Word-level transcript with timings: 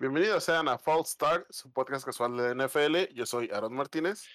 Bienvenidos 0.00 0.44
sean 0.44 0.68
a 0.68 0.78
Fall 0.78 1.04
Start, 1.04 1.50
su 1.50 1.72
podcast 1.72 2.06
casual 2.06 2.36
de 2.36 2.54
NFL. 2.54 3.12
Yo 3.16 3.26
soy 3.26 3.50
Aaron 3.52 3.74
Martínez. 3.74 4.28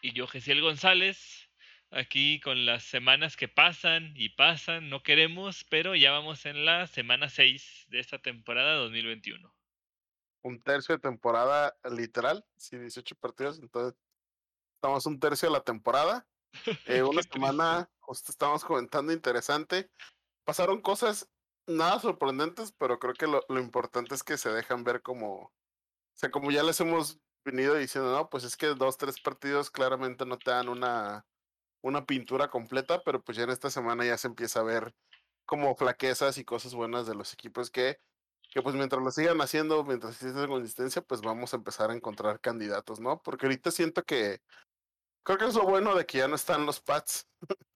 Y 0.00 0.14
yo, 0.14 0.26
Gesiel 0.26 0.62
González, 0.62 1.50
aquí 1.90 2.40
con 2.40 2.64
las 2.64 2.84
semanas 2.84 3.36
que 3.36 3.46
pasan 3.46 4.14
y 4.16 4.30
pasan, 4.30 4.88
no 4.88 5.02
queremos, 5.02 5.66
pero 5.68 5.94
ya 5.94 6.10
vamos 6.10 6.46
en 6.46 6.64
la 6.64 6.86
semana 6.86 7.28
6 7.28 7.88
de 7.88 8.00
esta 8.00 8.22
temporada 8.22 8.76
2021. 8.76 9.54
Un 10.40 10.62
tercio 10.62 10.94
de 10.94 11.02
temporada 11.02 11.76
literal, 11.94 12.42
sí, 12.56 12.78
18 12.78 13.14
partidos, 13.16 13.58
entonces 13.58 14.00
estamos 14.76 15.04
un 15.04 15.20
tercio 15.20 15.50
de 15.50 15.52
la 15.52 15.64
temporada. 15.64 16.26
Eh, 16.86 17.02
una 17.02 17.22
semana, 17.22 17.90
justo 17.98 18.32
estamos 18.32 18.64
comentando 18.64 19.12
interesante. 19.12 19.90
Pasaron 20.44 20.80
cosas 20.80 21.28
nada 21.66 21.98
sorprendentes, 22.00 22.72
pero 22.72 22.98
creo 22.98 23.14
que 23.14 23.26
lo, 23.26 23.42
lo, 23.48 23.60
importante 23.60 24.14
es 24.14 24.22
que 24.22 24.36
se 24.38 24.50
dejan 24.50 24.84
ver 24.84 25.02
como, 25.02 25.34
o 25.36 25.52
sea, 26.14 26.30
como 26.30 26.50
ya 26.50 26.62
les 26.62 26.80
hemos 26.80 27.20
venido 27.44 27.74
diciendo, 27.74 28.12
no, 28.12 28.30
pues 28.30 28.44
es 28.44 28.56
que 28.56 28.68
dos, 28.68 28.96
tres 28.96 29.20
partidos 29.20 29.70
claramente 29.70 30.26
no 30.26 30.38
te 30.38 30.50
dan 30.50 30.68
una, 30.68 31.26
una 31.82 32.06
pintura 32.06 32.48
completa, 32.48 33.02
pero 33.04 33.22
pues 33.22 33.36
ya 33.36 33.44
en 33.44 33.50
esta 33.50 33.70
semana 33.70 34.04
ya 34.04 34.18
se 34.18 34.28
empieza 34.28 34.60
a 34.60 34.64
ver 34.64 34.94
como 35.46 35.76
flaquezas 35.76 36.38
y 36.38 36.44
cosas 36.44 36.74
buenas 36.74 37.06
de 37.06 37.14
los 37.14 37.32
equipos 37.34 37.70
que, 37.70 37.98
que 38.50 38.62
pues 38.62 38.74
mientras 38.74 39.02
lo 39.02 39.10
sigan 39.10 39.40
haciendo, 39.40 39.84
mientras 39.84 40.14
exista 40.14 40.46
consistencia, 40.46 41.02
pues 41.02 41.20
vamos 41.20 41.52
a 41.52 41.56
empezar 41.56 41.90
a 41.90 41.94
encontrar 41.94 42.40
candidatos, 42.40 43.00
¿no? 43.00 43.20
Porque 43.22 43.46
ahorita 43.46 43.70
siento 43.70 44.02
que, 44.04 44.40
creo 45.24 45.38
que 45.38 45.46
es 45.46 45.54
lo 45.54 45.64
bueno 45.64 45.94
de 45.94 46.06
que 46.06 46.18
ya 46.18 46.28
no 46.28 46.36
están 46.36 46.66
los 46.66 46.80
Pats 46.80 47.28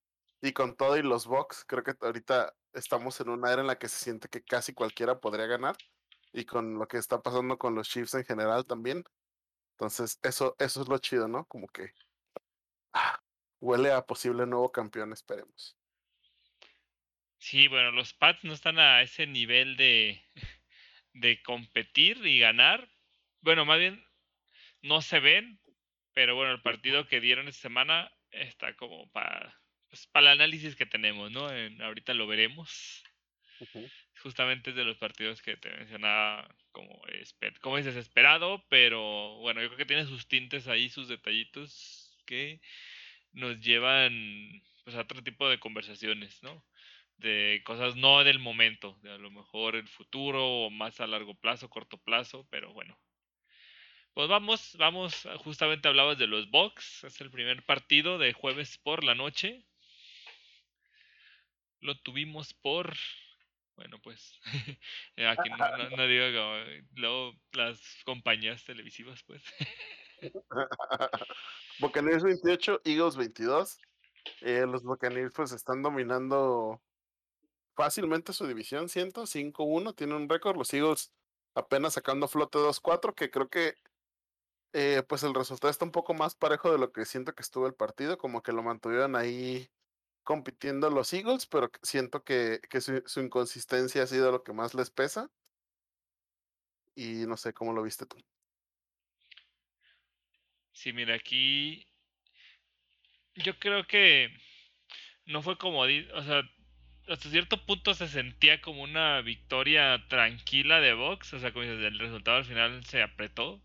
y 0.41 0.53
con 0.53 0.75
todo 0.75 0.97
y 0.97 1.03
los 1.03 1.27
Bucks, 1.27 1.63
creo 1.65 1.83
que 1.83 1.93
ahorita 2.01 2.55
estamos 2.73 3.19
en 3.21 3.29
una 3.29 3.51
era 3.51 3.61
en 3.61 3.67
la 3.67 3.77
que 3.77 3.89
se 3.89 4.03
siente 4.03 4.29
que 4.29 4.43
casi 4.43 4.73
cualquiera 4.73 5.19
podría 5.19 5.45
ganar 5.45 5.75
y 6.31 6.45
con 6.45 6.77
lo 6.77 6.87
que 6.87 6.97
está 6.97 7.21
pasando 7.21 7.57
con 7.57 7.75
los 7.75 7.89
Chiefs 7.89 8.13
en 8.13 8.25
general 8.25 8.65
también. 8.65 9.03
Entonces, 9.71 10.19
eso, 10.23 10.55
eso 10.59 10.81
es 10.81 10.87
lo 10.87 10.97
chido, 10.97 11.27
¿no? 11.27 11.45
Como 11.45 11.67
que 11.67 11.93
ah, 12.93 13.21
huele 13.59 13.91
a 13.91 14.05
posible 14.05 14.45
nuevo 14.45 14.71
campeón, 14.71 15.13
esperemos. 15.13 15.77
Sí, 17.37 17.67
bueno, 17.67 17.91
los 17.91 18.13
Pats 18.13 18.43
no 18.43 18.53
están 18.53 18.79
a 18.79 19.01
ese 19.01 19.25
nivel 19.25 19.77
de, 19.77 20.21
de 21.13 21.41
competir 21.41 22.25
y 22.25 22.39
ganar. 22.39 22.89
Bueno, 23.41 23.65
más 23.65 23.79
bien 23.79 24.03
no 24.81 25.01
se 25.01 25.19
ven, 25.19 25.59
pero 26.13 26.35
bueno, 26.35 26.51
el 26.51 26.61
partido 26.61 27.07
que 27.07 27.21
dieron 27.21 27.47
esta 27.47 27.61
semana 27.61 28.11
está 28.31 28.75
como 28.75 29.09
para 29.11 29.59
pues, 29.89 30.07
para 30.07 30.31
el 30.31 30.39
análisis 30.39 30.75
que 30.75 30.85
tenemos, 30.85 31.31
¿no? 31.31 31.47
ahorita 31.83 32.13
lo 32.13 32.27
veremos. 32.27 33.03
Justamente 34.21 34.69
es 34.69 34.75
de 34.75 34.85
los 34.85 34.97
partidos 34.97 35.41
que 35.41 35.57
te 35.57 35.69
mencionaba 35.71 36.47
como, 36.71 37.01
como 37.61 37.77
es 37.77 37.85
desesperado, 37.85 38.65
pero 38.69 39.37
bueno, 39.39 39.61
yo 39.61 39.67
creo 39.67 39.77
que 39.77 39.85
tiene 39.85 40.05
sus 40.05 40.27
tintes 40.27 40.67
ahí, 40.67 40.89
sus 40.89 41.07
detallitos 41.07 42.17
que 42.25 42.61
nos 43.33 43.59
llevan 43.59 44.61
pues, 44.83 44.95
a 44.95 45.01
otro 45.01 45.23
tipo 45.23 45.49
de 45.49 45.59
conversaciones, 45.59 46.41
¿no? 46.43 46.63
De 47.17 47.61
cosas 47.65 47.95
no 47.95 48.23
del 48.23 48.39
momento, 48.39 48.97
de 49.01 49.11
a 49.11 49.17
lo 49.17 49.29
mejor 49.29 49.75
el 49.75 49.87
futuro 49.87 50.65
o 50.65 50.69
más 50.69 51.01
a 51.01 51.07
largo 51.07 51.35
plazo, 51.35 51.69
corto 51.69 51.97
plazo, 51.97 52.47
pero 52.49 52.73
bueno. 52.73 52.97
Pues 54.13 54.27
vamos, 54.27 54.75
vamos, 54.77 55.27
justamente 55.37 55.87
hablabas 55.87 56.17
de 56.17 56.27
los 56.27 56.49
Bucks, 56.49 57.03
es 57.03 57.21
el 57.21 57.29
primer 57.29 57.63
partido 57.65 58.17
de 58.17 58.33
jueves 58.33 58.77
por 58.77 59.03
la 59.03 59.15
noche, 59.15 59.65
lo 61.81 61.97
tuvimos 61.99 62.53
por 62.53 62.95
bueno 63.75 63.99
pues 64.03 64.33
aquí 65.17 65.49
no, 65.49 65.97
no, 65.97 66.07
digo 66.07 66.25
luego 66.95 67.33
las 67.53 67.79
compañías 68.05 68.63
televisivas 68.65 69.23
pues. 69.23 69.43
Buccaneers 71.79 72.23
28 72.23 72.81
Eagles 72.83 73.15
22 73.15 73.79
eh, 74.41 74.65
los 74.67 74.83
Buccaneers 74.83 75.33
pues 75.33 75.53
están 75.53 75.81
dominando 75.81 76.81
fácilmente 77.75 78.33
su 78.33 78.45
división 78.45 78.89
siento 78.89 79.23
5-1 79.23 79.95
tiene 79.95 80.15
un 80.15 80.27
récord 80.27 80.57
los 80.57 80.73
Eagles 80.73 81.13
apenas 81.55 81.93
sacando 81.93 82.27
flote 82.27 82.57
2-4 82.57 83.15
que 83.15 83.31
creo 83.31 83.49
que 83.49 83.75
eh, 84.73 85.03
pues 85.07 85.23
el 85.23 85.33
resultado 85.33 85.71
está 85.71 85.85
un 85.85 85.91
poco 85.91 86.13
más 86.13 86.35
parejo 86.35 86.71
de 86.71 86.77
lo 86.77 86.91
que 86.91 87.05
siento 87.05 87.33
que 87.33 87.41
estuvo 87.41 87.65
el 87.65 87.73
partido 87.73 88.17
como 88.17 88.43
que 88.43 88.51
lo 88.51 88.61
mantuvieron 88.61 89.15
ahí 89.15 89.69
compitiendo 90.29 90.91
los 90.91 91.11
Eagles, 91.11 91.47
pero 91.47 91.71
siento 91.81 92.23
que, 92.23 92.59
su, 92.79 93.19
inconsistencia 93.19 94.03
ha 94.03 94.05
sido 94.05 94.31
lo 94.31 94.43
que 94.43 94.53
más 94.53 94.75
les 94.75 94.91
pesa. 94.91 95.27
Y 96.93 97.25
no 97.25 97.35
sé 97.35 97.51
cómo 97.51 97.73
lo 97.73 97.81
viste 97.81 98.05
tú. 98.05 98.15
Sí, 100.71 100.93
mira, 100.93 101.15
aquí 101.15 101.87
yo 103.33 103.57
creo 103.57 103.87
que 103.87 104.29
no 105.25 105.41
fue 105.41 105.57
como, 105.57 105.79
o 105.79 106.21
sea, 106.21 106.47
hasta 107.07 107.29
cierto 107.31 107.65
punto 107.65 107.95
se 107.95 108.07
sentía 108.07 108.61
como 108.61 108.83
una 108.83 109.21
victoria 109.21 110.05
tranquila 110.09 110.79
de 110.79 110.93
Vox, 110.93 111.33
o 111.33 111.39
sea, 111.39 111.53
como 111.53 111.65
dices, 111.65 111.83
el 111.83 111.97
resultado 111.97 112.37
al 112.37 112.45
final 112.45 112.85
se 112.85 113.01
apretó. 113.01 113.63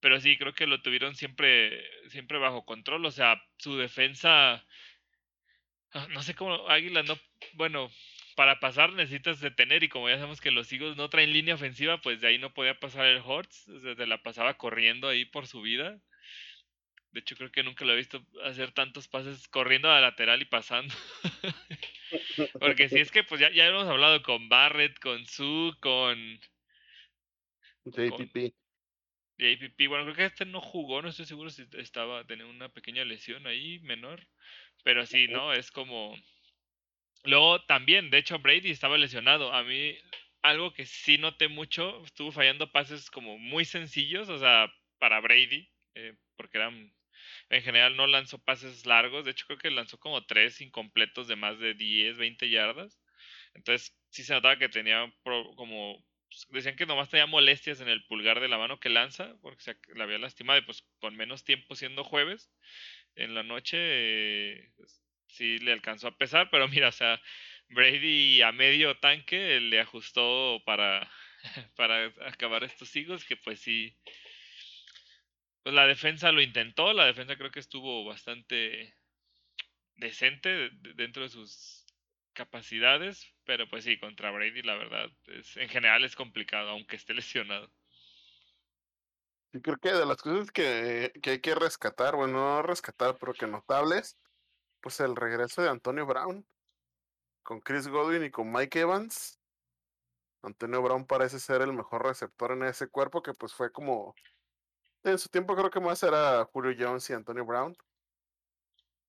Pero 0.00 0.20
sí, 0.20 0.36
creo 0.36 0.52
que 0.52 0.66
lo 0.66 0.82
tuvieron 0.82 1.14
siempre, 1.16 1.82
siempre 2.10 2.36
bajo 2.36 2.66
control, 2.66 3.06
o 3.06 3.10
sea, 3.10 3.42
su 3.56 3.78
defensa 3.78 4.66
Ah, 5.94 6.06
no 6.10 6.22
sé 6.22 6.34
cómo 6.34 6.68
Águila 6.68 7.02
no, 7.02 7.18
bueno, 7.54 7.90
para 8.34 8.60
pasar 8.60 8.92
necesitas 8.92 9.40
detener 9.40 9.82
y 9.82 9.88
como 9.88 10.08
ya 10.08 10.16
sabemos 10.16 10.40
que 10.40 10.50
los 10.50 10.72
Eagles 10.72 10.96
no 10.96 11.10
traen 11.10 11.32
línea 11.32 11.54
ofensiva, 11.54 12.00
pues 12.00 12.20
de 12.20 12.28
ahí 12.28 12.38
no 12.38 12.54
podía 12.54 12.78
pasar 12.78 13.06
el 13.06 13.22
Hortz, 13.24 13.66
se 13.82 14.06
la 14.06 14.22
pasaba 14.22 14.56
corriendo 14.56 15.08
ahí 15.08 15.24
por 15.24 15.46
su 15.46 15.60
vida. 15.60 16.00
De 17.10 17.20
hecho 17.20 17.36
creo 17.36 17.52
que 17.52 17.62
nunca 17.62 17.84
lo 17.84 17.92
he 17.92 17.96
visto 17.96 18.24
hacer 18.42 18.72
tantos 18.72 19.06
pases 19.06 19.46
corriendo 19.48 19.90
a 19.90 19.96
la 19.96 20.00
lateral 20.00 20.40
y 20.40 20.46
pasando. 20.46 20.94
Porque 22.60 22.88
si 22.88 22.98
es 22.98 23.10
que 23.10 23.22
pues 23.22 23.40
ya, 23.40 23.50
ya 23.50 23.66
hemos 23.66 23.86
hablado 23.86 24.22
con 24.22 24.48
Barrett, 24.48 24.98
con 24.98 25.26
Sue, 25.26 25.74
con 25.80 26.40
JPP. 27.84 28.54
JPP, 29.38 29.88
bueno, 29.88 30.04
creo 30.04 30.14
que 30.14 30.24
este 30.24 30.46
no 30.46 30.60
jugó, 30.60 31.02
no 31.02 31.08
estoy 31.08 31.26
seguro 31.26 31.50
si 31.50 31.66
estaba, 31.72 32.24
tenía 32.24 32.46
una 32.46 32.68
pequeña 32.68 33.04
lesión 33.04 33.46
ahí 33.46 33.80
menor. 33.80 34.26
Pero 34.82 35.06
sí, 35.06 35.28
¿no? 35.28 35.52
Es 35.52 35.70
como... 35.70 36.14
Luego 37.24 37.62
también, 37.62 38.10
de 38.10 38.18
hecho, 38.18 38.38
Brady 38.38 38.70
estaba 38.70 38.98
lesionado. 38.98 39.52
A 39.52 39.62
mí, 39.62 39.96
algo 40.42 40.72
que 40.72 40.86
sí 40.86 41.18
noté 41.18 41.48
mucho, 41.48 42.04
estuvo 42.04 42.32
fallando 42.32 42.72
pases 42.72 43.10
como 43.10 43.38
muy 43.38 43.64
sencillos, 43.64 44.28
o 44.28 44.38
sea, 44.38 44.72
para 44.98 45.20
Brady, 45.20 45.68
eh, 45.94 46.14
porque 46.36 46.58
eran... 46.58 46.92
En 47.50 47.62
general 47.62 47.96
no 47.96 48.06
lanzó 48.06 48.38
pases 48.42 48.84
largos, 48.86 49.24
de 49.24 49.30
hecho 49.30 49.46
creo 49.46 49.58
que 49.58 49.70
lanzó 49.70 49.98
como 49.98 50.24
tres 50.26 50.60
incompletos 50.60 51.28
de 51.28 51.36
más 51.36 51.58
de 51.60 51.74
10, 51.74 52.16
20 52.16 52.50
yardas. 52.50 52.98
Entonces 53.54 53.96
sí 54.10 54.24
se 54.24 54.34
notaba 54.34 54.58
que 54.58 54.68
tenía 54.68 55.12
como 55.22 56.04
pues, 56.32 56.46
decían 56.50 56.76
que 56.76 56.86
nomás 56.86 57.10
tenía 57.10 57.26
molestias 57.26 57.80
en 57.80 57.88
el 57.88 58.04
pulgar 58.06 58.40
de 58.40 58.48
la 58.48 58.56
mano 58.56 58.80
que 58.80 58.88
lanza, 58.88 59.36
porque 59.42 59.62
se 59.62 59.76
la 59.94 60.04
había 60.04 60.18
lastimado 60.18 60.58
y 60.58 60.62
pues 60.62 60.82
con 60.98 61.14
menos 61.14 61.44
tiempo 61.44 61.74
siendo 61.76 62.04
jueves, 62.04 62.50
en 63.16 63.34
la 63.34 63.42
noche 63.42 64.70
pues, 64.76 65.02
sí 65.28 65.58
le 65.58 65.72
alcanzó 65.72 66.08
a 66.08 66.16
pesar, 66.16 66.50
pero 66.50 66.68
mira, 66.68 66.88
o 66.88 66.92
sea, 66.92 67.20
Brady 67.68 68.42
a 68.42 68.52
medio 68.52 68.98
tanque 68.98 69.60
le 69.60 69.80
ajustó 69.80 70.62
para, 70.64 71.10
para 71.76 72.06
acabar 72.26 72.64
estos 72.64 72.94
higos, 72.96 73.24
que 73.24 73.36
pues 73.36 73.60
sí, 73.60 73.96
pues 75.62 75.74
la 75.74 75.86
defensa 75.86 76.32
lo 76.32 76.42
intentó, 76.42 76.92
la 76.92 77.06
defensa 77.06 77.36
creo 77.36 77.50
que 77.50 77.60
estuvo 77.60 78.04
bastante 78.04 78.94
decente 79.96 80.70
dentro 80.96 81.22
de 81.22 81.28
sus 81.28 81.86
capacidades, 82.32 83.26
pero 83.44 83.68
pues 83.68 83.84
sí, 83.84 83.98
contra 83.98 84.30
Brady 84.30 84.62
la 84.62 84.76
verdad, 84.76 85.10
es, 85.28 85.56
en 85.56 85.68
general 85.68 86.04
es 86.04 86.16
complicado, 86.16 86.70
aunque 86.70 86.96
esté 86.96 87.14
lesionado. 87.14 87.72
Y 89.52 89.60
creo 89.60 89.76
que 89.78 89.92
de 89.92 90.06
las 90.06 90.16
cosas 90.16 90.50
que, 90.50 91.12
que 91.22 91.30
hay 91.30 91.40
que 91.40 91.54
rescatar, 91.54 92.16
bueno, 92.16 92.38
no 92.38 92.62
rescatar, 92.62 93.16
pero 93.18 93.34
que 93.34 93.46
notables, 93.46 94.18
pues 94.80 95.00
el 95.00 95.14
regreso 95.14 95.62
de 95.62 95.68
Antonio 95.68 96.06
Brown 96.06 96.46
con 97.42 97.60
Chris 97.60 97.88
Godwin 97.88 98.24
y 98.24 98.30
con 98.30 98.50
Mike 98.52 98.80
Evans. 98.80 99.38
Antonio 100.42 100.82
Brown 100.82 101.06
parece 101.06 101.38
ser 101.38 101.62
el 101.62 101.72
mejor 101.72 102.04
receptor 102.04 102.52
en 102.52 102.64
ese 102.64 102.88
cuerpo, 102.88 103.22
que 103.22 103.34
pues 103.34 103.54
fue 103.54 103.70
como. 103.72 104.14
En 105.04 105.18
su 105.18 105.28
tiempo 105.28 105.54
creo 105.56 105.70
que 105.70 105.80
más 105.80 106.02
era 106.02 106.44
Julio 106.52 106.74
Jones 106.78 107.08
y 107.10 107.12
Antonio 107.12 107.44
Brown. 107.44 107.76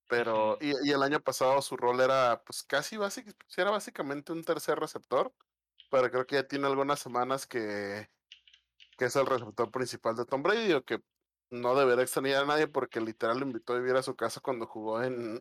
Pero, 0.08 0.58
y, 0.60 0.72
y 0.88 0.92
el 0.92 1.02
año 1.02 1.20
pasado 1.20 1.62
su 1.62 1.76
rol 1.76 2.00
era 2.00 2.42
pues 2.44 2.62
casi 2.62 2.96
básico, 2.96 3.30
era 3.56 3.70
básicamente 3.70 4.32
un 4.32 4.44
tercer 4.44 4.78
receptor. 4.78 5.32
Pero 5.90 6.10
creo 6.10 6.26
que 6.26 6.36
ya 6.36 6.48
tiene 6.48 6.66
algunas 6.66 7.00
semanas 7.00 7.46
que, 7.46 8.08
que 8.96 9.06
es 9.06 9.16
el 9.16 9.26
receptor 9.26 9.70
principal 9.70 10.16
de 10.16 10.24
Tom 10.24 10.42
Brady, 10.42 10.72
o 10.72 10.84
que 10.84 11.00
no 11.50 11.74
deberá 11.74 12.02
extrañar 12.02 12.42
a 12.44 12.46
nadie 12.46 12.66
porque 12.68 13.00
literal 13.00 13.38
lo 13.38 13.46
invitó 13.46 13.74
a 13.74 13.78
vivir 13.78 13.96
a 13.96 14.02
su 14.02 14.16
casa 14.16 14.40
cuando 14.40 14.66
jugó 14.66 15.02
en, 15.02 15.40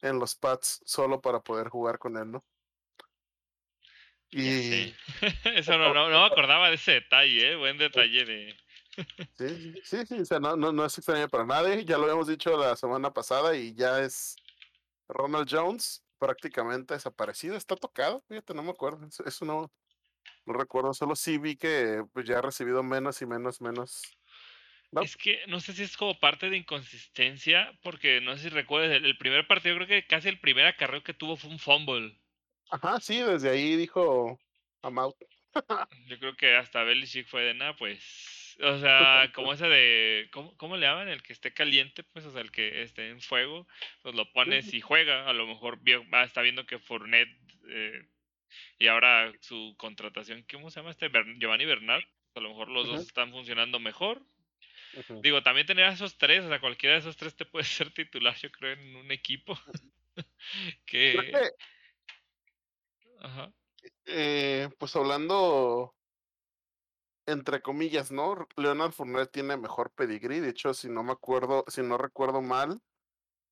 en 0.00 0.18
los 0.18 0.34
Pats 0.34 0.80
solo 0.84 1.20
para 1.20 1.40
poder 1.40 1.68
jugar 1.68 1.98
con 1.98 2.16
él, 2.16 2.30
¿no? 2.30 2.44
Y 4.30 4.62
sé. 4.62 4.94
Eso 5.56 5.78
no, 5.78 5.94
no, 5.94 6.08
no 6.08 6.20
me 6.20 6.26
acordaba 6.26 6.68
de 6.68 6.74
ese 6.74 6.92
detalle, 6.92 7.52
¿eh? 7.52 7.56
Buen 7.56 7.78
detalle 7.78 8.24
de... 8.24 8.56
sí, 9.38 9.74
sí, 9.82 10.06
sí, 10.06 10.20
o 10.20 10.24
sea, 10.24 10.38
no, 10.38 10.56
no, 10.56 10.72
no 10.72 10.84
es 10.84 10.96
extraño 10.98 11.28
para 11.28 11.44
nadie. 11.44 11.84
Ya 11.84 11.98
lo 11.98 12.04
habíamos 12.04 12.28
dicho 12.28 12.56
la 12.56 12.76
semana 12.76 13.12
pasada 13.12 13.56
y 13.56 13.74
ya 13.74 14.00
es 14.00 14.36
Ronald 15.08 15.48
Jones 15.50 16.04
prácticamente 16.18 16.94
desaparecido. 16.94 17.56
Está 17.56 17.76
tocado, 17.76 18.22
fíjate, 18.28 18.54
no 18.54 18.62
me 18.62 18.70
acuerdo. 18.70 19.06
Eso, 19.06 19.24
eso 19.24 19.44
no, 19.44 19.72
no 20.46 20.54
recuerdo. 20.54 20.94
Solo 20.94 21.16
sí 21.16 21.38
vi 21.38 21.56
que 21.56 22.04
pues, 22.12 22.26
ya 22.26 22.38
ha 22.38 22.42
recibido 22.42 22.82
menos 22.82 23.20
y 23.22 23.26
menos, 23.26 23.60
menos. 23.60 24.02
No. 24.90 25.02
Es 25.02 25.16
que 25.16 25.40
no 25.48 25.60
sé 25.60 25.72
si 25.72 25.82
es 25.82 25.96
como 25.96 26.18
parte 26.20 26.48
de 26.50 26.56
inconsistencia, 26.56 27.76
porque 27.82 28.20
no 28.20 28.36
sé 28.36 28.44
si 28.44 28.48
recuerdas, 28.50 28.92
el, 28.96 29.04
el 29.04 29.18
primer 29.18 29.46
partido, 29.46 29.76
creo 29.76 29.88
que 29.88 30.06
casi 30.06 30.28
el 30.28 30.40
primer 30.40 30.66
acarreo 30.66 31.02
que 31.02 31.14
tuvo 31.14 31.36
fue 31.36 31.50
un 31.50 31.58
fumble. 31.58 32.20
Ajá, 32.70 33.00
sí, 33.00 33.20
desde 33.20 33.50
ahí 33.50 33.76
dijo 33.76 34.38
I'm 34.82 34.98
out. 34.98 35.16
Yo 36.08 36.18
creo 36.18 36.36
que 36.36 36.56
hasta 36.56 36.82
Belichick 36.84 37.26
fue 37.28 37.42
de 37.42 37.54
nada, 37.54 37.76
pues. 37.76 38.56
O 38.62 38.78
sea, 38.78 39.30
como 39.34 39.52
ese 39.52 39.66
de. 39.66 40.28
¿cómo, 40.32 40.56
¿Cómo 40.56 40.76
le 40.76 40.86
llaman? 40.86 41.08
El 41.08 41.22
que 41.22 41.32
esté 41.32 41.52
caliente, 41.52 42.04
pues, 42.04 42.24
o 42.26 42.30
sea, 42.30 42.40
el 42.40 42.52
que 42.52 42.82
esté 42.82 43.08
en 43.08 43.20
fuego, 43.20 43.66
pues 44.02 44.14
lo 44.14 44.32
pones 44.32 44.72
y 44.74 44.80
juega. 44.80 45.28
A 45.28 45.32
lo 45.32 45.46
mejor 45.46 45.80
vio, 45.82 46.04
está 46.24 46.42
viendo 46.42 46.66
que 46.66 46.78
Fournette. 46.78 47.36
eh, 47.68 48.06
y 48.78 48.88
ahora 48.88 49.32
su 49.40 49.74
contratación, 49.76 50.44
¿cómo 50.50 50.70
se 50.70 50.80
llama 50.80 50.90
este? 50.90 51.10
Giovanni 51.38 51.64
Bernard. 51.64 52.04
A 52.34 52.40
lo 52.40 52.48
mejor 52.50 52.68
los 52.68 52.88
dos 52.88 53.02
están 53.02 53.30
funcionando 53.30 53.78
mejor. 53.78 54.22
Digo, 55.22 55.42
también 55.42 55.66
tener 55.66 55.86
a 55.86 55.92
esos 55.92 56.18
tres, 56.18 56.44
o 56.44 56.48
sea, 56.48 56.60
cualquiera 56.60 56.94
de 56.94 57.00
esos 57.00 57.16
tres 57.16 57.34
te 57.36 57.44
puede 57.44 57.64
ser 57.88 57.92
titular, 57.92 58.34
yo 58.36 58.50
creo, 58.50 58.72
en 58.72 58.96
un 58.96 59.10
equipo. 59.10 59.58
Creo 60.86 61.22
que, 61.22 61.50
Ajá. 63.20 63.52
eh, 64.06 64.68
pues 64.78 64.94
hablando 64.94 65.94
entre 67.26 67.62
comillas, 67.62 68.12
¿no? 68.12 68.46
Leonard 68.56 68.92
Fournette 68.92 69.32
tiene 69.32 69.56
mejor 69.56 69.90
pedigrí. 69.92 70.40
De 70.40 70.50
hecho, 70.50 70.74
si 70.74 70.88
no 70.88 71.02
me 71.02 71.12
acuerdo, 71.12 71.64
si 71.68 71.82
no 71.82 71.96
recuerdo 71.96 72.42
mal, 72.42 72.80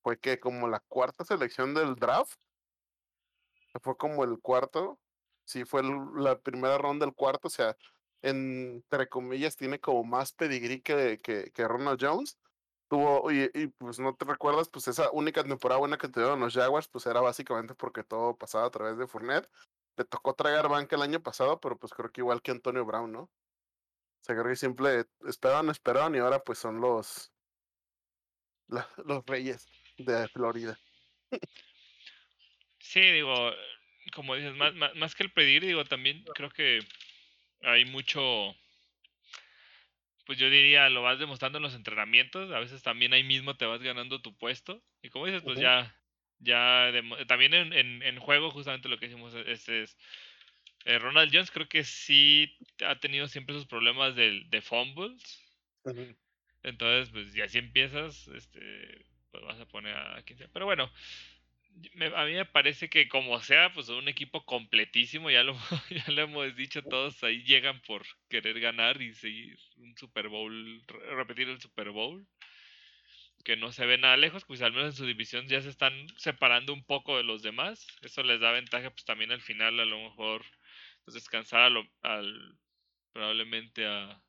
fue 0.02 0.18
que 0.18 0.38
como 0.38 0.68
la 0.68 0.80
cuarta 0.80 1.24
selección 1.24 1.74
del 1.74 1.94
draft, 1.94 2.38
fue 3.80 3.96
como 3.96 4.24
el 4.24 4.40
cuarto, 4.40 4.98
sí, 5.44 5.64
fue 5.64 5.82
la 6.16 6.38
primera 6.40 6.78
ronda 6.78 7.06
del 7.06 7.14
cuarto, 7.14 7.48
o 7.48 7.50
sea, 7.50 7.76
entre 8.22 9.08
comillas, 9.08 9.56
tiene 9.56 9.80
como 9.80 10.04
más 10.04 10.32
pedigrí 10.32 10.80
que, 10.80 11.20
que, 11.20 11.50
que 11.52 11.68
Ronald 11.68 11.98
Jones. 12.00 12.38
Tuvo, 12.88 13.32
y, 13.32 13.50
y, 13.54 13.68
pues 13.68 13.98
no 13.98 14.14
te 14.14 14.26
recuerdas, 14.26 14.68
pues 14.68 14.86
esa 14.86 15.10
única 15.12 15.42
temporada 15.42 15.78
buena 15.78 15.96
que 15.98 16.08
tuvieron 16.08 16.40
los 16.40 16.54
Jaguars, 16.54 16.88
pues 16.88 17.06
era 17.06 17.20
básicamente 17.20 17.74
porque 17.74 18.04
todo 18.04 18.36
pasaba 18.36 18.66
a 18.66 18.70
través 18.70 18.98
de 18.98 19.06
Fournette. 19.06 19.48
Le 19.96 20.04
tocó 20.04 20.34
traer 20.34 20.68
banca 20.68 20.96
el 20.96 21.02
año 21.02 21.22
pasado, 21.22 21.58
pero 21.60 21.78
pues 21.78 21.92
creo 21.94 22.12
que 22.12 22.20
igual 22.20 22.42
que 22.42 22.50
Antonio 22.50 22.84
Brown, 22.84 23.10
¿no? 23.12 23.22
O 23.22 24.24
sea, 24.24 24.36
creo 24.36 24.48
que 24.48 24.56
siempre 24.56 25.06
esperaban, 25.26 25.70
esperaban 25.70 26.14
y 26.14 26.18
ahora 26.18 26.38
pues 26.44 26.58
son 26.58 26.80
los, 26.80 27.32
los 29.04 29.26
reyes 29.26 29.66
de 29.98 30.28
Florida. 30.28 30.78
Sí, 32.82 33.00
digo, 33.00 33.54
como 34.12 34.34
dices, 34.34 34.54
más, 34.56 34.74
más, 34.74 34.94
más 34.96 35.14
que 35.14 35.22
el 35.22 35.32
pedir, 35.32 35.64
digo, 35.64 35.84
también 35.84 36.24
creo 36.34 36.50
que 36.50 36.80
hay 37.62 37.84
mucho, 37.84 38.56
pues 40.26 40.38
yo 40.38 40.50
diría, 40.50 40.90
lo 40.90 41.02
vas 41.02 41.18
demostrando 41.18 41.58
en 41.58 41.62
los 41.62 41.74
entrenamientos, 41.74 42.50
a 42.50 42.58
veces 42.58 42.82
también 42.82 43.12
ahí 43.12 43.22
mismo 43.24 43.56
te 43.56 43.66
vas 43.66 43.82
ganando 43.82 44.20
tu 44.20 44.36
puesto, 44.36 44.82
y 45.02 45.10
como 45.10 45.26
dices, 45.26 45.42
pues 45.42 45.58
ya, 45.60 45.96
ya, 46.40 46.92
también 47.28 47.54
en, 47.54 47.72
en, 47.72 48.02
en 48.02 48.18
juego 48.20 48.50
justamente 48.50 48.88
lo 48.88 48.98
que 48.98 49.06
hicimos 49.06 49.32
es, 49.34 49.68
es 49.68 49.96
eh, 50.84 50.98
Ronald 50.98 51.32
Jones 51.32 51.50
creo 51.52 51.68
que 51.68 51.84
sí 51.84 52.56
ha 52.84 52.98
tenido 53.00 53.28
siempre 53.28 53.54
sus 53.54 53.66
problemas 53.66 54.16
de, 54.16 54.42
de 54.46 54.60
fumbles, 54.60 55.40
entonces 56.62 57.10
pues 57.10 57.32
ya 57.34 57.48
si 57.48 57.58
empiezas, 57.58 58.28
este, 58.28 59.06
pues 59.30 59.44
vas 59.44 59.60
a 59.60 59.66
poner 59.66 59.96
a 59.96 60.22
quien 60.24 60.38
sea, 60.38 60.48
pero 60.52 60.66
bueno, 60.66 60.90
a 62.16 62.24
mí 62.26 62.32
me 62.34 62.44
parece 62.46 62.88
que 62.88 63.08
como 63.08 63.40
sea, 63.40 63.72
pues 63.72 63.88
un 63.88 64.08
equipo 64.08 64.44
completísimo, 64.44 65.30
ya 65.30 65.42
lo, 65.42 65.54
ya 65.90 66.12
lo 66.12 66.22
hemos 66.22 66.54
dicho 66.56 66.82
todos, 66.86 67.22
ahí 67.24 67.42
llegan 67.44 67.80
por 67.82 68.04
querer 68.28 68.60
ganar 68.60 69.00
y 69.02 69.14
seguir 69.14 69.58
un 69.76 69.96
Super 69.96 70.28
Bowl, 70.28 70.82
re- 70.86 71.14
repetir 71.16 71.48
el 71.48 71.60
Super 71.60 71.90
Bowl, 71.90 72.26
que 73.44 73.56
no 73.56 73.72
se 73.72 73.86
ve 73.86 73.98
nada 73.98 74.16
lejos, 74.16 74.44
pues 74.44 74.62
al 74.62 74.72
menos 74.72 74.88
en 74.90 74.96
su 74.96 75.06
división 75.06 75.46
ya 75.48 75.60
se 75.60 75.68
están 75.68 75.92
separando 76.16 76.72
un 76.72 76.84
poco 76.84 77.16
de 77.16 77.24
los 77.24 77.42
demás, 77.42 77.86
eso 78.02 78.22
les 78.22 78.40
da 78.40 78.52
ventaja 78.52 78.90
pues 78.90 79.04
también 79.04 79.32
al 79.32 79.42
final 79.42 79.80
a 79.80 79.84
lo 79.84 79.98
mejor 79.98 80.44
pues, 81.04 81.14
descansar 81.14 81.60
a 81.62 81.70
lo- 81.70 81.88
al, 82.02 82.58
probablemente 83.12 83.86
a, 83.86 84.22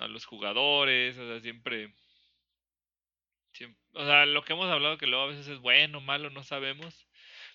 a 0.00 0.08
los 0.08 0.24
jugadores, 0.26 1.16
o 1.18 1.26
sea, 1.26 1.40
siempre, 1.40 1.94
o 3.92 4.04
sea, 4.04 4.26
lo 4.26 4.44
que 4.44 4.52
hemos 4.54 4.70
hablado 4.70 4.98
que 4.98 5.06
luego 5.06 5.24
a 5.24 5.28
veces 5.28 5.48
es 5.48 5.58
bueno, 5.58 6.00
malo, 6.00 6.30
no 6.30 6.42
sabemos, 6.44 7.08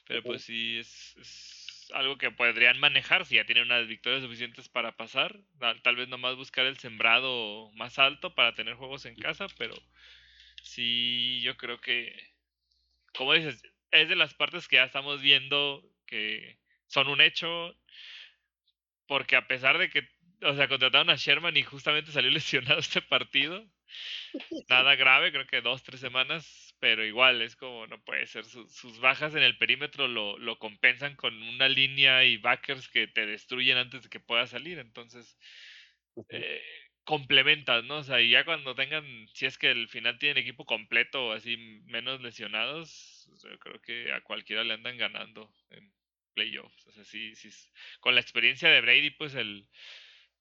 Pero 0.06 0.24
pues 0.24 0.44
sí, 0.44 0.78
es, 0.80 1.16
es 1.18 1.92
algo 1.94 2.18
que 2.18 2.32
podrían 2.32 2.80
manejar 2.80 3.26
si 3.26 3.36
ya 3.36 3.46
tienen 3.46 3.66
unas 3.66 3.88
victorias 3.88 4.24
suficientes 4.24 4.70
para 4.70 4.98
pasar. 4.98 5.40
Tal, 5.60 5.82
tal 5.82 5.96
vez 5.96 6.08
nomás 6.10 6.36
buscar 6.36 6.66
el 6.66 6.78
sembrado 6.78 7.72
más 7.74 8.00
alto 8.00 8.36
para 8.36 8.56
tener 8.56 8.76
juegos 8.76 9.06
en 9.06 9.16
casa, 9.18 9.48
pero 9.58 9.76
sí, 10.62 11.42
yo 11.42 11.58
creo 11.58 11.80
que, 11.82 12.14
como 13.14 13.34
dices, 13.34 13.64
es 13.92 14.10
de 14.10 14.16
las 14.16 14.34
partes 14.34 14.68
que 14.68 14.78
ya 14.78 14.86
estamos 14.86 15.22
viendo 15.22 15.84
que 16.06 16.60
son 16.88 17.08
un 17.10 17.22
hecho, 17.22 17.76
porque 19.08 19.36
a 19.36 19.48
pesar 19.48 19.78
de 19.78 19.90
que, 19.90 20.08
o 20.42 20.56
sea, 20.56 20.68
contrataron 20.68 21.10
a 21.10 21.16
Sherman 21.16 21.58
y 21.58 21.64
justamente 21.64 22.12
salió 22.12 22.30
lesionado 22.32 22.80
este 22.80 23.02
partido, 23.02 23.66
nada 24.70 24.96
grave, 24.96 25.32
creo 25.32 25.48
que 25.48 25.62
dos, 25.62 25.84
tres 25.84 26.00
semanas, 26.00 26.76
pero 26.80 27.06
igual 27.06 27.42
es 27.42 27.56
como 27.56 27.88
no 27.88 28.02
puede 28.04 28.28
ser. 28.28 28.46
Sus, 28.46 28.74
sus 28.76 29.00
bajas 29.00 29.36
en 29.36 29.44
el 29.44 29.58
perímetro 29.58 30.08
lo, 30.08 30.38
lo 30.38 30.60
compensan 30.60 31.16
con 31.16 31.42
una 31.42 31.70
línea 31.70 32.24
y 32.26 32.38
backers 32.38 32.90
que 32.90 33.08
te 33.08 33.26
destruyen 33.26 33.78
antes 33.78 34.04
de 34.04 34.10
que 34.10 34.20
pueda 34.20 34.48
salir. 34.48 34.80
Entonces, 34.80 35.38
eh, 36.30 36.62
complementas, 37.04 37.84
¿no? 37.86 37.98
O 38.00 38.04
sea, 38.04 38.22
y 38.22 38.30
ya 38.32 38.46
cuando 38.46 38.76
tengan, 38.76 39.06
si 39.34 39.46
es 39.46 39.58
que 39.58 39.72
el 39.72 39.88
final 39.88 40.20
tienen 40.20 40.38
equipo 40.44 40.66
completo 40.66 41.28
o 41.28 41.32
así 41.34 41.58
menos 41.86 42.22
lesionados, 42.22 43.30
yo 43.44 43.58
creo 43.60 43.82
que 43.82 44.12
a 44.12 44.22
cualquiera 44.22 44.64
le 44.64 44.74
andan 44.74 44.98
ganando 44.98 45.54
en 45.70 45.94
playoffs. 46.34 46.86
O 46.88 46.92
sea, 46.92 47.04
sí, 47.06 47.36
sí, 47.36 47.50
con 48.02 48.16
la 48.16 48.22
experiencia 48.22 48.70
de 48.70 48.82
Brady, 48.82 49.12
pues 49.12 49.36
el, 49.36 49.70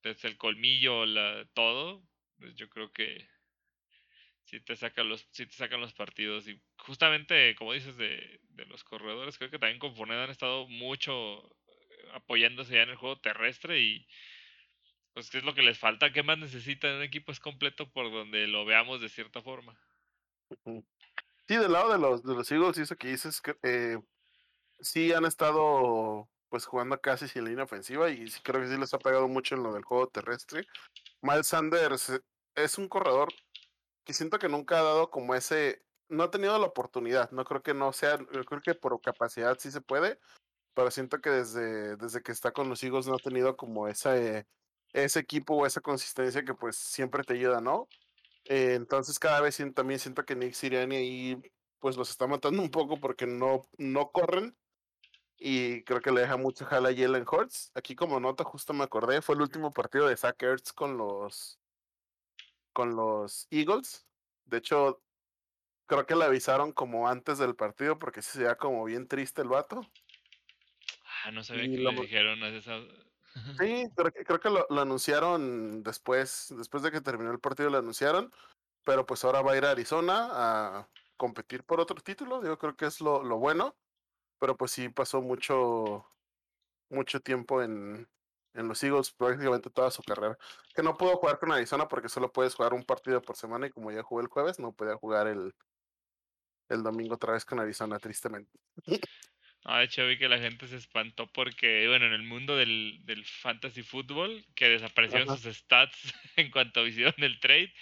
desde 0.03 0.29
el 0.29 0.37
colmillo, 0.39 1.07
la, 1.07 1.47
todo, 1.55 2.03
pues 2.39 2.55
yo 2.57 2.69
creo 2.69 2.93
que 2.93 3.29
sí 4.57 4.65
te 4.65 4.77
sacan 4.77 5.09
los, 5.09 5.29
sí 5.33 5.47
te 5.47 5.55
sacan 5.55 5.81
los 5.81 5.93
partidos. 5.93 6.49
Y 6.49 6.61
justamente, 6.79 7.55
como 7.57 7.73
dices, 7.73 7.97
de, 7.97 8.41
de 8.43 8.67
los 8.67 8.85
corredores, 8.85 9.37
creo 9.37 9.51
que 9.51 9.59
también 9.59 9.79
con 9.79 9.95
Fournette 9.95 10.25
han 10.25 10.31
estado 10.31 10.67
mucho 10.69 11.45
eh, 11.45 12.09
apoyándose 12.15 12.75
ya 12.75 12.83
en 12.83 12.91
el 12.91 12.97
juego 12.97 13.21
terrestre 13.21 13.81
y 13.81 14.07
pues 15.13 15.31
qué 15.31 15.39
es 15.39 15.45
lo 15.45 15.55
que 15.55 15.63
les 15.63 15.79
falta, 15.79 16.13
qué 16.13 16.23
más 16.23 16.39
necesitan 16.39 16.97
un 16.97 17.03
equipo 17.03 17.33
es 17.33 17.41
completo 17.41 17.91
por 17.91 18.11
donde 18.11 18.47
lo 18.47 18.67
veamos 18.67 19.01
de 19.01 19.09
cierta 19.09 19.41
forma. 19.43 19.79
Sí, 21.49 21.57
del 21.57 21.73
lado 21.73 21.93
de 21.93 21.99
los, 21.99 22.23
de 22.23 22.35
los 22.35 22.51
Eagles, 22.53 22.79
eso 22.79 22.97
que 22.97 23.09
dices, 23.09 23.41
que 23.41 23.57
eh, 23.63 23.99
sí 24.81 25.13
han 25.13 25.25
estado 25.25 26.29
pues 26.49 26.67
jugando 26.67 27.01
casi 27.01 27.29
sin 27.29 27.45
línea 27.45 27.65
ofensiva 27.65 28.11
y 28.11 28.31
creo 28.43 28.61
que 28.61 28.69
sí 28.69 28.77
les 28.79 28.93
ha 28.95 28.99
pegado 28.99 29.27
mucho 29.27 29.55
en 29.55 29.63
lo 29.63 29.73
del 29.73 29.85
juego 29.85 30.09
terrestre. 30.09 30.67
Miles 31.23 31.47
Sanders 31.47 32.11
eh, 32.11 32.21
es 32.55 32.79
un 32.79 32.89
corredor 32.89 33.33
que 34.07 34.15
siento 34.15 34.39
que 34.39 34.49
nunca 34.49 34.79
ha 34.79 34.83
dado 34.85 35.11
como 35.11 35.35
ese, 35.35 35.83
no 36.09 36.23
ha 36.23 36.31
tenido 36.31 36.57
la 36.59 36.67
oportunidad, 36.67 37.31
no 37.33 37.45
creo 37.45 37.63
que 37.63 37.75
no 37.75 37.93
sea, 37.93 38.17
creo 38.19 38.63
que 38.63 38.75
por 38.75 38.99
capacidad 39.01 39.59
sí 39.59 39.71
se 39.73 39.81
puede, 39.81 40.21
pero 40.75 40.91
siento 40.93 41.21
que 41.21 41.31
desde, 41.31 41.97
desde 41.97 42.23
que 42.23 42.33
está 42.33 42.53
con 42.53 42.69
los 42.69 42.83
Eagles 42.85 43.09
no 43.09 43.17
ha 43.17 43.19
tenido 43.19 43.57
como 43.57 43.89
ese, 43.89 44.47
ese 44.93 45.21
equipo 45.21 45.57
o 45.57 45.67
esa 45.67 45.81
consistencia 45.81 46.45
que 46.45 46.55
pues 46.55 46.77
siempre 46.77 47.25
te 47.25 47.35
ayuda, 47.35 47.61
¿no? 47.61 47.89
Eh, 48.45 48.75
entonces 48.75 49.19
cada 49.19 49.41
vez 49.41 49.61
también 49.75 49.99
siento 49.99 50.25
que 50.25 50.37
Nick 50.37 50.55
Sirianni 50.55 50.97
ahí 50.97 51.43
pues 51.81 51.97
los 51.97 52.11
está 52.11 52.29
matando 52.29 52.63
un 52.63 52.71
poco 52.71 53.01
porque 53.01 53.27
no, 53.27 53.63
no 53.77 54.13
corren 54.13 54.57
y 55.39 55.83
creo 55.83 56.01
que 56.01 56.13
le 56.13 56.23
deja 56.23 56.37
mucho 56.37 56.65
jala 56.65 56.91
a 56.91 56.95
Jalen 56.95 57.27
Hurts. 57.31 57.73
Aquí 57.75 57.97
como 57.97 58.21
nota 58.21 58.45
justo 58.45 58.73
me 58.73 58.85
acordé, 58.85 59.21
fue 59.21 59.35
el 59.35 59.43
último 59.43 59.73
partido 59.73 60.07
de 60.07 60.17
Zach 60.17 60.41
Ertz 60.43 60.73
con 60.73 60.97
los, 60.97 61.59
con 62.77 62.95
los 62.95 63.49
Eagles. 63.51 64.07
De 64.45 64.59
hecho, 64.59 65.03
creo 65.87 66.05
que 66.05 66.15
le 66.15 66.27
avisaron 66.27 66.73
como 66.73 67.09
antes 67.09 67.39
del 67.39 67.57
partido 67.57 67.99
porque 67.99 68.21
sí 68.21 68.33
se 68.33 68.41
veía 68.41 68.57
como 68.57 68.85
bien 68.85 69.09
triste 69.09 69.41
el 69.41 69.49
vato. 69.49 69.81
Ah, 71.25 71.31
no 71.31 71.43
sabía 71.43 71.65
Y 71.65 71.71
que 71.71 71.79
lo, 71.79 71.93
le 71.93 72.03
dijeron 72.03 72.43
a 72.43 72.49
esa... 72.49 72.79
sí, 73.59 73.87
creo 73.97 74.13
que, 74.13 74.25
creo 74.27 74.41
que 74.41 74.51
lo, 74.51 74.67
lo 74.69 74.83
anunciaron 74.83 75.83
después, 75.83 76.55
después 76.59 76.83
de 76.83 76.93
que 76.93 77.01
terminó 77.01 77.31
el 77.31 77.41
partido 77.41 77.71
lo 77.71 77.79
anunciaron, 77.79 78.31
pero 78.85 79.07
pues 79.07 79.25
ahora 79.25 79.41
va 79.41 79.53
a 79.53 79.57
ir 79.57 79.65
a 79.65 79.71
Arizona 79.71 80.29
a 80.31 80.89
competir 81.17 81.65
por 81.65 81.81
otro 81.81 81.97
título, 82.03 82.45
yo 82.45 82.59
creo 82.59 82.77
que 82.77 82.85
es 82.85 83.01
lo, 83.01 83.25
lo 83.25 83.39
bueno, 83.39 83.75
pero 84.39 84.55
pues 84.55 84.73
sí 84.73 84.91
pasó 84.91 85.23
mucho, 85.23 86.07
mucho 86.91 87.21
tiempo 87.21 87.63
en, 87.63 88.07
en 88.57 88.69
los 88.69 88.83
Eagles, 88.83 89.13
prácticamente 89.13 89.71
toda 89.71 89.91
su 89.91 90.03
carrera. 90.03 90.37
Que 90.75 90.83
no 90.83 90.97
puedo 90.97 91.17
jugar 91.17 91.39
con 91.39 91.53
Arizona 91.53 91.89
porque 91.89 92.09
solo 92.09 92.33
puedes 92.33 92.55
jugar 92.55 92.75
un 92.75 92.85
partido 92.85 93.21
por 93.23 93.37
semana 93.37 93.67
y 93.67 93.71
como 93.71 93.93
ya 93.93 94.03
jugué 94.03 94.23
el 94.23 94.29
jueves, 94.29 94.59
no 94.59 94.73
podía 94.73 94.97
jugar 94.97 95.27
el, 95.29 95.55
el 96.69 96.83
domingo 96.83 97.15
otra 97.15 97.35
vez 97.35 97.45
con 97.45 97.61
Arizona, 97.61 97.99
tristemente. 97.99 98.59
Ah, 99.65 99.81
de 99.81 99.87
hecho 99.87 100.07
vi 100.07 100.17
que 100.17 100.29
la 100.29 100.39
gente 100.39 100.69
se 100.69 100.77
espantó 100.77 101.27
porque, 101.27 101.89
bueno, 101.89 102.07
en 102.07 102.13
el 102.13 102.23
mundo 102.23 102.57
del, 102.57 103.01
del 103.05 103.25
fantasy 103.25 103.83
fútbol, 103.83 104.45
que 104.55 104.69
desaparecieron 104.69 105.29
Ajá. 105.29 105.39
sus 105.39 105.57
stats 105.57 106.15
en 106.37 106.51
cuanto 106.51 106.87
hicieron 106.87 107.15
el 107.19 107.41
trade. 107.41 107.73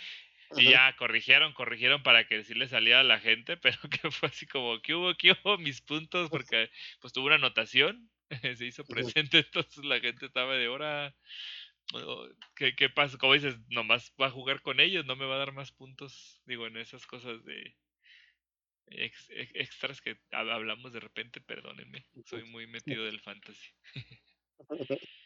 Y 0.57 0.71
ya 0.71 0.95
corrigieron, 0.97 1.53
corrigieron 1.53 2.03
para 2.03 2.27
que 2.27 2.45
sí 2.45 2.55
le 2.55 2.69
saliera 2.69 3.01
a 3.01 3.05
la 3.05 3.19
gente, 3.19 3.57
pero 3.63 3.77
que 3.91 4.11
fue 4.11 4.29
así 4.29 4.47
como, 4.47 4.81
¿qué 4.81 4.95
hubo? 4.95 5.15
¿Qué 5.15 5.33
hubo? 5.33 5.59
Mis 5.59 5.81
puntos, 5.81 6.31
porque 6.31 6.71
pues 7.01 7.13
tuvo 7.13 7.27
una 7.27 7.37
anotación, 7.37 8.11
se 8.57 8.65
hizo 8.67 8.85
presente, 8.85 9.39
entonces 9.39 9.85
la 9.85 10.01
gente 10.01 10.27
estaba 10.27 10.55
de 10.55 10.69
hora. 10.69 11.15
¿Qué, 12.57 12.75
¿Qué 12.75 12.89
pasa? 12.89 13.19
Como 13.19 13.35
dices, 13.35 13.59
nomás 13.69 14.15
va 14.21 14.27
a 14.27 14.31
jugar 14.31 14.63
con 14.63 14.81
ellos, 14.81 15.05
no 15.05 15.17
me 15.17 15.27
va 15.27 15.35
a 15.37 15.39
dar 15.39 15.53
más 15.53 15.71
puntos, 15.73 16.43
digo, 16.47 16.67
en 16.67 16.77
esas 16.79 17.07
cosas 17.07 17.45
de 17.45 17.77
ex- 18.87 19.31
ex- 19.31 19.53
extras 19.55 20.01
que 20.01 20.17
hab- 20.31 20.53
hablamos 20.53 20.93
de 20.93 21.01
repente, 21.01 21.41
perdónenme, 21.41 22.07
soy 22.25 22.45
muy 22.45 22.67
metido 22.67 23.05
del 23.05 23.21
fantasy. 23.21 23.69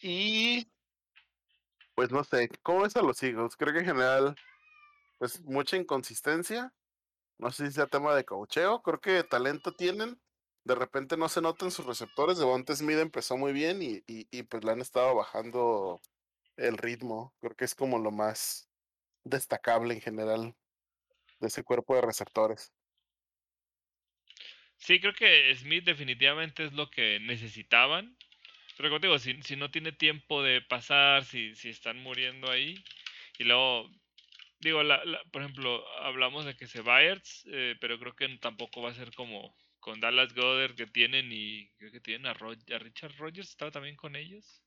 Y 0.00 0.70
pues 1.94 2.12
no 2.12 2.22
sé, 2.22 2.48
¿cómo 2.62 2.82
ves 2.82 2.96
a 2.96 3.02
los 3.02 3.20
Eagles? 3.22 3.56
Creo 3.56 3.72
que 3.72 3.80
en 3.80 3.86
general, 3.86 4.34
pues 5.18 5.40
mucha 5.42 5.76
inconsistencia. 5.76 6.72
No 7.38 7.50
sé 7.50 7.66
si 7.66 7.72
sea 7.72 7.86
tema 7.86 8.14
de 8.14 8.24
coacheo, 8.24 8.82
creo 8.82 9.00
que 9.00 9.24
talento 9.24 9.72
tienen. 9.72 10.20
De 10.68 10.74
repente 10.76 11.16
no 11.16 11.28
se 11.28 11.40
notan 11.42 11.72
sus 11.72 11.86
receptores. 11.86 12.38
Devonta 12.38 12.76
Smith 12.76 12.98
empezó 12.98 13.36
muy 13.36 13.52
bien 13.52 13.82
y, 13.82 14.04
y, 14.06 14.42
pues 14.44 14.64
le 14.64 14.72
han 14.72 14.80
estado 14.82 15.14
bajando 15.16 16.00
el 16.56 16.78
ritmo. 16.78 17.34
Creo 17.40 17.56
que 17.56 17.64
es 17.66 17.74
como 17.74 17.98
lo 17.98 18.10
más 18.12 18.70
destacable 19.24 19.94
en 19.94 20.00
general 20.02 20.56
de 21.40 21.48
ese 21.48 21.64
cuerpo 21.64 21.94
de 21.96 22.02
receptores. 22.02 22.74
Sí, 24.76 25.00
creo 25.00 25.12
que 25.14 25.54
Smith 25.56 25.84
definitivamente 25.84 26.64
es 26.64 26.72
lo 26.72 26.90
que 26.90 27.20
necesitaban. 27.20 28.16
Pero 28.76 28.90
como 28.90 29.00
digo, 29.00 29.18
si, 29.18 29.42
si 29.42 29.56
no 29.56 29.70
tiene 29.70 29.92
tiempo 29.92 30.42
de 30.42 30.62
pasar, 30.62 31.24
si, 31.24 31.54
si 31.56 31.70
están 31.70 31.98
muriendo 31.98 32.50
ahí, 32.50 32.82
y 33.38 33.44
luego, 33.44 33.90
digo, 34.60 34.82
la, 34.84 35.04
la- 35.04 35.22
por 35.32 35.42
ejemplo, 35.42 35.86
hablamos 36.00 36.44
de 36.46 36.56
que 36.56 36.66
se 36.68 36.82
Bayards, 36.82 37.46
eh, 37.52 37.76
pero 37.80 37.98
creo 38.00 38.14
que 38.16 38.28
tampoco 38.38 38.82
va 38.82 38.90
a 38.90 38.94
ser 38.94 39.14
como 39.14 39.54
con 39.88 40.00
Dallas 40.00 40.34
Goddard 40.34 40.74
que 40.74 40.86
tienen 40.86 41.32
y 41.32 41.70
creo 41.78 41.90
que 41.90 42.00
tienen 42.00 42.26
a, 42.26 42.34
Richard 42.34 43.16
Rogers, 43.16 43.48
estaba 43.48 43.70
también 43.70 43.96
con 43.96 44.16
ellos. 44.16 44.62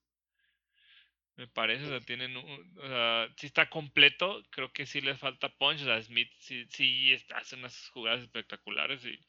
Me 1.35 1.47
parece, 1.47 1.85
o 1.85 1.89
sea, 1.89 1.99
tienen 1.99 2.35
un, 2.35 2.79
o 2.79 2.87
sea, 2.87 3.29
sí 3.37 3.45
está 3.45 3.69
completo, 3.69 4.41
creo 4.49 4.73
que 4.73 4.87
sí 4.87 4.99
les 4.99 5.19
falta 5.19 5.49
punch, 5.49 5.81
o 5.83 5.85
sea, 5.85 6.01
Smith 6.01 6.31
sí, 6.39 6.65
sí 6.69 7.13
está- 7.13 7.37
hace 7.37 7.55
unas 7.55 7.89
jugadas 7.89 8.21
espectaculares 8.21 9.05
y 9.05 9.19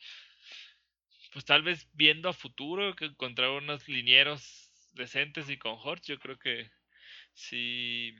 pues 1.30 1.44
tal 1.44 1.62
vez 1.62 1.86
viendo 1.92 2.30
a 2.30 2.32
futuro 2.32 2.94
que 2.96 3.04
encontrar 3.06 3.50
unos 3.50 3.86
linieros 3.86 4.70
decentes 4.92 5.50
y 5.50 5.58
con 5.58 5.76
Hortz, 5.78 6.06
yo 6.06 6.18
creo 6.18 6.38
que 6.38 6.70
sí, 7.34 8.14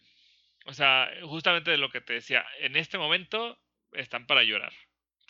o 0.67 0.75
sea, 0.75 1.11
justamente 1.23 1.71
de 1.71 1.79
lo 1.79 1.91
que 1.91 2.03
te 2.03 2.15
decía, 2.15 2.45
en 2.61 2.77
este 2.77 2.99
momento 2.99 3.59
están 3.93 4.27
para 4.27 4.43
llorar. 4.45 4.75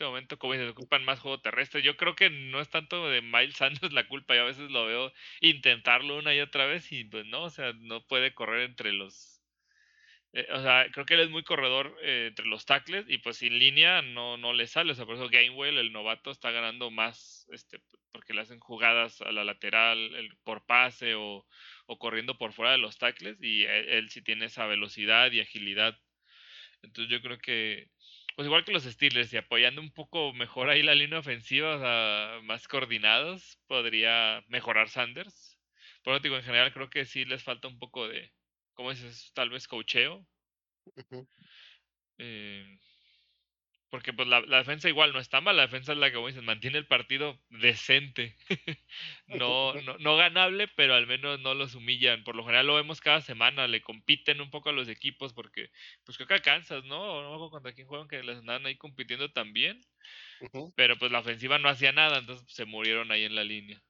Este 0.03 0.09
momento, 0.09 0.37
como 0.37 0.55
dices, 0.55 0.69
ocupan 0.69 1.05
más 1.05 1.21
juego 1.21 1.41
terrestre. 1.41 1.81
Yo 1.81 1.97
creo 1.97 2.17
que 2.17 2.29
no 2.29 2.61
es 2.61 2.69
tanto 2.69 3.09
de 3.09 3.23
Miles 3.23 3.55
Sanders 3.59 3.93
la 3.93 4.09
culpa. 4.09 4.35
Yo 4.35 4.43
a 4.43 4.47
veces 4.47 4.69
lo 4.69 4.85
veo 4.85 5.13
intentarlo 5.41 6.19
una 6.19 6.35
y 6.35 6.41
otra 6.41 6.67
vez 6.67 6.91
y 6.91 7.05
pues 7.05 7.25
no, 7.27 7.45
o 7.45 7.51
sea, 7.51 7.73
no 7.75 8.05
puede 8.05 8.35
correr 8.35 8.63
entre 8.63 8.93
los 8.93 9.41
eh, 10.33 10.49
o 10.53 10.61
sea, 10.61 10.89
creo 10.91 11.07
que 11.07 11.15
él 11.15 11.21
es 11.21 11.31
muy 11.31 11.45
corredor 11.45 11.97
eh, 12.03 12.27
entre 12.31 12.47
los 12.47 12.67
tackles 12.67 13.05
y 13.09 13.19
pues 13.19 13.37
sin 13.37 13.57
línea 13.61 14.03
no, 14.03 14.37
no 14.39 14.53
le 14.53 14.67
sale. 14.67 14.91
O 14.91 14.95
sea, 14.97 15.07
por 15.07 15.15
eso 15.15 15.29
Gainwell, 15.29 15.79
el 15.79 15.93
novato, 15.93 16.33
está 16.33 16.51
ganando 16.51 16.91
más 16.91 17.47
este, 17.53 17.81
porque 18.11 18.35
le 18.35 18.41
hacen 18.41 18.59
jugadas 18.59 19.21
a 19.21 19.31
la 19.31 19.45
lateral 19.45 19.99
el, 20.17 20.37
por 20.43 20.67
pase 20.67 21.15
o, 21.15 21.47
o, 21.87 21.99
corriendo 22.01 22.39
por 22.39 22.53
fuera 22.53 22.73
de 22.73 22.79
los 22.79 22.99
tackles 22.99 23.41
y 23.41 23.65
él, 23.67 23.89
él, 23.89 24.11
sí 24.11 24.21
tiene 24.21 24.47
esa 24.47 24.67
velocidad 24.67 25.31
y 25.31 25.41
agilidad. 25.41 25.97
Entonces 26.83 27.13
yo 27.13 27.23
creo 27.23 27.39
que, 27.39 27.92
pues 28.37 28.47
igual 28.47 28.65
que 28.65 28.73
los 28.73 28.85
Steelers 28.85 29.33
y 29.33 29.37
apoyando 29.37 29.81
un 29.81 29.93
poco 29.93 30.33
mejor 30.33 30.71
ahí 30.71 30.83
la 30.83 30.95
línea 30.95 31.19
ofensiva, 31.21 31.77
o 31.77 31.79
sea, 31.81 32.41
más 32.45 32.69
coordinados, 32.69 33.61
podría 33.67 34.43
mejorar 34.49 34.89
Sanders. 34.89 35.59
Por 36.03 36.15
lo 36.15 36.21
digo, 36.21 36.37
en 36.37 36.43
general 36.45 36.73
creo 36.73 36.91
que 36.91 37.05
sí 37.05 37.25
les 37.25 37.43
falta 37.45 37.69
un 37.69 37.79
poco 37.79 38.09
de, 38.09 38.33
¿cómo 38.75 38.91
dices? 38.91 39.33
Tal 39.35 39.51
vez 39.51 39.69
cocheo. 39.69 40.27
Uh 40.87 41.03
-huh. 41.11 41.27
eh, 42.19 42.79
porque 43.93 44.15
pues 44.15 44.27
la, 44.27 44.41
la, 44.41 44.57
defensa 44.57 44.89
igual 44.89 45.13
no 45.13 45.21
está 45.21 45.43
mal, 45.43 45.55
la 45.55 45.67
defensa 45.67 45.93
es 45.93 45.99
la 45.99 46.09
que 46.09 46.15
como 46.15 46.29
dices, 46.29 46.43
mantiene 46.43 46.79
el 46.79 46.87
partido 46.87 47.39
decente. 47.51 48.39
no, 49.27 49.75
no, 49.75 49.99
no 49.99 50.17
ganable, 50.17 50.67
pero 50.77 50.95
al 50.95 51.07
menos 51.07 51.39
no 51.41 51.53
los 51.53 51.75
humillan. 51.75 52.25
Por 52.25 52.35
lo 52.35 52.43
general 52.43 52.69
lo 52.69 52.77
vemos 52.77 53.03
cada 53.03 53.21
semana, 53.21 53.69
le 53.69 53.83
compiten 53.83 54.41
un 54.41 54.49
poco 54.49 54.71
a 54.71 54.73
los 54.73 54.89
equipos 54.89 55.35
porque 55.35 55.71
pues 56.05 56.17
creo 56.17 56.27
que 56.27 56.33
alcanzas, 56.33 56.85
¿no? 56.85 57.23
No 57.23 57.39
me 57.39 57.51
contra 57.51 57.75
quién 57.75 57.87
juegan 57.87 58.09
que 58.09 58.23
les 58.23 58.39
andaban 58.39 58.65
ahí 58.65 58.77
compitiendo 58.79 59.31
también. 59.31 59.79
Uh 60.41 60.47
-huh. 60.47 60.73
Pero 60.75 60.97
pues 60.97 61.13
la 61.13 61.19
ofensiva 61.19 61.59
no 61.59 61.69
hacía 61.69 61.93
nada, 61.93 62.19
entonces 62.19 62.47
se 62.49 62.65
murieron 62.65 63.13
ahí 63.13 63.25
en 63.25 63.35
la 63.35 63.45
línea. 63.45 63.83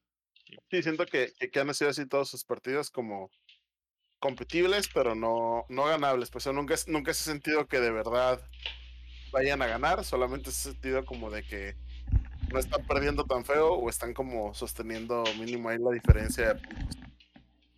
Sí, 0.69 0.83
siento 0.83 1.07
que, 1.07 1.33
que, 1.53 1.61
han 1.61 1.73
sido 1.75 1.91
así 1.91 2.09
todos 2.09 2.29
sus 2.29 2.43
partidos 2.43 2.91
como 2.91 3.31
competibles, 4.19 4.89
pero 4.93 5.15
no, 5.15 5.65
no 5.69 5.85
ganables. 5.85 6.29
Pues 6.29 6.45
nunca, 6.49 6.75
nunca 6.89 7.15
se 7.15 7.31
ha 7.31 7.33
sentido 7.35 7.69
que 7.69 7.79
de 7.79 7.93
verdad 7.93 8.43
vayan 9.33 9.63
a 9.63 9.67
ganar, 9.67 10.05
solamente 10.05 10.51
se 10.51 10.69
ha 10.69 10.73
sentido 10.73 11.05
como 11.05 11.31
de 11.31 11.43
que 11.43 11.77
no 12.53 12.59
están 12.59 12.87
perdiendo 12.87 13.25
tan 13.25 13.45
feo 13.45 13.73
o 13.75 13.89
están 13.89 14.13
como 14.15 14.55
sosteniendo 14.55 15.25
mínimo 15.39 15.69
ahí 15.69 15.79
la 15.79 15.91
diferencia 15.91 16.55
de. 16.55 16.61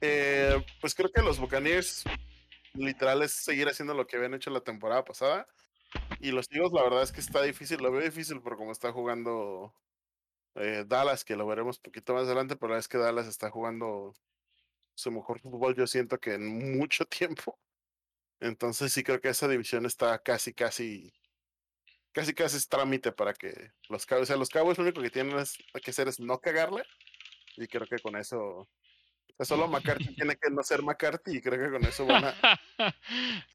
Eh, 0.01 0.67
pues 0.81 0.95
creo 0.95 1.11
que 1.11 1.23
los 1.23 1.39
Buccaneers 1.39 2.05
literal 2.75 3.23
es 3.23 3.33
seguir 3.33 3.69
haciendo 3.69 3.95
lo 3.95 4.07
que 4.07 4.17
habían 4.17 4.35
hecho 4.35 4.51
la 4.51 4.61
temporada 4.61 5.05
pasada. 5.05 5.47
Y 6.21 6.33
los 6.33 6.51
Eagles, 6.51 6.73
la 6.73 6.83
verdad 6.83 7.03
es 7.03 7.13
que 7.13 7.21
está 7.21 7.43
difícil, 7.43 7.81
lo 7.81 7.93
veo 7.93 8.03
difícil 8.03 8.41
por 8.41 8.57
cómo 8.57 8.73
está 8.73 8.93
jugando 8.93 9.73
eh, 10.57 10.85
Dallas, 10.87 11.25
que 11.25 11.37
lo 11.37 11.47
veremos 11.47 11.79
poquito 11.79 12.15
más 12.15 12.25
adelante, 12.25 12.57
pero 12.57 12.73
la 12.73 12.81
es 12.81 12.89
que 12.89 12.99
Dallas 12.99 13.27
está 13.27 13.51
jugando 13.51 14.15
su 14.95 15.11
mejor 15.11 15.41
fútbol, 15.41 15.75
yo 15.75 15.87
siento 15.87 16.19
que 16.21 16.35
en 16.35 16.77
mucho 16.79 17.05
tiempo. 17.07 17.59
Entonces 18.41 18.93
sí 18.93 19.03
creo 19.03 19.21
que 19.21 19.29
esa 19.29 19.49
división 19.49 19.87
está 19.87 20.19
casi, 20.19 20.53
casi, 20.53 21.13
casi, 22.15 22.33
casi 22.33 22.57
es 22.57 22.69
trámite 22.69 23.13
para 23.13 23.35
que 23.35 23.73
los 23.91 24.07
Cowboys, 24.07 24.23
o 24.23 24.27
sea, 24.27 24.37
los 24.37 24.49
Cowboys 24.49 24.79
lo 24.79 24.85
único 24.85 25.03
que 25.03 25.11
tienen 25.11 25.37
es, 25.39 25.59
que 25.83 25.91
hacer 25.91 26.09
es 26.09 26.21
no 26.21 26.39
cagarle. 26.39 26.85
Y 27.57 27.67
creo 27.67 27.87
que 27.87 27.99
con 27.99 28.17
eso, 28.17 28.39
o 28.39 28.69
sea, 29.37 29.45
solo 29.45 29.69
McCarthy 29.69 30.15
tiene 30.17 30.37
que 30.37 30.51
no 30.51 30.63
ser 30.63 30.83
McCarthy 30.83 31.37
y 31.37 31.41
creo 31.43 31.63
que 31.63 31.71
con 31.71 31.85
eso 31.85 32.07
van 32.07 32.25
a... 32.25 32.35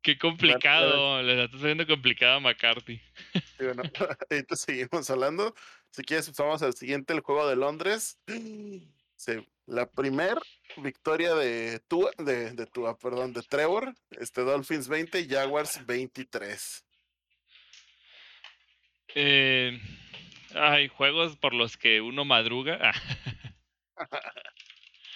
Qué 0.03 0.17
complicado, 0.19 1.23
le 1.23 1.45
está 1.45 1.57
saliendo 1.57 1.87
complicado 1.87 2.37
a 2.37 2.39
McCarthy. 2.39 3.01
Sí, 3.57 3.65
bueno, 3.65 3.83
ahorita 4.29 4.55
seguimos 4.55 5.09
hablando. 5.09 5.53
Si 5.91 6.01
quieres, 6.03 6.29
pasamos 6.29 6.61
al 6.61 6.75
siguiente, 6.75 7.11
el 7.11 7.19
juego 7.19 7.45
de 7.45 7.57
Londres. 7.57 8.17
Sí, 9.17 9.33
la 9.65 9.89
primer 9.89 10.37
victoria 10.77 11.35
de 11.35 11.79
Tua, 11.89 12.11
de, 12.17 12.51
de 12.51 12.65
Tua, 12.67 12.97
perdón, 12.97 13.33
de 13.33 13.41
Trevor, 13.41 13.93
este 14.11 14.41
Dolphins 14.41 14.87
20, 14.87 15.27
Jaguars 15.27 15.85
23. 15.85 16.85
Eh, 19.15 19.79
hay 20.55 20.87
juegos 20.87 21.35
por 21.37 21.53
los 21.53 21.77
que 21.77 22.01
uno 22.01 22.25
madruga. 22.25 22.93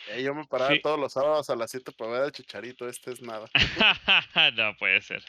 eh, 0.09 0.23
yo 0.23 0.33
me 0.33 0.45
paraba 0.45 0.71
sí. 0.71 0.79
todos 0.81 1.00
los 1.00 1.13
sábados 1.13 1.50
a 1.50 1.55
las 1.55 1.71
7 1.71 1.91
para 1.91 2.12
ver 2.12 2.21
al 2.23 2.31
chicharito, 2.31 2.88
este 2.88 3.12
es 3.12 3.21
nada. 3.21 3.47
no 4.55 4.75
puede 4.77 5.01
ser. 5.01 5.23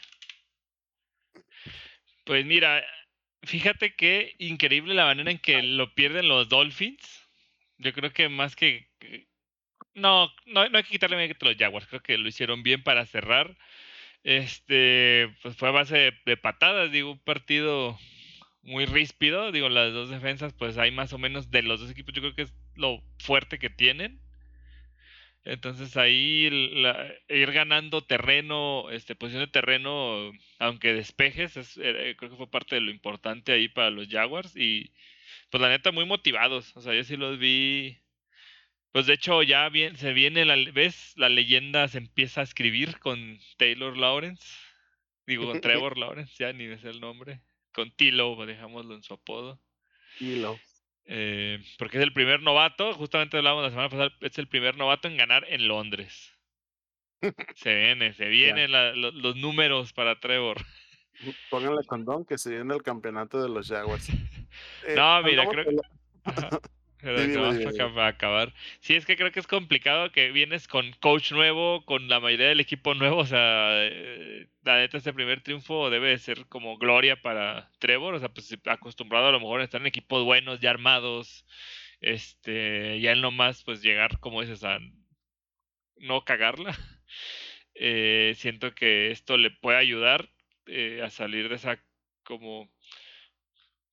Pues 2.25 2.45
mira, 2.45 2.83
fíjate 3.43 3.95
que 3.95 4.35
increíble 4.39 4.93
la 4.93 5.05
manera 5.05 5.31
en 5.31 5.39
que 5.39 5.61
lo 5.61 5.93
pierden 5.93 6.27
los 6.27 6.49
Dolphins. 6.49 7.23
Yo 7.77 7.93
creo 7.93 8.11
que 8.11 8.29
más 8.29 8.55
que. 8.55 8.87
No, 9.93 10.33
no, 10.45 10.67
no 10.69 10.77
hay 10.77 10.83
que 10.83 10.91
quitarle 10.91 11.15
mérito 11.15 11.45
a 11.45 11.49
los 11.49 11.57
Jaguars. 11.57 11.87
Creo 11.87 12.01
que 12.01 12.17
lo 12.17 12.27
hicieron 12.27 12.63
bien 12.63 12.83
para 12.83 13.05
cerrar. 13.05 13.55
Este, 14.23 15.35
pues 15.43 15.55
fue 15.55 15.69
a 15.69 15.71
base 15.71 15.95
de, 15.95 16.13
de, 16.25 16.37
patadas. 16.37 16.91
Digo, 16.91 17.11
un 17.11 17.19
partido 17.19 17.97
muy 18.65 18.85
ríspido. 18.85 19.51
Digo, 19.51 19.69
las 19.69 19.93
dos 19.93 20.09
defensas, 20.09 20.53
pues 20.53 20.77
hay 20.77 20.91
más 20.91 21.13
o 21.13 21.17
menos 21.17 21.51
de 21.51 21.63
los 21.63 21.79
dos 21.79 21.91
equipos. 21.91 22.13
Yo 22.13 22.21
creo 22.21 22.35
que 22.35 22.43
es 22.43 22.53
lo 22.75 23.01
fuerte 23.19 23.59
que 23.59 23.69
tienen. 23.69 24.19
Entonces 25.45 25.95
ahí 25.97 26.49
la, 26.49 27.07
ir 27.29 27.51
ganando 27.51 28.03
terreno, 28.03 28.89
este, 28.91 29.15
posición 29.15 29.43
de 29.45 29.51
terreno, 29.51 30.31
aunque 30.59 30.93
despejes, 30.93 31.55
es, 31.55 31.77
eh, 31.77 32.15
creo 32.17 32.31
que 32.31 32.37
fue 32.37 32.49
parte 32.49 32.75
de 32.75 32.81
lo 32.81 32.91
importante 32.91 33.51
ahí 33.53 33.67
para 33.69 33.91
los 33.91 34.07
Jaguars. 34.09 34.55
Y 34.57 34.91
pues 35.51 35.61
la 35.61 35.69
neta, 35.69 35.91
muy 35.91 36.05
motivados. 36.05 36.75
O 36.75 36.81
sea, 36.81 36.93
yo 36.95 37.03
sí 37.03 37.17
los 37.17 37.39
vi 37.39 37.99
Pues 38.91 39.07
de 39.07 39.13
hecho 39.15 39.43
ya 39.43 39.69
bien, 39.69 39.97
se 39.97 40.13
viene 40.13 40.45
la, 40.45 40.55
¿ves? 40.73 41.13
La 41.17 41.29
leyenda 41.29 41.87
se 41.87 41.99
empieza 41.99 42.41
a 42.41 42.45
escribir 42.45 42.99
con 42.99 43.39
Taylor 43.57 43.97
Lawrence. 43.97 44.45
Digo, 45.27 45.45
con 45.47 45.61
Trevor 45.61 45.97
Lawrence, 45.97 46.35
ya 46.39 46.53
ni 46.53 46.65
es 46.65 46.83
el 46.85 47.01
nombre. 47.01 47.41
Con 47.75 47.91
Tilo, 47.91 48.45
dejámoslo 48.45 48.95
en 48.95 49.03
su 49.03 49.13
apodo. 49.13 49.59
Tilo. 50.17 50.57
Eh, 51.07 51.59
porque 51.77 51.97
es 51.97 52.03
el 52.03 52.13
primer 52.13 52.41
novato, 52.41 52.93
justamente 52.93 53.37
hablábamos 53.37 53.65
la 53.65 53.69
semana 53.69 53.89
pasada, 53.89 54.11
es 54.21 54.37
el 54.39 54.47
primer 54.47 54.77
novato 54.77 55.09
en 55.09 55.17
ganar 55.17 55.45
en 55.49 55.67
Londres. 55.67 56.33
Se 57.55 57.75
viene, 57.75 58.13
se 58.13 58.27
vienen 58.27 58.71
los 59.01 59.35
números 59.35 59.93
para 59.93 60.19
Trevor. 60.19 60.57
Pónganle 61.49 61.83
condón 61.85 62.25
que 62.25 62.37
se 62.37 62.51
viene 62.51 62.73
el 62.73 62.83
campeonato 62.83 63.41
de 63.41 63.49
los 63.49 63.69
Jaguars. 63.69 64.09
no, 64.95 65.23
mira, 65.23 65.47
creo 65.47 65.65
que... 65.65 65.75
Pero 67.05 68.01
acabar. 68.01 68.53
Sí, 68.79 68.95
es 68.95 69.05
que 69.05 69.15
creo 69.15 69.31
que 69.31 69.39
es 69.39 69.47
complicado 69.47 70.11
que 70.11 70.31
vienes 70.31 70.67
con 70.67 70.91
coach 70.93 71.31
nuevo, 71.31 71.85
con 71.85 72.07
la 72.07 72.19
mayoría 72.19 72.47
del 72.47 72.59
equipo 72.59 72.95
nuevo. 72.95 73.17
O 73.17 73.25
sea, 73.25 73.85
eh, 73.85 74.47
la 74.63 74.77
neta, 74.77 74.97
este 74.97 75.13
primer 75.13 75.41
triunfo 75.41 75.89
debe 75.91 76.17
ser 76.17 76.47
como 76.47 76.77
gloria 76.77 77.21
para 77.21 77.71
Trevor. 77.79 78.15
O 78.15 78.19
sea, 78.19 78.29
pues 78.29 78.57
acostumbrado 78.65 79.27
a 79.27 79.31
lo 79.31 79.39
mejor 79.39 79.61
a 79.61 79.65
estar 79.65 79.81
en 79.81 79.87
equipos 79.87 80.23
buenos, 80.23 80.59
ya 80.61 80.71
armados. 80.71 81.45
Este, 82.01 82.99
ya 82.99 83.11
él 83.11 83.21
nomás, 83.21 83.63
pues 83.63 83.81
llegar, 83.83 84.19
como 84.19 84.41
dices, 84.41 84.63
a 84.63 84.79
no 85.97 86.23
cagarla. 86.25 86.75
Eh, 87.77 88.33
siento 88.37 88.73
que 88.73 89.11
esto 89.11 89.35
le 89.37 89.51
puede 89.51 89.77
ayudar 89.77 90.29
eh, 90.65 91.01
a 91.03 91.09
salir 91.09 91.49
de 91.49 91.55
esa 91.55 91.83
como 92.23 92.69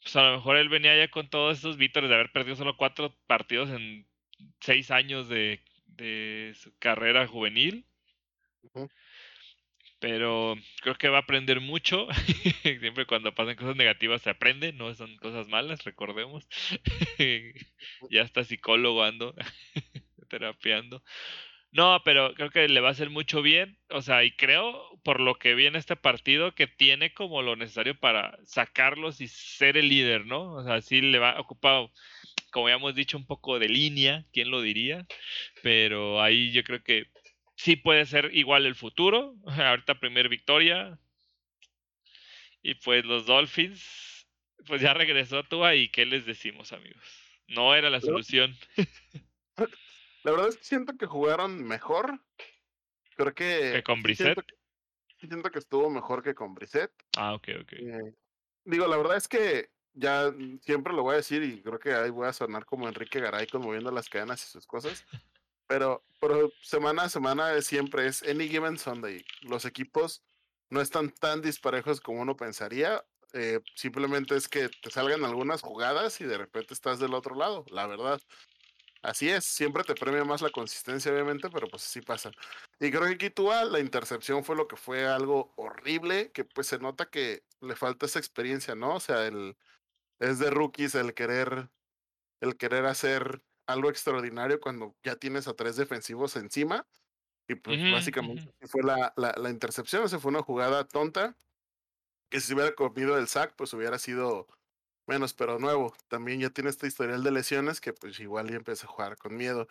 pues 0.03 0.17
a 0.17 0.23
lo 0.23 0.37
mejor 0.37 0.57
él 0.57 0.69
venía 0.69 0.97
ya 0.97 1.09
con 1.09 1.29
todos 1.29 1.59
esos 1.59 1.77
vítores 1.77 2.09
de 2.11 2.17
haber 2.17 2.33
perdido 2.33 2.57
solo 2.57 2.77
cuatro 2.77 3.15
partidos 3.27 3.71
en 3.71 4.07
seis 4.61 4.91
años 4.91 5.29
de, 5.29 5.61
de 5.87 6.53
su 6.57 6.77
carrera 6.79 7.27
juvenil. 7.27 7.87
Pero 10.01 10.57
creo 10.83 10.97
que 10.97 11.09
va 11.09 11.19
a 11.19 11.21
aprender 11.21 11.61
mucho. 11.61 12.09
Siempre 12.63 13.07
cuando 13.07 13.35
pasan 13.35 13.55
cosas 13.55 13.77
negativas 13.77 14.23
se 14.23 14.31
aprende, 14.31 14.73
no 14.73 14.93
son 14.95 15.17
cosas 15.19 15.47
malas, 15.47 15.85
recordemos. 15.85 16.49
ya 18.11 18.23
está 18.23 18.43
psicólogo 18.43 19.05
ando, 19.05 19.35
terapiando. 20.29 21.05
No, 21.73 22.03
pero 22.05 22.35
creo 22.35 22.51
que 22.51 22.69
le 22.69 22.81
va 22.81 22.89
a 22.89 22.91
hacer 22.93 23.09
mucho 23.09 23.41
bien. 23.41 23.79
O 23.89 24.03
sea, 24.03 24.25
y 24.25 24.33
creo, 24.37 25.01
por 25.03 25.21
lo 25.21 25.37
que 25.37 25.55
vi 25.55 25.67
en 25.67 25.77
este 25.77 25.97
partido, 25.97 26.55
que 26.55 26.67
tiene 26.67 27.15
como 27.15 27.41
lo 27.41 27.57
necesario 27.57 27.99
para 27.99 28.39
sacarlos 28.45 29.21
y 29.23 29.29
ser 29.29 29.79
el 29.79 29.89
líder, 29.89 30.27
¿no? 30.27 30.53
O 30.53 30.65
sea, 30.65 30.83
sí 30.83 31.01
le 31.01 31.19
va 31.19 31.41
ocupado, 31.41 31.91
como 32.53 32.69
ya 32.69 32.75
hemos 32.77 32.95
dicho, 32.95 33.17
un 33.17 33.27
poco 33.27 33.59
de 33.59 33.69
línea, 33.71 34.27
¿quién 34.33 34.51
lo 34.51 34.61
diría? 34.61 35.07
Pero 35.63 36.23
ahí 36.23 36.53
yo 36.53 36.63
creo 36.63 36.83
que 36.83 37.07
sí 37.57 37.77
puede 37.77 38.05
ser 38.07 38.31
igual 38.35 38.67
el 38.67 38.75
futuro. 38.75 39.35
Ahorita 39.47 39.99
primer 39.99 40.29
victoria. 40.29 40.99
Y 42.63 42.75
pues 42.75 43.05
los 43.07 43.27
Dolphins, 43.27 44.27
pues 44.67 44.83
ya 44.83 44.95
regresó 44.95 45.43
Tua 45.45 45.75
y 45.75 45.89
¿qué 45.89 46.05
les 46.07 46.27
decimos, 46.27 46.73
amigos? 46.73 47.03
No 47.49 47.75
era 47.75 47.91
la 47.91 48.01
solución. 48.01 48.57
La 50.23 50.31
verdad 50.31 50.49
es 50.49 50.57
que 50.57 50.65
siento 50.65 50.97
que 50.97 51.07
jugaron 51.07 51.63
mejor. 51.65 52.21
Creo 53.17 53.35
que. 53.35 53.73
¿Que 53.75 53.83
con 53.83 54.03
Brissett? 54.03 54.39
Siento, 55.19 55.51
que 55.51 55.61
estuvo 55.61 55.89
mejor 55.89 56.23
que 56.23 56.35
con 56.35 56.55
Brissett. 56.55 56.91
Ah, 57.17 57.35
ok, 57.35 57.49
ok. 57.61 57.73
Eh, 57.75 58.15
digo, 58.65 58.89
la 58.89 58.97
verdad 58.97 59.17
es 59.17 59.29
que 59.29 59.71
ya 59.95 60.33
siempre 60.63 60.93
lo 60.93 61.03
voy 61.03 61.15
a 61.15 61.17
decir 61.19 61.43
y 61.43 61.63
creo 61.63 61.79
que 61.79 61.93
ahí 61.93 62.11
voy 62.11 62.27
a 62.27 62.33
sonar 62.33 62.65
como 62.65 62.89
Enrique 62.89 63.21
Garay 63.21 63.47
conmoviendo 63.47 63.91
las 63.91 64.09
cadenas 64.09 64.43
y 64.45 64.51
sus 64.51 64.67
cosas. 64.67 65.05
Pero, 65.69 66.05
pero 66.21 66.53
semana 66.61 67.05
a 67.05 67.09
semana 67.09 67.59
siempre 67.63 68.07
es 68.07 68.23
any 68.25 68.47
given 68.47 68.77
Sunday. 68.77 69.25
Los 69.41 69.65
equipos 69.65 70.23
no 70.69 70.83
están 70.83 71.09
tan 71.11 71.41
disparejos 71.41 72.01
como 72.01 72.21
uno 72.21 72.37
pensaría. 72.37 73.03
Eh, 73.33 73.61
simplemente 73.75 74.37
es 74.37 74.49
que 74.49 74.69
te 74.69 74.91
salgan 74.91 75.25
algunas 75.25 75.63
jugadas 75.63 76.21
y 76.21 76.25
de 76.25 76.37
repente 76.37 76.75
estás 76.75 76.99
del 76.99 77.15
otro 77.15 77.37
lado, 77.37 77.65
la 77.71 77.87
verdad. 77.87 78.21
Así 79.03 79.29
es, 79.29 79.45
siempre 79.45 79.83
te 79.83 79.95
premia 79.97 80.25
más 80.25 80.43
la 80.43 80.51
consistencia, 80.51 81.13
obviamente, 81.13 81.51
pero 81.51 81.69
pues 81.69 81.85
así 81.85 82.01
pasa. 82.01 82.31
Y 82.79 82.91
creo 82.91 83.03
que 83.03 83.15
aquí 83.15 83.31
tú 83.31 83.51
la 83.51 83.81
intercepción 83.81 84.45
fue 84.45 84.55
lo 84.55 84.69
que 84.69 84.77
fue 84.77 85.07
algo 85.07 85.53
horrible, 85.57 86.31
que 86.31 86.45
pues 86.45 86.69
se 86.69 86.79
nota 86.79 87.11
que 87.11 87.45
le 87.61 87.75
falta 87.75 88.07
esa 88.07 88.21
experiencia, 88.21 88.77
¿no? 88.77 88.95
O 88.95 89.01
sea, 89.01 89.27
el, 89.27 89.57
es 90.21 90.39
de 90.39 90.51
rookies 90.51 90.95
el 90.95 91.15
querer, 91.15 91.71
el 92.41 92.57
querer 92.57 92.87
hacer 92.87 93.43
algo 93.67 93.91
extraordinario 93.91 94.61
cuando 94.61 94.97
ya 95.05 95.17
tienes 95.17 95.49
a 95.49 95.55
tres 95.55 95.77
defensivos 95.77 96.37
encima. 96.37 96.87
Y 97.49 97.57
pues 97.57 97.79
básicamente 97.91 98.53
fue 98.69 98.83
la, 98.85 99.13
la, 99.17 99.35
la 99.37 99.51
intercepción, 99.51 100.05
o 100.05 100.09
sea, 100.09 100.21
fue 100.21 100.31
una 100.31 100.43
jugada 100.43 100.87
tonta, 100.87 101.37
que 102.31 102.41
si 102.41 102.55
hubiera 102.55 102.75
comido 102.75 103.19
el 103.19 103.29
sack, 103.29 103.55
pues 103.57 103.73
hubiera 103.75 103.99
sido 103.99 104.49
menos, 105.13 105.35
pero 105.35 105.59
nuevo. 105.59 105.95
También 106.09 106.41
ya 106.41 106.51
tiene 106.51 106.71
este 106.71 106.87
historial 106.87 107.23
de 107.23 107.31
lesiones 107.31 107.81
que 107.81 107.93
pues 107.93 108.19
igual 108.21 108.49
ya 108.49 108.57
empieza 108.57 108.87
a 108.87 108.91
jugar 108.91 109.17
con 109.17 109.37
miedo. 109.37 109.69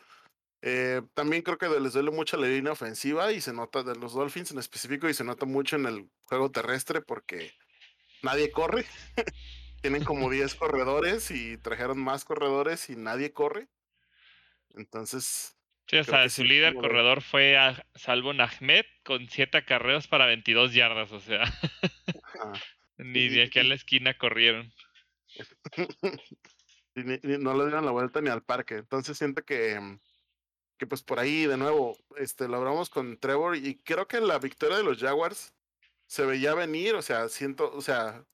Eh, 0.61 1.01
también 1.15 1.41
creo 1.41 1.57
que 1.57 1.67
les 1.79 1.93
duele 1.93 2.11
mucho 2.11 2.37
la 2.37 2.47
línea 2.47 2.71
ofensiva 2.71 3.31
y 3.31 3.41
se 3.41 3.51
nota 3.51 3.81
de 3.81 3.95
los 3.95 4.13
Dolphins 4.13 4.51
en 4.51 4.59
específico 4.59 5.09
y 5.09 5.13
se 5.13 5.23
nota 5.23 5.45
mucho 5.45 5.75
en 5.75 5.87
el 5.87 6.09
juego 6.25 6.51
terrestre 6.51 7.01
porque 7.01 7.53
nadie 8.21 8.51
corre. 8.51 8.85
Tienen 9.81 10.03
como 10.03 10.29
10 10.29 10.53
corredores 10.55 11.31
y 11.31 11.57
trajeron 11.57 11.99
más 11.99 12.25
corredores 12.25 12.89
y 12.89 12.95
nadie 12.95 13.33
corre. 13.33 13.67
Entonces. 14.75 15.57
Sí, 15.87 15.97
o 15.97 16.03
sea, 16.03 16.29
su 16.29 16.43
líder 16.43 16.75
corredor 16.75 17.21
fue 17.21 17.57
a 17.57 17.85
Salvo 17.95 18.31
Ahmed 18.31 18.85
con 19.03 19.27
7 19.27 19.57
acarreos 19.57 20.07
para 20.07 20.25
22 20.27 20.73
yardas, 20.73 21.11
o 21.11 21.19
sea. 21.19 21.43
Ni 22.97 23.27
de 23.29 23.43
aquí 23.43 23.59
a 23.59 23.63
la 23.63 23.75
esquina 23.75 24.13
corrieron. 24.17 24.71
no 26.95 27.53
le 27.53 27.63
dieron 27.65 27.85
la 27.85 27.91
vuelta 27.91 28.21
ni 28.21 28.29
al 28.29 28.43
parque. 28.43 28.75
Entonces 28.75 29.17
siento 29.17 29.43
que, 29.43 29.79
mm, 29.79 29.99
que 30.77 30.87
pues 30.87 31.03
por 31.03 31.19
ahí 31.19 31.45
de 31.45 31.57
nuevo, 31.57 31.97
este, 32.17 32.47
con 32.91 33.17
Trevor 33.19 33.55
y 33.55 33.79
creo 33.83 34.07
que 34.07 34.19
la 34.21 34.39
victoria 34.39 34.77
de 34.77 34.83
los 34.83 34.99
Jaguars 34.99 35.53
se 36.07 36.25
veía 36.25 36.53
venir, 36.55 36.95
o 36.95 37.01
sea, 37.01 37.29
siento, 37.29 37.71
o 37.73 37.81
sea, 37.81 38.25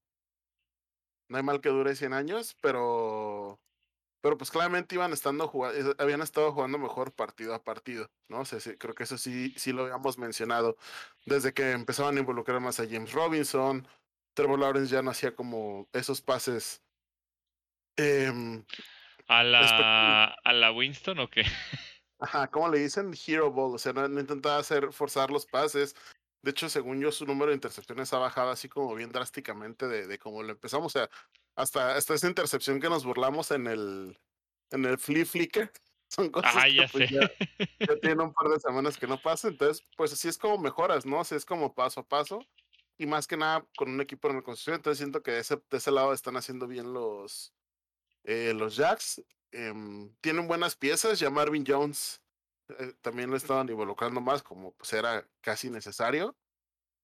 no 1.29 1.37
hay 1.37 1.43
mal 1.43 1.61
que 1.61 1.69
dure 1.69 1.95
100 1.95 2.13
años, 2.13 2.55
pero 2.61 3.59
pero 4.21 4.37
pues 4.37 4.51
claramente 4.51 4.95
iban 4.95 5.13
estando 5.13 5.47
jugando, 5.47 5.95
habían 5.99 6.21
estado 6.21 6.51
jugando 6.51 6.77
mejor 6.77 7.13
partido 7.13 7.53
a 7.53 7.63
partido, 7.63 8.09
¿no? 8.27 8.41
O 8.41 8.45
creo 8.77 8.95
que 8.95 9.03
eso 9.03 9.17
sí, 9.17 9.53
sí 9.57 9.71
lo 9.71 9.83
habíamos 9.83 10.17
mencionado. 10.17 10.75
Desde 11.25 11.53
que 11.53 11.71
empezaban 11.71 12.17
a 12.17 12.19
involucrar 12.19 12.59
más 12.59 12.79
a 12.79 12.87
James 12.87 13.13
Robinson, 13.13 13.87
Trevor 14.33 14.59
Lawrence 14.59 14.91
ya 14.91 15.01
no 15.01 15.11
hacía 15.11 15.35
como 15.35 15.87
esos 15.93 16.21
pases 16.21 16.83
Em, 17.97 18.63
¿A, 19.27 19.43
la, 19.43 20.37
¿A 20.43 20.53
la 20.53 20.71
Winston 20.71 21.19
o 21.19 21.29
qué? 21.29 21.43
Ajá, 22.19 22.47
¿cómo 22.49 22.69
le 22.69 22.79
dicen? 22.79 23.13
Hero 23.27 23.51
Ball, 23.51 23.75
o 23.75 23.77
sea, 23.77 23.93
no, 23.93 24.19
intentaba 24.19 24.57
hacer, 24.57 24.91
forzar 24.91 25.29
los 25.29 25.45
pases. 25.45 25.95
De 26.41 26.51
hecho, 26.51 26.69
según 26.69 27.01
yo, 27.01 27.11
su 27.11 27.25
número 27.25 27.49
de 27.49 27.55
intercepciones 27.55 28.13
ha 28.13 28.19
bajado 28.19 28.51
así 28.51 28.69
como 28.69 28.95
bien 28.95 29.11
drásticamente 29.11 29.87
de, 29.87 30.07
de 30.07 30.17
cómo 30.17 30.41
lo 30.43 30.51
empezamos. 30.51 30.95
O 30.95 30.99
sea, 30.99 31.09
hasta, 31.55 31.95
hasta 31.95 32.13
esa 32.13 32.27
intercepción 32.27 32.79
que 32.79 32.89
nos 32.89 33.03
burlamos 33.03 33.51
en 33.51 33.67
el, 33.67 34.17
en 34.71 34.85
el 34.85 34.97
Flea 34.97 35.25
Flicker. 35.25 35.71
Son 36.09 36.29
cosas 36.29 36.53
ah, 36.55 36.69
ya 36.69 36.87
pues, 36.87 37.09
ya, 37.09 37.19
tienen 38.01 38.21
un 38.21 38.33
par 38.33 38.47
de 38.47 38.59
semanas 38.61 38.97
que 38.97 39.07
no 39.07 39.21
pasa. 39.21 39.49
Entonces, 39.49 39.85
pues 39.97 40.13
así 40.13 40.29
es 40.29 40.37
como 40.37 40.57
mejoras, 40.57 41.05
¿no? 41.05 41.19
Así 41.19 41.35
es 41.35 41.45
como 41.45 41.75
paso 41.75 41.99
a 41.99 42.07
paso. 42.07 42.39
Y 42.97 43.05
más 43.07 43.27
que 43.27 43.35
nada 43.35 43.67
con 43.75 43.89
un 43.89 43.99
equipo 43.99 44.29
en 44.29 44.37
reconstrucción. 44.37 44.77
Entonces 44.77 44.99
siento 44.99 45.21
que 45.21 45.31
de 45.31 45.39
ese, 45.39 45.57
de 45.69 45.77
ese 45.77 45.91
lado 45.91 46.13
están 46.13 46.37
haciendo 46.37 46.65
bien 46.65 46.93
los, 46.93 47.53
eh, 48.27 48.53
los 48.53 48.75
Jacks 48.75 49.23
em, 49.51 50.13
tienen 50.19 50.47
buenas 50.47 50.75
piezas, 50.75 51.17
ya 51.17 51.29
Marvin 51.29 51.63
Jones 51.65 52.21
eh, 52.67 52.91
también 53.01 53.31
lo 53.31 53.37
estaban 53.37 53.69
involucrando 53.69 54.19
más, 54.19 54.43
como 54.43 54.73
pues 54.73 54.91
era 54.91 55.25
casi 55.41 55.69
necesario. 55.69 56.35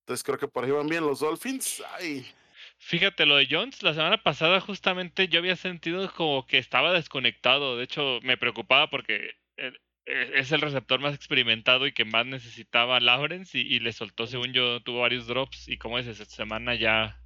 Entonces 0.01 0.23
creo 0.23 0.37
que 0.37 0.49
por 0.49 0.65
ahí 0.65 0.71
van 0.71 0.87
bien 0.87 1.05
los 1.05 1.21
Dolphins. 1.21 1.81
Ay. 1.93 2.29
Fíjate, 2.77 3.25
lo 3.25 3.37
de 3.37 3.47
Jones, 3.49 3.81
la 3.83 3.93
semana 3.93 4.21
pasada 4.21 4.59
justamente 4.59 5.29
yo 5.29 5.39
había 5.39 5.55
sentido 5.55 6.11
como 6.13 6.45
que 6.45 6.57
estaba 6.57 6.91
desconectado. 6.91 7.77
De 7.77 7.85
hecho, 7.85 8.19
me 8.21 8.37
preocupaba 8.37 8.89
porque 8.89 9.31
e, 9.55 9.71
es 10.05 10.51
el 10.51 10.59
receptor 10.59 10.99
más 10.99 11.15
experimentado 11.15 11.87
y 11.87 11.93
que 11.93 12.03
más 12.03 12.25
necesitaba 12.25 12.99
Lawrence 12.99 13.57
y, 13.57 13.79
le 13.79 13.93
soltó, 13.93 14.27
según 14.27 14.51
yo, 14.51 14.81
tuvo 14.81 14.99
varios 14.99 15.27
drops 15.27 15.69
y 15.69 15.77
como 15.77 15.99
es 15.99 16.07
esta 16.07 16.25
semana 16.25 16.75
ya 16.75 17.21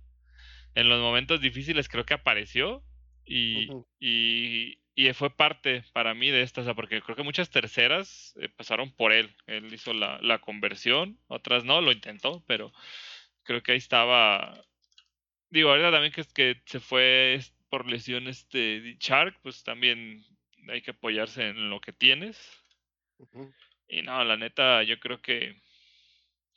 en 0.76 0.88
los 0.88 1.02
momentos 1.02 1.42
difíciles 1.42 1.90
creo 1.90 2.06
que 2.06 2.14
apareció 2.14 2.84
y, 3.28 4.80
y, 4.96 5.14
fue 5.14 5.30
parte 5.30 5.84
para 5.94 6.14
mí 6.14 6.30
de 6.32 6.42
esta, 6.42 6.62
o 6.62 6.64
sea, 6.64 6.74
porque 6.74 7.02
creo 7.02 7.16
que 7.16 7.24
muchas 7.24 7.50
terceras 7.50 8.34
eh, 8.42 8.50
pasaron 8.50 8.92
por 8.92 9.14
él. 9.14 9.36
Él 9.46 9.74
hizo 9.74 9.94
la, 9.94 10.20
la, 10.22 10.40
conversión, 10.40 11.20
otras 11.28 11.64
no, 11.66 11.82
lo 11.82 11.92
intentó, 11.92 12.44
pero 12.48 12.74
creo 13.44 13.62
que 13.64 13.74
ahí 13.74 13.78
estaba. 13.78 14.64
Digo, 15.50 15.70
ahorita 15.70 15.92
también 15.92 16.14
que, 16.14 16.26
que 16.34 16.62
se 16.66 16.80
fue 16.80 17.40
por 17.70 17.90
lesión 17.90 18.28
este 18.28 18.98
Shark, 19.00 19.40
pues 19.42 19.64
también 19.64 20.26
hay 20.70 20.82
que 20.82 20.92
apoyarse 20.92 21.50
en 21.50 21.70
lo 21.70 21.80
que 21.82 21.94
tienes. 21.94 22.38
Y 23.88 24.02
no, 24.02 24.24
la 24.24 24.38
neta, 24.38 24.84
yo 24.84 25.00
creo 25.00 25.22
que, 25.22 25.62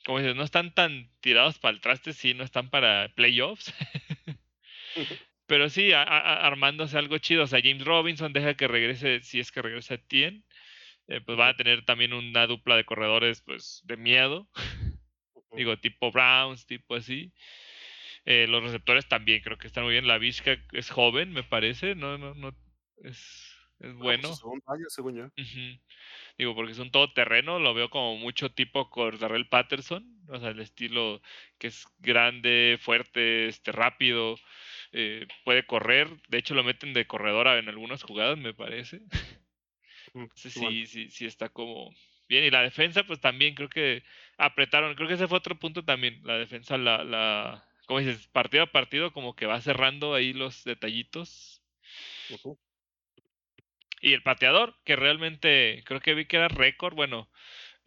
como 0.05 0.19
dices, 0.19 0.35
no 0.35 0.43
están 0.43 0.73
tan 0.73 1.09
tirados 1.21 1.59
para 1.59 1.73
el 1.73 1.81
traste, 1.81 2.13
sí, 2.13 2.33
no 2.33 2.43
están 2.43 2.69
para 2.69 3.09
playoffs. 3.15 3.73
Pero 5.51 5.67
sí, 5.69 5.91
a- 5.91 6.01
a- 6.03 6.47
armándose 6.47 6.97
algo 6.97 7.17
chido. 7.17 7.43
O 7.43 7.47
sea, 7.47 7.59
James 7.61 7.83
Robinson 7.83 8.31
deja 8.31 8.53
que 8.53 8.69
regrese, 8.69 9.19
si 9.19 9.41
es 9.41 9.51
que 9.51 9.61
regresa 9.61 9.97
Tien. 9.97 10.45
Eh, 11.09 11.19
pues 11.19 11.37
van 11.37 11.49
a 11.49 11.57
tener 11.57 11.83
también 11.83 12.13
una 12.13 12.47
dupla 12.47 12.77
de 12.77 12.85
corredores, 12.85 13.41
pues, 13.41 13.81
de 13.83 13.97
miedo. 13.97 14.47
Digo, 15.51 15.77
tipo 15.77 16.09
Browns, 16.09 16.65
tipo 16.65 16.95
así. 16.95 17.33
Eh, 18.23 18.47
los 18.47 18.63
receptores 18.63 19.09
también 19.09 19.41
creo 19.41 19.57
que 19.57 19.67
están 19.67 19.83
muy 19.83 19.91
bien. 19.91 20.07
La 20.07 20.19
Vizca 20.19 20.55
es 20.71 20.89
joven, 20.89 21.33
me 21.33 21.43
parece. 21.43 21.95
No, 21.95 22.17
no, 22.17 22.33
no. 22.33 22.55
Es, 23.03 23.17
es 23.79 23.89
Ah, 23.89 23.95
pues, 23.97 23.97
bueno. 23.97 24.29
año, 24.67 24.85
según 24.87 25.17
yo. 25.17 25.27
Digo, 26.37 26.55
porque 26.55 26.71
es 26.71 26.79
un 26.79 26.91
todoterreno, 26.91 27.59
lo 27.59 27.73
veo 27.73 27.89
como 27.89 28.15
mucho 28.15 28.53
tipo 28.53 28.89
Cordarrell 28.89 29.49
Patterson, 29.49 30.05
o 30.29 30.39
sea, 30.39 30.51
el 30.51 30.61
estilo 30.61 31.21
que 31.57 31.67
es 31.67 31.85
grande, 31.99 32.77
fuerte, 32.79 33.47
este, 33.47 33.73
rápido, 33.73 34.37
eh, 34.93 35.27
puede 35.45 35.65
correr, 35.65 36.09
de 36.29 36.37
hecho 36.39 36.53
lo 36.55 36.63
meten 36.63 36.93
de 36.93 37.07
corredora 37.07 37.57
en 37.59 37.69
algunas 37.69 38.03
jugadas, 38.03 38.37
me 38.37 38.53
parece. 38.53 39.01
Sí, 40.35 40.49
Simón. 40.49 40.73
sí, 40.73 40.87
sí, 40.87 41.09
sí 41.11 41.25
está 41.25 41.49
como 41.49 41.91
bien. 42.27 42.43
Y 42.45 42.51
la 42.51 42.61
defensa, 42.63 43.03
pues 43.05 43.19
también 43.21 43.55
creo 43.55 43.69
que 43.69 44.03
apretaron, 44.37 44.95
creo 44.95 45.07
que 45.07 45.15
ese 45.15 45.27
fue 45.27 45.37
otro 45.37 45.59
punto 45.59 45.85
también, 45.85 46.21
la 46.25 46.37
defensa, 46.37 46.77
la, 46.77 47.03
la, 47.03 47.65
como 47.87 47.99
dices, 47.99 48.27
partido 48.27 48.63
a 48.63 48.71
partido, 48.71 49.13
como 49.13 49.35
que 49.35 49.45
va 49.45 49.61
cerrando 49.61 50.13
ahí 50.13 50.33
los 50.33 50.63
detallitos. 50.63 51.63
Y 54.01 54.13
el 54.13 54.23
pateador, 54.23 54.75
que 54.83 54.95
realmente 54.97 55.83
creo 55.85 56.01
que 56.01 56.15
vi 56.15 56.25
que 56.25 56.37
era 56.37 56.49
récord, 56.49 56.95
bueno, 56.95 57.30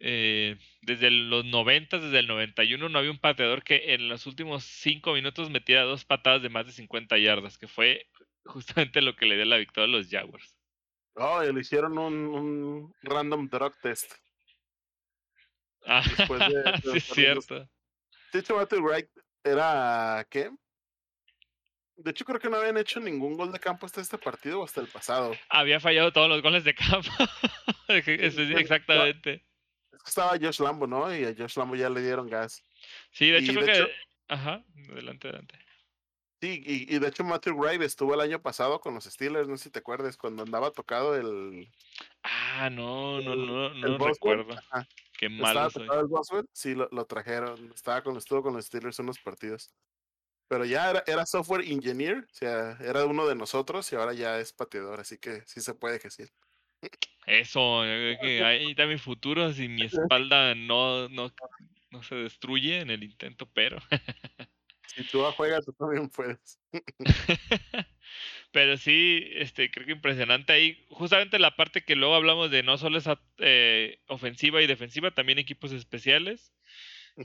eh, 0.07 0.55
desde 0.83 1.09
los 1.09 1.45
90, 1.45 1.97
desde 1.97 2.19
el 2.19 2.27
91 2.27 2.89
no 2.89 2.99
había 2.99 3.09
un 3.09 3.17
pateador 3.17 3.63
que 3.63 3.95
en 3.95 4.07
los 4.07 4.27
últimos 4.27 4.63
5 4.63 5.13
minutos 5.13 5.49
metiera 5.49 5.81
dos 5.81 6.05
patadas 6.05 6.43
de 6.43 6.49
más 6.49 6.67
de 6.67 6.73
50 6.73 7.17
yardas, 7.17 7.57
que 7.57 7.67
fue 7.67 8.05
justamente 8.45 9.01
lo 9.01 9.15
que 9.15 9.25
le 9.25 9.35
dio 9.35 9.45
la 9.45 9.57
victoria 9.57 9.91
a 9.91 9.97
los 9.97 10.07
Jaguars. 10.07 10.55
Oh, 11.15 11.43
y 11.43 11.51
le 11.51 11.59
hicieron 11.61 11.97
un, 11.97 12.13
un 12.27 12.93
random 13.01 13.49
drug 13.49 13.73
test. 13.81 14.13
Ah, 15.87 16.03
de- 16.03 16.81
sí 16.91 16.97
es 16.97 17.03
cierto. 17.05 17.67
De 18.31 18.39
hecho, 18.39 18.55
Matthew 18.55 18.81
Wright 18.81 19.09
era. 19.43 20.27
¿Qué? 20.29 20.51
De 21.97 22.11
hecho, 22.11 22.25
creo 22.25 22.39
que 22.39 22.49
no 22.49 22.57
habían 22.57 22.77
hecho 22.77 22.99
ningún 22.99 23.35
gol 23.35 23.51
de 23.51 23.59
campo 23.59 23.87
hasta 23.87 24.01
este 24.01 24.19
partido 24.19 24.59
o 24.59 24.65
hasta 24.65 24.81
el 24.81 24.87
pasado. 24.87 25.35
Había 25.49 25.79
fallado 25.79 26.11
todos 26.11 26.29
los 26.29 26.43
goles 26.43 26.63
de 26.63 26.75
campo. 26.75 27.09
Exactamente. 27.87 29.43
Estaba 30.05 30.37
Josh 30.39 30.59
Lambo, 30.61 30.87
¿no? 30.87 31.13
Y 31.15 31.23
a 31.25 31.33
Josh 31.37 31.57
Lambo 31.57 31.75
ya 31.75 31.89
le 31.89 32.01
dieron 32.01 32.29
gas. 32.29 32.63
Sí, 33.11 33.29
de 33.31 33.39
hecho 33.39 33.51
y 33.51 33.55
creo 33.55 33.65
de 33.65 33.71
que... 33.73 33.79
hecho- 33.79 33.91
Ajá, 34.27 34.63
adelante, 34.91 35.27
adelante. 35.27 35.59
Sí, 36.41 36.61
y, 36.65 36.95
y 36.95 36.99
de 36.99 37.07
hecho 37.07 37.23
Matthew 37.23 37.55
Wright 37.55 37.81
estuvo 37.81 38.13
el 38.13 38.19
año 38.21 38.41
pasado 38.41 38.79
con 38.81 38.93
los 38.93 39.05
Steelers, 39.05 39.47
no 39.47 39.57
sé 39.57 39.65
si 39.65 39.69
te 39.71 39.79
acuerdas, 39.79 40.17
cuando 40.17 40.43
andaba 40.43 40.71
tocado 40.71 41.15
el, 41.15 41.71
Ah, 42.23 42.69
no, 42.69 43.21
no, 43.21 43.35
no, 43.35 43.67
el 43.67 43.81
no 43.97 44.07
recuerdo. 44.07 44.53
Ajá. 44.53 44.87
Qué 45.17 45.29
malo 45.29 45.69
soy. 45.69 45.87
el 45.91 46.07
Boswell, 46.07 46.45
sí, 46.51 46.75
lo, 46.75 46.89
lo 46.91 47.05
trajeron. 47.05 47.71
Estaba 47.73 48.03
con, 48.03 48.17
estuvo 48.17 48.43
con 48.43 48.53
los 48.53 48.65
Steelers 48.65 48.99
unos 48.99 49.17
partidos. 49.19 49.71
Pero 50.47 50.65
ya 50.65 50.89
era, 50.91 51.03
era 51.07 51.25
software 51.25 51.61
engineer, 51.61 52.17
o 52.29 52.33
sea, 52.33 52.77
era 52.81 53.05
uno 53.05 53.25
de 53.27 53.35
nosotros 53.35 53.91
y 53.91 53.95
ahora 53.95 54.13
ya 54.13 54.37
es 54.39 54.53
pateador, 54.53 54.99
así 54.99 55.17
que 55.17 55.41
sí 55.47 55.61
se 55.61 55.73
puede 55.73 55.97
decir. 55.99 56.29
Eso, 57.27 57.81
que 58.21 58.43
ahí 58.43 58.71
está 58.71 58.85
mi 58.85 58.97
futuro 58.97 59.51
si 59.51 59.67
mi 59.67 59.83
espalda 59.83 60.53
no, 60.55 61.09
no, 61.09 61.31
no 61.89 62.03
se 62.03 62.15
destruye 62.15 62.79
en 62.79 62.89
el 62.89 63.03
intento, 63.03 63.49
pero... 63.53 63.77
Si 64.95 65.03
tú 65.03 65.21
juegas, 65.35 65.65
tú 65.65 65.73
también 65.73 66.09
puedes. 66.09 66.57
Pero 68.51 68.77
sí, 68.77 69.27
este, 69.33 69.69
creo 69.69 69.85
que 69.85 69.91
impresionante 69.91 70.53
ahí. 70.53 70.85
Justamente 70.89 71.39
la 71.39 71.57
parte 71.57 71.83
que 71.83 71.97
luego 71.97 72.15
hablamos 72.15 72.49
de 72.49 72.63
no 72.63 72.77
solo 72.77 72.97
esa 72.97 73.19
eh, 73.39 73.99
ofensiva 74.07 74.61
y 74.61 74.67
defensiva, 74.67 75.11
también 75.11 75.37
equipos 75.37 75.73
especiales. 75.73 76.53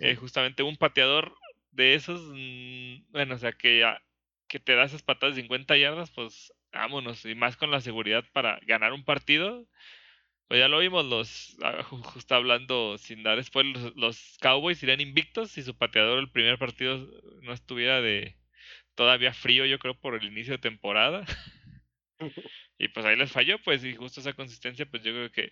Eh, 0.00 0.16
justamente 0.16 0.64
un 0.64 0.76
pateador 0.76 1.32
de 1.70 1.94
esos, 1.94 2.20
mm, 2.32 3.12
bueno, 3.12 3.36
o 3.36 3.38
sea, 3.38 3.52
que, 3.52 3.84
ah, 3.84 4.02
que 4.48 4.58
te 4.58 4.74
da 4.74 4.84
esas 4.84 5.02
patadas 5.02 5.36
de 5.36 5.42
50 5.42 5.76
yardas, 5.76 6.10
pues 6.10 6.52
vámonos. 6.72 7.24
Y 7.24 7.34
más 7.34 7.56
con 7.56 7.70
la 7.70 7.80
seguridad 7.80 8.24
para 8.32 8.58
ganar 8.66 8.92
un 8.92 9.04
partido. 9.04 9.66
Pues 10.48 10.60
ya 10.60 10.68
lo 10.68 10.80
vimos, 10.80 11.04
los, 11.06 11.56
ah, 11.62 11.82
ju- 11.84 12.02
justo 12.04 12.34
hablando 12.34 12.98
sin 12.98 13.22
dar 13.22 13.42
spoilers, 13.44 13.82
los, 13.84 13.96
los 13.96 14.38
Cowboys 14.40 14.82
irían 14.82 15.00
invictos 15.00 15.52
si 15.52 15.62
su 15.62 15.76
pateador 15.78 16.18
el 16.20 16.30
primer 16.32 16.58
partido 16.58 17.06
no 17.42 17.52
estuviera 17.52 18.00
de 18.02 18.36
todavía 18.96 19.32
frío, 19.34 19.66
yo 19.66 19.78
creo, 19.80 19.98
por 20.00 20.14
el 20.16 20.24
inicio 20.26 20.54
de 20.54 20.58
temporada. 20.58 21.24
Y 22.78 22.88
pues 22.88 23.04
ahí 23.06 23.16
les 23.16 23.32
falló, 23.32 23.58
pues, 23.62 23.84
y 23.84 23.94
justo 23.94 24.20
esa 24.20 24.32
consistencia, 24.34 24.86
pues 24.86 25.02
yo 25.02 25.12
creo 25.12 25.30
que, 25.30 25.50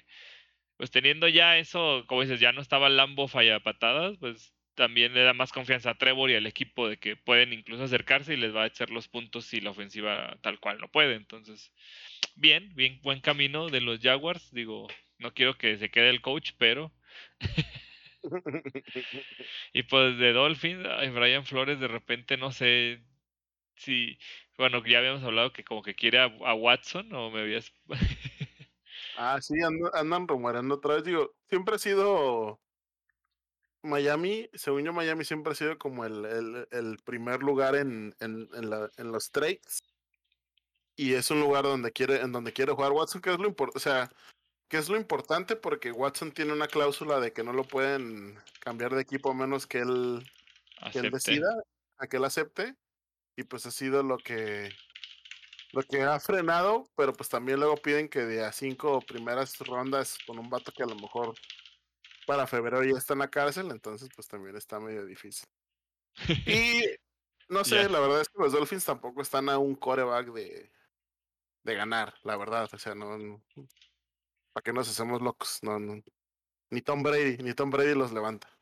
pues 0.76 0.90
teniendo 0.92 1.28
ya 1.28 1.58
eso, 1.58 2.04
como 2.08 2.22
dices, 2.22 2.40
ya 2.40 2.52
no 2.52 2.62
estaba 2.62 2.90
Lambo 2.90 3.28
falla 3.28 3.60
patadas, 3.60 4.18
pues 4.20 4.54
también 4.78 5.12
le 5.12 5.24
da 5.24 5.34
más 5.34 5.52
confianza 5.52 5.90
a 5.90 5.98
Trevor 5.98 6.30
y 6.30 6.36
al 6.36 6.46
equipo 6.46 6.88
de 6.88 6.98
que 6.98 7.16
pueden 7.16 7.52
incluso 7.52 7.82
acercarse 7.82 8.34
y 8.34 8.36
les 8.36 8.54
va 8.54 8.62
a 8.62 8.66
echar 8.68 8.90
los 8.90 9.08
puntos 9.08 9.44
si 9.44 9.60
la 9.60 9.70
ofensiva 9.70 10.38
tal 10.40 10.60
cual 10.60 10.78
no 10.78 10.88
puede. 10.88 11.16
Entonces, 11.16 11.72
bien, 12.36 12.72
bien, 12.76 13.00
buen 13.02 13.20
camino 13.20 13.70
de 13.70 13.80
los 13.80 13.98
Jaguars. 13.98 14.52
Digo, 14.52 14.86
no 15.18 15.34
quiero 15.34 15.58
que 15.58 15.78
se 15.78 15.90
quede 15.90 16.10
el 16.10 16.22
coach, 16.22 16.52
pero. 16.58 16.92
Y 19.72 19.82
pues 19.84 20.18
de 20.18 20.32
Dolphins, 20.32 20.82
Brian 21.12 21.44
Flores 21.44 21.80
de 21.80 21.88
repente 21.88 22.36
no 22.36 22.52
sé 22.52 23.02
si. 23.76 24.18
Bueno, 24.56 24.84
ya 24.84 24.98
habíamos 24.98 25.22
hablado 25.24 25.52
que 25.52 25.64
como 25.64 25.82
que 25.82 25.94
quiere 25.94 26.18
a, 26.18 26.24
a 26.24 26.54
Watson 26.54 27.12
o 27.12 27.30
me 27.30 27.40
habías. 27.40 27.72
Ah, 29.20 29.40
sí, 29.40 29.54
andan, 29.60 29.90
andan 29.94 30.28
rumoreando 30.28 30.76
otra 30.76 30.94
vez. 30.94 31.04
Digo, 31.04 31.34
siempre 31.48 31.74
ha 31.74 31.78
sido 31.78 32.60
Miami, 33.82 34.48
según 34.54 34.84
yo, 34.84 34.92
Miami 34.92 35.24
siempre 35.24 35.52
ha 35.52 35.56
sido 35.56 35.78
como 35.78 36.04
el, 36.04 36.24
el, 36.24 36.68
el 36.70 36.98
primer 37.04 37.42
lugar 37.42 37.76
en, 37.76 38.14
en, 38.20 38.48
en, 38.54 38.70
la- 38.70 38.90
en 38.96 39.12
los 39.12 39.30
trades. 39.30 39.82
Y 40.96 41.14
es 41.14 41.30
un 41.30 41.40
lugar 41.40 41.62
donde 41.64 41.92
quiere, 41.92 42.20
en 42.20 42.32
donde 42.32 42.52
quiere 42.52 42.72
jugar 42.72 42.90
Watson, 42.92 43.20
que 43.20 43.30
es 43.32 43.38
lo 43.38 43.46
importante, 43.46 43.76
o 43.78 43.80
sea, 43.80 44.10
que 44.68 44.78
es 44.78 44.88
lo 44.88 44.96
importante 44.96 45.54
porque 45.56 45.92
Watson 45.92 46.32
tiene 46.32 46.52
una 46.52 46.66
cláusula 46.66 47.20
de 47.20 47.32
que 47.32 47.44
no 47.44 47.52
lo 47.52 47.64
pueden 47.64 48.36
cambiar 48.60 48.94
de 48.94 49.02
equipo 49.02 49.30
a 49.30 49.34
menos 49.34 49.66
que 49.66 49.78
él, 49.78 50.28
que 50.90 50.98
él 50.98 51.04
decida, 51.12 51.48
a 51.98 52.06
que 52.08 52.16
él 52.16 52.24
acepte. 52.24 52.74
Y 53.36 53.44
pues 53.44 53.64
ha 53.66 53.70
sido 53.70 54.02
lo 54.02 54.18
que 54.18 54.70
lo 55.72 55.82
que 55.82 56.02
ha 56.02 56.18
frenado, 56.18 56.88
pero 56.96 57.12
pues 57.12 57.28
también 57.28 57.60
luego 57.60 57.76
piden 57.76 58.08
que 58.08 58.20
de 58.24 58.42
a 58.44 58.50
cinco 58.52 59.00
primeras 59.00 59.56
rondas 59.58 60.18
con 60.26 60.38
un 60.38 60.48
vato 60.50 60.72
que 60.72 60.82
a 60.82 60.86
lo 60.86 60.96
mejor 60.96 61.34
para 62.28 62.46
febrero 62.46 62.84
ya 62.84 62.98
está 62.98 63.14
en 63.14 63.20
la 63.20 63.30
cárcel, 63.30 63.70
entonces 63.70 64.10
pues 64.14 64.28
también 64.28 64.54
está 64.54 64.78
medio 64.78 65.06
difícil. 65.06 65.48
Y 66.46 66.84
no 67.48 67.64
sé, 67.64 67.88
la 67.88 68.00
verdad 68.00 68.20
es 68.20 68.28
que 68.28 68.42
los 68.42 68.52
Dolphins 68.52 68.84
tampoco 68.84 69.22
están 69.22 69.48
a 69.48 69.56
un 69.56 69.74
coreback 69.74 70.26
de, 70.34 70.70
de 71.64 71.74
ganar, 71.74 72.12
la 72.24 72.36
verdad, 72.36 72.68
o 72.70 72.78
sea, 72.78 72.94
no, 72.94 73.42
¿para 74.52 74.62
qué 74.62 74.74
nos 74.74 74.90
hacemos 74.90 75.22
locos? 75.22 75.58
No, 75.62 75.78
no, 75.78 76.02
ni 76.70 76.82
Tom 76.82 77.02
Brady, 77.02 77.38
ni 77.38 77.54
Tom 77.54 77.70
Brady 77.70 77.94
los 77.94 78.12
levanta. 78.12 78.54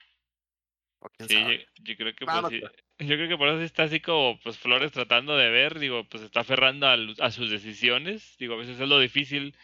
Sí, 1.18 1.34
yo, 1.34 1.84
yo 1.84 1.96
creo 1.96 2.14
que 2.14 2.24
No, 2.24 2.32
pues 2.32 2.42
no 2.42 2.48
sí. 2.50 2.60
creo. 2.60 2.70
Yo 2.98 3.16
creo 3.16 3.28
que 3.28 3.36
por 3.36 3.48
eso 3.48 3.62
está 3.62 3.82
así 3.82 4.00
como 4.00 4.38
pues 4.44 4.58
Flores 4.58 4.92
tratando 4.92 5.36
de 5.36 5.50
ver, 5.50 5.80
digo, 5.80 6.08
pues 6.08 6.22
está 6.22 6.40
aferrando 6.40 6.86
a, 6.86 6.96
a 7.20 7.30
sus 7.32 7.50
decisiones, 7.50 8.36
digo, 8.38 8.54
a 8.54 8.58
veces 8.58 8.78
es 8.78 8.88
lo 8.88 9.00
difícil, 9.00 9.56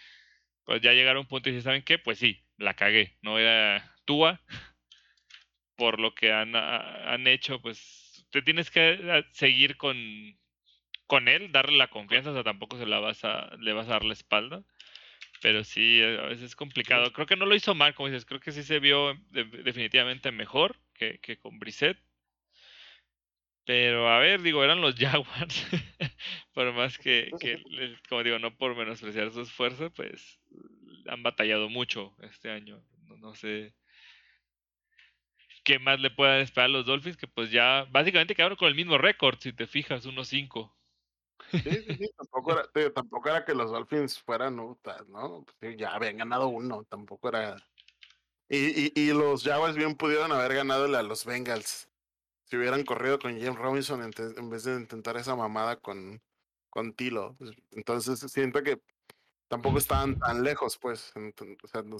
pues 0.65 0.83
ya 0.83 0.93
llegar 0.93 1.17
a 1.17 1.21
un 1.21 1.27
punto 1.29 1.49
y 1.49 1.53
decir, 1.53 1.65
¿saben 1.65 1.85
qué? 1.85 1.99
Pues 1.99 2.19
sí, 2.19 2.45
la 2.59 2.75
cagué, 2.75 3.19
no 3.23 3.39
era 3.39 3.92
Tua, 4.05 4.41
por 5.77 5.99
lo 6.01 6.15
que 6.15 6.33
han, 6.33 6.55
ha- 6.57 7.13
han 7.13 7.27
hecho, 7.27 7.61
pues 7.61 8.27
te 8.31 8.43
tienes 8.43 8.71
que 8.71 9.25
seguir 9.33 9.77
con, 9.77 9.97
con 11.07 11.29
él, 11.29 11.53
darle 11.53 11.77
la 11.79 11.89
confianza, 11.91 12.31
o 12.31 12.35
sea, 12.35 12.45
tampoco 12.45 12.79
se 12.79 12.87
la 12.87 13.01
vas 13.01 13.25
a, 13.25 13.57
le 13.59 13.73
vas 13.73 13.89
a 13.89 13.93
dar 13.93 14.05
la 14.05 14.15
espalda. 14.15 14.65
Pero 15.43 15.65
sí, 15.65 16.01
eh, 16.01 16.19
a 16.21 16.27
veces 16.27 16.45
es 16.47 16.57
complicado. 16.57 17.13
Creo 17.13 17.27
que 17.27 17.37
no 17.37 17.47
lo 17.47 17.55
hizo 17.55 17.75
mal, 17.75 17.95
como 17.95 18.09
dices. 18.09 18.25
Creo 18.25 18.41
que 18.41 18.53
sí 18.53 18.63
se 18.63 18.79
vio 18.81 19.15
de- 19.31 19.45
definitivamente 19.45 20.33
mejor 20.33 20.77
que, 20.95 21.19
que 21.21 21.39
con 21.39 21.59
Brissett. 21.59 21.99
Pero 23.65 24.09
a 24.09 24.19
ver, 24.19 24.43
digo, 24.43 24.65
eran 24.65 24.81
los 24.81 24.95
Jaguars. 24.99 25.67
por 26.55 26.73
más 26.73 26.99
que, 26.99 27.31
que 27.41 27.63
como 28.09 28.23
digo, 28.23 28.39
no 28.39 28.57
por 28.57 28.77
menospreciar 28.77 29.31
su 29.33 29.43
esfuerzo, 29.43 29.91
pues 29.91 30.41
han 31.07 31.23
batallado 31.23 31.69
mucho 31.69 32.17
este 32.23 32.51
año. 32.51 32.83
No, 33.07 33.17
no 33.17 33.35
sé 33.35 33.75
qué 35.65 35.79
más 35.79 36.01
le 36.01 36.11
puedan 36.11 36.41
esperar 36.41 36.67
a 36.67 36.73
los 36.73 36.87
Dolphins, 36.87 37.17
que 37.17 37.27
pues 37.27 37.51
ya 37.51 37.87
básicamente 37.91 38.35
quedaron 38.35 38.57
con 38.57 38.69
el 38.69 38.75
mismo 38.75 38.99
récord, 38.99 39.39
si 39.41 39.53
te 39.53 39.67
fijas, 39.67 40.07
1-5. 40.07 40.73
Sí, 41.51 41.59
sí, 41.61 41.95
sí, 41.99 42.11
tampoco 42.17 42.53
era, 42.53 42.93
tampoco 42.93 43.29
era 43.29 43.45
que 43.45 43.55
los 43.55 43.71
Dolphins 43.71 44.19
fueran 44.19 44.59
Utah, 44.59 45.05
¿no? 45.09 45.45
Pues, 45.59 45.77
ya 45.77 45.95
habían 45.95 46.17
ganado 46.17 46.49
uno, 46.49 46.85
tampoco 46.85 47.29
era. 47.29 47.57
Y, 48.49 48.57
y, 48.57 48.93
y 48.95 49.13
los 49.13 49.45
Jaguars 49.45 49.77
bien 49.77 49.97
pudieron 49.97 50.33
haber 50.33 50.55
ganado 50.55 50.85
a 50.97 51.03
los 51.03 51.25
Bengals. 51.25 51.89
Si 52.45 52.57
hubieran 52.57 52.85
corrido 52.85 53.19
con 53.19 53.41
James 53.41 53.59
Robinson 53.59 54.03
en, 54.03 54.51
vez 54.51 54.65
de 54.65 54.75
intentar 54.77 55.17
esa 55.17 55.35
mamada 55.35 55.77
con, 55.77 56.23
con 56.71 56.93
Tilo. 56.93 57.35
Pues, 57.39 57.53
entonces 57.73 58.19
siento 58.31 58.63
que 58.63 58.81
tampoco 59.49 59.79
estaban 59.79 60.19
tan 60.19 60.43
lejos, 60.43 60.79
pues. 60.79 61.13
o 61.17 61.69
sea, 61.69 61.83
no, 61.83 61.97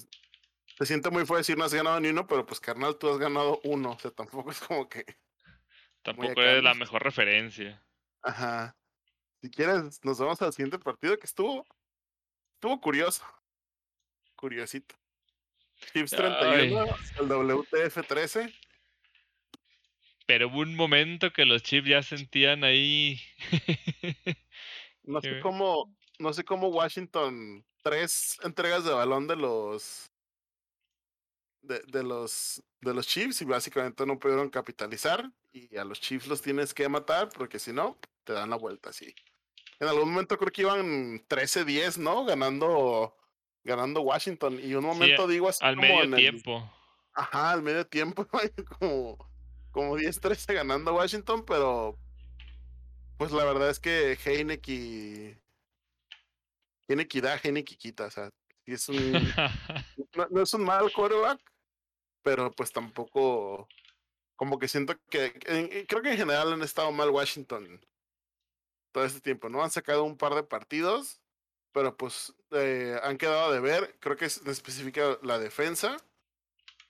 se 0.79 0.87
siente 0.87 1.11
muy 1.11 1.25
fuerte 1.27 1.41
decir 1.41 1.59
no 1.59 1.65
has 1.65 1.75
ganado 1.75 2.01
ni 2.01 2.09
uno, 2.09 2.27
pero 2.27 2.47
pues 2.47 2.61
carnal, 2.61 2.97
tú 2.97 3.11
has 3.11 3.19
ganado 3.19 3.61
uno. 3.65 3.93
O 3.93 3.99
sea, 3.99 4.11
tampoco 4.11 4.51
es 4.51 4.61
como 4.61 4.89
que. 4.89 5.05
Tampoco 6.03 6.43
es 6.43 6.63
la 6.63 6.75
mejor 6.75 7.03
referencia. 7.03 7.83
Ajá. 8.23 8.77
Si 9.41 9.51
quieres, 9.51 10.05
nos 10.05 10.19
vamos 10.19 10.41
al 10.43 10.53
siguiente 10.53 10.79
partido 10.79 11.19
que 11.19 11.27
estuvo. 11.27 11.67
Estuvo 12.55 12.81
curioso. 12.81 13.25
Curiosito. 14.37 14.95
Chiefs 15.93 16.13
31, 16.13 16.87
el 17.21 17.29
WTF 17.29 18.07
13. 18.07 18.55
Pero 20.27 20.49
hubo 20.49 20.61
un 20.61 20.77
momento 20.77 21.33
que 21.33 21.45
los 21.45 21.63
Chiefs 21.63 21.89
ya 21.89 22.03
sentían 22.03 22.63
ahí. 22.63 23.21
no 25.03 25.21
sé 25.21 25.41
cómo. 25.41 25.97
No 26.19 26.33
sé 26.33 26.45
cómo 26.45 26.69
Washington. 26.69 27.65
Tres 27.83 28.39
entregas 28.45 28.85
de 28.85 28.93
balón 28.93 29.27
de 29.27 29.37
los. 29.37 30.12
De, 31.63 31.81
de 31.87 32.03
los 32.03 32.61
de 32.81 32.93
los 32.93 33.07
Chiefs 33.07 33.41
y 33.41 33.45
básicamente 33.45 34.05
no 34.05 34.19
pudieron 34.19 34.51
capitalizar 34.51 35.31
y 35.53 35.77
a 35.77 35.85
los 35.85 36.01
Chiefs 36.01 36.27
los 36.27 36.43
tienes 36.43 36.75
que 36.75 36.89
matar 36.89 37.29
porque 37.29 37.61
si 37.61 37.73
no 37.73 37.99
te 38.25 38.33
dan 38.33 38.51
la 38.51 38.57
vuelta 38.57 38.91
así. 38.91 39.15
En 39.79 39.89
algún 39.89 40.11
momento 40.11 40.37
creo 40.37 40.51
que 40.51 40.63
iban 40.63 41.27
13-10, 41.29 41.99
¿no? 41.99 42.25
Ganando 42.25 43.17
ganando 43.65 44.01
Washington 44.01 44.59
y 44.61 44.75
un 44.75 44.85
momento 44.85 45.29
digo 45.29 45.49
así 45.49 45.65
al 45.65 45.77
medio 45.77 46.17
tiempo. 46.17 46.71
Ajá, 47.15 47.53
al 47.53 47.63
medio 47.63 47.87
tiempo, 47.87 48.27
como 48.81 49.19
como 49.71 49.97
10-13 49.97 50.55
ganando 50.55 50.95
Washington, 50.95 51.45
pero 51.45 51.99
pues 53.17 53.33
la 53.33 53.45
verdad 53.45 53.71
es 53.71 53.79
que 53.79 54.19
Heineken 54.25 55.41
Heineken 56.89 57.23
da, 57.23 57.37
Heineken 57.37 57.79
quita, 57.79 58.07
o 58.07 58.11
sea, 58.11 58.31
es 58.67 58.89
un 58.89 59.13
no, 60.17 60.27
no, 60.31 60.43
es 60.43 60.55
un 60.55 60.65
mal 60.65 60.93
quarterback, 60.93 61.41
pero 62.23 62.53
pues 62.53 62.73
tampoco, 62.73 63.69
como 64.37 64.59
que 64.59 64.69
siento 64.69 64.99
que, 65.11 65.33
creo 65.87 66.03
que 66.03 66.11
en 66.11 66.17
general 66.17 66.53
han 66.53 66.63
estado 66.63 66.93
mal 66.93 67.11
Washington 67.11 67.81
todo 68.93 69.05
este 69.05 69.21
tiempo, 69.21 69.49
¿no? 69.49 69.63
Han 69.63 69.71
sacado 69.71 70.05
un 70.05 70.17
par 70.17 70.35
de 70.35 70.43
partidos, 70.43 71.21
pero 71.73 71.97
pues 71.97 72.35
eh, 72.51 72.99
han 73.03 73.17
quedado 73.17 73.53
de 73.53 73.61
ver, 73.61 73.97
creo 74.01 74.17
que 74.17 74.27
es 74.27 74.47
específica 74.47 75.19
la 75.23 75.39
defensa. 75.39 75.97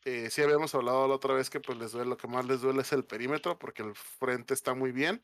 Eh, 0.04 0.28
sí 0.30 0.42
habíamos 0.42 0.74
hablado 0.74 1.06
la 1.06 1.14
otra 1.14 1.34
vez 1.34 1.48
que 1.48 1.60
pues 1.60 1.78
les 1.78 1.92
duele, 1.92 2.10
lo 2.10 2.16
que 2.16 2.26
más 2.26 2.44
les 2.46 2.60
duele 2.60 2.82
es 2.82 2.92
el 2.92 3.04
perímetro, 3.04 3.58
porque 3.58 3.82
el 3.82 3.94
frente 3.94 4.52
está 4.52 4.74
muy 4.74 4.90
bien. 4.90 5.20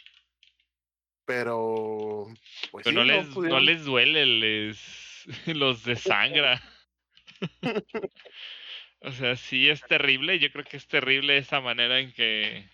Pero 1.24 2.28
pues 2.70 2.86
no, 2.86 3.04
les, 3.04 3.28
no, 3.36 3.60
les 3.60 3.84
duele, 3.84 4.24
les 4.24 5.26
los 5.46 5.84
desangra. 5.84 6.62
O 9.00 9.12
sea, 9.12 9.36
sí 9.36 9.68
es 9.68 9.82
terrible. 9.82 10.38
Yo 10.38 10.50
creo 10.50 10.64
que 10.64 10.76
es 10.76 10.86
terrible 10.88 11.38
esa 11.38 11.60
manera 11.60 12.00
en 12.00 12.12
que 12.12 12.68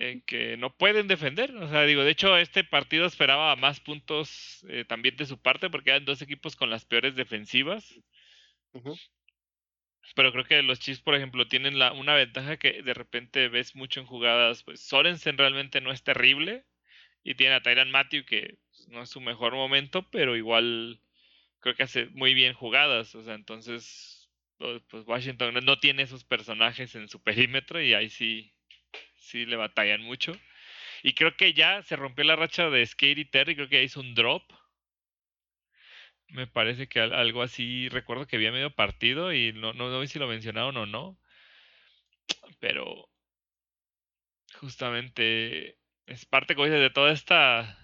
en 0.00 0.22
que 0.22 0.56
no 0.56 0.74
pueden 0.76 1.08
defender. 1.08 1.54
O 1.56 1.68
sea, 1.68 1.84
digo, 1.84 2.02
de 2.02 2.10
hecho, 2.10 2.36
este 2.36 2.64
partido 2.64 3.06
esperaba 3.06 3.54
más 3.56 3.80
puntos 3.80 4.64
eh, 4.68 4.84
también 4.86 5.16
de 5.16 5.26
su 5.26 5.38
parte 5.40 5.70
porque 5.70 5.90
eran 5.90 6.04
dos 6.04 6.22
equipos 6.22 6.56
con 6.56 6.70
las 6.70 6.84
peores 6.86 7.14
defensivas. 7.14 8.00
Pero 10.16 10.32
creo 10.32 10.44
que 10.44 10.62
los 10.62 10.80
Chiefs, 10.80 11.02
por 11.02 11.14
ejemplo, 11.14 11.46
tienen 11.46 11.78
la, 11.78 11.92
una 11.92 12.14
ventaja 12.14 12.56
que 12.56 12.82
de 12.82 12.94
repente 12.94 13.48
ves 13.48 13.76
mucho 13.76 14.00
en 14.00 14.06
jugadas. 14.06 14.62
Pues 14.64 14.80
Sorensen 14.80 15.38
realmente 15.38 15.80
no 15.80 15.92
es 15.92 16.02
terrible. 16.02 16.64
Y 17.22 17.34
tiene 17.34 17.54
a 17.54 17.62
Tyran 17.62 17.90
Matthew 17.90 18.24
que 18.24 18.58
pues, 18.70 18.88
no 18.88 19.02
es 19.02 19.10
su 19.10 19.20
mejor 19.20 19.52
momento, 19.54 20.08
pero 20.10 20.36
igual 20.36 21.00
creo 21.60 21.74
que 21.76 21.82
hace 21.82 22.06
muy 22.06 22.32
bien 22.34 22.54
jugadas. 22.54 23.14
O 23.14 23.22
sea, 23.22 23.34
entonces 23.34 24.19
pues 24.88 25.06
Washington 25.06 25.54
no 25.64 25.78
tiene 25.78 26.02
esos 26.02 26.24
personajes 26.24 26.94
en 26.94 27.08
su 27.08 27.22
perímetro 27.22 27.80
y 27.80 27.94
ahí 27.94 28.10
sí, 28.10 28.52
sí 29.16 29.46
le 29.46 29.56
batallan 29.56 30.02
mucho. 30.02 30.32
Y 31.02 31.14
creo 31.14 31.36
que 31.36 31.54
ya 31.54 31.82
se 31.82 31.96
rompió 31.96 32.24
la 32.24 32.36
racha 32.36 32.70
de 32.70 32.84
Skate 32.86 33.18
y 33.18 33.24
Terry, 33.24 33.56
creo 33.56 33.68
que 33.68 33.76
ya 33.76 33.82
hizo 33.82 34.00
un 34.00 34.14
drop. 34.14 34.42
Me 36.28 36.46
parece 36.46 36.88
que 36.88 37.00
algo 37.00 37.42
así, 37.42 37.88
recuerdo 37.88 38.26
que 38.26 38.36
había 38.36 38.52
medio 38.52 38.74
partido 38.74 39.32
y 39.32 39.52
no, 39.52 39.72
no, 39.72 39.90
no 39.90 40.06
si 40.06 40.18
lo 40.18 40.28
mencionaron 40.28 40.76
o 40.76 40.86
no. 40.86 41.18
Pero 42.60 43.08
justamente 44.54 45.78
es 46.06 46.26
parte, 46.26 46.54
de 46.54 46.90
toda 46.90 47.12
esta, 47.12 47.78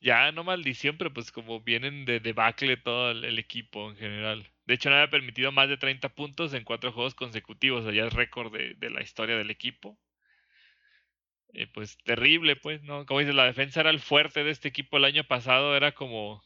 ya 0.00 0.32
no 0.32 0.44
maldición, 0.44 0.98
pero 0.98 1.12
pues 1.12 1.32
como 1.32 1.60
vienen 1.60 2.04
de 2.04 2.20
debacle 2.20 2.76
todo 2.76 3.10
el 3.12 3.38
equipo 3.38 3.90
en 3.90 3.96
general. 3.96 4.50
De 4.68 4.74
hecho, 4.74 4.90
no 4.90 4.96
había 4.96 5.08
permitido 5.08 5.50
más 5.50 5.70
de 5.70 5.78
30 5.78 6.10
puntos 6.10 6.52
en 6.52 6.62
cuatro 6.62 6.92
juegos 6.92 7.14
consecutivos. 7.14 7.86
O 7.86 7.90
ya 7.90 8.04
es 8.04 8.12
récord 8.12 8.52
de, 8.52 8.90
la 8.90 9.00
historia 9.00 9.34
del 9.34 9.50
equipo. 9.50 9.98
Eh, 11.54 11.66
pues 11.72 11.96
terrible, 12.04 12.54
pues, 12.54 12.82
¿no? 12.82 13.06
Como 13.06 13.20
dices, 13.20 13.34
la 13.34 13.46
defensa 13.46 13.80
era 13.80 13.88
el 13.88 13.98
fuerte 13.98 14.44
de 14.44 14.50
este 14.50 14.68
equipo 14.68 14.98
el 14.98 15.06
año 15.06 15.24
pasado. 15.24 15.74
Era 15.74 15.92
como. 15.92 16.44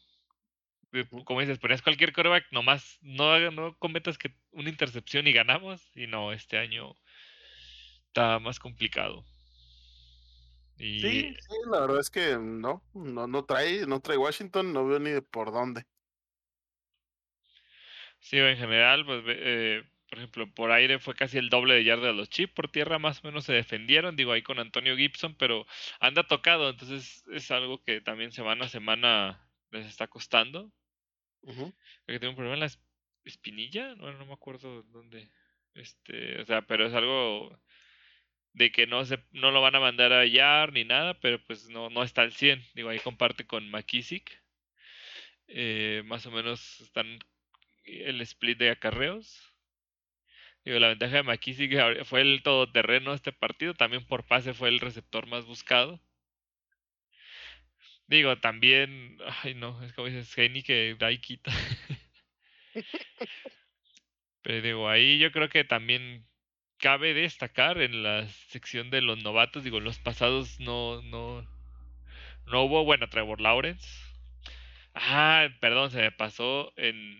Como 1.25 1.41
dices, 1.41 1.59
ponías 1.59 1.83
cualquier 1.83 2.13
coreback, 2.13 2.45
nomás 2.53 2.99
no, 3.01 3.51
no 3.51 3.77
cometas 3.79 4.19
que 4.19 4.37
una 4.53 4.69
intercepción 4.69 5.27
y 5.27 5.33
ganamos. 5.33 5.91
Y 5.97 6.07
no, 6.07 6.33
este 6.33 6.59
año 6.59 6.95
está 8.07 8.39
más 8.39 8.61
complicado. 8.61 9.25
Sí, 10.77 11.01
sí, 11.01 11.37
la 11.73 11.81
verdad 11.81 11.99
es 11.99 12.11
que 12.11 12.39
no, 12.39 12.85
no, 12.95 13.27
no 13.27 13.45
trae, 13.45 13.85
no 13.85 13.99
trae 13.99 14.17
Washington, 14.17 14.73
no 14.73 14.87
veo 14.87 15.01
ni 15.01 15.21
por 15.23 15.51
dónde. 15.51 15.87
Sí, 18.23 18.39
en 18.39 18.57
general, 18.57 19.05
pues, 19.05 19.25
eh, 19.27 19.83
por 20.09 20.19
ejemplo, 20.19 20.55
por 20.55 20.71
aire 20.71 21.01
fue 21.01 21.15
casi 21.15 21.39
el 21.39 21.49
doble 21.51 21.75
de 21.75 21.85
yardas 21.85 22.07
de 22.07 22.13
los 22.15 22.31
Chips, 22.31 22.53
por 22.55 22.71
tierra 22.71 22.99
más 23.01 23.25
o 23.25 23.27
menos 23.27 23.45
se 23.45 23.53
defendieron, 23.53 24.15
digo 24.15 24.31
ahí 24.33 24.43
con 24.43 24.61
Antonio 24.61 24.97
Gibson, 24.97 25.35
pero 25.37 25.67
anda 26.01 26.23
tocado, 26.27 26.71
entonces 26.71 27.25
es 27.33 27.51
algo 27.51 27.83
que 27.83 28.01
también 28.01 28.31
semana 28.31 28.67
a 28.67 28.69
semana 28.69 29.51
les 29.73 29.87
está 29.87 30.07
costando. 30.07 30.73
que 32.07 32.21
tiene 32.21 32.29
un 32.29 32.37
problema 32.37 32.55
en 32.55 32.61
la 32.61 32.71
espinilla, 33.25 33.95
no, 33.97 34.13
no 34.13 34.27
me 34.27 34.35
acuerdo 34.35 34.83
dónde. 34.85 35.29
Este, 35.75 36.41
o 36.41 36.45
sea, 36.47 36.63
pero 36.63 36.87
es 36.87 36.95
algo 36.95 37.59
de 38.53 38.71
que 38.71 38.87
no 38.87 39.05
se 39.05 39.19
no 39.33 39.51
lo 39.51 39.61
van 39.63 39.75
a 39.77 39.81
mandar 39.81 40.13
a 40.13 40.27
Yar 40.27 40.73
ni 40.73 40.85
nada, 40.85 41.19
pero 41.21 41.43
pues 41.45 41.69
no 41.71 41.91
no 41.91 42.03
está 42.05 42.23
al 42.23 42.33
100. 42.33 42.63
Digo, 42.75 42.89
ahí 42.91 43.01
comparte 43.01 43.47
con 43.47 43.69
McKissick. 43.71 44.31
Eh, 45.49 46.03
más 46.07 46.27
o 46.27 46.31
menos 46.31 46.81
están 46.81 47.19
el 47.85 48.21
split 48.23 48.59
de 48.59 48.71
acarreos. 48.71 49.53
Digo, 50.65 50.79
la 50.79 50.89
ventaja 50.89 51.17
de 51.17 51.23
McKissick 51.25 52.05
fue 52.05 52.21
el 52.21 52.43
todoterreno 52.43 53.15
este 53.15 53.33
partido. 53.33 53.75
También 53.75 54.07
por 54.07 54.25
pase 54.27 54.55
fue 54.55 54.69
el 54.69 54.81
receptor 54.81 55.27
más 55.27 55.45
buscado. 55.45 56.01
Digo, 58.07 58.39
también. 58.39 59.19
Ay, 59.43 59.55
no, 59.55 59.83
es 59.83 59.93
como 59.93 60.09
dices, 60.09 60.33
Geni 60.35 60.63
que 60.63 60.97
da 60.99 61.11
y 61.11 61.19
quita. 61.19 61.51
Pero 64.43 64.63
digo, 64.63 64.89
ahí 64.89 65.19
yo 65.19 65.33
creo 65.33 65.49
que 65.49 65.65
también 65.65 66.27
cabe 66.79 67.15
destacar 67.15 67.81
en 67.81 68.03
la 68.03 68.29
sección 68.29 68.91
de 68.91 69.03
los 69.03 69.23
novatos. 69.23 69.65
Digo, 69.65 69.81
los 69.81 69.99
pasados 69.99 70.61
no, 70.61 71.03
no, 71.03 71.43
no 72.47 72.63
hubo. 72.65 72.85
Bueno, 72.85 73.09
Trevor 73.09 73.41
Lawrence. 73.41 73.89
Ah, 74.95 75.49
perdón, 75.61 75.91
se 75.91 76.01
me 76.03 76.13
pasó 76.13 76.73
en 76.77 77.19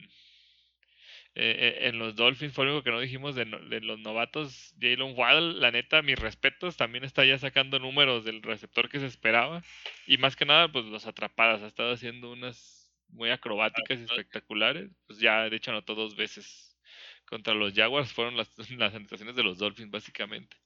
eh, 1.35 1.79
eh, 1.81 1.89
en 1.89 1.99
los 1.99 2.15
Dolphins 2.15 2.53
fue 2.53 2.67
algo 2.67 2.83
que 2.83 2.91
no 2.91 3.01
dijimos 3.01 3.35
de, 3.35 3.47
los 3.47 3.99
novatos. 4.01 4.75
Jalen 4.81 5.15
Waddle, 5.17 5.55
la 5.61 5.71
neta, 5.71 6.03
mis 6.03 6.19
respetos, 6.19 6.77
también 6.77 7.05
está 7.05 7.25
ya 7.25 7.39
sacando 7.39 7.79
números 7.79 8.25
del 8.25 8.43
receptor 8.43 8.89
que 8.89 9.01
se 9.01 9.07
esperaba. 9.07 9.63
Y 10.07 10.19
más 10.19 10.37
que 10.37 10.45
nada, 10.45 10.71
pues 10.71 10.85
los 10.85 11.07
atrapadas. 11.07 11.63
Ha 11.63 11.69
estado 11.69 11.93
haciendo 11.93 12.33
unas 12.33 12.93
muy 13.09 13.31
acrobáticas 13.31 13.99
y 13.99 14.05
espectaculares. 14.05 14.91
Pues 15.07 15.21
ya, 15.21 15.49
de 15.49 15.57
hecho, 15.57 15.71
anotó 15.71 15.95
dos 15.95 16.17
veces 16.17 16.77
contra 17.25 17.55
los 17.55 17.73
Jaguars. 17.73 18.13
Fueron 18.13 18.37
las, 18.37 18.53
las 18.71 18.95
anotaciones 18.95 19.35
de 19.35 19.43
los 19.43 19.59
Dolphins, 19.59 19.91
básicamente. 19.91 20.57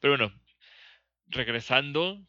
Pero 0.00 0.16
bueno, 0.16 0.32
regresando 1.28 2.20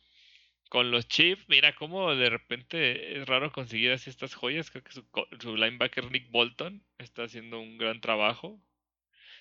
con 0.70 0.92
los 0.92 1.08
Chiefs, 1.08 1.48
mira 1.48 1.76
cómo 1.76 2.16
de 2.16 2.30
repente 2.30 3.18
es 3.18 3.28
raro 3.28 3.52
conseguir 3.52 3.92
así 3.92 4.10
estas 4.10 4.36
joyas. 4.36 4.72
Creo 4.72 4.84
que 4.84 4.92
su, 4.92 5.56
linebacker 5.56 6.12
Nick 6.12 6.30
Bolton 6.32 6.84
está 6.98 7.24
haciendo 7.24 7.60
un 7.60 7.78
gran 7.78 8.02
trabajo. 8.02 8.62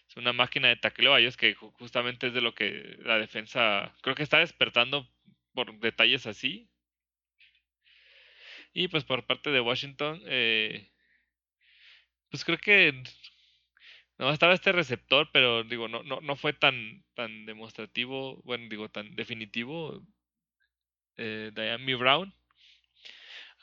Es 0.08 0.16
una 0.16 0.32
máquina 0.32 0.68
de 0.68 0.76
tacleo 0.76 1.14
a 1.14 1.20
ellos 1.20 1.36
que 1.36 1.54
justamente 1.54 2.28
es 2.28 2.34
de 2.34 2.40
lo 2.40 2.54
que 2.54 2.96
la 3.00 3.18
defensa 3.18 3.94
creo 4.02 4.14
que 4.14 4.22
está 4.22 4.38
despertando 4.38 5.08
por 5.54 5.78
detalles 5.80 6.26
así. 6.26 6.68
Y 8.72 8.88
pues 8.88 9.04
por 9.04 9.26
parte 9.26 9.50
de 9.50 9.60
Washington, 9.60 10.22
eh, 10.26 10.90
pues 12.30 12.44
creo 12.44 12.58
que 12.58 13.02
no 14.18 14.30
estaba 14.30 14.54
este 14.54 14.72
receptor, 14.72 15.30
pero 15.32 15.64
digo, 15.64 15.88
no, 15.88 16.02
no, 16.02 16.20
no 16.20 16.36
fue 16.36 16.52
tan, 16.52 17.04
tan 17.14 17.46
demostrativo, 17.46 18.40
bueno, 18.44 18.66
digo, 18.68 18.88
tan 18.88 19.14
definitivo. 19.14 20.02
Eh, 21.16 21.50
Diane 21.54 21.94
Brown. 21.94 22.32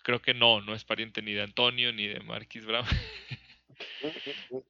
Creo 0.04 0.22
que 0.22 0.34
no, 0.34 0.62
no 0.62 0.76
es 0.76 0.84
pariente 0.84 1.22
ni 1.22 1.34
de 1.34 1.44
Antonio 1.44 1.94
ni 1.94 2.08
de 2.08 2.20
Marquis 2.20 2.66
Brown. 2.66 2.86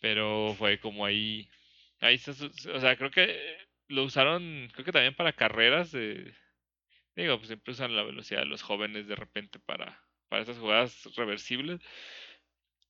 pero 0.00 0.54
fue 0.58 0.78
como 0.78 1.04
ahí. 1.04 1.48
ahí 2.00 2.20
o 2.26 2.80
sea, 2.80 2.96
creo 2.96 3.10
que 3.10 3.56
lo 3.88 4.04
usaron, 4.04 4.68
creo 4.72 4.84
que 4.84 4.92
también 4.92 5.14
para 5.14 5.32
carreras. 5.32 5.92
De, 5.92 6.34
digo, 7.16 7.36
pues 7.38 7.48
siempre 7.48 7.72
usan 7.72 7.96
la 7.96 8.02
velocidad 8.02 8.40
de 8.40 8.46
los 8.46 8.62
jóvenes 8.62 9.08
de 9.08 9.16
repente 9.16 9.58
para, 9.58 10.02
para 10.28 10.42
esas 10.42 10.58
jugadas 10.58 11.08
reversibles. 11.16 11.80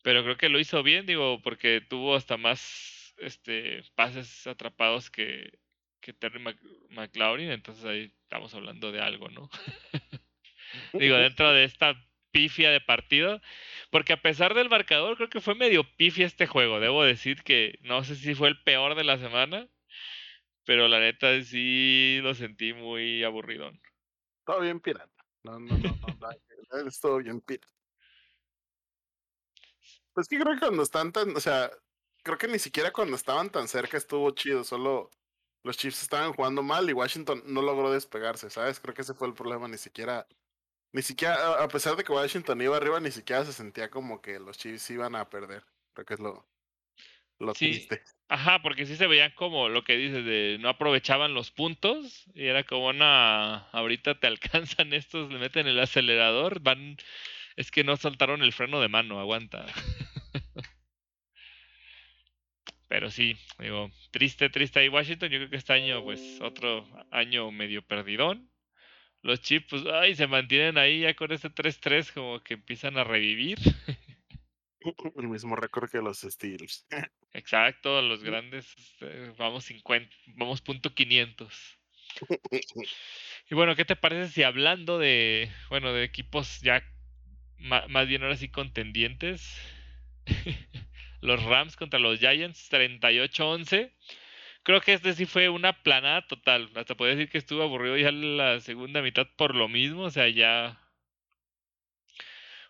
Pero 0.02 0.22
creo 0.22 0.36
que 0.36 0.48
lo 0.48 0.58
hizo 0.58 0.82
bien, 0.82 1.06
digo, 1.06 1.40
porque 1.42 1.80
tuvo 1.80 2.14
hasta 2.16 2.36
más 2.36 3.14
este 3.18 3.82
pases 3.94 4.46
atrapados 4.46 5.10
que, 5.10 5.58
que 6.00 6.12
Terry 6.12 6.42
McLaurin, 6.90 7.50
entonces 7.50 7.84
ahí 7.84 8.12
estamos 8.22 8.54
hablando 8.54 8.92
de 8.92 9.00
algo, 9.00 9.28
¿no? 9.28 9.50
digo, 10.92 11.16
dentro 11.16 11.52
de 11.52 11.64
esta 11.64 11.94
pifia 12.30 12.70
de 12.70 12.80
partido, 12.80 13.40
porque 13.90 14.12
a 14.12 14.22
pesar 14.22 14.54
del 14.54 14.68
marcador, 14.68 15.16
creo 15.16 15.28
que 15.28 15.40
fue 15.40 15.54
medio 15.54 15.84
pifia 15.96 16.26
este 16.26 16.46
juego. 16.46 16.80
Debo 16.80 17.02
decir 17.02 17.42
que 17.42 17.78
no 17.82 18.04
sé 18.04 18.16
si 18.16 18.34
fue 18.34 18.48
el 18.48 18.62
peor 18.62 18.94
de 18.94 19.04
la 19.04 19.18
semana, 19.18 19.68
pero 20.64 20.88
la 20.88 21.00
neta 21.00 21.42
sí 21.42 22.20
lo 22.22 22.34
sentí 22.34 22.72
muy 22.72 23.24
aburridón. 23.24 23.80
Todo 24.44 24.60
bien 24.60 24.80
pirata. 24.80 25.24
No, 25.42 25.58
no, 25.58 25.78
no, 25.78 25.78
no, 25.78 26.84
no, 26.84 26.90
todo 27.00 27.18
bien 27.18 27.40
pirata. 27.40 27.72
Pues 30.12 30.28
que 30.28 30.38
creo 30.38 30.54
que 30.54 30.60
cuando 30.60 30.82
están 30.82 31.12
tan, 31.12 31.36
o 31.36 31.40
sea, 31.40 31.70
creo 32.22 32.36
que 32.36 32.48
ni 32.48 32.58
siquiera 32.58 32.92
cuando 32.92 33.16
estaban 33.16 33.50
tan 33.50 33.68
cerca 33.68 33.96
estuvo 33.96 34.30
chido, 34.32 34.64
solo 34.64 35.10
los 35.68 35.76
Chiefs 35.76 36.00
estaban 36.00 36.32
jugando 36.32 36.62
mal 36.62 36.88
y 36.88 36.94
Washington 36.94 37.42
no 37.44 37.60
logró 37.60 37.92
despegarse, 37.92 38.48
¿sabes? 38.48 38.80
Creo 38.80 38.94
que 38.94 39.02
ese 39.02 39.12
fue 39.12 39.28
el 39.28 39.34
problema, 39.34 39.68
ni 39.68 39.76
siquiera, 39.76 40.26
ni 40.92 41.02
siquiera, 41.02 41.62
a 41.62 41.68
pesar 41.68 41.94
de 41.94 42.04
que 42.04 42.12
Washington 42.12 42.62
iba 42.62 42.74
arriba, 42.74 42.98
ni 43.00 43.10
siquiera 43.10 43.44
se 43.44 43.52
sentía 43.52 43.90
como 43.90 44.22
que 44.22 44.40
los 44.40 44.56
Chiefs 44.56 44.88
iban 44.88 45.14
a 45.14 45.28
perder. 45.28 45.62
Creo 45.92 46.06
que 46.06 46.14
es 46.14 46.20
lo, 46.20 46.48
lo 47.38 47.52
triste. 47.52 48.02
Ajá, 48.28 48.62
porque 48.62 48.86
sí 48.86 48.96
se 48.96 49.06
veían 49.06 49.32
como 49.32 49.68
lo 49.68 49.84
que 49.84 49.98
dices 49.98 50.24
de 50.24 50.56
no 50.58 50.70
aprovechaban 50.70 51.34
los 51.34 51.50
puntos 51.50 52.24
y 52.32 52.46
era 52.46 52.64
como 52.64 52.88
una 52.88 53.68
ahorita 53.72 54.18
te 54.18 54.26
alcanzan 54.26 54.94
estos, 54.94 55.30
le 55.30 55.38
meten 55.38 55.66
el 55.66 55.78
acelerador, 55.78 56.60
van 56.60 56.96
es 57.56 57.70
que 57.70 57.84
no 57.84 57.98
soltaron 57.98 58.42
el 58.42 58.54
freno 58.54 58.80
de 58.80 58.88
mano, 58.88 59.20
aguanta. 59.20 59.66
Pero 62.88 63.10
sí, 63.10 63.36
digo, 63.58 63.90
triste, 64.10 64.48
triste 64.50 64.80
ahí 64.80 64.88
Washington. 64.88 65.30
Yo 65.30 65.38
creo 65.38 65.50
que 65.50 65.56
este 65.56 65.72
año, 65.72 66.02
pues, 66.02 66.40
otro 66.40 66.86
año 67.10 67.50
medio 67.50 67.82
perdidón. 67.82 68.50
Los 69.22 69.42
Chips, 69.42 69.66
pues, 69.68 69.84
ay, 69.92 70.14
se 70.14 70.26
mantienen 70.26 70.78
ahí 70.78 71.00
ya 71.00 71.14
con 71.14 71.32
ese 71.32 71.50
3-3, 71.50 72.12
como 72.12 72.40
que 72.40 72.54
empiezan 72.54 72.96
a 72.96 73.04
revivir. 73.04 73.58
El 75.16 75.28
mismo 75.28 75.56
récord 75.56 75.90
que 75.90 75.98
los 75.98 76.20
Steelers. 76.20 76.86
Exacto, 77.32 78.00
los 78.00 78.22
grandes, 78.22 78.74
este, 78.78 79.30
vamos 79.36 79.64
50, 79.64 80.14
vamos 80.36 80.62
punto 80.62 80.94
500. 80.94 81.78
Y 83.50 83.54
bueno, 83.54 83.74
¿qué 83.76 83.86
te 83.86 83.96
parece 83.96 84.30
si 84.30 84.42
hablando 84.42 84.98
de, 84.98 85.50
bueno, 85.70 85.94
de 85.94 86.04
equipos 86.04 86.60
ya 86.60 86.82
más 87.58 88.06
bien 88.06 88.22
ahora 88.22 88.36
sí 88.36 88.48
contendientes. 88.48 89.56
Los 91.20 91.42
Rams 91.42 91.76
contra 91.76 91.98
los 91.98 92.18
Giants, 92.18 92.70
38-11. 92.70 93.92
Creo 94.62 94.80
que 94.80 94.92
este 94.92 95.14
sí 95.14 95.26
fue 95.26 95.48
una 95.48 95.82
planada 95.82 96.26
total. 96.26 96.70
Hasta 96.74 96.94
podría 96.94 97.16
decir 97.16 97.30
que 97.30 97.38
estuvo 97.38 97.62
aburrido 97.62 97.96
ya 97.96 98.12
la 98.12 98.60
segunda 98.60 99.02
mitad 99.02 99.26
por 99.36 99.54
lo 99.54 99.68
mismo. 99.68 100.02
O 100.02 100.10
sea, 100.10 100.28
ya. 100.28 100.80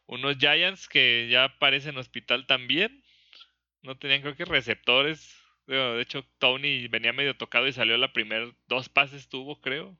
Unos 0.07 0.39
Giants 0.39 0.89
que 0.89 1.29
ya 1.31 1.59
parecen 1.59 1.99
hospital 1.99 2.47
también. 2.47 3.03
No 3.83 3.99
tenían, 3.99 4.23
creo 4.23 4.37
que, 4.37 4.45
receptores. 4.45 5.35
De 5.67 6.01
hecho, 6.01 6.25
Tony 6.39 6.89
venía 6.89 7.13
medio 7.13 7.37
tocado 7.37 7.67
y 7.67 7.73
salió 7.73 7.99
la 7.99 8.13
primera. 8.13 8.51
Dos 8.69 8.89
pases 8.89 9.29
tuvo, 9.29 9.61
creo. 9.61 9.99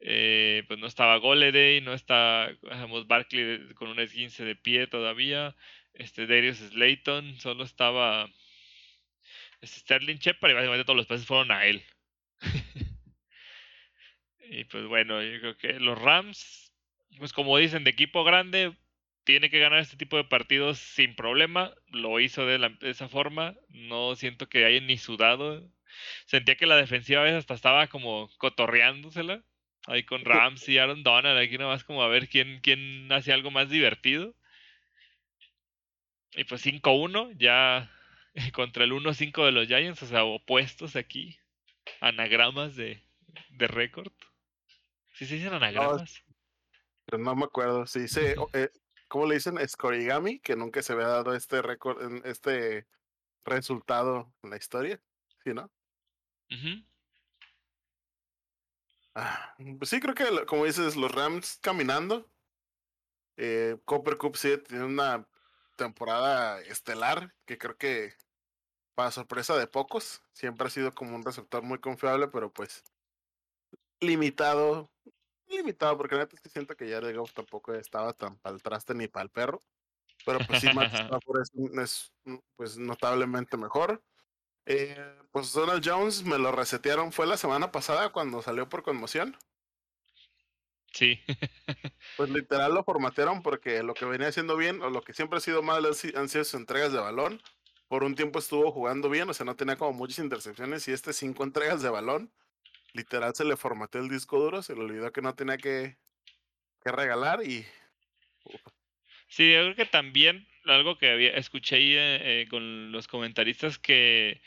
Eh, 0.00 0.64
pues 0.68 0.78
no 0.78 0.86
estaba 0.86 1.16
Goleday, 1.16 1.80
no 1.80 1.94
está 1.94 2.50
Barkley 3.06 3.72
con 3.74 3.88
un 3.88 4.00
esguince 4.00 4.44
de 4.44 4.54
pie 4.54 4.86
todavía, 4.86 5.56
este 5.94 6.26
Darius 6.26 6.58
Slayton, 6.58 7.40
solo 7.40 7.64
estaba 7.64 8.28
este 9.60 9.80
Sterling 9.80 10.16
Shepard 10.16 10.50
y 10.50 10.54
básicamente 10.54 10.84
todos 10.84 10.96
los 10.96 11.06
pases 11.06 11.26
fueron 11.26 11.50
a 11.50 11.64
él. 11.66 11.82
y 14.50 14.64
pues 14.64 14.86
bueno, 14.86 15.22
yo 15.22 15.40
creo 15.40 15.56
que 15.56 15.80
los 15.80 16.00
Rams, 16.00 16.72
pues 17.18 17.32
como 17.32 17.56
dicen, 17.56 17.84
de 17.84 17.90
equipo 17.90 18.24
grande, 18.24 18.76
tiene 19.24 19.50
que 19.50 19.58
ganar 19.58 19.80
este 19.80 19.96
tipo 19.96 20.16
de 20.16 20.24
partidos 20.24 20.78
sin 20.78 21.16
problema. 21.16 21.72
Lo 21.88 22.20
hizo 22.20 22.46
de, 22.46 22.58
de 22.58 22.90
esa 22.90 23.08
forma. 23.08 23.56
No 23.68 24.16
siento 24.16 24.48
que 24.48 24.64
haya 24.66 24.80
ni 24.80 24.98
sudado. 24.98 25.66
Sentía 26.26 26.56
que 26.56 26.66
la 26.66 26.76
defensiva 26.76 27.20
a 27.20 27.24
veces 27.24 27.38
hasta 27.38 27.54
estaba 27.54 27.86
como 27.88 28.28
cotorreándosela. 28.36 29.42
Ahí 29.86 30.02
con 30.04 30.24
Rams 30.24 30.68
y 30.68 30.78
Aaron 30.78 31.02
Donald, 31.02 31.38
aquí 31.38 31.58
nomás 31.58 31.84
como 31.84 32.02
a 32.02 32.08
ver 32.08 32.28
quién, 32.28 32.60
quién 32.62 33.10
hace 33.12 33.32
algo 33.32 33.50
más 33.50 33.70
divertido. 33.70 34.34
Y 36.36 36.44
pues 36.44 36.64
5-1, 36.64 37.36
ya 37.38 37.90
contra 38.54 38.84
el 38.84 38.92
1-5 38.92 39.44
de 39.44 39.52
los 39.52 39.68
Giants, 39.68 40.02
o 40.02 40.06
sea, 40.06 40.24
opuestos 40.24 40.96
aquí. 40.96 41.38
Anagramas 42.00 42.76
de, 42.76 43.02
de 43.50 43.66
récord. 43.68 44.12
¿Sí 45.12 45.26
se 45.26 45.34
dicen 45.34 45.52
anagramas? 45.52 46.24
pero 47.06 47.22
no 47.22 47.34
me 47.36 47.44
acuerdo. 47.44 47.86
Sí, 47.86 48.00
dice, 48.00 48.34
eh, 48.52 48.70
¿cómo 49.08 49.26
le 49.26 49.34
dicen? 49.34 49.58
Escorigami, 49.58 50.40
que 50.40 50.56
nunca 50.56 50.82
se 50.82 50.92
había 50.92 51.06
dado 51.06 51.34
este 51.34 51.62
récord, 51.62 52.24
este 52.26 52.86
resultado 53.44 54.32
en 54.42 54.50
la 54.50 54.56
historia. 54.56 55.00
¿Sí, 55.44 55.52
no? 55.52 55.70
Ah, 59.14 59.54
pues 59.78 59.90
sí, 59.90 60.00
creo 60.00 60.14
que 60.14 60.46
como 60.46 60.64
dices, 60.64 60.96
los 60.96 61.12
Rams 61.12 61.58
caminando. 61.62 62.28
Eh, 63.36 63.76
Copper 63.84 64.16
Cup 64.16 64.36
sí 64.36 64.56
tiene 64.66 64.84
una 64.84 65.26
temporada 65.76 66.60
estelar 66.62 67.34
que 67.46 67.58
creo 67.58 67.76
que 67.76 68.14
para 68.94 69.10
sorpresa 69.10 69.56
de 69.56 69.66
pocos, 69.66 70.22
siempre 70.32 70.66
ha 70.66 70.70
sido 70.70 70.94
como 70.94 71.16
un 71.16 71.24
receptor 71.24 71.62
muy 71.62 71.78
confiable, 71.78 72.28
pero 72.28 72.52
pues 72.52 72.84
limitado, 74.00 74.90
limitado, 75.48 75.96
porque 75.96 76.16
neta 76.16 76.36
es 76.36 76.40
que 76.40 76.48
siento 76.48 76.76
que 76.76 76.88
ya 76.88 77.00
Goff 77.00 77.32
tampoco 77.32 77.74
estaba 77.74 78.12
tan 78.12 78.36
para 78.38 78.54
el 78.54 78.62
traste 78.62 78.94
ni 78.94 79.08
para 79.08 79.24
el 79.24 79.30
perro, 79.30 79.62
pero 80.24 80.38
pues 80.46 80.60
sí, 80.60 80.68
Matt 80.72 80.92
es, 81.82 82.12
mm, 82.24 82.36
pues 82.56 82.78
notablemente 82.78 83.56
mejor. 83.56 84.02
Eh, 84.66 84.96
pues 85.30 85.52
Donald 85.52 85.82
Jones 85.84 86.24
me 86.24 86.38
lo 86.38 86.50
resetearon, 86.52 87.12
fue 87.12 87.26
la 87.26 87.36
semana 87.36 87.70
pasada 87.70 88.12
cuando 88.12 88.40
salió 88.42 88.68
por 88.68 88.82
conmoción. 88.82 89.36
Sí. 90.94 91.20
pues 92.16 92.30
literal 92.30 92.72
lo 92.72 92.84
formatearon 92.84 93.42
porque 93.42 93.82
lo 93.82 93.94
que 93.94 94.04
venía 94.04 94.28
haciendo 94.28 94.56
bien, 94.56 94.80
o 94.80 94.90
lo 94.90 95.02
que 95.02 95.12
siempre 95.12 95.38
ha 95.38 95.40
sido 95.40 95.62
mal, 95.62 95.84
han 95.84 96.28
sido 96.28 96.44
sus 96.44 96.54
entregas 96.54 96.92
de 96.92 97.00
balón. 97.00 97.42
Por 97.88 98.04
un 98.04 98.14
tiempo 98.14 98.38
estuvo 98.38 98.70
jugando 98.70 99.10
bien, 99.10 99.28
o 99.28 99.34
sea, 99.34 99.44
no 99.44 99.56
tenía 99.56 99.76
como 99.76 99.92
muchas 99.92 100.20
intercepciones 100.20 100.86
y 100.88 100.92
este 100.92 101.12
cinco 101.12 101.42
entregas 101.44 101.82
de 101.82 101.90
balón, 101.90 102.32
literal 102.92 103.34
se 103.34 103.44
le 103.44 103.56
formateó 103.56 104.00
el 104.00 104.08
disco 104.08 104.38
duro, 104.38 104.62
se 104.62 104.74
le 104.74 104.82
olvidó 104.82 105.12
que 105.12 105.20
no 105.20 105.34
tenía 105.34 105.58
que, 105.58 105.96
que 106.82 106.92
regalar 106.92 107.42
y... 107.44 107.66
Sí, 109.26 109.52
yo 109.52 109.62
creo 109.62 109.74
que 109.74 109.86
también 109.86 110.46
algo 110.64 110.96
que 110.96 111.10
había, 111.10 111.30
escuché 111.30 111.76
ahí 111.76 111.94
eh, 111.94 112.42
eh, 112.42 112.46
con 112.48 112.92
los 112.92 113.08
comentaristas 113.08 113.78
que 113.78 114.40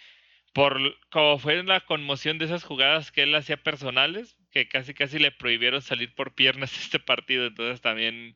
por 0.54 0.80
como 1.10 1.38
fue 1.40 1.62
la 1.64 1.82
conmoción 1.82 2.38
de 2.38 2.46
esas 2.46 2.64
jugadas 2.64 3.12
que 3.12 3.24
él 3.24 3.36
hacía 3.36 3.58
personales, 3.58 4.37
que 4.58 4.70
casi 4.70 4.94
casi 4.94 5.20
le 5.20 5.32
prohibieron 5.32 5.82
salir 5.82 6.14
por 6.16 6.34
piernas 6.34 6.72
este 6.82 7.00
partido, 7.00 7.46
entonces 7.46 7.82
también, 7.82 8.36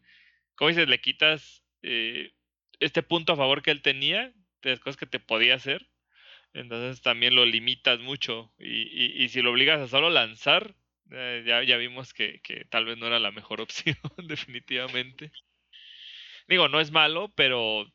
como 0.56 0.70
dices, 0.70 0.88
le 0.88 1.02
quitas 1.02 1.64
eh, 1.82 2.32
este 2.80 3.02
punto 3.04 3.34
a 3.34 3.38
favor 3.38 3.62
que 3.62 3.72
él 3.72 3.82
tenía, 3.82 4.32
de 4.62 4.70
las 4.70 4.80
cosas 4.80 4.98
que 4.98 5.08
te 5.08 5.20
podía 5.20 5.56
hacer, 5.56 5.88
entonces 6.54 7.02
también 7.02 7.34
lo 7.36 7.46
limitas 7.46 8.00
mucho 8.00 8.54
y, 8.60 9.24
y, 9.24 9.30
si 9.30 9.42
lo 9.42 9.52
obligas 9.52 9.80
a 9.80 9.88
solo 9.88 10.10
lanzar, 10.10 10.76
ya, 11.10 11.64
ya 11.64 11.78
vimos 11.78 12.14
que, 12.14 12.40
que 12.42 12.66
tal 12.66 12.86
vez 12.86 12.98
no 12.98 13.08
era 13.08 13.20
la 13.20 13.32
mejor 13.32 13.62
opción, 13.62 13.98
definitivamente. 14.18 15.32
Digo, 16.48 16.68
no 16.68 16.80
es 16.80 16.92
malo, 16.92 17.32
pero 17.36 17.92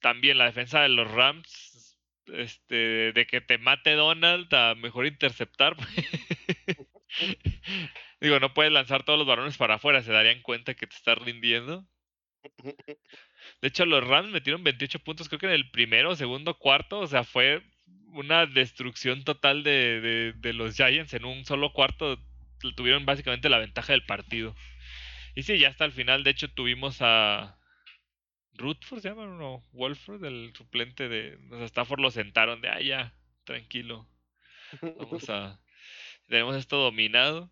también 0.00 0.38
la 0.38 0.46
defensa 0.46 0.80
de 0.80 0.88
los 0.88 1.10
Rams, 1.10 1.98
este, 2.26 3.12
de 3.12 3.26
que 3.26 3.40
te 3.40 3.58
mate 3.58 3.92
Donald, 3.92 4.52
a 4.54 4.74
mejor 4.74 5.06
interceptar. 5.06 5.76
Digo, 8.20 8.40
no 8.40 8.54
puedes 8.54 8.72
lanzar 8.72 9.02
todos 9.04 9.18
los 9.18 9.28
balones 9.28 9.56
para 9.56 9.74
afuera, 9.74 10.02
se 10.02 10.12
darían 10.12 10.42
cuenta 10.42 10.74
que 10.74 10.86
te 10.86 10.96
estás 10.96 11.18
rindiendo. 11.18 11.86
De 13.60 13.68
hecho, 13.68 13.86
los 13.86 14.06
Rams 14.06 14.30
metieron 14.30 14.64
28 14.64 14.98
puntos, 15.00 15.28
creo 15.28 15.38
que 15.38 15.46
en 15.46 15.52
el 15.52 15.70
primero, 15.70 16.14
segundo, 16.16 16.58
cuarto. 16.58 17.00
O 17.00 17.06
sea, 17.06 17.24
fue 17.24 17.62
una 18.12 18.46
destrucción 18.46 19.24
total 19.24 19.62
de, 19.62 20.34
de, 20.36 20.52
los 20.52 20.76
Giants 20.76 21.14
en 21.14 21.24
un 21.24 21.44
solo 21.44 21.72
cuarto. 21.72 22.18
Tuvieron 22.76 23.06
básicamente 23.06 23.48
la 23.48 23.58
ventaja 23.58 23.92
del 23.92 24.04
partido. 24.04 24.54
Y 25.34 25.42
sí, 25.42 25.58
ya 25.58 25.68
hasta 25.68 25.84
el 25.84 25.92
final, 25.92 26.24
de 26.24 26.30
hecho, 26.30 26.52
tuvimos 26.52 26.98
a. 27.00 27.58
Rutford 28.54 29.00
se 29.00 29.08
llama, 29.08 29.26
no, 29.26 29.62
Wolford, 29.72 30.24
el 30.24 30.52
suplente 30.54 31.08
de. 31.08 31.38
O 31.50 31.56
sea, 31.56 31.66
Stafford 31.66 32.00
lo 32.00 32.10
sentaron 32.10 32.60
de, 32.60 32.68
ah, 32.68 33.14
tranquilo. 33.44 34.08
Vamos 34.82 35.28
a. 35.30 35.61
Tenemos 36.28 36.56
esto 36.56 36.76
dominado. 36.76 37.50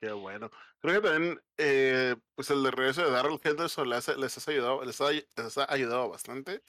Qué 0.00 0.12
bueno. 0.12 0.50
Creo 0.80 1.00
que 1.00 1.08
también, 1.08 1.40
eh, 1.58 2.16
pues 2.34 2.50
el 2.50 2.62
de 2.64 2.72
regreso 2.72 3.04
de 3.04 3.12
Darrell 3.12 3.40
Henderson 3.42 3.88
les, 3.88 4.08
les, 4.16 4.48
ayudado, 4.48 4.84
les, 4.84 5.00
ha, 5.00 5.72
ayudado 5.72 6.08
bastante. 6.08 6.60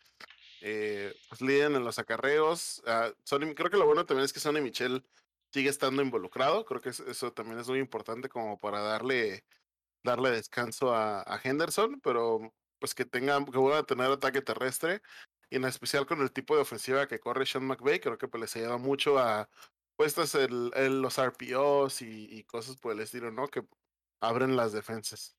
Eh, 0.61 1.13
pues 1.29 1.41
líderes 1.41 1.75
en 1.75 1.83
los 1.83 1.97
acarreos. 1.97 2.83
Uh, 2.85 3.53
creo 3.55 3.71
que 3.71 3.77
lo 3.77 3.87
bueno 3.87 4.05
también 4.05 4.25
es 4.25 4.31
que 4.31 4.39
Sonny 4.39 4.61
Michel 4.61 5.03
sigue 5.51 5.69
estando 5.69 6.03
involucrado. 6.03 6.63
Creo 6.63 6.79
que 6.79 6.89
eso 6.89 7.33
también 7.33 7.59
es 7.59 7.67
muy 7.67 7.79
importante 7.79 8.29
como 8.29 8.59
para 8.59 8.81
darle, 8.81 9.45
darle 10.03 10.29
descanso 10.29 10.93
a, 10.93 11.21
a 11.21 11.41
Henderson, 11.43 11.99
pero 12.01 12.53
pues 12.77 12.93
que 12.93 13.05
tengan, 13.05 13.45
que 13.45 13.57
vuelvan 13.57 13.81
a 13.81 13.85
tener 13.87 14.11
ataque 14.11 14.41
terrestre. 14.41 15.01
Y 15.49 15.55
en 15.57 15.65
especial 15.65 16.05
con 16.05 16.21
el 16.21 16.31
tipo 16.31 16.55
de 16.55 16.61
ofensiva 16.61 17.07
que 17.07 17.19
corre 17.19 17.45
Sean 17.45 17.65
McVay, 17.65 17.99
creo 17.99 18.17
que 18.17 18.27
pues 18.27 18.41
les 18.41 18.55
ayuda 18.57 18.77
mucho 18.77 19.17
a 19.17 19.49
puestas 19.95 20.35
el, 20.35 20.71
el, 20.75 21.01
los 21.01 21.17
RPOs 21.17 22.01
y, 22.01 22.27
y, 22.31 22.43
cosas 22.43 22.77
por 22.77 22.93
el 22.93 22.99
estilo, 23.01 23.31
¿no? 23.31 23.47
Que 23.47 23.63
abren 24.21 24.55
las 24.55 24.73
defensas. 24.73 25.35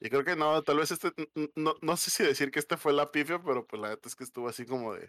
Y 0.00 0.08
creo 0.08 0.24
que 0.24 0.34
no, 0.34 0.62
tal 0.62 0.78
vez 0.78 0.90
este, 0.90 1.12
no, 1.54 1.76
no 1.80 1.96
sé 1.96 2.10
si 2.10 2.24
decir 2.24 2.50
que 2.50 2.58
este 2.58 2.76
fue 2.76 2.92
la 2.92 3.12
pifia, 3.12 3.40
pero 3.40 3.66
pues 3.66 3.80
la 3.80 3.90
verdad 3.90 4.04
es 4.06 4.16
que 4.16 4.24
estuvo 4.24 4.48
así 4.48 4.66
como 4.66 4.94
de... 4.94 5.08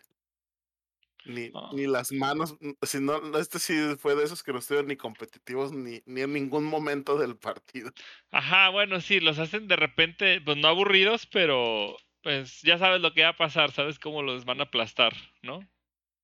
Ni, 1.25 1.49
ah. 1.55 1.69
ni 1.73 1.87
las 1.87 2.11
manos, 2.11 2.57
si 2.81 2.99
no, 2.99 3.15
este 3.37 3.57
sí 3.57 3.73
fue 3.97 4.13
de 4.13 4.25
esos 4.25 4.43
que 4.43 4.51
no 4.51 4.59
estuvieron 4.59 4.89
ni 4.89 4.97
competitivos 4.97 5.71
ni, 5.71 6.01
ni 6.05 6.21
en 6.21 6.33
ningún 6.33 6.65
momento 6.65 7.17
del 7.17 7.37
partido. 7.37 7.91
Ajá, 8.29 8.69
bueno, 8.69 8.99
sí, 8.99 9.21
los 9.21 9.39
hacen 9.39 9.69
de 9.69 9.77
repente, 9.77 10.41
pues 10.41 10.57
no 10.57 10.67
aburridos, 10.67 11.25
pero 11.27 11.95
pues 12.23 12.61
ya 12.61 12.77
sabes 12.77 13.01
lo 13.01 13.13
que 13.13 13.23
va 13.23 13.29
a 13.29 13.37
pasar, 13.37 13.71
sabes 13.71 13.99
cómo 13.99 14.21
los 14.21 14.43
van 14.43 14.59
a 14.59 14.65
aplastar, 14.65 15.13
¿no? 15.41 15.65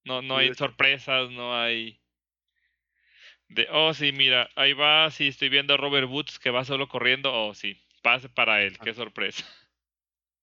No, 0.04 0.22
no 0.22 0.38
hay 0.38 0.54
sorpresas, 0.54 1.32
no 1.32 1.56
hay 1.56 2.02
de, 3.50 3.68
oh, 3.72 3.94
sí, 3.94 4.12
mira, 4.12 4.50
ahí 4.56 4.74
va, 4.74 5.10
sí, 5.12 5.28
estoy 5.28 5.50
viendo 5.50 5.74
a 5.74 5.78
Robert 5.78 6.08
Woods 6.08 6.38
que 6.40 6.52
va 6.52 6.64
solo 6.64 6.88
corriendo. 6.88 7.34
Oh, 7.34 7.54
sí, 7.54 7.82
pase 8.04 8.30
para 8.30 8.62
él, 8.62 8.78
qué 8.80 8.94
sorpresa. 8.94 9.44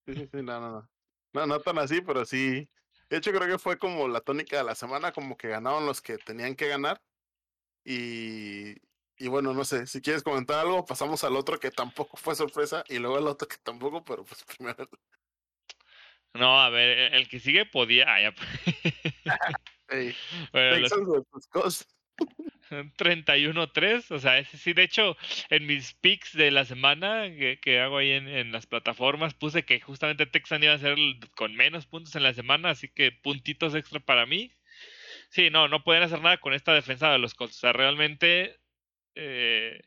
Sí, 0.06 0.14
sí, 0.14 0.28
sí, 0.32 0.42
no, 0.42 0.60
no, 0.60 0.70
no. 0.70 0.90
No, 1.32 1.46
no 1.46 1.60
tan 1.60 1.78
así, 1.78 2.00
pero 2.00 2.24
sí. 2.24 2.68
De 3.08 3.18
hecho, 3.18 3.30
creo 3.30 3.46
que 3.46 3.58
fue 3.58 3.78
como 3.78 4.08
la 4.08 4.20
tónica 4.20 4.56
de 4.56 4.64
la 4.64 4.74
semana, 4.74 5.12
como 5.12 5.36
que 5.36 5.48
ganaron 5.48 5.86
los 5.86 6.00
que 6.00 6.18
tenían 6.18 6.56
que 6.56 6.68
ganar. 6.68 7.00
Y, 7.84 8.74
y 9.18 9.28
bueno, 9.28 9.54
no 9.54 9.64
sé, 9.64 9.86
si 9.86 10.00
quieres 10.00 10.22
comentar 10.22 10.58
algo, 10.58 10.84
pasamos 10.84 11.22
al 11.22 11.36
otro 11.36 11.60
que 11.60 11.70
tampoco 11.70 12.16
fue 12.16 12.34
sorpresa 12.34 12.82
y 12.88 12.98
luego 12.98 13.18
al 13.18 13.28
otro 13.28 13.46
que 13.46 13.56
tampoco, 13.58 14.04
pero 14.04 14.24
pues 14.24 14.44
primero. 14.58 14.88
No, 16.34 16.60
a 16.60 16.70
ver, 16.70 17.14
el 17.14 17.28
que 17.28 17.38
sigue 17.38 17.66
podía. 17.66 18.06
Ah, 18.08 18.20
ya. 18.20 18.34
bueno, 20.52 20.86
los... 21.54 21.86
31-3, 22.96 24.10
o 24.10 24.18
sea, 24.18 24.38
ese 24.38 24.58
sí, 24.58 24.72
de 24.72 24.82
hecho, 24.82 25.16
en 25.50 25.66
mis 25.66 25.94
picks 25.94 26.32
de 26.32 26.50
la 26.50 26.64
semana 26.64 27.24
que, 27.60 27.80
hago 27.80 27.98
ahí 27.98 28.10
en, 28.10 28.52
las 28.52 28.66
plataformas, 28.66 29.34
puse 29.34 29.64
que 29.64 29.80
justamente 29.80 30.26
Texan 30.26 30.62
iba 30.64 30.72
a 30.72 30.78
ser 30.78 30.96
con 31.36 31.54
menos 31.54 31.86
puntos 31.86 32.16
en 32.16 32.22
la 32.22 32.34
semana, 32.34 32.70
así 32.70 32.88
que 32.88 33.12
puntitos 33.12 33.74
extra 33.74 34.00
para 34.00 34.26
mí. 34.26 34.52
Sí, 35.30 35.50
no, 35.50 35.68
no 35.68 35.84
pueden 35.84 36.02
hacer 36.02 36.20
nada 36.22 36.38
con 36.38 36.54
esta 36.54 36.74
defensa 36.74 37.10
de 37.12 37.18
los 37.18 37.34
Colts, 37.34 37.56
o 37.56 37.60
sea, 37.60 37.72
realmente 37.72 38.58
eh, 39.14 39.80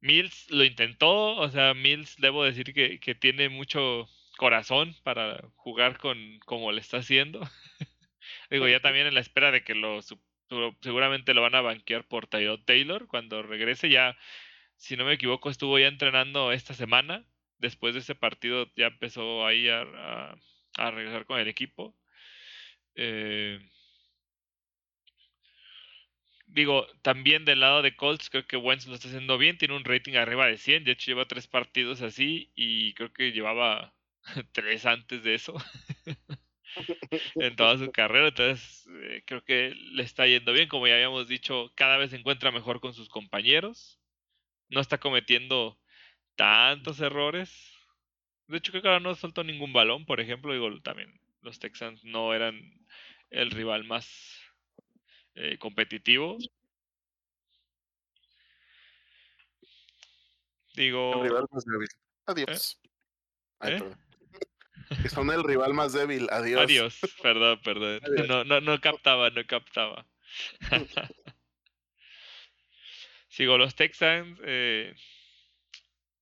Mills 0.00 0.50
lo 0.50 0.64
intentó, 0.64 1.36
o 1.36 1.48
sea, 1.50 1.74
Mills 1.74 2.16
debo 2.18 2.44
decir 2.44 2.72
que, 2.74 3.00
que 3.00 3.14
tiene 3.14 3.48
mucho 3.48 4.08
corazón 4.36 4.96
para 5.04 5.40
jugar 5.56 5.98
con 5.98 6.40
como 6.40 6.72
le 6.72 6.80
está 6.80 6.98
haciendo. 6.98 7.40
Digo, 8.50 8.68
ya 8.68 8.80
también 8.80 9.06
en 9.06 9.14
la 9.14 9.20
espera 9.20 9.50
de 9.50 9.62
que 9.64 9.74
lo 9.74 10.00
seguramente 10.80 11.34
lo 11.34 11.42
van 11.42 11.54
a 11.54 11.60
banquear 11.60 12.04
por 12.04 12.26
Tyrod 12.26 12.60
Taylor 12.64 13.06
cuando 13.06 13.42
regrese. 13.42 13.88
Ya, 13.90 14.16
si 14.76 14.96
no 14.96 15.04
me 15.04 15.14
equivoco, 15.14 15.50
estuvo 15.50 15.78
ya 15.78 15.88
entrenando 15.88 16.52
esta 16.52 16.74
semana. 16.74 17.24
Después 17.58 17.94
de 17.94 18.00
ese 18.00 18.14
partido 18.14 18.70
ya 18.76 18.86
empezó 18.88 19.46
ahí 19.46 19.68
a, 19.68 19.82
a, 20.78 20.90
regresar 20.90 21.26
con 21.26 21.38
el 21.40 21.48
equipo. 21.48 21.96
Eh, 22.96 23.60
digo, 26.46 26.86
también 27.02 27.44
del 27.44 27.60
lado 27.60 27.82
de 27.82 27.96
Colts, 27.96 28.30
creo 28.30 28.46
que 28.46 28.56
Wentz 28.56 28.86
lo 28.86 28.94
está 28.94 29.08
haciendo 29.08 29.38
bien. 29.38 29.58
Tiene 29.58 29.76
un 29.76 29.84
rating 29.84 30.14
arriba 30.14 30.46
de 30.46 30.58
100. 30.58 30.84
De 30.84 30.92
hecho, 30.92 31.06
lleva 31.12 31.26
tres 31.26 31.46
partidos 31.46 32.02
así 32.02 32.50
y 32.54 32.94
creo 32.94 33.12
que 33.12 33.32
llevaba 33.32 33.94
tres 34.52 34.86
antes 34.86 35.22
de 35.22 35.34
eso. 35.34 35.54
en 37.34 37.56
toda 37.56 37.78
su 37.78 37.90
carrera. 37.90 38.28
Entonces, 38.28 38.86
eh, 39.02 39.22
creo 39.26 39.42
que 39.44 39.74
le 39.92 40.02
está 40.02 40.26
yendo 40.26 40.52
bien. 40.52 40.68
Como 40.68 40.86
ya 40.86 40.94
habíamos 40.94 41.28
dicho, 41.28 41.72
cada 41.74 41.96
vez 41.96 42.10
se 42.10 42.16
encuentra 42.16 42.50
mejor 42.50 42.80
con 42.80 42.94
sus 42.94 43.08
compañeros. 43.08 43.98
No 44.68 44.80
está 44.80 44.98
cometiendo 44.98 45.78
tantos 46.36 47.00
errores. 47.00 47.72
De 48.46 48.58
hecho, 48.58 48.72
creo 48.72 48.82
que 48.82 48.88
ahora 48.88 49.00
no 49.00 49.14
soltó 49.14 49.44
ningún 49.44 49.72
balón, 49.72 50.06
por 50.06 50.20
ejemplo. 50.20 50.52
Digo, 50.52 50.80
también 50.82 51.20
los 51.42 51.58
Texans 51.58 52.04
no 52.04 52.34
eran 52.34 52.60
el 53.30 53.50
rival 53.50 53.84
más 53.84 54.40
eh, 55.34 55.58
competitivo. 55.58 56.38
Digo. 60.74 61.14
El 61.14 61.28
rival 61.28 61.46
más 61.50 61.64
débil. 61.64 61.88
Adiós. 62.26 62.80
¿Eh? 63.62 63.78
Que 65.02 65.08
son 65.08 65.30
el 65.30 65.42
rival 65.42 65.74
más 65.74 65.92
débil. 65.92 66.28
Adiós. 66.30 66.62
Adiós. 66.62 67.00
Perdón, 67.22 67.60
perdón. 67.62 68.00
No, 68.28 68.44
no, 68.44 68.60
no 68.60 68.80
captaba, 68.80 69.30
no 69.30 69.44
captaba. 69.46 70.06
Sigo 73.28 73.58
los 73.58 73.74
Texans. 73.74 74.38
Eh, 74.44 74.94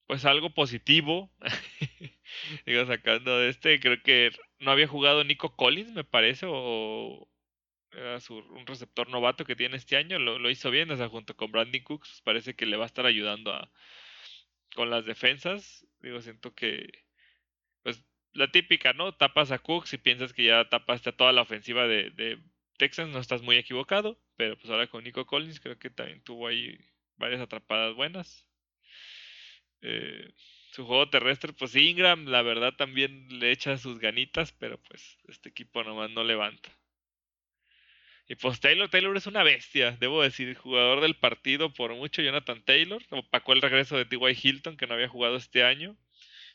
pues 0.06 0.24
algo 0.24 0.50
positivo. 0.50 1.30
Digo, 2.66 2.86
sacando 2.86 3.38
de 3.38 3.48
este, 3.48 3.78
creo 3.80 4.02
que 4.02 4.32
no 4.58 4.70
había 4.70 4.88
jugado 4.88 5.22
Nico 5.24 5.54
Collins, 5.54 5.92
me 5.92 6.04
parece, 6.04 6.46
o 6.48 7.28
era 7.92 8.18
un 8.28 8.66
receptor 8.66 9.08
novato 9.08 9.44
que 9.44 9.56
tiene 9.56 9.76
este 9.76 9.96
año. 9.96 10.18
Lo, 10.18 10.38
lo 10.38 10.50
hizo 10.50 10.70
bien, 10.70 10.90
o 10.90 10.96
sea, 10.96 11.08
junto 11.08 11.36
con 11.36 11.52
Brandon 11.52 11.82
Cooks, 11.82 12.08
pues 12.08 12.22
parece 12.22 12.54
que 12.54 12.66
le 12.66 12.76
va 12.76 12.84
a 12.84 12.86
estar 12.86 13.06
ayudando 13.06 13.52
a, 13.52 13.70
con 14.74 14.90
las 14.90 15.04
defensas. 15.04 15.86
Digo, 16.00 16.20
siento 16.22 16.54
que 16.54 17.04
la 18.32 18.50
típica, 18.50 18.92
¿no? 18.92 19.12
Tapas 19.12 19.50
a 19.50 19.58
Cooks 19.58 19.92
y 19.94 19.98
piensas 19.98 20.32
que 20.32 20.44
ya 20.44 20.68
tapaste 20.68 21.10
a 21.10 21.16
toda 21.16 21.32
la 21.32 21.42
ofensiva 21.42 21.86
de, 21.86 22.10
de 22.10 22.38
Texans, 22.78 23.12
no 23.12 23.18
estás 23.18 23.42
muy 23.42 23.56
equivocado, 23.56 24.18
pero 24.36 24.56
pues 24.56 24.70
ahora 24.70 24.86
con 24.86 25.04
Nico 25.04 25.26
Collins 25.26 25.60
creo 25.60 25.78
que 25.78 25.90
también 25.90 26.22
tuvo 26.22 26.46
ahí 26.46 26.78
varias 27.16 27.40
atrapadas 27.40 27.94
buenas. 27.94 28.46
Eh, 29.82 30.32
su 30.72 30.86
juego 30.86 31.10
terrestre, 31.10 31.52
pues 31.52 31.74
Ingram, 31.74 32.26
la 32.26 32.42
verdad 32.42 32.74
también 32.74 33.26
le 33.40 33.50
echa 33.50 33.76
sus 33.76 33.98
ganitas, 33.98 34.52
pero 34.52 34.78
pues 34.78 35.18
este 35.28 35.48
equipo 35.48 35.82
nomás 35.82 36.10
no 36.10 36.24
levanta. 36.24 36.70
Y 38.28 38.36
pues 38.36 38.60
Taylor, 38.60 38.88
Taylor 38.88 39.16
es 39.16 39.26
una 39.26 39.42
bestia, 39.42 39.96
debo 39.98 40.22
decir, 40.22 40.54
jugador 40.54 41.00
del 41.00 41.16
partido 41.16 41.74
por 41.74 41.92
mucho, 41.94 42.22
Jonathan 42.22 42.62
Taylor, 42.64 43.02
opacó 43.10 43.52
el 43.52 43.60
regreso 43.60 43.96
de 43.98 44.04
T.Y. 44.04 44.38
Hilton, 44.40 44.76
que 44.76 44.86
no 44.86 44.94
había 44.94 45.08
jugado 45.08 45.36
este 45.36 45.64
año 45.64 45.96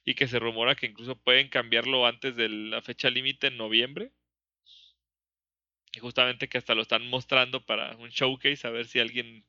y 0.06 0.14
que 0.14 0.28
se 0.28 0.40
rumora 0.40 0.76
que 0.76 0.86
incluso 0.86 1.16
pueden 1.16 1.50
cambiarlo 1.50 2.06
antes 2.06 2.36
de 2.36 2.48
la 2.48 2.82
fecha 2.82 3.10
límite 3.10 3.48
en 3.48 3.58
noviembre. 3.58 4.12
Y 5.94 6.00
justamente 6.00 6.48
que 6.48 6.60
hasta 6.60 6.76
lo 6.76 6.84
están 6.84 7.10
mostrando 7.10 7.66
para 7.66 7.96
un 7.98 8.10
showcase 8.10 8.68
a 8.68 8.70
ver 8.70 8.86
si 8.86 9.00
alguien 9.00 9.44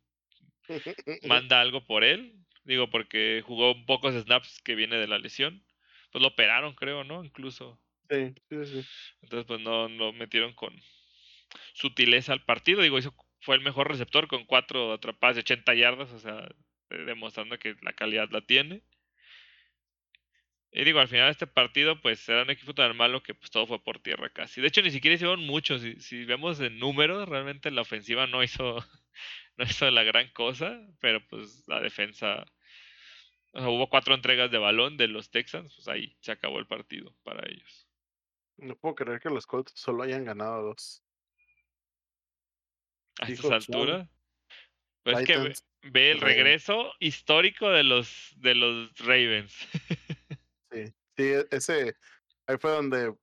manda 1.24 1.60
algo 1.60 1.84
por 1.84 2.04
él. 2.04 2.34
Digo, 2.64 2.88
porque 2.88 3.42
jugó 3.44 3.76
pocos 3.84 4.14
snaps 4.14 4.62
que 4.62 4.74
viene 4.74 4.96
de 4.96 5.06
la 5.06 5.18
lesión. 5.18 5.62
Pues 6.10 6.22
lo 6.22 6.28
operaron, 6.28 6.74
creo, 6.74 7.04
¿no? 7.04 7.22
Incluso. 7.22 7.78
Sí, 8.08 8.32
sí, 8.48 8.66
sí. 8.66 8.84
Entonces, 9.22 9.46
pues 9.46 9.60
no 9.60 9.88
lo 9.88 10.12
metieron 10.12 10.54
con 10.54 10.74
sutileza 11.74 12.32
al 12.32 12.44
partido. 12.44 12.80
Digo, 12.80 12.96
eso 12.96 13.14
fue 13.40 13.56
el 13.56 13.62
mejor 13.62 13.88
receptor 13.88 14.26
con 14.26 14.46
cuatro 14.46 14.92
atrapadas 14.92 15.36
de 15.36 15.40
80 15.40 15.74
yardas, 15.74 16.12
o 16.12 16.18
sea, 16.18 16.48
demostrando 16.88 17.58
que 17.58 17.76
la 17.82 17.92
calidad 17.92 18.30
la 18.30 18.40
tiene. 18.40 18.82
Y 20.76 20.84
digo, 20.84 21.00
al 21.00 21.08
final 21.08 21.28
de 21.28 21.32
este 21.32 21.46
partido, 21.46 21.98
pues 22.02 22.28
era 22.28 22.42
un 22.42 22.50
equipo 22.50 22.74
tan 22.74 22.94
malo 22.94 23.22
que 23.22 23.32
pues 23.32 23.50
todo 23.50 23.66
fue 23.66 23.82
por 23.82 23.98
tierra 23.98 24.28
casi. 24.28 24.60
De 24.60 24.68
hecho, 24.68 24.82
ni 24.82 24.90
siquiera 24.90 25.14
hicieron 25.14 25.40
mucho. 25.40 25.78
Si, 25.78 25.98
si 26.00 26.26
vemos 26.26 26.60
en 26.60 26.78
números, 26.78 27.26
realmente 27.26 27.70
la 27.70 27.80
ofensiva 27.80 28.26
no 28.26 28.42
hizo 28.42 28.76
no 29.56 29.64
hizo 29.64 29.90
la 29.90 30.02
gran 30.02 30.28
cosa, 30.32 30.78
pero 31.00 31.26
pues 31.28 31.66
la 31.66 31.80
defensa 31.80 32.44
hubo 33.54 33.88
cuatro 33.88 34.14
entregas 34.14 34.50
de 34.50 34.58
balón 34.58 34.98
de 34.98 35.08
los 35.08 35.30
Texans, 35.30 35.72
pues 35.74 35.88
ahí 35.88 36.14
se 36.20 36.32
acabó 36.32 36.58
el 36.58 36.66
partido 36.66 37.14
para 37.22 37.48
ellos. 37.48 37.88
No 38.58 38.76
puedo 38.76 38.96
creer 38.96 39.18
que 39.18 39.30
los 39.30 39.46
Colts 39.46 39.72
solo 39.74 40.02
hayan 40.02 40.26
ganado 40.26 40.62
dos. 40.62 41.02
A 43.18 43.28
estas 43.30 43.50
alturas. 43.50 44.06
Pues 45.04 45.20
es 45.20 45.26
que 45.26 45.54
ve, 45.90 46.10
el 46.10 46.20
regreso 46.20 46.92
histórico 46.98 47.70
de 47.70 47.82
los 47.82 48.34
de 48.36 48.54
los 48.54 48.92
Ravens. 48.98 49.56
sí, 51.16 51.24
sí, 51.24 51.32
e, 51.32 51.46
ese 51.50 51.96
ahí 52.46 52.56
fue 52.58 52.70
donde 52.70 53.14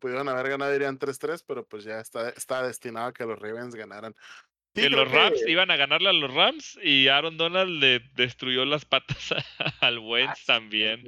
pudieron 0.00 0.28
haber 0.28 0.48
ganado, 0.48 0.74
irían 0.74 0.98
3-3, 0.98 1.44
pero 1.46 1.66
pues 1.66 1.84
ya 1.84 2.00
está, 2.00 2.30
está 2.30 2.66
destinado 2.66 3.08
a 3.08 3.12
que 3.12 3.24
los 3.24 3.38
Ravens 3.38 3.74
ganaran 3.74 4.14
que 4.74 4.90
los 4.90 5.10
Rams 5.10 5.40
iban 5.46 5.70
a 5.70 5.76
ganarle 5.76 6.08
a 6.08 6.12
los 6.12 6.34
Rams 6.34 6.78
y 6.82 7.06
Aaron 7.06 7.36
Donald 7.36 7.80
le 7.80 8.00
destruyó 8.14 8.64
las 8.64 8.84
patas 8.84 9.32
al 9.80 10.00
Wentz 10.00 10.40
ah, 10.42 10.44
también. 10.46 11.04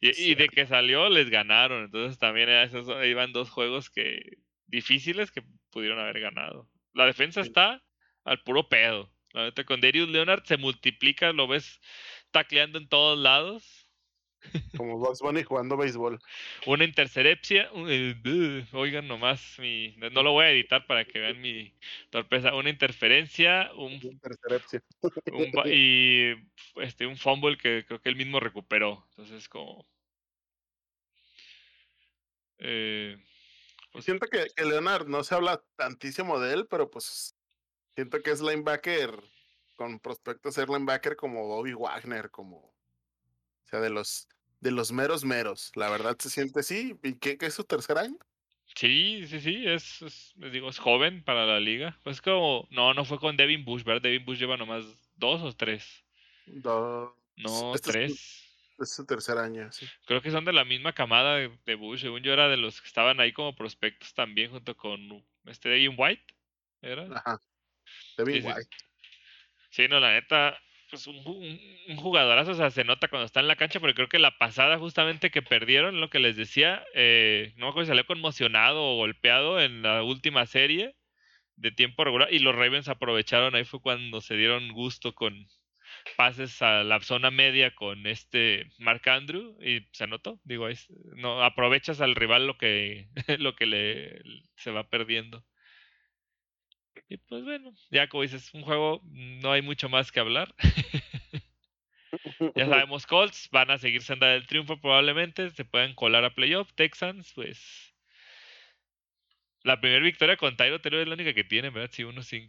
Y, 0.00 0.34
de 0.34 0.48
que 0.48 0.66
salió 0.66 1.08
les 1.10 1.28
ganaron. 1.28 1.84
Entonces 1.84 2.18
también 2.18 2.48
esos, 2.48 2.88
iban 3.04 3.32
dos 3.32 3.50
juegos 3.50 3.90
que 3.90 4.38
difíciles 4.66 5.30
que 5.30 5.42
pudieron 5.70 5.98
haber 5.98 6.20
ganado. 6.20 6.68
La 6.94 7.04
defensa 7.04 7.42
está 7.42 7.82
al 8.24 8.42
puro 8.42 8.68
pedo. 8.68 9.12
La 9.32 9.52
con 9.64 9.80
Darius 9.80 10.08
Leonard 10.08 10.44
se 10.44 10.56
multiplica, 10.56 11.32
lo 11.32 11.46
ves 11.46 11.80
tacleando 12.30 12.78
en 12.78 12.88
todos 12.88 13.18
lados 13.18 13.79
como 14.76 14.98
Bugs 14.98 15.20
Bunny 15.20 15.42
jugando 15.42 15.76
béisbol. 15.76 16.18
Una 16.66 16.84
intercepción. 16.84 17.66
Eh, 17.88 18.66
oigan 18.72 19.08
nomás, 19.08 19.58
mi, 19.58 19.94
no 19.96 20.22
lo 20.22 20.32
voy 20.32 20.44
a 20.44 20.50
editar 20.50 20.86
para 20.86 21.04
que 21.04 21.18
vean 21.18 21.40
mi 21.40 21.72
torpeza. 22.10 22.54
Una 22.54 22.70
interferencia, 22.70 23.70
un, 23.76 24.00
y 25.66 26.32
este, 26.76 27.06
un 27.06 27.16
fumble 27.16 27.56
que 27.56 27.84
creo 27.86 28.00
que 28.00 28.08
él 28.08 28.16
mismo 28.16 28.40
recuperó. 28.40 29.06
Entonces, 29.10 29.48
como. 29.48 29.86
Eh, 32.58 33.16
pues 33.92 34.04
siento 34.04 34.26
que, 34.26 34.46
que 34.54 34.64
Leonard 34.64 35.06
no 35.06 35.24
se 35.24 35.34
habla 35.34 35.62
tantísimo 35.76 36.38
de 36.38 36.54
él, 36.54 36.66
pero 36.68 36.90
pues 36.90 37.34
siento 37.94 38.22
que 38.22 38.30
es 38.30 38.40
linebacker 38.40 39.10
con 39.76 39.98
prospecto 39.98 40.50
a 40.50 40.52
ser 40.52 40.68
linebacker 40.68 41.16
como 41.16 41.46
Bobby 41.46 41.72
Wagner, 41.72 42.30
como 42.30 42.74
o 43.64 43.68
sea, 43.68 43.80
de 43.80 43.90
los, 43.90 44.28
de 44.60 44.70
los 44.70 44.92
meros 44.92 45.24
meros. 45.24 45.72
La 45.74 45.90
verdad 45.90 46.16
se 46.18 46.30
siente 46.30 46.60
así. 46.60 46.96
¿Y 47.02 47.14
qué, 47.14 47.38
qué 47.38 47.46
es 47.46 47.54
su 47.54 47.64
tercer 47.64 47.98
año? 47.98 48.18
Sí, 48.76 49.26
sí, 49.26 49.40
sí, 49.40 49.66
es, 49.66 50.34
les 50.36 50.52
digo, 50.52 50.70
es 50.70 50.78
joven 50.78 51.24
para 51.24 51.44
la 51.44 51.60
liga. 51.60 51.98
Pues 52.04 52.20
como, 52.20 52.68
no, 52.70 52.94
no 52.94 53.04
fue 53.04 53.18
con 53.18 53.36
Devin 53.36 53.64
Bush, 53.64 53.82
¿verdad? 53.82 54.02
Devin 54.02 54.24
Bush 54.24 54.38
lleva 54.38 54.56
nomás 54.56 54.84
dos 55.16 55.42
o 55.42 55.52
tres. 55.54 56.04
Dos. 56.46 57.12
No, 57.36 57.74
este 57.74 57.90
tres. 57.90 58.46
Es 58.78 58.94
su, 58.94 59.04
tercer 59.04 59.36
año, 59.38 59.70
sí. 59.72 59.86
Creo 60.06 60.22
que 60.22 60.30
son 60.30 60.44
de 60.44 60.52
la 60.52 60.64
misma 60.64 60.94
camada 60.94 61.36
de, 61.36 61.74
Bush. 61.74 62.00
Según 62.00 62.22
yo 62.22 62.32
era 62.32 62.48
de 62.48 62.56
los 62.56 62.80
que 62.80 62.86
estaban 62.86 63.20
ahí 63.20 63.32
como 63.32 63.54
prospectos 63.54 64.14
también 64.14 64.50
junto 64.50 64.76
con 64.76 65.22
este 65.46 65.68
Devin 65.68 65.94
White. 65.98 66.34
¿Era? 66.80 67.08
Ajá. 67.14 67.40
Devin 68.16 68.46
White. 68.46 68.76
sí, 69.68 69.88
no, 69.88 70.00
la 70.00 70.12
neta, 70.12 70.58
pues 70.90 71.06
un, 71.06 71.16
un, 71.88 71.96
jugadorazo, 71.96 72.52
o 72.52 72.54
sea, 72.54 72.70
se 72.70 72.84
nota 72.84 73.08
cuando 73.08 73.26
está 73.26 73.40
en 73.40 73.48
la 73.48 73.56
cancha, 73.56 73.80
porque 73.80 73.94
creo 73.94 74.08
que 74.08 74.18
la 74.18 74.38
pasada 74.38 74.78
justamente 74.78 75.30
que 75.30 75.42
perdieron, 75.42 76.00
lo 76.00 76.10
que 76.10 76.18
les 76.18 76.36
decía, 76.36 76.84
eh, 76.94 77.52
no 77.56 77.66
me 77.66 77.70
acuerdo 77.70 77.86
si 77.86 77.90
salió 77.90 78.06
conmocionado 78.06 78.82
o 78.82 78.96
golpeado 78.96 79.60
en 79.60 79.82
la 79.82 80.02
última 80.02 80.46
serie 80.46 80.96
de 81.56 81.72
tiempo 81.72 82.04
regular 82.04 82.28
y 82.32 82.40
los 82.40 82.54
Ravens 82.54 82.88
aprovecharon, 82.88 83.54
ahí 83.54 83.64
fue 83.64 83.80
cuando 83.80 84.20
se 84.20 84.36
dieron 84.36 84.72
gusto 84.72 85.14
con 85.14 85.46
pases 86.16 86.62
a 86.62 86.84
la 86.84 87.00
zona 87.00 87.30
media 87.30 87.74
con 87.74 88.06
este 88.06 88.70
Mark 88.78 89.08
Andrew 89.08 89.56
y 89.62 89.86
se 89.92 90.06
notó, 90.06 90.40
digo, 90.44 90.68
no 91.16 91.42
aprovechas 91.42 92.00
al 92.00 92.14
rival 92.14 92.46
lo 92.46 92.56
que 92.56 93.08
lo 93.38 93.54
que 93.56 93.66
le 93.66 94.22
se 94.56 94.70
va 94.70 94.88
perdiendo. 94.88 95.44
Y 97.10 97.16
pues 97.16 97.42
bueno, 97.42 97.74
ya 97.90 98.08
como 98.08 98.22
dices, 98.22 98.54
un 98.54 98.62
juego, 98.62 99.02
no 99.10 99.50
hay 99.50 99.62
mucho 99.62 99.88
más 99.88 100.12
que 100.12 100.20
hablar. 100.20 100.54
ya 102.54 102.66
sabemos, 102.68 103.04
Colts 103.04 103.48
van 103.50 103.72
a 103.72 103.78
seguir 103.78 104.02
senda 104.02 104.28
del 104.28 104.46
triunfo 104.46 104.80
probablemente, 104.80 105.50
se 105.50 105.64
pueden 105.64 105.96
colar 105.96 106.24
a 106.24 106.32
playoff. 106.32 106.72
Texans, 106.72 107.32
pues. 107.34 107.92
La 109.64 109.80
primera 109.80 110.04
victoria 110.04 110.36
con 110.36 110.56
Tyro 110.56 110.80
Taylor 110.80 111.00
es 111.00 111.08
la 111.08 111.14
única 111.14 111.34
que 111.34 111.42
tiene, 111.42 111.70
¿verdad? 111.70 111.90
Sí, 111.92 112.04
1-5. 112.04 112.46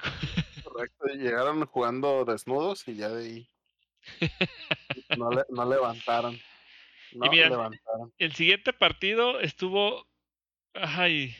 Correcto, 0.63 1.07
llegaron 1.07 1.65
jugando 1.65 2.23
desnudos 2.23 2.87
y 2.87 2.97
ya 2.97 3.09
de 3.09 3.23
ahí. 3.23 3.49
no, 5.17 5.65
levantaron. 5.65 6.39
No 7.13 7.33
y 7.33 7.35
levantaron. 7.35 8.13
El 8.19 8.35
siguiente 8.35 8.73
partido 8.73 9.39
estuvo. 9.39 10.07
Ay, 10.75 11.35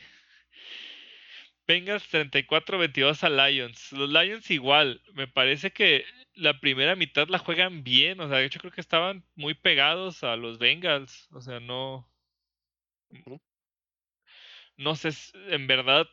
Bengals 1.72 2.06
34-22 2.12 3.24
a 3.24 3.30
Lions. 3.30 3.92
Los 3.92 4.10
Lions 4.10 4.50
igual, 4.50 5.00
me 5.14 5.26
parece 5.26 5.72
que 5.72 6.04
la 6.34 6.60
primera 6.60 6.96
mitad 6.96 7.28
la 7.28 7.38
juegan 7.38 7.82
bien, 7.82 8.20
o 8.20 8.28
sea, 8.28 8.38
de 8.38 8.44
hecho 8.44 8.60
creo 8.60 8.72
que 8.72 8.82
estaban 8.82 9.24
muy 9.36 9.54
pegados 9.54 10.22
a 10.22 10.36
los 10.36 10.58
Bengals, 10.58 11.28
o 11.32 11.40
sea, 11.40 11.60
no 11.60 12.06
no 14.76 14.96
sé, 14.96 15.10
en 15.48 15.66
verdad 15.66 16.06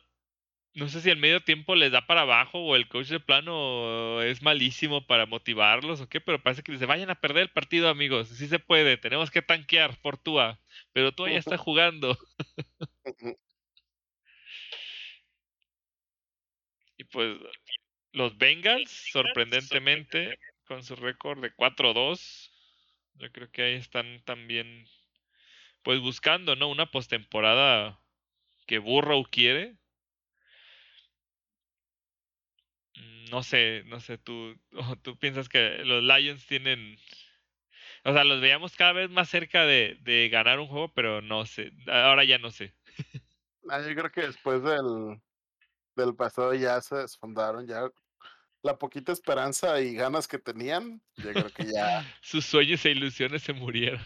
no 0.74 0.88
sé 0.88 1.00
si 1.02 1.10
el 1.10 1.18
medio 1.18 1.40
tiempo 1.40 1.74
les 1.74 1.92
da 1.92 2.06
para 2.06 2.22
abajo 2.22 2.60
o 2.60 2.76
el 2.76 2.88
coach 2.88 3.08
de 3.08 3.20
plano 3.20 4.22
es 4.22 4.40
malísimo 4.42 5.06
para 5.06 5.26
motivarlos 5.26 6.00
o 6.00 6.08
qué, 6.08 6.20
pero 6.20 6.42
parece 6.42 6.62
que 6.62 6.72
dice, 6.72 6.86
vayan 6.86 7.10
a 7.10 7.20
perder 7.20 7.42
el 7.44 7.50
partido, 7.50 7.88
amigos. 7.88 8.28
Sí 8.28 8.46
se 8.46 8.60
puede, 8.60 8.96
tenemos 8.96 9.30
que 9.30 9.42
tanquear 9.42 10.00
por 10.00 10.16
Tua, 10.16 10.60
pero 10.92 11.12
Tua 11.12 11.30
ya 11.30 11.38
está 11.38 11.58
jugando. 11.58 12.16
Pues 17.10 17.38
los 18.12 18.36
Bengals, 18.38 18.90
sorprendentemente, 19.12 20.38
con 20.64 20.82
su 20.82 20.96
récord 20.96 21.40
de 21.40 21.52
4-2, 21.54 22.50
yo 23.14 23.30
creo 23.32 23.50
que 23.50 23.62
ahí 23.62 23.74
están 23.74 24.22
también, 24.24 24.86
pues 25.82 26.00
buscando, 26.00 26.56
¿no? 26.56 26.68
Una 26.68 26.90
postemporada 26.90 28.00
que 28.66 28.78
Burrow 28.78 29.24
quiere. 29.24 29.76
Mm, 32.94 33.30
no 33.30 33.42
sé, 33.42 33.82
no 33.86 34.00
sé, 34.00 34.18
tú, 34.18 34.58
tú 35.02 35.18
piensas 35.18 35.48
que 35.48 35.78
los 35.84 36.02
Lions 36.02 36.46
tienen... 36.46 36.96
O 38.04 38.12
sea, 38.14 38.24
los 38.24 38.40
veíamos 38.40 38.76
cada 38.76 38.92
vez 38.92 39.10
más 39.10 39.28
cerca 39.28 39.66
de, 39.66 39.98
de 40.00 40.28
ganar 40.30 40.58
un 40.58 40.68
juego, 40.68 40.92
pero 40.94 41.20
no 41.20 41.44
sé, 41.44 41.70
ahora 41.86 42.24
ya 42.24 42.38
no 42.38 42.50
sé. 42.50 42.74
Ah, 43.68 43.80
yo 43.86 43.94
creo 43.94 44.10
que 44.10 44.22
después 44.22 44.62
del, 44.62 45.20
del 46.00 46.14
pasado 46.14 46.54
ya 46.54 46.80
se 46.80 46.96
desfondaron, 46.96 47.66
ya 47.66 47.90
la 48.62 48.78
poquita 48.78 49.12
esperanza 49.12 49.80
y 49.80 49.94
ganas 49.94 50.28
que 50.28 50.38
tenían, 50.38 51.00
yo 51.16 51.32
creo 51.32 51.50
que 51.50 51.64
ya... 51.72 52.04
Sus 52.20 52.44
sueños 52.44 52.84
e 52.84 52.90
ilusiones 52.90 53.42
se 53.42 53.52
murieron. 53.52 54.00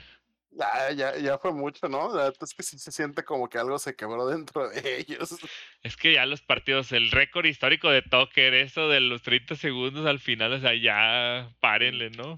Ya, 0.57 0.93
ya, 0.93 1.19
ya 1.19 1.39
fue 1.39 1.53
mucho, 1.53 1.89
¿no? 1.89 2.15
La 2.15 2.25
verdad 2.25 2.43
es 2.43 2.55
que 2.55 2.63
sí 2.63 2.79
se 2.79 2.93
siente 2.93 3.25
como 3.25 3.49
que 3.49 3.59
algo 3.59 3.77
se 3.79 3.97
quebró 3.97 4.29
dentro 4.29 4.69
de 4.69 4.99
ellos. 5.01 5.31
Es 5.83 5.97
que 5.97 6.15
ya 6.15 6.25
los 6.27 6.41
partidos, 6.41 6.93
el 6.93 7.11
récord 7.11 7.45
histórico 7.45 7.91
de 7.91 8.03
Tucker, 8.03 8.55
eso 8.55 8.89
de 8.89 9.01
los 9.01 9.23
30 9.23 9.57
segundos 9.57 10.07
al 10.07 10.21
final, 10.21 10.53
o 10.53 10.61
sea, 10.61 10.75
ya 10.75 11.53
párenle, 11.61 12.11
¿no? 12.11 12.37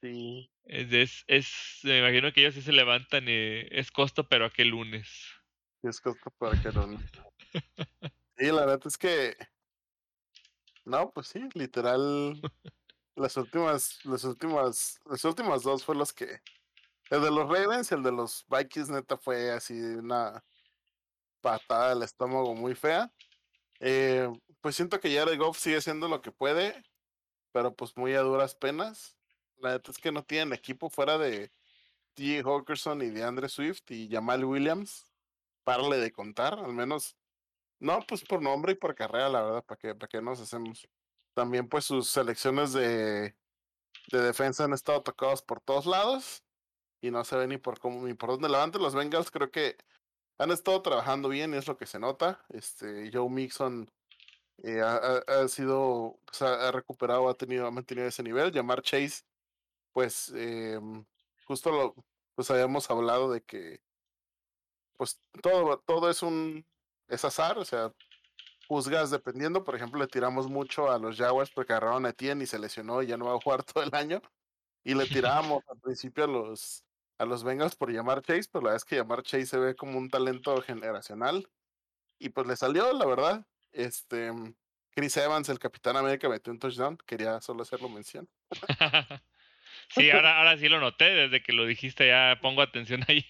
Sí. 0.00 0.50
Es, 0.64 1.24
es, 1.26 1.80
me 1.82 1.98
imagino 1.98 2.32
que 2.32 2.40
ellos 2.40 2.54
sí 2.54 2.62
se 2.62 2.72
levantan, 2.72 3.24
y 3.28 3.66
es 3.70 3.90
costo, 3.90 4.28
pero 4.28 4.46
aquel 4.46 4.68
lunes. 4.68 5.08
Es 5.82 6.00
costo, 6.00 6.32
pero 6.38 6.52
aquel 6.52 6.74
lunes. 6.74 7.02
Sí, 8.38 8.46
la 8.46 8.60
verdad 8.66 8.80
es 8.86 8.96
que. 8.96 9.36
No, 10.84 11.10
pues 11.12 11.28
sí, 11.28 11.48
literal. 11.54 12.40
las 13.16 13.36
últimas, 13.36 14.04
las 14.04 14.24
últimas, 14.24 15.00
las 15.06 15.24
últimas 15.24 15.62
dos 15.62 15.84
fue 15.84 15.94
los 15.96 16.12
que. 16.12 16.40
El 17.10 17.22
de 17.22 17.30
los 17.30 17.48
Ravens, 17.48 17.92
el 17.92 18.02
de 18.02 18.12
los 18.12 18.46
Vikings, 18.50 18.90
neta, 18.90 19.18
fue 19.18 19.52
así 19.52 19.74
una 19.74 20.44
patada 21.42 21.92
al 21.92 22.02
estómago 22.04 22.54
muy 22.54 22.74
fea. 22.74 23.12
Eh, 23.80 24.28
pues 24.62 24.76
siento 24.76 25.00
que 25.00 25.16
Jared 25.16 25.38
Goff 25.38 25.58
sigue 25.58 25.80
siendo 25.82 26.08
lo 26.08 26.22
que 26.22 26.32
puede, 26.32 26.84
pero 27.52 27.74
pues 27.76 27.96
muy 27.96 28.14
a 28.14 28.22
duras 28.22 28.56
penas. 28.56 29.18
La 29.58 29.72
neta 29.72 29.92
es 29.92 29.98
que 29.98 30.12
no 30.12 30.24
tienen 30.24 30.54
equipo 30.54 30.90
fuera 30.90 31.18
de 31.18 31.52
T. 32.14 32.42
Hawkerson 32.44 33.02
y 33.02 33.10
de 33.10 33.24
Andre 33.24 33.50
Swift 33.50 33.90
y 33.90 34.10
Jamal 34.10 34.44
Williams. 34.46 35.06
Parle 35.64 35.98
de 35.98 36.12
contar, 36.12 36.58
al 36.60 36.74
menos 36.74 37.17
no, 37.80 38.00
pues 38.06 38.24
por 38.24 38.42
nombre 38.42 38.72
y 38.72 38.74
por 38.76 38.94
carrera, 38.94 39.28
la 39.28 39.42
verdad, 39.42 39.64
¿para 39.64 39.78
qué, 39.78 39.94
para 39.94 40.08
qué 40.08 40.20
nos 40.22 40.40
hacemos? 40.40 40.88
También 41.34 41.68
pues 41.68 41.84
sus 41.84 42.08
selecciones 42.08 42.72
de, 42.72 43.36
de 44.10 44.20
defensa 44.20 44.64
han 44.64 44.72
estado 44.72 45.02
tocados 45.02 45.42
por 45.42 45.60
todos 45.60 45.86
lados 45.86 46.42
y 47.00 47.10
no 47.10 47.24
se 47.24 47.36
ve 47.36 47.46
ni 47.46 47.58
por 47.58 47.78
cómo 47.78 48.06
ni 48.06 48.14
por 48.14 48.30
dónde 48.30 48.48
levanten. 48.48 48.82
Los 48.82 48.94
Bengals 48.94 49.30
creo 49.30 49.50
que 49.50 49.76
han 50.38 50.50
estado 50.50 50.82
trabajando 50.82 51.28
bien, 51.28 51.54
es 51.54 51.66
lo 51.68 51.76
que 51.76 51.86
se 51.86 51.98
nota. 51.98 52.44
Este, 52.48 53.10
Joe 53.12 53.28
Mixon 53.28 53.90
eh, 54.62 54.80
ha, 54.80 55.22
ha, 55.26 55.48
sido, 55.48 56.18
pues, 56.24 56.42
ha, 56.42 56.72
recuperado, 56.72 57.28
ha 57.28 57.34
tenido, 57.34 57.66
ha 57.66 57.70
mantenido 57.70 58.08
ese 58.08 58.22
nivel. 58.22 58.52
Llamar 58.52 58.82
Chase, 58.82 59.24
pues, 59.92 60.32
eh, 60.36 60.80
justo 61.46 61.70
lo, 61.70 61.94
pues 62.34 62.50
habíamos 62.50 62.90
hablado 62.90 63.30
de 63.30 63.42
que, 63.42 63.80
pues, 64.96 65.20
todo, 65.42 65.78
todo 65.80 66.10
es 66.10 66.22
un, 66.22 66.66
es 67.08 67.24
azar, 67.24 67.58
o 67.58 67.64
sea, 67.64 67.92
juzgas 68.68 69.10
dependiendo, 69.10 69.64
por 69.64 69.74
ejemplo, 69.74 69.98
le 69.98 70.06
tiramos 70.06 70.48
mucho 70.48 70.90
a 70.90 70.98
los 70.98 71.16
Jaguars 71.16 71.50
porque 71.50 71.72
agarraron 71.72 72.04
a 72.06 72.10
Etienne 72.10 72.44
y 72.44 72.46
se 72.46 72.58
lesionó 72.58 73.02
y 73.02 73.06
ya 73.06 73.16
no 73.16 73.24
va 73.24 73.34
a 73.34 73.40
jugar 73.40 73.62
todo 73.64 73.82
el 73.82 73.94
año. 73.94 74.22
Y 74.84 74.94
le 74.94 75.06
tirábamos 75.06 75.64
al 75.68 75.80
principio 75.80 76.24
a 76.24 76.28
los, 76.28 76.84
a 77.18 77.24
los 77.24 77.42
Bengals 77.42 77.76
por 77.76 77.90
llamar 77.90 78.22
Chase, 78.22 78.48
pero 78.50 78.62
la 78.62 78.70
verdad 78.70 78.76
es 78.76 78.84
que 78.84 78.96
llamar 78.96 79.22
Chase 79.22 79.46
se 79.46 79.58
ve 79.58 79.74
como 79.74 79.98
un 79.98 80.08
talento 80.08 80.60
generacional. 80.62 81.48
Y 82.18 82.30
pues 82.30 82.46
le 82.46 82.56
salió, 82.56 82.92
la 82.92 83.06
verdad. 83.06 83.46
Este, 83.72 84.32
Chris 84.90 85.16
Evans, 85.16 85.48
el 85.48 85.58
Capitán 85.58 85.96
América, 85.96 86.28
metió 86.28 86.52
un 86.52 86.58
touchdown. 86.58 86.98
Quería 87.06 87.40
solo 87.40 87.62
hacerlo 87.62 87.88
mención. 87.88 88.28
sí, 89.90 90.10
ahora, 90.10 90.38
ahora 90.38 90.56
sí 90.56 90.68
lo 90.68 90.80
noté. 90.80 91.04
Desde 91.06 91.42
que 91.42 91.52
lo 91.52 91.66
dijiste 91.66 92.06
ya 92.06 92.38
pongo 92.40 92.62
atención 92.62 93.02
ahí. 93.08 93.26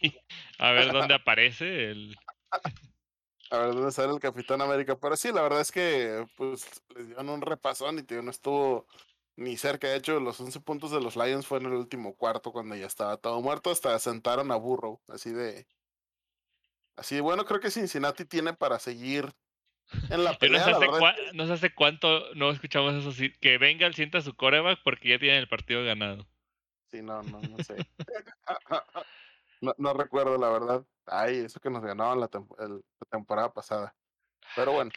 A 0.58 0.72
ver 0.72 0.92
dónde 0.92 1.14
aparece 1.14 1.90
el... 1.90 2.16
A 3.51 3.59
ver 3.59 3.74
dónde 3.74 3.92
sale 3.92 4.12
el 4.12 4.20
Capitán 4.20 4.61
América. 4.61 4.99
Pero 4.99 5.16
sí, 5.16 5.32
la 5.32 5.42
verdad 5.42 5.61
es 5.61 5.72
que 5.72 6.26
pues 6.36 6.82
les 6.94 7.07
dieron 7.07 7.28
un 7.30 7.40
repasón 7.40 7.99
y 7.99 8.03
tío, 8.03 8.22
no 8.22 8.30
estuvo 8.30 8.86
ni 9.36 9.57
cerca. 9.57 9.88
De 9.88 9.96
hecho, 9.96 10.20
los 10.20 10.40
11 10.40 10.61
puntos 10.61 10.90
de 10.90 11.01
los 11.01 11.16
Lions 11.16 11.46
fue 11.46 11.59
en 11.59 11.66
el 11.66 11.72
último 11.72 12.14
cuarto 12.14 12.53
cuando 12.53 12.74
ya 12.74 12.86
estaba 12.86 13.16
todo 13.16 13.40
muerto. 13.40 13.70
Hasta 13.70 13.99
sentaron 13.99 14.51
a 14.51 14.57
Burrow. 14.57 15.01
Así 15.09 15.30
de. 15.30 15.66
Así 16.96 17.20
bueno, 17.20 17.44
creo 17.44 17.61
que 17.61 17.70
Cincinnati 17.70 18.24
tiene 18.24 18.53
para 18.53 18.78
seguir 18.78 19.32
en 20.11 20.24
la 20.24 20.34
pelea. 20.38 20.66
no, 21.32 21.46
sé 21.46 21.53
hace 21.53 21.74
cuánto 21.74 22.34
no 22.34 22.51
escuchamos 22.51 22.94
eso. 22.94 23.24
Que 23.40 23.59
venga 23.59 23.86
el 23.86 23.94
sienta 23.94 24.20
su 24.20 24.34
coreback 24.34 24.80
porque 24.82 25.11
ya 25.11 25.18
tiene 25.18 25.38
el 25.38 25.49
partido 25.49 25.84
ganado. 25.84 26.26
Sí, 26.90 27.03
no, 27.03 27.22
no, 27.22 27.40
no 27.40 27.62
sé. 27.62 27.76
no, 29.78 29.92
recuerdo 29.92 30.38
la 30.38 30.51
verdad. 30.51 30.84
Ay, 31.07 31.38
eso 31.38 31.61
que 31.61 31.70
nos 31.70 31.82
ganaban 31.82 32.20
la, 32.20 32.28
la 32.32 32.97
temporada 33.09 33.52
pasada. 33.52 33.94
Pero 34.56 34.72
bueno, 34.72 34.90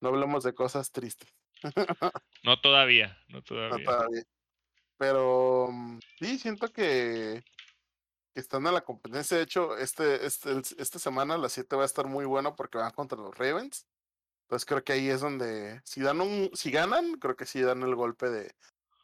no 0.00 0.08
hablemos 0.08 0.44
de 0.44 0.54
cosas 0.54 0.90
tristes. 0.92 1.28
no 2.44 2.60
todavía, 2.60 3.18
no 3.28 3.42
todavía. 3.42 3.86
Pero 4.96 5.68
mm, 5.70 5.98
sí, 6.18 6.38
siento 6.38 6.68
que, 6.72 7.42
están 8.34 8.66
en 8.66 8.74
la 8.74 8.82
competencia. 8.82 9.36
De 9.36 9.42
hecho, 9.42 9.76
este, 9.76 10.26
este, 10.26 10.50
esta 10.78 10.98
semana 10.98 11.38
las 11.38 11.52
7 11.52 11.76
va 11.76 11.82
a 11.82 11.86
estar 11.86 12.06
muy 12.06 12.24
bueno 12.24 12.54
porque 12.54 12.78
van 12.78 12.92
contra 12.92 13.18
los 13.18 13.36
Ravens. 13.36 13.86
Entonces 14.42 14.64
creo 14.64 14.82
que 14.82 14.92
ahí 14.92 15.08
es 15.08 15.20
donde, 15.20 15.80
si 15.84 16.00
dan 16.00 16.20
un, 16.20 16.50
si 16.54 16.70
ganan, 16.70 17.14
creo 17.14 17.36
que 17.36 17.46
sí 17.46 17.60
dan 17.60 17.82
el 17.82 17.94
golpe 17.94 18.30
de, 18.30 18.54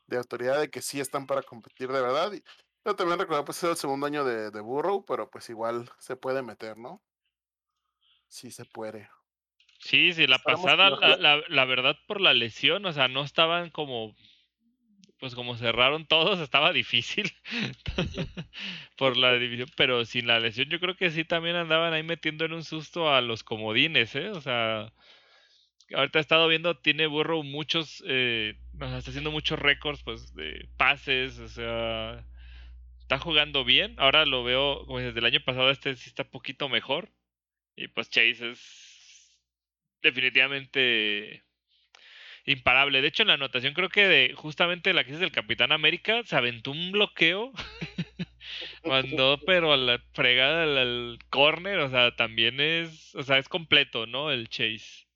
de 0.07 0.17
autoridad 0.17 0.59
de 0.59 0.71
que 0.71 0.81
sí 0.81 1.01
están 1.01 1.27
para 1.27 1.43
competir 1.43 1.93
de 1.93 2.01
verdad. 2.01 2.33
Y 2.33 2.43
yo 2.85 2.97
también 2.97 3.19
recuerdo 3.19 3.45
pues 3.45 3.59
es 3.59 3.71
el 3.71 3.77
segundo 3.77 4.07
año 4.07 4.25
de, 4.25 4.51
de 4.51 4.61
Burrow, 4.61 5.05
pero 5.05 5.31
pues 5.31 5.51
igual 5.51 5.91
se 5.99 6.17
puede 6.17 6.43
meter, 6.43 6.79
¿no? 6.79 7.03
Sí 8.35 8.51
se 8.51 8.65
puede. 8.65 9.09
Sí, 9.79 10.13
sí, 10.13 10.27
la 10.27 10.41
pasada, 10.41 10.91
la, 10.91 11.41
la, 11.47 11.65
verdad, 11.67 11.97
por 12.09 12.21
la 12.21 12.35
lesión, 12.35 12.85
o 12.85 12.93
sea, 12.93 13.07
no 13.07 13.23
estaban 13.23 13.71
como, 13.71 14.17
pues 15.21 15.37
como 15.37 15.57
cerraron 15.57 16.05
todos, 16.05 16.41
estaba 16.41 16.73
difícil 16.73 17.31
por 18.97 19.17
la 19.17 19.35
división, 19.35 19.69
pero 19.77 20.05
sin 20.05 20.27
la 20.27 20.41
lesión 20.41 20.69
yo 20.69 20.81
creo 20.81 20.97
que 20.97 21.11
sí 21.11 21.25
también 21.25 21.55
andaban 21.55 21.93
ahí 21.93 22.03
metiendo 22.03 22.45
en 22.45 22.55
un 22.55 22.65
susto 22.65 23.09
a 23.15 23.21
los 23.21 23.45
comodines, 23.45 24.17
¿eh? 24.17 24.31
O 24.31 24.41
sea, 24.41 24.93
ahorita 25.95 26.19
he 26.19 26.23
estado 26.23 26.49
viendo, 26.49 26.77
tiene 26.77 27.07
Burrow 27.07 27.45
muchos, 27.45 28.03
eh, 28.09 28.59
o 28.75 28.89
sea, 28.89 28.99
está 28.99 29.11
haciendo 29.13 29.31
muchos 29.31 29.61
récords, 29.61 30.03
pues, 30.03 30.35
de 30.35 30.69
pases, 30.77 31.39
o 31.39 31.47
sea, 31.47 32.27
está 32.99 33.21
jugando 33.21 33.65
bien, 33.65 33.95
ahora 33.97 34.27
lo 34.27 34.43
veo, 34.43 34.85
como 34.87 34.99
desde 34.99 35.21
el 35.21 35.27
año 35.27 35.41
pasado 35.45 35.71
este 35.71 35.95
sí 35.95 36.09
está 36.09 36.25
poquito 36.25 36.69
mejor, 36.69 37.13
y 37.77 37.89
pues 37.89 38.11
Chase 38.11 38.51
es 38.51 39.39
definitivamente 40.03 41.43
imparable. 42.45 43.01
De 43.01 43.09
hecho, 43.09 43.23
en 43.23 43.29
la 43.29 43.35
anotación 43.35 43.75
creo 43.75 43.89
que 43.89 44.07
de 44.07 44.35
justamente 44.35 44.93
la 44.93 45.01
es 45.03 45.19
del 45.19 45.33
Capitán 45.33 45.73
América 45.73 46.23
se 46.25 46.37
aventó 46.37 46.71
un 46.71 46.93
bloqueo. 46.93 47.53
Mandó, 48.85 49.41
pero 49.47 49.73
a 49.73 49.77
la 49.77 49.99
fregada 50.13 50.65
al, 50.65 51.19
corner, 51.31 51.79
o 51.79 51.91
sea, 51.91 52.15
también 52.15 52.61
es, 52.61 53.15
o 53.15 53.23
sea, 53.23 53.39
es 53.39 53.49
completo, 53.49 54.07
¿no? 54.07 54.31
El 54.31 54.49
chase. 54.49 55.07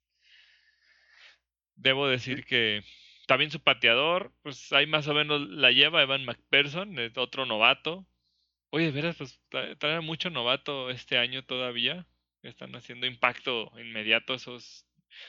Debo 1.77 2.09
decir 2.09 2.45
que 2.45 2.83
también 3.27 3.51
su 3.51 3.61
pateador, 3.61 4.33
pues 4.43 4.73
ahí 4.73 4.87
más 4.87 5.07
o 5.07 5.15
menos 5.15 5.49
la 5.49 5.71
lleva 5.71 6.03
Evan 6.03 6.25
McPherson, 6.25 6.97
otro 7.17 7.47
novato. 7.47 8.07
Oye, 8.71 8.87
de 8.87 8.93
veras, 8.93 9.17
pues 9.17 9.41
trae 9.79 10.01
mucho 10.01 10.31
novato 10.31 10.91
este 10.91 11.19
año 11.19 11.45
todavía 11.45 12.07
están 12.43 12.75
haciendo 12.77 13.07
impacto 13.07 13.73
inmediato 13.79 14.35
esos. 14.35 14.87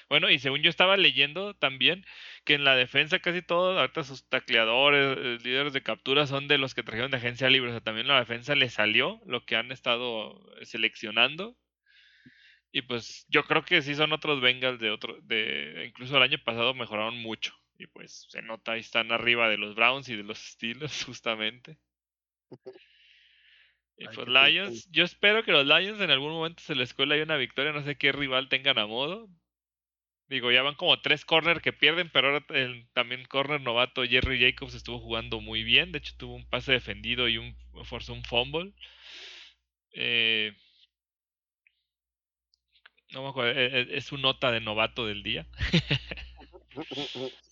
Bueno, 0.10 0.30
y 0.30 0.39
según 0.39 0.62
yo 0.62 0.70
estaba 0.70 0.97
leyendo 0.97 1.53
también 1.55 2.05
que 2.45 2.53
en 2.53 2.64
la 2.64 2.76
defensa 2.76 3.20
casi 3.20 3.41
todos, 3.41 3.78
ahorita 3.80 4.03
sus 4.03 4.28
tacleadores, 4.30 5.18
eh, 5.18 5.38
líderes 5.43 5.74
de 5.74 5.84
captura 5.84 6.28
son 6.28 6.47
de 6.47 6.57
los 6.57 6.76
que 6.76 6.84
trajeron 6.84 7.12
de 7.12 7.18
agencia 7.18 7.49
libre. 7.49 7.70
O 7.72 7.74
sea, 7.74 7.82
también 7.82 8.07
la 8.07 8.20
defensa 8.20 8.55
le 8.55 8.70
salió 8.70 9.22
lo 9.26 9.45
que 9.45 9.55
han 9.55 9.72
estado 9.72 10.39
seleccionando. 10.64 11.57
Y 12.72 12.82
pues 12.84 13.26
yo 13.30 13.43
creo 13.43 13.64
que 13.64 13.82
sí 13.82 13.95
son 13.95 14.12
otros 14.14 14.41
Bengals 14.41 14.80
de 14.80 14.91
otro, 14.91 15.20
de 15.22 15.86
incluso 15.88 16.18
el 16.18 16.24
año 16.24 16.38
pasado 16.43 16.74
mejoraron 16.74 17.18
mucho. 17.18 17.53
Y 17.78 17.88
pues 17.88 18.26
se 18.30 18.41
nota, 18.41 18.74
ahí 18.74 18.82
están 18.82 19.12
arriba 19.12 19.49
de 19.49 19.57
los 19.57 19.76
Browns 19.76 20.10
y 20.10 20.16
de 20.16 20.24
los 20.24 20.38
Steelers, 20.53 21.03
justamente. 21.05 21.80
Y 24.00 24.08
pues 24.08 24.30
Lions, 24.30 24.89
yo 24.91 25.04
espero 25.04 25.43
que 25.43 25.52
los 25.52 25.66
Lions 25.66 26.00
en 26.00 26.10
algún 26.10 26.32
momento 26.32 26.64
se 26.64 26.74
les 26.74 26.93
cuele 26.93 27.22
una 27.22 27.36
victoria, 27.36 27.74
no 27.74 27.84
sé 27.84 27.97
qué 27.97 28.14
rival 28.14 28.47
tengan 28.47 28.80
a 28.80 28.88
modo. 28.88 29.28
Digo, 30.30 30.52
ya 30.52 30.62
van 30.62 30.76
como 30.76 31.02
tres 31.02 31.26
corners 31.26 31.62
que 31.62 31.74
pierden, 31.74 32.10
pero 32.10 32.30
ahora 32.30 32.45
el, 32.52 32.88
también 32.93 33.26
corner 33.26 33.60
novato 33.60 34.06
Jerry 34.06 34.39
Jacobs 34.39 34.74
estuvo 34.74 35.00
jugando 35.00 35.41
muy 35.41 35.64
bien. 35.64 35.91
De 35.91 35.97
hecho, 35.97 36.16
tuvo 36.16 36.36
un 36.36 36.47
pase 36.47 36.72
defendido 36.72 37.28
y 37.28 37.38
un 37.38 37.58
forzó 37.84 38.14
un 38.14 38.24
fumble. 38.24 38.72
Eh, 39.91 40.56
no 43.12 43.24
me 43.24 43.30
acuerdo, 43.30 43.60
es, 43.60 43.74
e, 43.89 43.97
es 43.97 44.06
su 44.06 44.18
nota 44.18 44.52
de 44.52 44.62
novato 44.62 45.06
del 45.08 45.24
día. 45.24 45.45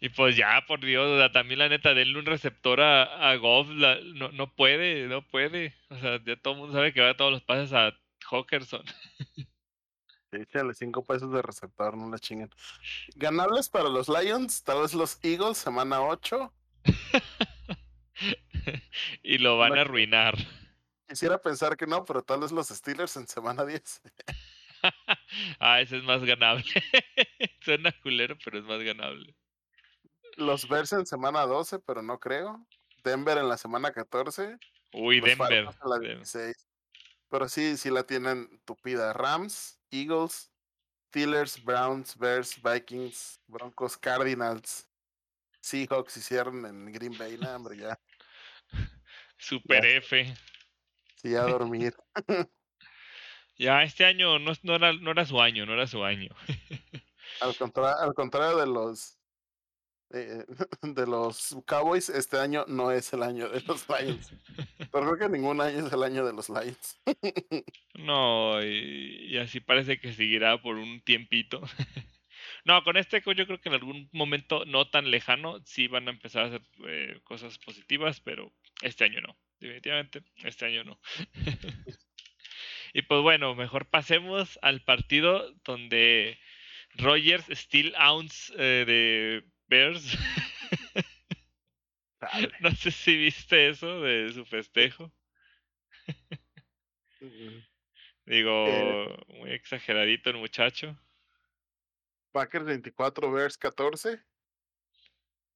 Y 0.00 0.10
pues 0.10 0.36
ya, 0.36 0.64
por 0.66 0.80
Dios, 0.80 1.32
también 1.32 1.58
la 1.58 1.68
neta, 1.68 1.94
denle 1.94 2.18
un 2.18 2.26
receptor 2.26 2.80
a, 2.80 3.30
a 3.30 3.36
Goff, 3.36 3.68
no, 3.68 4.30
no 4.32 4.54
puede, 4.54 5.06
no 5.06 5.22
puede. 5.22 5.74
O 5.88 5.98
sea, 5.98 6.22
ya 6.24 6.36
todo 6.36 6.54
el 6.54 6.60
mundo 6.60 6.74
sabe 6.74 6.92
que 6.92 7.00
va 7.00 7.10
a 7.10 7.16
todos 7.16 7.32
los 7.32 7.42
pases 7.42 7.72
a 7.72 7.96
Hawkerson. 8.30 8.84
Échale 10.32 10.74
cinco 10.74 11.04
pesos 11.04 11.32
de 11.32 11.40
receptor, 11.40 11.96
no 11.96 12.10
la 12.10 12.18
chinguen. 12.18 12.50
Ganables 13.14 13.68
para 13.68 13.88
los 13.88 14.08
Lions, 14.08 14.64
tal 14.64 14.82
vez 14.82 14.92
los 14.92 15.18
Eagles, 15.22 15.56
semana 15.56 16.02
8. 16.02 16.52
y 19.22 19.38
lo 19.38 19.56
van 19.56 19.78
a 19.78 19.82
arruinar. 19.82 20.34
Quisiera 21.08 21.40
pensar 21.40 21.76
que 21.76 21.86
no, 21.86 22.04
pero 22.04 22.22
tal 22.22 22.40
vez 22.40 22.52
los 22.52 22.68
Steelers 22.68 23.16
en 23.16 23.28
semana 23.28 23.64
10. 23.64 24.02
ah, 25.60 25.80
ese 25.80 25.98
es 25.98 26.02
más 26.02 26.22
ganable. 26.24 26.64
Suena 27.60 27.92
culero, 28.02 28.36
pero 28.44 28.58
es 28.58 28.64
más 28.64 28.82
ganable. 28.82 29.34
Los 30.36 30.68
Bears 30.68 30.92
en 30.92 31.06
semana 31.06 31.46
12, 31.46 31.78
pero 31.80 32.02
no 32.02 32.20
creo. 32.20 32.66
Denver 33.02 33.38
en 33.38 33.48
la 33.48 33.56
semana 33.56 33.92
14. 33.92 34.58
Uy, 34.92 35.20
Denver. 35.20 35.68
Pero 37.28 37.48
sí, 37.48 37.76
sí 37.76 37.90
la 37.90 38.04
tienen 38.04 38.60
tupida. 38.64 39.12
Rams, 39.12 39.80
Eagles, 39.90 40.52
Steelers, 41.08 41.64
Browns, 41.64 42.16
Bears, 42.16 42.60
Vikings, 42.62 43.40
Broncos, 43.46 43.96
Cardinals, 43.96 44.86
Seahawks 45.66 46.16
hicieron 46.16 46.64
en 46.66 46.92
Green 46.92 47.16
Bay, 47.16 47.36
no, 47.38 47.48
hombre, 47.56 47.78
ya. 47.78 47.98
Super 49.38 49.84
F. 49.84 50.34
Sí, 51.16 51.34
a 51.34 51.42
dormir. 51.42 51.94
ya, 53.58 53.82
este 53.82 54.04
año 54.04 54.38
no, 54.38 54.52
no, 54.62 54.76
era, 54.76 54.92
no 54.92 55.10
era 55.10 55.24
su 55.24 55.40
año, 55.40 55.66
no 55.66 55.72
era 55.72 55.86
su 55.86 56.04
año. 56.04 56.30
al, 57.40 57.56
al 57.98 58.14
contrario 58.14 58.58
de 58.58 58.66
los 58.66 59.15
eh, 60.10 60.44
de 60.82 61.06
los 61.06 61.56
Cowboys, 61.66 62.08
este 62.08 62.38
año 62.38 62.64
no 62.68 62.92
es 62.92 63.12
el 63.12 63.22
año 63.22 63.48
de 63.48 63.60
los 63.62 63.86
Lions. 63.88 64.32
Pero 64.92 65.06
creo 65.06 65.18
que 65.18 65.28
ningún 65.28 65.60
año 65.60 65.86
es 65.86 65.92
el 65.92 66.02
año 66.02 66.24
de 66.24 66.32
los 66.32 66.48
Lions. 66.48 67.00
no, 67.94 68.62
y, 68.62 69.36
así 69.38 69.60
parece 69.60 69.98
que 69.98 70.12
seguirá 70.12 70.60
por 70.62 70.76
un 70.76 71.00
tiempito. 71.00 71.60
no, 72.64 72.82
con 72.84 72.96
este 72.96 73.22
yo 73.24 73.46
creo 73.46 73.60
que 73.60 73.68
en 73.68 73.74
algún 73.74 74.08
momento 74.12 74.64
no 74.64 74.88
tan 74.88 75.10
lejano 75.10 75.60
sí 75.64 75.88
van 75.88 76.08
a 76.08 76.12
empezar 76.12 76.44
a 76.44 76.46
hacer 76.46 76.62
eh, 76.86 77.20
cosas 77.24 77.58
positivas, 77.58 78.20
pero 78.20 78.52
este 78.82 79.04
año 79.04 79.20
no. 79.20 79.36
Definitivamente, 79.58 80.22
este 80.44 80.66
año 80.66 80.84
no. 80.84 81.00
y 82.92 83.02
pues 83.02 83.22
bueno, 83.22 83.54
mejor 83.54 83.86
pasemos 83.86 84.58
al 84.62 84.82
partido 84.82 85.50
donde 85.64 86.38
Rogers 86.94 87.46
Steel 87.50 87.94
Ounce 87.96 88.52
eh, 88.58 88.84
de 88.86 89.55
Bears. 89.68 90.16
no 92.60 92.70
sé 92.72 92.90
si 92.90 93.16
viste 93.16 93.68
eso 93.68 94.00
de 94.00 94.32
su 94.32 94.44
festejo. 94.44 95.12
Digo, 98.24 98.66
eh, 98.68 99.24
muy 99.28 99.52
exageradito 99.52 100.30
el 100.30 100.36
muchacho. 100.36 100.98
Packers 102.32 102.64
24, 102.64 103.30
Bears 103.30 103.56
14. 103.56 104.20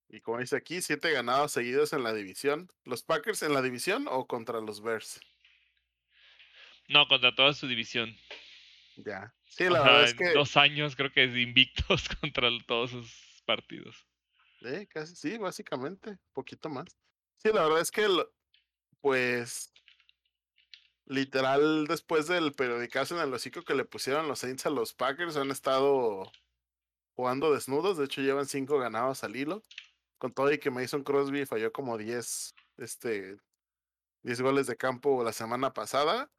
Y 0.09 0.21
como 0.21 0.39
dice 0.39 0.57
aquí, 0.57 0.81
siete 0.83 1.13
ganados 1.13 1.53
seguidos 1.53 1.93
en 1.93 2.03
la 2.03 2.13
división. 2.13 2.69
¿Los 2.85 3.03
Packers 3.03 3.43
en 3.43 3.53
la 3.53 3.63
división 3.63 4.07
o 4.09 4.27
contra 4.27 4.61
los 4.61 4.83
Bears? 4.83 5.21
No, 6.89 7.07
contra 7.07 7.35
toda 7.35 7.53
su 7.53 7.69
división. 7.69 8.17
Ya. 8.97 9.33
Sí, 9.45 9.65
la 9.65 9.83
verdad 9.83 10.05
es 10.05 10.15
que. 10.15 10.33
Dos 10.33 10.57
años 10.57 10.97
creo 10.97 11.13
que 11.13 11.25
es 11.25 11.37
invictos 11.37 12.09
contra 12.21 12.49
todos 12.67 12.91
sus 12.91 13.30
partidos. 13.47 14.07
Eh, 14.63 14.87
casi, 14.89 15.17
sí, 15.17 15.39
básicamente. 15.39 16.19
Poquito 16.33 16.69
más. 16.69 16.97
Sí, 17.39 17.51
la 17.53 17.65
verdad 17.65 17.81
es 17.81 17.91
que, 17.91 18.07
pues. 19.01 19.73
Literal, 21.07 21.89
después 21.89 22.29
del 22.29 22.53
periodicazo 22.53 23.17
en 23.17 23.23
el 23.23 23.35
hocico 23.35 23.63
que 23.63 23.75
le 23.75 23.85
pusieron 23.85 24.29
los 24.29 24.39
Saints 24.39 24.67
a 24.67 24.71
los 24.71 24.95
Packers, 24.95 25.37
han 25.37 25.51
estado 25.51 26.31
jugando 27.17 27.53
desnudos. 27.53 27.99
De 27.99 28.05
hecho, 28.05 28.21
llevan 28.21 28.47
cinco 28.47 28.79
ganados 28.79 29.25
al 29.25 29.35
hilo 29.35 29.63
con 30.21 30.33
todo 30.33 30.53
y 30.53 30.59
que 30.59 30.71
Mason 30.71 31.03
Crosby 31.03 31.47
falló 31.47 31.73
como 31.73 31.97
10, 31.97 32.55
este, 32.77 33.39
10 34.23 34.43
goles 34.43 34.67
de 34.67 34.77
campo 34.77 35.25
la 35.25 35.33
semana 35.33 35.73
pasada. 35.73 36.31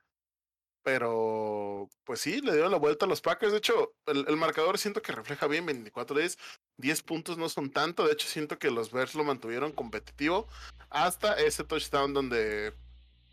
Pero, 0.84 1.90
pues 2.04 2.22
sí, 2.22 2.42
le 2.42 2.54
dio 2.54 2.70
la 2.70 2.78
vuelta 2.78 3.06
a 3.06 3.10
los 3.10 3.22
Packers. 3.22 3.52
De 3.52 3.58
hecho, 3.58 3.94
el, 4.06 4.38
marcador 4.38 4.78
siento 4.78 5.02
que 5.02 5.12
refleja 5.12 5.48
bien 5.48 5.66
24-10. 5.68 6.38
10 6.78 7.04
puntos 7.04 7.38
no 7.38 7.50
son 7.50 7.72
tanto. 7.72 8.06
De 8.06 8.14
hecho, 8.14 8.28
siento 8.28 8.58
que 8.60 8.72
los 8.72 8.92
Bears 8.92 9.16
lo 9.16 9.24
mantuvieron 9.24 9.72
competitivo 9.72 10.48
hasta 10.90 11.34
ese 11.40 11.64
touchdown 11.64 12.14
donde, 12.14 12.74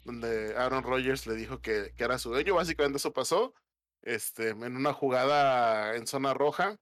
donde 0.04 0.54
Aaron 0.56 0.84
Rodgers 0.84 1.26
le 1.26 1.34
dijo 1.34 1.60
que, 1.60 1.92
que 1.96 2.04
era 2.04 2.18
su 2.18 2.30
dueño. 2.30 2.54
Básicamente 2.54 2.98
eso 2.98 3.12
pasó. 3.12 3.54
Este, 4.02 4.50
en 4.50 4.76
una 4.76 4.92
jugada 4.92 5.96
en 5.96 6.06
zona 6.06 6.32
roja, 6.34 6.78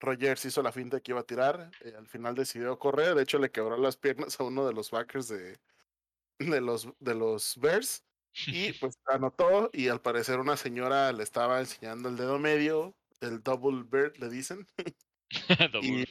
Rogers 0.00 0.44
hizo 0.44 0.62
la 0.62 0.72
finta 0.72 1.00
que 1.00 1.12
iba 1.12 1.20
a 1.20 1.24
tirar, 1.24 1.70
eh, 1.84 1.94
al 1.96 2.06
final 2.06 2.34
decidió 2.34 2.78
correr, 2.78 3.14
de 3.14 3.22
hecho 3.22 3.38
le 3.38 3.50
quebró 3.50 3.76
las 3.76 3.96
piernas 3.96 4.38
a 4.40 4.44
uno 4.44 4.66
de 4.66 4.72
los 4.72 4.90
backers 4.90 5.28
de, 5.28 5.58
de, 6.38 6.60
los, 6.60 6.88
de 7.00 7.14
los 7.14 7.58
Bears 7.58 8.04
y 8.46 8.72
pues 8.74 8.98
anotó 9.06 9.70
y 9.72 9.88
al 9.88 10.00
parecer 10.00 10.38
una 10.38 10.56
señora 10.56 11.12
le 11.12 11.22
estaba 11.22 11.60
enseñando 11.60 12.08
el 12.08 12.16
dedo 12.16 12.38
medio, 12.38 12.94
el 13.20 13.42
double 13.42 13.84
bird 13.84 14.16
le 14.18 14.28
dicen. 14.28 14.66
y, 15.82 16.04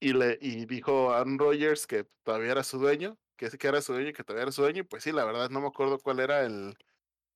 y, 0.00 0.12
le, 0.12 0.38
y 0.40 0.66
dijo 0.66 1.12
a 1.12 1.20
Aaron 1.20 1.38
Rodgers 1.38 1.86
que 1.86 2.04
todavía 2.22 2.52
era 2.52 2.64
su 2.64 2.78
dueño, 2.78 3.18
que, 3.36 3.50
que 3.50 3.66
era 3.68 3.80
su 3.80 3.92
dueño 3.92 4.10
y 4.10 4.12
que 4.12 4.24
todavía 4.24 4.44
era 4.44 4.52
su 4.52 4.62
dueño, 4.62 4.80
y 4.80 4.84
pues 4.84 5.04
sí, 5.04 5.12
la 5.12 5.24
verdad 5.24 5.50
no 5.50 5.60
me 5.60 5.68
acuerdo 5.68 5.98
cuál 5.98 6.20
era 6.20 6.44
el, 6.44 6.76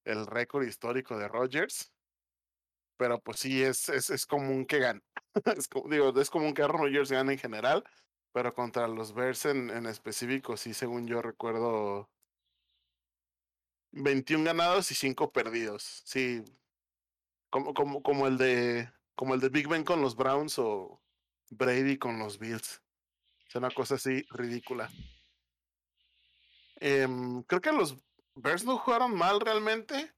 el 0.04 0.26
récord 0.26 0.66
histórico 0.66 1.18
de 1.18 1.28
Rodgers 1.28 1.92
pero 2.96 3.20
pues 3.20 3.40
sí, 3.40 3.62
es, 3.62 3.88
es, 3.88 4.10
es 4.10 4.26
común 4.26 4.66
que 4.66 4.78
gane. 4.78 5.02
es, 5.56 5.68
digo, 5.88 6.18
es 6.20 6.30
común 6.30 6.54
que 6.54 6.62
Aaron 6.62 6.78
Rodgers 6.82 7.10
gane 7.10 7.34
en 7.34 7.38
general, 7.38 7.84
pero 8.32 8.54
contra 8.54 8.88
los 8.88 9.14
Bears 9.14 9.46
en, 9.46 9.70
en 9.70 9.86
específico, 9.86 10.56
sí, 10.56 10.74
según 10.74 11.06
yo 11.06 11.22
recuerdo, 11.22 12.10
21 13.92 14.44
ganados 14.44 14.90
y 14.90 14.94
5 14.94 15.32
perdidos. 15.32 16.02
Sí, 16.04 16.44
como, 17.50 17.74
como, 17.74 18.02
como, 18.02 18.26
el 18.26 18.38
de, 18.38 18.90
como 19.16 19.34
el 19.34 19.40
de 19.40 19.48
Big 19.48 19.66
Ben 19.66 19.82
con 19.82 20.00
los 20.00 20.14
Browns 20.14 20.58
o 20.58 21.02
Brady 21.50 21.98
con 21.98 22.18
los 22.18 22.38
Bills. 22.38 22.82
Es 23.48 23.54
una 23.54 23.70
cosa 23.70 23.96
así 23.96 24.24
ridícula. 24.30 24.90
Em, 26.76 27.42
creo 27.44 27.60
que 27.60 27.72
los 27.72 27.96
Bears 28.34 28.64
no 28.64 28.78
jugaron 28.78 29.16
mal 29.16 29.40
realmente. 29.40 30.12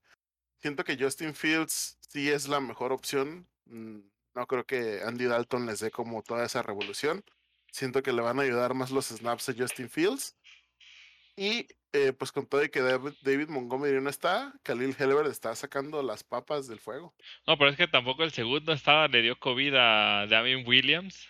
Siento 0.60 0.82
que 0.84 0.98
Justin 0.98 1.34
Fields 1.34 1.98
sí 2.00 2.28
es 2.28 2.48
la 2.48 2.60
mejor 2.60 2.92
opción. 2.92 3.48
Mm, 3.66 4.00
no 4.34 4.46
creo 4.46 4.64
que 4.64 5.02
Andy 5.02 5.26
Dalton 5.26 5.66
les 5.66 5.80
dé 5.80 5.90
como 5.90 6.22
toda 6.22 6.44
esa 6.44 6.62
revolución. 6.62 7.24
Siento 7.70 8.02
que 8.02 8.12
le 8.12 8.22
van 8.22 8.40
a 8.40 8.42
ayudar 8.42 8.74
más 8.74 8.90
los 8.90 9.06
snaps 9.06 9.48
a 9.50 9.54
Justin 9.56 9.88
Fields. 9.88 10.36
Y 11.38 11.68
eh, 11.92 12.12
pues 12.12 12.32
con 12.32 12.48
todo 12.48 12.64
y 12.64 12.68
que 12.68 12.80
David, 12.80 13.48
Montgomery 13.48 14.00
no 14.00 14.10
está, 14.10 14.52
Khalil 14.64 14.96
Helbert 14.98 15.30
está 15.30 15.54
sacando 15.54 16.02
las 16.02 16.24
papas 16.24 16.66
del 16.66 16.80
fuego. 16.80 17.14
No, 17.46 17.56
pero 17.56 17.70
es 17.70 17.76
que 17.76 17.86
tampoco 17.86 18.24
el 18.24 18.32
segundo 18.32 18.72
estaba, 18.72 19.06
le 19.06 19.22
dio 19.22 19.38
COVID 19.38 19.72
a 19.76 20.26
Damien 20.26 20.66
Williams. 20.66 21.28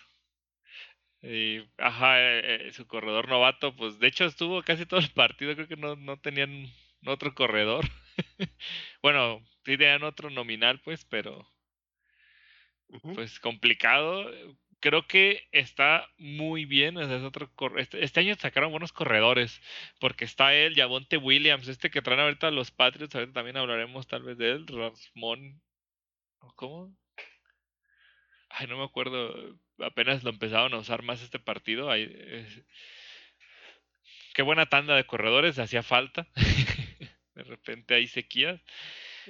Y, 1.21 1.59
ajá, 1.77 2.19
eh, 2.19 2.69
eh, 2.69 2.73
su 2.73 2.87
corredor 2.87 3.29
novato, 3.29 3.75
pues 3.75 3.99
de 3.99 4.07
hecho 4.07 4.25
estuvo 4.25 4.63
casi 4.63 4.87
todo 4.87 4.99
el 4.99 5.11
partido, 5.11 5.53
creo 5.53 5.67
que 5.67 5.77
no, 5.77 5.95
no 5.95 6.19
tenían 6.19 6.65
otro 7.05 7.35
corredor. 7.35 7.85
bueno, 9.03 9.45
sí 9.63 9.77
tenían 9.77 10.01
otro 10.01 10.31
nominal, 10.31 10.81
pues, 10.81 11.05
pero 11.05 11.47
pues 13.13 13.39
complicado. 13.39 14.25
Creo 14.81 15.05
que 15.07 15.47
está 15.51 16.07
muy 16.17 16.65
bien. 16.65 16.97
Es 16.97 17.23
otro 17.23 17.51
este, 17.77 18.03
este, 18.03 18.19
año 18.21 18.35
sacaron 18.35 18.71
buenos 18.71 18.93
corredores. 18.93 19.61
Porque 19.99 20.25
está 20.25 20.53
él, 20.53 20.75
Yavonte 20.75 21.17
Williams, 21.17 21.67
este 21.67 21.89
que 21.89 22.01
traen 22.01 22.21
ahorita 22.21 22.51
los 22.51 22.71
Patriots. 22.71 23.15
Ahorita 23.15 23.33
también 23.33 23.57
hablaremos 23.57 24.07
tal 24.07 24.23
vez 24.23 24.37
de 24.37 24.51
él. 24.51 24.67
Rasmón. 24.67 25.61
¿Cómo? 26.55 26.95
Ay, 28.49 28.67
no 28.67 28.77
me 28.77 28.83
acuerdo. 28.83 29.57
Apenas 29.79 30.23
lo 30.23 30.29
empezaron 30.31 30.73
a 30.73 30.77
usar 30.79 31.03
más 31.03 31.21
este 31.21 31.39
partido. 31.39 31.89
Qué 34.33 34.41
buena 34.41 34.67
tanda 34.67 34.95
de 34.95 35.05
corredores, 35.05 35.59
hacía 35.59 35.83
falta. 35.83 36.27
de 37.35 37.43
repente 37.43 37.95
hay 37.95 38.07
sequías. 38.07 38.61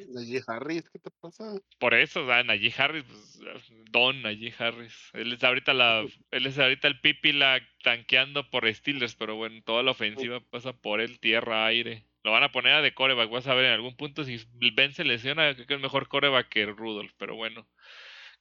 Najee 0.10 0.42
Harris, 0.48 0.90
¿qué 0.90 1.00
te 1.00 1.10
pasa? 1.20 1.56
Por 1.80 1.94
eso, 1.94 2.24
o 2.24 2.28
sea, 2.28 2.44
Najee 2.44 2.74
Harris, 2.78 3.04
pues, 3.04 3.72
Don 3.92 4.22
Najee 4.22 4.54
Harris. 4.58 4.96
Él 5.14 5.34
es 5.34 5.44
ahorita 5.44 5.74
la, 5.74 6.06
él 6.32 6.46
es 6.46 6.58
ahorita 6.58 6.88
el 6.88 7.00
pipi 7.00 7.32
la 7.34 7.62
tanqueando 7.84 8.50
por 8.50 8.74
Steelers, 8.74 9.16
pero 9.16 9.36
bueno, 9.36 9.62
toda 9.66 9.84
la 9.84 9.92
ofensiva 9.92 10.40
pasa 10.40 10.74
por 10.74 11.02
él, 11.02 11.20
tierra, 11.20 11.66
aire. 11.66 12.06
Lo 12.24 12.32
van 12.32 12.44
a 12.44 12.52
poner 12.52 12.74
a 12.74 12.82
de 12.82 12.94
coreback, 12.94 13.30
vas 13.30 13.48
a 13.48 13.54
ver 13.54 13.66
en 13.66 13.72
algún 13.72 13.96
punto 13.96 14.24
si 14.24 14.40
Ben 14.74 14.94
se 14.94 15.06
lesiona, 15.06 15.54
creo 15.56 15.68
que 15.68 15.74
es 15.76 15.80
mejor 15.80 16.08
coreback 16.08 16.50
que 16.50 16.66
Rudolph, 16.66 17.14
pero 17.18 17.36
bueno. 17.36 17.68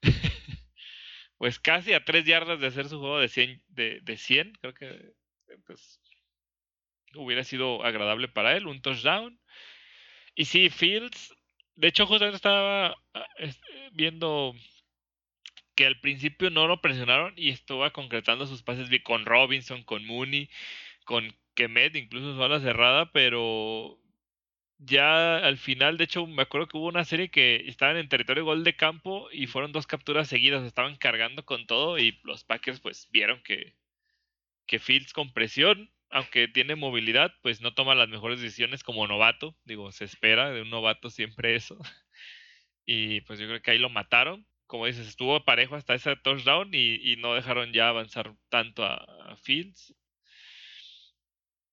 pues 1.39 1.59
casi 1.59 1.93
a 1.93 2.05
tres 2.05 2.25
yardas 2.25 2.61
de 2.61 2.67
hacer 2.67 2.89
su 2.89 2.99
juego 2.99 3.19
de 3.19 3.29
100, 3.29 3.63
de, 3.69 4.01
de 4.03 4.17
100 4.17 4.53
creo 4.61 4.75
que 4.75 5.13
pues, 5.67 6.01
hubiera 7.15 7.45
sido 7.45 7.85
agradable 7.85 8.29
para 8.29 8.57
él, 8.57 8.67
un 8.67 8.83
touchdown. 8.83 9.39
Y 10.35 10.45
sí, 10.45 10.71
Fields 10.71 11.35
de 11.79 11.89
hecho, 11.89 12.07
justamente 12.07 12.37
estaba 12.37 12.97
ah, 13.15 13.27
viendo 13.93 14.55
que 15.77 15.87
al 15.87 16.01
principio 16.01 16.51
no 16.51 16.67
lo 16.67 16.81
presionaron 16.81 17.35
y 17.37 17.51
estaba 17.51 17.93
concretando 17.93 18.47
sus 18.47 18.63
pases 18.63 18.89
con 19.05 19.25
Robinson, 19.27 19.85
con 19.85 20.05
Mooney, 20.05 20.51
con 21.05 21.33
Kemet, 21.55 21.97
incluso 21.97 22.35
su 22.35 22.43
ala 22.43 22.61
cerrada, 22.61 23.13
pero 23.13 23.99
ya 24.79 25.39
al 25.39 25.57
final, 25.59 25.97
de 25.97 26.05
hecho, 26.05 26.27
me 26.27 26.43
acuerdo 26.43 26.69
que 26.69 26.79
hubo 26.79 26.89
una 26.89 27.05
serie 27.05 27.31
que 27.31 27.65
estaban 27.69 27.97
en 27.97 28.09
territorio 28.09 28.45
gol 28.45 28.65
de 28.65 28.77
campo 28.77 29.29
y 29.33 29.47
fueron 29.47 29.73
dos 29.73 29.87
capturas 29.87 30.29
seguidas, 30.29 30.65
estaban 30.65 30.97
cargando 30.97 31.45
con 31.45 31.67
todo 31.67 31.99
y 31.99 32.19
los 32.25 32.45
Packers 32.45 32.81
pues 32.81 33.09
vieron 33.13 33.43
que, 33.43 33.77
que 34.67 34.79
Fields 34.81 35.13
con 35.13 35.33
presión 35.33 35.91
aunque 36.11 36.49
tiene 36.49 36.77
movilidad, 36.77 37.33
pues 37.43 37.61
no 37.61 37.75
toma 37.75 37.95
las 37.95 38.09
mejores 38.09 38.41
decisiones 38.41 38.83
como 38.83 39.07
novato. 39.07 39.57
Digo, 39.65 39.93
se 39.93 40.05
espera 40.05 40.51
de 40.51 40.63
un 40.63 40.71
novato 40.71 41.11
siempre 41.11 41.55
eso. 41.57 41.79
Y 42.91 43.21
pues 43.23 43.39
yo 43.39 43.47
creo 43.47 43.61
que 43.61 43.73
ahí 43.73 43.79
lo 43.79 43.91
mataron. 43.91 44.47
Como 44.67 44.87
dices, 44.87 45.07
estuvo 45.09 45.45
parejo 45.45 45.77
hasta 45.77 45.95
ese 45.95 46.17
touchdown 46.17 46.71
y, 46.73 47.17
no 47.19 47.35
dejaron 47.35 47.73
ya 47.73 47.89
avanzar 47.91 48.35
tanto 48.49 48.83
a, 48.85 49.37
Fields. 49.43 49.95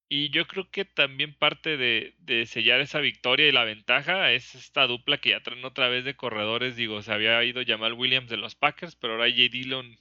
Y 0.10 0.30
yo 0.30 0.46
creo 0.46 0.70
que 0.70 0.84
también 0.84 1.34
parte 1.34 1.78
de, 1.78 2.46
sellar 2.48 2.82
esa 2.82 3.00
victoria 3.00 3.48
y 3.48 3.54
la 3.54 3.64
ventaja 3.64 4.32
es 4.34 4.56
esta 4.56 4.88
dupla 4.88 5.18
que 5.20 5.30
ya 5.30 5.42
traen 5.42 5.64
otra 5.64 5.88
vez 5.88 6.04
de 6.04 6.16
corredores. 6.18 6.76
Digo, 6.76 7.02
se 7.02 7.14
había 7.14 7.42
ido 7.46 7.64
Jamal 7.66 7.94
Williams 7.94 8.30
de 8.30 8.38
los 8.38 8.56
Packers, 8.56 8.98
pero 8.98 9.14
ahora 9.14 9.30
J. 9.30 9.44
Dillon 9.52 9.98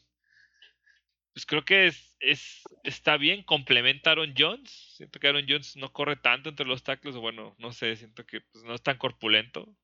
pues 1.35 1.47
creo 1.47 1.64
que 1.64 1.89
es, 1.89 2.16
es, 2.20 2.62
está 2.85 3.16
bien, 3.16 3.43
complementa 3.43 4.11
a 4.11 4.12
Aaron 4.12 4.35
Jones. 4.39 4.70
Siento 4.97 5.18
que 5.18 5.26
Aaron 5.26 5.47
Jones 5.49 5.76
no 5.76 5.93
corre 5.93 6.14
tanto 6.14 6.49
entre 6.49 6.64
los 6.64 6.85
tackles, 6.85 7.16
o 7.16 7.20
bueno, 7.20 7.57
no 7.59 7.72
sé, 7.72 7.97
siento 7.97 8.24
que 8.24 8.41
pues, 8.41 8.62
no 8.62 8.72
es 8.72 8.82
tan 8.82 8.99
corpulento 8.99 9.76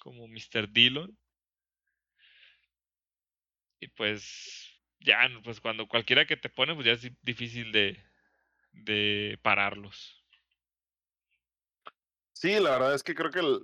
como 0.00 0.28
Mr. 0.28 0.68
Dillon. 0.70 1.16
Y 3.80 3.88
pues 3.88 4.78
ya, 4.98 5.26
pues 5.42 5.58
cuando 5.58 5.88
cualquiera 5.88 6.26
que 6.26 6.36
te 6.36 6.50
pone, 6.50 6.74
pues 6.74 6.86
ya 6.86 6.92
es 6.92 7.10
difícil 7.22 7.72
de, 7.72 8.04
de 8.72 9.38
pararlos. 9.40 10.22
Sí, 12.34 12.60
la 12.60 12.72
verdad 12.72 12.94
es 12.94 13.02
que 13.02 13.14
creo 13.14 13.30
que 13.30 13.40
el, 13.40 13.58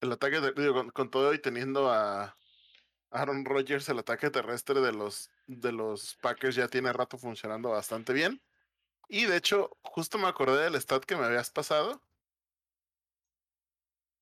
el 0.00 0.12
ataque, 0.12 0.40
de, 0.40 0.90
con, 0.94 1.10
todo 1.10 1.34
y 1.34 1.38
teniendo 1.38 1.90
a, 1.92 2.38
Aaron 3.10 3.44
Rodgers, 3.44 3.88
el 3.88 3.98
ataque 3.98 4.30
terrestre 4.30 4.80
de 4.80 4.92
los, 4.92 5.30
de 5.46 5.72
los 5.72 6.16
Packers 6.16 6.54
ya 6.54 6.68
tiene 6.68 6.92
rato 6.92 7.18
funcionando 7.18 7.70
bastante 7.70 8.12
bien. 8.12 8.40
Y 9.08 9.24
de 9.24 9.36
hecho, 9.36 9.76
justo 9.82 10.18
me 10.18 10.28
acordé 10.28 10.62
del 10.62 10.80
stat 10.80 11.04
que 11.04 11.16
me 11.16 11.24
habías 11.24 11.50
pasado. 11.50 12.00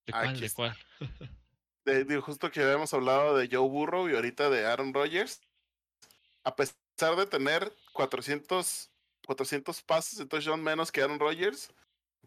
¿De 0.06 0.12
cuál? 0.12 0.40
¿De 0.40 0.50
cuál? 0.50 0.78
De, 1.84 2.20
justo 2.20 2.50
que 2.50 2.62
habíamos 2.62 2.92
hablado 2.94 3.36
de 3.36 3.48
Joe 3.50 3.68
Burrow 3.68 4.08
y 4.08 4.14
ahorita 4.14 4.50
de 4.50 4.66
Aaron 4.66 4.92
Rodgers. 4.92 5.40
A 6.44 6.56
pesar 6.56 7.16
de 7.16 7.26
tener 7.26 7.74
400, 7.92 8.90
400 9.26 9.82
pases 9.82 10.18
de 10.18 10.26
touchdown 10.26 10.62
menos 10.62 10.90
que 10.90 11.02
Aaron 11.02 11.18
Rodgers, 11.18 11.72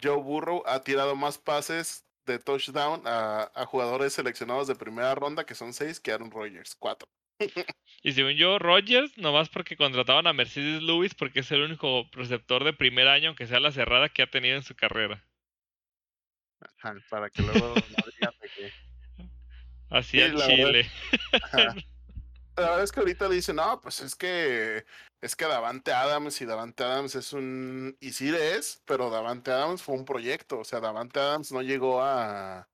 Joe 0.02 0.22
Burrow 0.22 0.64
ha 0.66 0.82
tirado 0.82 1.16
más 1.16 1.38
pases 1.38 2.06
de 2.32 2.40
touchdown 2.40 3.04
a, 3.06 3.66
jugadores 3.68 4.14
seleccionados 4.14 4.68
de 4.68 4.76
primera 4.76 5.14
ronda, 5.16 5.46
que 5.46 5.56
son 5.56 5.74
seis, 5.74 6.00
que 6.00 6.12
Aaron 6.12 6.32
Rodgers, 6.32 6.76
cuatro. 6.76 7.08
y 8.04 8.12
según 8.12 8.34
yo, 8.34 8.60
Rodgers, 8.60 9.18
nomás 9.18 9.50
porque 9.50 9.78
contrataban 9.78 10.28
a 10.28 10.34
Mercedes 10.34 10.82
Lewis, 10.82 11.14
porque 11.14 11.42
es 11.42 11.52
el 11.52 11.62
único 11.62 12.08
receptor 12.12 12.64
de 12.64 12.74
primer 12.74 13.08
año, 13.08 13.30
aunque 13.30 13.48
sea 13.48 13.60
la 13.60 13.72
cerrada, 13.72 14.10
que 14.10 14.22
ha 14.22 14.30
tenido 14.30 14.56
en 14.56 14.64
su 14.64 14.76
carrera. 14.76 15.24
para 17.10 17.30
que 17.30 17.42
luego 17.42 17.76
no 17.76 18.12
digan 18.12 18.34
que... 18.56 18.72
Así 19.90 20.20
Chile. 20.20 20.90
la 22.58 22.64
verdad 22.64 22.84
es 22.84 22.92
que 22.92 23.00
ahorita 23.00 23.30
dicen, 23.30 23.58
no, 23.58 23.80
pues 23.82 24.02
es 24.02 24.16
que 24.16 24.86
es 25.22 25.36
que 25.36 25.46
Davante 25.46 25.94
Adams 25.94 26.42
y 26.42 26.46
Davante 26.46 26.84
Adams 26.84 27.14
es 27.16 27.32
un. 27.32 27.96
Y 28.00 28.12
sí 28.12 28.30
es, 28.36 28.82
pero 28.86 29.12
Davante 29.12 29.52
Adams 29.52 29.84
fue 29.84 29.96
un 29.96 30.04
proyecto. 30.06 30.60
O 30.60 30.64
sea, 30.64 30.80
Davante 30.80 31.20
Adams 31.20 31.52
no 31.52 31.62
llegó 31.62 32.02
a. 32.02 32.68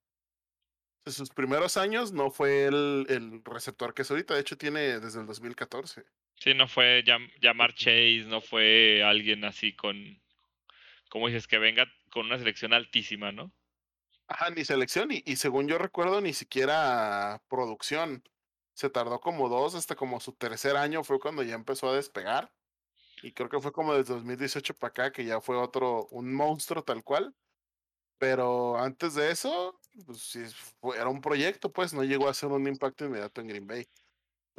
En 1.05 1.11
sus 1.11 1.29
primeros 1.29 1.77
años 1.77 2.13
no 2.13 2.31
fue 2.31 2.65
el, 2.65 3.05
el 3.09 3.41
receptor 3.43 3.93
que 3.93 4.03
es 4.03 4.11
ahorita. 4.11 4.33
De 4.33 4.41
hecho, 4.41 4.57
tiene 4.57 4.99
desde 4.99 5.19
el 5.19 5.25
2014. 5.25 6.05
Sí, 6.35 6.53
no 6.53 6.67
fue 6.67 7.03
llamar 7.41 7.73
Chase, 7.73 8.25
no 8.27 8.39
fue 8.39 9.03
alguien 9.03 9.43
así 9.43 9.75
con. 9.75 10.21
¿Cómo 11.09 11.27
dices? 11.27 11.47
Que 11.47 11.57
venga 11.57 11.85
con 12.11 12.27
una 12.27 12.37
selección 12.37 12.73
altísima, 12.73 13.33
¿no? 13.33 13.51
Ajá, 14.29 14.49
ni 14.49 14.65
selección, 14.65 15.11
y, 15.11 15.23
y 15.25 15.37
según 15.37 15.69
yo 15.69 15.77
recuerdo, 15.77 16.19
ni 16.19 16.33
siquiera 16.33 17.41
producción 17.47 18.23
se 18.77 18.91
tardó 18.91 19.19
como 19.19 19.49
dos, 19.49 19.73
hasta 19.73 19.95
como 19.95 20.19
su 20.19 20.33
tercer 20.33 20.77
año 20.77 21.03
fue 21.03 21.19
cuando 21.19 21.41
ya 21.41 21.55
empezó 21.55 21.89
a 21.89 21.95
despegar. 21.95 22.53
Y 23.23 23.31
creo 23.31 23.49
que 23.49 23.59
fue 23.59 23.71
como 23.71 23.95
desde 23.95 24.13
2018 24.13 24.75
para 24.75 24.89
acá 24.91 25.11
que 25.11 25.25
ya 25.25 25.41
fue 25.41 25.57
otro, 25.57 26.05
un 26.11 26.31
monstruo 26.31 26.83
tal 26.83 27.03
cual. 27.03 27.33
Pero 28.19 28.77
antes 28.77 29.15
de 29.15 29.31
eso, 29.31 29.79
pues 30.05 30.19
sí, 30.19 30.43
era 30.95 31.09
un 31.09 31.21
proyecto, 31.21 31.73
pues 31.73 31.91
no 31.91 32.03
llegó 32.03 32.29
a 32.29 32.35
ser 32.35 32.49
un 32.49 32.67
impacto 32.67 33.05
inmediato 33.05 33.41
en 33.41 33.47
Green 33.47 33.65
Bay. 33.65 33.87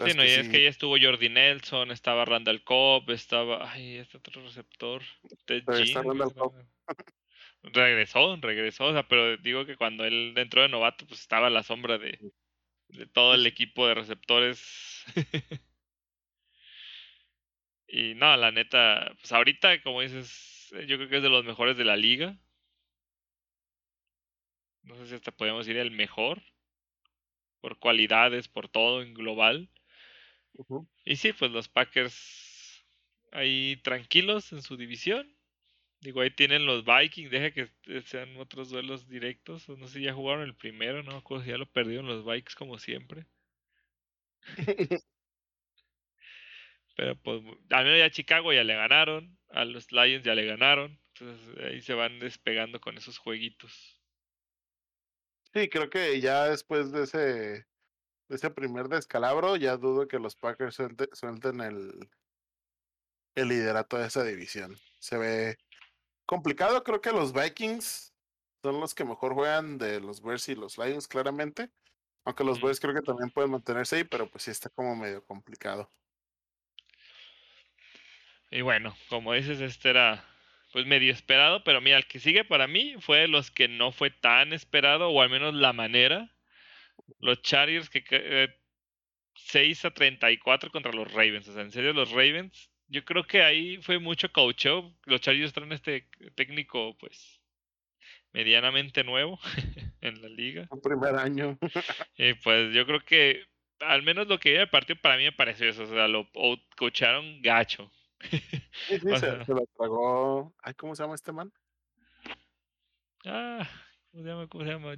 sí, 0.05 0.15
no, 0.17 0.25
y 0.25 0.31
es 0.31 0.49
que 0.49 0.65
ya 0.65 0.69
estuvo 0.69 0.97
Jordi 1.01 1.29
Nelson, 1.29 1.93
estaba 1.93 2.25
Randall 2.25 2.65
Cobb, 2.65 3.09
estaba. 3.11 3.71
Ay, 3.71 3.99
este 3.99 4.17
otro 4.17 4.43
receptor. 4.43 5.01
regresó, 7.63 8.37
regresó, 8.41 8.87
o 8.87 8.93
sea, 8.93 9.07
pero 9.07 9.37
digo 9.37 9.65
que 9.65 9.77
cuando 9.77 10.05
él 10.05 10.35
entró 10.37 10.63
de 10.63 10.69
novato, 10.69 11.07
pues 11.07 11.21
estaba 11.21 11.47
a 11.47 11.51
la 11.51 11.63
sombra 11.63 11.99
de, 11.99 12.19
de 12.89 13.07
todo 13.07 13.35
el 13.35 13.47
equipo 13.47 13.87
de 13.87 13.95
receptores. 13.95 15.05
y 17.89 18.15
no, 18.15 18.37
la 18.37 18.51
neta, 18.51 19.15
pues 19.21 19.33
ahorita, 19.33 19.83
como 19.83 20.01
dices, 20.01 20.73
yo 20.87 20.97
creo 20.97 21.09
que 21.09 21.17
es 21.19 21.23
de 21.23 21.29
los 21.29 21.45
mejores 21.45 21.77
de 21.77 21.85
la 21.85 21.97
liga. 21.97 22.39
No 24.83 24.97
sé 24.97 25.07
si 25.07 25.15
hasta 25.15 25.33
podemos 25.33 25.69
ir 25.69 25.77
el 25.77 25.91
mejor. 25.91 26.43
Por 27.61 27.79
cualidades, 27.79 28.49
por 28.49 28.69
todo 28.69 29.03
en 29.03 29.15
global. 29.15 29.69
Y 31.05 31.17
sí, 31.17 31.33
pues 31.33 31.51
los 31.51 31.69
Packers 31.69 32.85
ahí 33.33 33.77
tranquilos 33.83 34.53
en 34.53 34.63
su 34.63 34.77
división. 34.77 35.38
Digo, 36.01 36.21
ahí 36.21 36.31
tienen 36.31 36.65
los 36.65 36.85
Vikings, 36.85 37.31
deja 37.31 37.51
que 37.51 37.69
sean 38.03 38.37
otros 38.37 38.71
duelos 38.71 39.09
directos. 39.09 39.69
No 39.69 39.89
sé 39.89 39.99
si 39.99 40.05
ya 40.05 40.15
jugaron 40.15 40.45
el 40.45 40.55
primero, 40.55 41.03
no 41.03 41.23
me 41.29 41.43
si 41.43 41.49
ya 41.51 41.59
lo 41.59 41.67
perdieron 41.67 42.07
los 42.07 42.25
Vikings 42.25 42.55
como 42.55 42.79
siempre. 42.79 43.27
Pero 46.97 47.17
pues, 47.17 47.43
al 47.71 47.85
menos 47.85 47.99
ya 47.99 48.11
Chicago 48.11 48.53
ya 48.53 48.65
le 48.65 48.75
ganaron, 48.75 49.39
a 49.51 49.65
los 49.65 49.93
Lions 49.93 50.25
ya 50.25 50.35
le 50.35 50.47
ganaron. 50.47 51.01
Entonces 51.15 51.59
ahí 51.65 51.81
se 51.81 51.95
van 51.95 52.19
despegando 52.19 52.81
con 52.81 52.97
esos 52.97 53.19
jueguitos. 53.19 54.01
Sí, 55.53 55.69
creo 55.69 55.91
que 55.91 56.21
ya 56.21 56.45
después 56.45 56.93
de 56.93 57.05
ese, 57.05 57.19
de 57.19 57.67
ese 58.29 58.51
primer 58.51 58.89
descalabro, 58.89 59.57
ya 59.57 59.77
dudo 59.77 60.07
que 60.07 60.19
los 60.19 60.37
Packers 60.37 60.77
suelten 61.13 61.61
el, 61.61 62.09
el 63.35 63.49
liderato 63.49 63.97
de 63.97 64.07
esa 64.07 64.25
división. 64.25 64.77
Se 64.99 65.17
ve 65.17 65.57
complicado. 66.29 66.85
Creo 66.85 67.01
que 67.01 67.11
los 67.11 67.33
Vikings 67.33 68.15
son 68.63 68.81
los 68.81 68.95
que 68.95 69.05
mejor 69.05 69.33
juegan 69.33 69.79
de 69.79 69.99
los 69.99 70.23
Bears 70.23 70.49
y 70.51 70.55
los 70.55 70.77
Lions, 70.77 71.09
claramente. 71.09 71.71
Aunque 72.25 72.45
los 72.45 72.61
Bears 72.61 72.79
creo 72.79 72.95
que 72.95 73.01
también 73.01 73.31
pueden 73.31 73.51
mantenerse 73.51 73.97
ahí, 73.97 74.05
pero 74.05 74.31
pues 74.31 74.45
sí 74.45 74.51
está 74.51 74.69
como 74.69 74.95
medio 74.95 75.25
complicado. 75.25 75.91
Y 78.51 78.61
bueno, 78.61 78.95
como 79.09 79.33
dices, 79.33 79.61
este 79.61 79.91
era 79.91 80.25
pues 80.73 80.85
medio 80.85 81.13
esperado, 81.13 81.65
pero 81.65 81.81
mira, 81.81 81.97
el 81.97 82.07
que 82.07 82.21
sigue 82.21 82.45
para 82.45 82.67
mí 82.67 82.97
fue 83.01 83.21
de 83.21 83.29
los 83.29 83.51
que 83.51 83.69
no 83.69 83.91
fue 83.91 84.11
tan 84.11 84.53
esperado, 84.53 85.09
o 85.09 85.23
al 85.23 85.31
menos 85.31 85.55
la 85.55 85.73
manera. 85.73 86.31
Los 87.21 87.41
Chargers 87.41 87.89
que 87.89 88.55
6 89.35 89.85
a 89.87 89.91
34 89.93 90.71
contra 90.71 90.93
los 90.93 91.11
Ravens. 91.11 91.49
O 91.49 91.55
sea, 91.55 91.63
en 91.63 91.73
serio, 91.73 91.95
los 91.95 92.11
Ravens 92.11 92.71
yo 92.89 93.05
creo 93.05 93.25
que 93.25 93.43
ahí 93.43 93.77
fue 93.83 93.99
mucho 93.99 94.33
coach 94.33 94.67
Los 95.05 95.21
Chargers 95.21 95.53
traen 95.53 95.73
este 95.73 96.09
técnico, 96.35 96.97
pues, 96.99 97.41
medianamente 98.33 99.05
nuevo 99.05 99.39
en 100.01 100.23
la 100.23 100.29
liga. 100.29 100.69
El 100.73 100.81
primer 100.81 101.17
año. 101.17 101.59
y 102.17 102.35
pues 102.35 102.75
yo 102.75 102.87
creo 102.87 103.01
que, 103.01 103.45
al 103.81 104.03
menos 104.03 104.27
lo 104.27 104.39
que 104.39 104.53
vi 104.53 104.57
el 104.57 104.71
partido 104.71 104.99
para 105.01 105.17
mí 105.17 105.25
me 105.25 105.33
pareció 105.33 105.69
eso. 105.69 105.85
O 105.85 105.89
sea, 105.89 106.09
lo 106.09 106.29
coacharon 106.77 107.43
gacho. 107.43 107.91
Sí, 108.31 108.41
sí, 108.89 108.99
se, 109.47 109.55
lo 109.55 109.67
tragó. 109.77 110.55
Ay, 110.63 110.75
¿cómo 110.75 110.95
se 110.95 111.03
llama 111.03 111.15
este 111.15 111.33
man? 111.33 111.53
Ah, 113.25 113.69
¿cómo 114.11 114.23
se 114.25 114.29
llama? 114.31 114.47
¿Cómo 114.49 114.65
se 114.65 114.71
llama? 114.71 114.95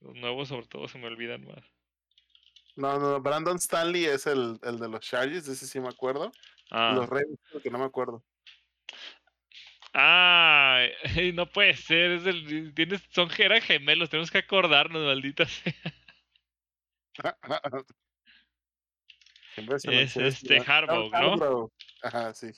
Los 0.00 0.14
nuevos, 0.14 0.48
sobre 0.48 0.66
todo, 0.66 0.88
se 0.88 0.98
me 0.98 1.06
olvidan 1.06 1.46
más. 1.46 1.64
No, 2.76 2.98
no, 2.98 3.20
Brandon 3.20 3.56
Stanley 3.56 4.04
es 4.04 4.26
el, 4.26 4.60
el 4.62 4.78
de 4.78 4.88
los 4.88 5.00
Chargers, 5.00 5.48
ese 5.48 5.66
sí 5.66 5.80
me 5.80 5.88
acuerdo. 5.88 6.30
Ah. 6.70 6.92
Los 6.94 7.08
Ravens, 7.08 7.38
que 7.62 7.70
no 7.70 7.78
me 7.78 7.84
acuerdo. 7.84 8.24
Ah, 9.94 10.86
no 11.34 11.46
puede 11.46 11.74
ser, 11.74 12.12
es 12.12 12.26
el, 12.26 12.74
tienes, 12.74 13.02
son 13.10 13.30
eran 13.38 13.62
gemelos, 13.62 14.10
tenemos 14.10 14.30
que 14.30 14.38
acordarnos, 14.38 15.02
maldita 15.02 15.46
sea. 15.46 15.72
es 19.84 20.16
este 20.16 20.58
Harbaugh, 20.58 21.10
¿no? 21.10 21.72
Ajá, 22.02 22.34
sí. 22.34 22.50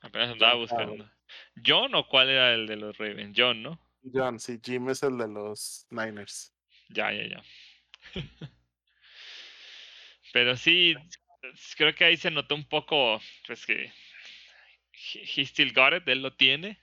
Apenas 0.00 0.30
andaba 0.30 0.54
buscando. 0.54 1.08
¿John 1.64 1.94
o 1.94 2.08
cuál 2.08 2.28
era 2.28 2.52
el 2.52 2.66
de 2.66 2.76
los 2.76 2.98
Ravens? 2.98 3.32
John, 3.36 3.62
¿no? 3.62 3.80
John, 4.12 4.40
sí, 4.40 4.60
Jim 4.62 4.88
es 4.90 5.04
el 5.04 5.16
de 5.18 5.28
los 5.28 5.86
Niners. 5.90 6.52
Ya, 6.88 7.12
ya, 7.12 7.28
ya. 7.28 7.42
Pero 10.32 10.56
sí, 10.56 10.96
creo 11.76 11.94
que 11.94 12.04
ahí 12.04 12.16
se 12.16 12.30
notó 12.30 12.54
un 12.54 12.68
poco, 12.68 13.20
pues 13.46 13.66
que 13.66 13.92
he 15.36 15.44
still 15.44 15.72
got 15.72 15.94
it, 15.94 16.08
él 16.08 16.22
lo 16.22 16.34
tiene. 16.34 16.78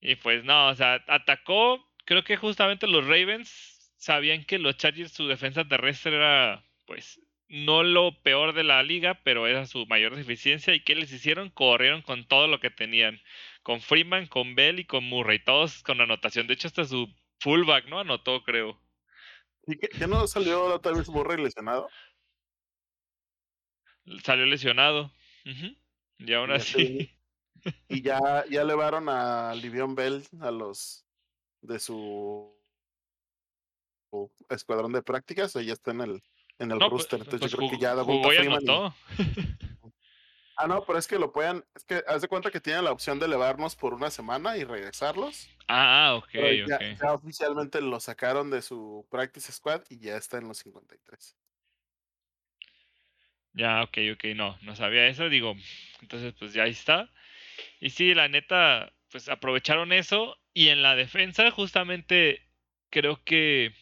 Y 0.00 0.16
pues 0.16 0.44
no, 0.44 0.68
o 0.68 0.74
sea, 0.74 1.04
atacó, 1.06 1.86
creo 2.04 2.24
que 2.24 2.36
justamente 2.36 2.86
los 2.86 3.06
Ravens 3.06 3.92
sabían 3.96 4.44
que 4.44 4.58
los 4.58 4.76
Chargers, 4.76 5.12
su 5.12 5.28
defensa 5.28 5.66
terrestre 5.66 6.16
era, 6.16 6.64
pues, 6.86 7.20
no 7.48 7.82
lo 7.82 8.22
peor 8.22 8.54
de 8.54 8.64
la 8.64 8.82
liga, 8.82 9.20
pero 9.24 9.46
era 9.46 9.66
su 9.66 9.84
mayor 9.86 10.14
deficiencia. 10.16 10.72
¿Y 10.72 10.84
qué 10.84 10.94
les 10.94 11.12
hicieron? 11.12 11.50
Corrieron 11.50 12.00
con 12.02 12.26
todo 12.26 12.46
lo 12.46 12.60
que 12.60 12.70
tenían. 12.70 13.20
Con 13.62 13.80
Freeman, 13.80 14.26
con 14.26 14.54
Bell 14.54 14.78
y 14.78 14.84
con 14.84 15.04
Murray. 15.04 15.42
Todos 15.42 15.82
con 15.82 16.00
anotación. 16.00 16.46
De 16.46 16.54
hecho, 16.54 16.68
hasta 16.68 16.84
su 16.84 17.12
fullback, 17.40 17.86
¿no? 17.86 17.98
Anotó, 17.98 18.44
creo. 18.44 18.80
¿Y 19.66 19.76
qué, 19.76 20.06
no 20.06 20.26
salió 20.28 20.78
tal 20.80 20.94
vez 20.94 21.08
Murray 21.08 21.42
lesionado? 21.42 21.88
Salió 24.24 24.46
lesionado. 24.46 25.12
Y 26.18 26.32
aún 26.32 26.52
así. 26.52 27.10
Y 27.88 28.00
ya, 28.00 28.46
ya 28.48 28.62
elevaron 28.62 29.10
a 29.10 29.54
Livion 29.54 29.94
Bell 29.94 30.26
a 30.40 30.50
los 30.50 31.04
de 31.60 31.78
su 31.78 32.58
escuadrón 34.48 34.92
de 34.92 35.02
prácticas 35.02 35.54
o 35.56 35.60
ya 35.60 35.74
está 35.74 35.90
en 35.90 36.00
el, 36.00 36.22
en 36.58 36.70
el 36.70 36.78
pues, 36.78 36.90
rooster. 36.90 37.18
Entonces 37.18 37.40
pues 37.40 37.52
yo 37.52 37.58
creo 37.58 37.70
que 37.70 37.78
ya 37.78 37.94
jugó 38.02 38.32
y 38.32 38.38
Ah, 40.56 40.66
no, 40.66 40.84
pero 40.84 40.98
es 40.98 41.06
que 41.06 41.18
lo 41.18 41.32
puedan, 41.32 41.64
es 41.74 41.84
que 41.84 42.04
haz 42.06 42.20
de 42.20 42.28
cuenta 42.28 42.50
que 42.50 42.60
tienen 42.60 42.84
la 42.84 42.92
opción 42.92 43.18
de 43.18 43.24
elevarnos 43.24 43.76
por 43.76 43.94
una 43.94 44.10
semana 44.10 44.58
y 44.58 44.64
regresarlos. 44.64 45.48
Ah, 45.68 46.18
ok, 46.18 46.28
ya, 46.68 46.78
ya, 47.00 47.14
oficialmente 47.14 47.80
lo 47.80 47.98
sacaron 47.98 48.50
de 48.50 48.60
su 48.60 49.06
practice 49.10 49.52
squad 49.52 49.80
y 49.88 49.98
ya 50.00 50.18
está 50.18 50.36
en 50.36 50.48
los 50.48 50.58
53. 50.58 51.34
Ya, 53.52 53.82
ok, 53.82 53.98
ok, 54.14 54.24
no, 54.36 54.56
no 54.62 54.76
sabía 54.76 55.06
eso, 55.08 55.28
digo, 55.28 55.56
entonces 56.02 56.34
pues 56.38 56.52
ya 56.52 56.64
ahí 56.64 56.70
está. 56.70 57.10
Y 57.80 57.90
sí, 57.90 58.14
la 58.14 58.28
neta, 58.28 58.92
pues 59.10 59.28
aprovecharon 59.28 59.92
eso 59.92 60.38
y 60.54 60.68
en 60.68 60.82
la 60.82 60.96
defensa 60.96 61.50
justamente 61.50 62.42
creo 62.90 63.22
que 63.24 63.74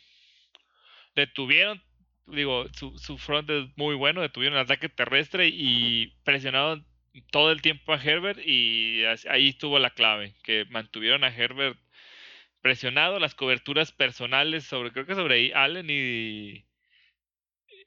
detuvieron, 1.15 1.83
digo, 2.27 2.67
su, 2.75 2.99
su 2.99 3.19
front 3.19 3.51
es 3.51 3.67
muy 3.77 3.95
bueno, 3.95 4.23
detuvieron 4.23 4.59
el 4.59 4.65
ataque 4.65 4.89
terrestre 4.89 5.49
y 5.49 6.15
presionaron 6.25 6.87
todo 7.31 7.51
el 7.53 7.63
tiempo 7.63 7.93
a 7.93 8.03
Herbert 8.03 8.39
y 8.45 9.03
ahí 9.29 9.49
estuvo 9.49 9.79
la 9.79 9.91
clave, 9.91 10.35
que 10.43 10.67
mantuvieron 10.71 11.25
a 11.25 11.35
Herbert 11.35 11.79
presionado, 12.63 13.19
las 13.21 13.35
coberturas 13.35 13.93
personales 13.93 14.65
sobre, 14.65 14.93
creo 14.93 15.07
que 15.07 15.15
sobre 15.15 15.55
Allen 15.55 15.89
y, 15.91 16.65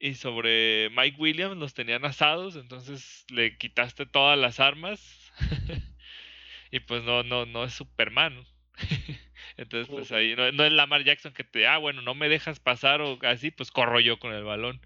y 0.01 0.15
sobre 0.15 0.89
Mike 0.89 1.17
Williams 1.19 1.57
los 1.57 1.75
tenían 1.75 2.03
asados, 2.05 2.55
entonces 2.55 3.23
le 3.29 3.55
quitaste 3.57 4.07
todas 4.07 4.37
las 4.37 4.59
armas 4.59 5.31
y 6.71 6.79
pues 6.79 7.03
no, 7.03 7.21
no, 7.21 7.45
no 7.45 7.63
es 7.63 7.73
Superman. 7.75 8.43
entonces 9.57 9.87
pues 9.87 10.11
ahí 10.11 10.35
no, 10.35 10.51
no, 10.51 10.65
es 10.65 10.73
Lamar 10.73 11.03
Jackson 11.03 11.33
que 11.33 11.43
te, 11.43 11.67
ah, 11.67 11.77
bueno, 11.77 12.01
no 12.01 12.15
me 12.15 12.29
dejas 12.29 12.59
pasar 12.59 12.99
o 13.01 13.19
así, 13.21 13.51
pues 13.51 13.69
corro 13.69 13.99
yo 13.99 14.17
con 14.17 14.33
el 14.33 14.43
balón. 14.43 14.81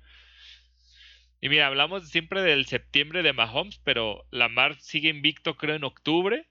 Y 1.40 1.48
mira, 1.48 1.68
hablamos 1.68 2.10
siempre 2.10 2.42
del 2.42 2.66
septiembre 2.66 3.24
de 3.24 3.32
Mahomes, 3.32 3.80
pero 3.86 4.28
Lamar 4.32 4.76
sigue 4.82 5.08
invicto 5.08 5.56
creo 5.56 5.76
en 5.76 5.86
octubre. 5.86 6.46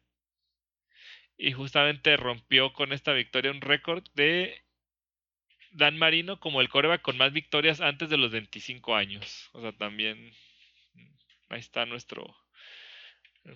Y 1.36 1.52
justamente 1.52 2.16
rompió 2.16 2.72
con 2.72 2.92
esta 2.92 3.12
victoria 3.12 3.50
un 3.50 3.60
récord 3.60 4.04
de 4.14 4.63
Dan 5.74 5.98
Marino 5.98 6.38
como 6.38 6.60
el 6.60 6.68
coreback 6.68 7.02
con 7.02 7.18
más 7.18 7.32
victorias 7.32 7.80
antes 7.80 8.08
de 8.08 8.16
los 8.16 8.30
25 8.30 8.94
años. 8.94 9.50
O 9.52 9.60
sea, 9.60 9.72
también 9.72 10.32
ahí 11.48 11.60
está 11.60 11.84
nuestro... 11.84 12.36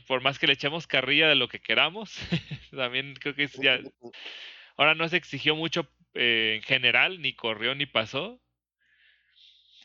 Por 0.06 0.20
más 0.20 0.38
que 0.38 0.46
le 0.46 0.52
echemos 0.52 0.86
carrilla 0.86 1.28
de 1.28 1.34
lo 1.34 1.48
que 1.48 1.60
queramos, 1.60 2.18
también 2.76 3.14
creo 3.14 3.34
que 3.34 3.48
ya... 3.60 3.80
Ahora 4.76 4.94
no 4.94 5.08
se 5.08 5.16
exigió 5.16 5.56
mucho 5.56 5.88
eh, 6.14 6.54
en 6.56 6.62
general, 6.62 7.22
ni 7.22 7.32
corrió 7.32 7.74
ni 7.74 7.86
pasó. 7.86 8.40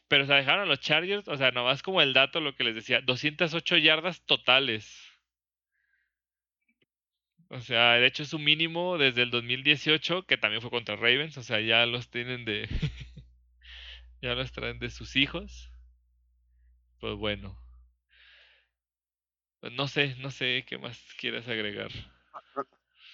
Pero 0.07 0.25
se 0.25 0.34
dejaron 0.34 0.67
los 0.67 0.79
Chargers, 0.79 1.27
o 1.27 1.38
sea, 1.38 1.51
nomás 1.51 1.81
como 1.81 2.01
el 2.01 2.13
dato, 2.13 2.41
lo 2.41 2.55
que 2.55 2.63
les 2.63 2.75
decía, 2.75 3.01
208 3.01 3.77
yardas 3.77 4.23
totales. 4.25 5.02
O 7.53 7.61
sea, 7.61 7.93
de 7.93 8.07
hecho 8.07 8.23
es 8.23 8.33
un 8.33 8.43
mínimo 8.43 8.97
desde 8.97 9.21
el 9.21 9.29
2018, 9.29 10.25
que 10.25 10.37
también 10.37 10.59
fue 10.59 10.71
contra 10.71 10.95
Ravens, 10.95 11.37
o 11.37 11.43
sea, 11.43 11.61
ya 11.61 11.85
los 11.85 12.09
tienen 12.09 12.45
de... 12.45 12.67
ya 14.23 14.33
los 14.33 14.51
traen 14.51 14.79
de 14.79 14.89
sus 14.89 15.15
hijos. 15.15 15.69
Pues 16.99 17.13
bueno. 17.15 17.55
Pues 19.59 19.71
no 19.73 19.87
sé, 19.87 20.15
no 20.15 20.31
sé 20.31 20.65
qué 20.67 20.79
más 20.79 20.99
quieres 21.19 21.47
agregar. 21.47 21.91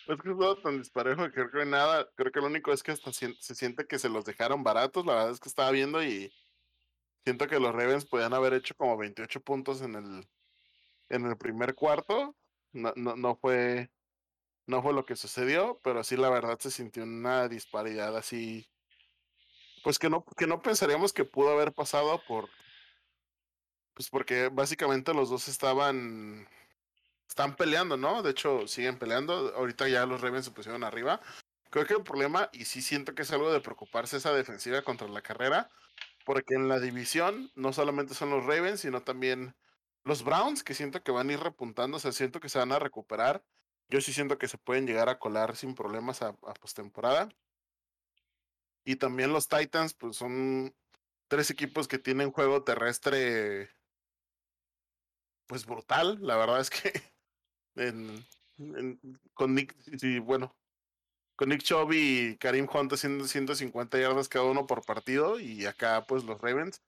Es 0.07 0.21
que 0.21 0.29
es 0.29 0.63
tan 0.63 0.77
disparejo 0.77 1.25
que 1.25 1.31
creo 1.31 1.51
que 1.51 1.65
nada. 1.65 2.09
Creo 2.15 2.31
que 2.31 2.39
lo 2.39 2.47
único 2.47 2.71
es 2.71 2.81
que 2.81 2.93
hasta 2.93 3.11
se 3.11 3.35
siente 3.55 3.87
que 3.87 3.99
se 3.99 4.07
los 4.07 4.23
dejaron 4.23 4.63
baratos. 4.63 5.05
La 5.05 5.15
verdad 5.15 5.31
es 5.31 5.41
que 5.41 5.49
estaba 5.49 5.71
viendo 5.71 6.01
y 6.01 6.31
siento 7.25 7.45
que 7.47 7.59
los 7.59 7.73
Ravens 7.75 8.05
podían 8.05 8.33
haber 8.33 8.53
hecho 8.53 8.73
como 8.75 8.97
28 8.97 9.41
puntos 9.41 9.81
en 9.81 9.95
el, 9.95 10.27
en 11.09 11.25
el 11.25 11.37
primer 11.37 11.75
cuarto. 11.75 12.37
No, 12.71 12.93
no, 12.95 13.17
no 13.17 13.35
fue 13.35 13.89
no 14.69 14.83
fue 14.83 14.93
lo 14.93 15.03
que 15.03 15.15
sucedió, 15.15 15.79
pero 15.83 16.03
sí 16.03 16.15
la 16.15 16.29
verdad 16.29 16.59
se 16.59 16.69
sintió 16.69 17.01
una 17.01 17.47
disparidad 17.47 18.15
así, 18.15 18.69
pues 19.83 19.97
que 19.97 20.11
no, 20.11 20.23
que 20.37 20.45
no 20.45 20.61
pensaríamos 20.61 21.11
que 21.11 21.25
pudo 21.25 21.49
haber 21.49 21.73
pasado 21.73 22.21
por, 22.27 22.49
pues 23.95 24.09
porque 24.11 24.49
básicamente 24.49 25.11
los 25.15 25.31
dos 25.31 25.47
estaban, 25.47 26.47
están 27.27 27.55
peleando, 27.55 27.97
¿no? 27.97 28.21
De 28.21 28.29
hecho, 28.29 28.67
siguen 28.67 28.99
peleando, 28.99 29.55
ahorita 29.55 29.87
ya 29.89 30.05
los 30.05 30.21
Ravens 30.21 30.45
se 30.45 30.51
pusieron 30.51 30.83
arriba. 30.83 31.19
Creo 31.71 31.87
que 31.87 31.95
el 31.95 32.03
problema, 32.03 32.49
y 32.53 32.65
sí 32.65 32.83
siento 32.83 33.15
que 33.15 33.23
es 33.23 33.31
algo 33.31 33.51
de 33.51 33.61
preocuparse 33.61 34.17
esa 34.17 34.33
defensiva 34.33 34.83
contra 34.83 35.07
la 35.07 35.23
carrera, 35.23 35.71
porque 36.25 36.53
en 36.53 36.67
la 36.67 36.79
división 36.79 37.51
no 37.55 37.73
solamente 37.73 38.13
son 38.13 38.29
los 38.29 38.45
Ravens, 38.45 38.81
sino 38.81 39.01
también 39.01 39.55
los 40.03 40.23
Browns, 40.23 40.63
que 40.63 40.75
siento 40.75 41.01
que 41.01 41.11
van 41.11 41.29
a 41.29 41.33
ir 41.33 41.39
repuntando, 41.39 41.97
o 41.97 41.99
sea, 41.99 42.11
siento 42.11 42.39
que 42.39 42.49
se 42.49 42.59
van 42.59 42.71
a 42.71 42.77
recuperar. 42.77 43.43
Yo 43.89 44.01
sí 44.01 44.13
siento 44.13 44.37
que 44.37 44.47
se 44.47 44.57
pueden 44.57 44.85
llegar 44.85 45.09
a 45.09 45.17
colar 45.17 45.55
sin 45.55 45.73
problemas 45.73 46.21
a, 46.21 46.33
postemporada. 46.33 47.29
Y 48.85 48.95
también 48.95 49.33
los 49.33 49.47
Titans, 49.47 49.93
pues 49.93 50.15
son 50.17 50.75
tres 51.27 51.49
equipos 51.49 51.87
que 51.87 51.99
tienen 51.99 52.31
juego 52.31 52.63
terrestre, 52.63 53.69
pues 55.47 55.65
brutal. 55.65 56.19
La 56.21 56.37
verdad 56.37 56.61
es 56.61 56.69
que 56.69 56.93
con 59.33 59.55
Nick, 59.55 59.75
sí, 59.97 60.19
bueno, 60.19 60.55
con 61.35 61.49
Nick 61.49 61.63
Chubb 61.63 61.91
y 61.93 62.37
Karim 62.37 62.67
Hunt 62.71 62.93
haciendo 62.93 63.25
150 63.25 63.97
yardas 63.97 64.29
cada 64.29 64.45
uno 64.45 64.67
por 64.67 64.85
partido 64.85 65.39
y 65.39 65.65
acá 65.65 66.05
pues 66.05 66.23
los 66.23 66.41
Ravens. 66.41 66.81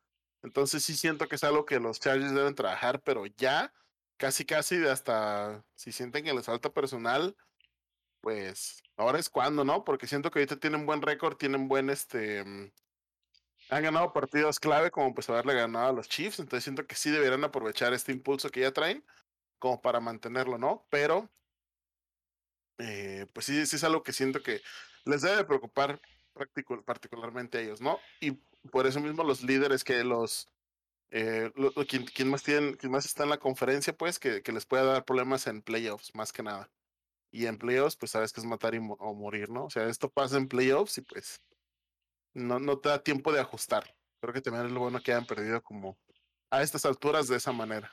Entonces 0.44 0.84
sí 0.84 0.96
siento 0.96 1.28
que 1.28 1.36
es 1.36 1.44
algo 1.44 1.66
que 1.66 1.80
los 1.80 2.00
Chargers 2.00 2.34
deben 2.34 2.56
trabajar, 2.56 3.02
pero 3.02 3.26
ya 3.26 3.74
casi 4.22 4.46
casi 4.46 4.78
de 4.78 4.92
hasta 4.92 5.66
si 5.74 5.92
sienten 5.92 6.24
que 6.24 6.32
les 6.32 6.46
falta 6.46 6.72
personal, 6.72 7.36
pues 8.22 8.84
ahora 8.96 9.18
es 9.18 9.32
cuando, 9.32 9.64
¿no? 9.66 9.84
Porque 9.84 10.06
siento 10.06 10.30
que 10.30 10.38
ahorita 10.38 10.58
tienen 10.58 10.86
buen 10.86 11.02
récord, 11.02 11.38
tienen 11.38 11.68
buen 11.68 11.90
este 11.90 12.46
mm, 12.46 12.72
han 13.72 13.84
ganado 13.84 14.14
partidos 14.14 14.60
clave 14.60 14.92
como 14.92 15.16
pues 15.16 15.28
haberle 15.32 15.56
ganado 15.56 15.88
a 15.90 15.94
los 15.94 16.08
Chiefs, 16.08 16.38
entonces 16.40 16.64
siento 16.64 16.86
que 16.86 16.94
sí 16.94 17.10
deberían 17.10 17.44
aprovechar 17.44 17.94
este 17.94 18.12
impulso 18.12 18.52
que 18.52 18.60
ya 18.62 18.72
traen 18.72 19.04
como 19.58 19.82
para 19.82 20.00
mantenerlo, 20.00 20.60
¿no? 20.60 20.86
Pero 20.92 21.28
eh, 22.78 23.26
pues 23.34 23.48
sí, 23.48 23.66
sí 23.66 23.78
es 23.78 23.84
algo 23.84 24.04
que 24.04 24.14
siento 24.14 24.44
que 24.44 24.62
les 25.06 25.24
debe 25.24 25.46
preocupar 25.46 26.00
particularmente 26.86 27.58
a 27.58 27.62
ellos, 27.62 27.82
¿no? 27.82 28.00
Y 28.20 28.34
por 28.70 28.86
eso 28.86 29.00
mismo 29.00 29.24
los 29.24 29.42
líderes 29.42 29.84
que 29.84 30.04
los 30.04 30.48
eh, 31.12 31.52
quien, 31.88 32.30
más 32.30 32.42
tiene, 32.42 32.78
quien 32.78 32.92
más 32.92 33.06
está 33.06 33.24
en 33.24 33.30
la 33.30 33.38
conferencia, 33.38 33.94
pues, 33.96 34.18
que, 34.18 34.42
les 34.52 34.66
pueda 34.66 34.84
dar 34.84 35.06
problemas 35.06 35.46
en 35.48 35.62
playoffs, 35.62 36.16
más 36.16 36.32
que 36.32 36.42
nada. 36.42 36.70
Y 37.32 37.46
en 37.46 37.58
playoffs, 37.58 37.98
pues 37.98 38.12
sabes 38.12 38.34
que 38.34 38.42
es 38.42 38.46
matar 38.46 38.76
y 38.76 38.80
o 38.80 39.14
morir, 39.14 39.50
¿no? 39.50 39.66
O 39.66 39.70
sea, 39.70 39.88
esto 39.88 40.10
pasa 40.10 40.38
en 40.38 40.48
playoffs 40.48 40.98
y 40.98 41.02
pues 41.02 41.42
no, 42.34 42.60
no 42.60 42.80
te 42.80 42.90
da 42.90 43.04
tiempo 43.04 43.32
de 43.32 43.40
ajustar. 43.40 43.96
Creo 44.22 44.34
que 44.34 44.42
también 44.42 44.66
es 44.66 44.72
lo 44.72 44.82
bueno 44.82 45.02
que 45.02 45.12
hayan 45.12 45.26
perdido 45.26 45.62
como 45.62 45.98
a 46.50 46.62
estas 46.62 46.86
alturas 46.86 47.28
de 47.28 47.38
esa 47.38 47.52
manera. 47.52 47.92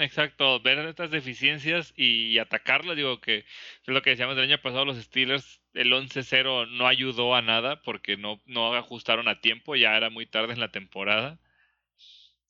exacto, 0.00 0.60
ver 0.60 0.78
estas 0.80 1.10
deficiencias 1.10 1.94
y 1.96 2.38
atacarlas, 2.38 2.96
digo 2.96 3.20
que 3.20 3.38
es 3.38 3.46
lo 3.86 4.02
que 4.02 4.10
decíamos 4.10 4.36
el 4.36 4.44
año 4.44 4.60
pasado, 4.60 4.84
los 4.84 4.98
Steelers, 4.98 5.62
el 5.72 5.92
11-0 5.92 6.68
no 6.68 6.86
ayudó 6.86 7.34
a 7.34 7.40
nada 7.40 7.80
porque 7.82 8.18
no, 8.18 8.42
no 8.44 8.74
ajustaron 8.74 9.28
a 9.28 9.40
tiempo, 9.40 9.74
ya 9.74 9.96
era 9.96 10.10
muy 10.10 10.26
tarde 10.26 10.52
en 10.52 10.60
la 10.60 10.70
temporada. 10.70 11.38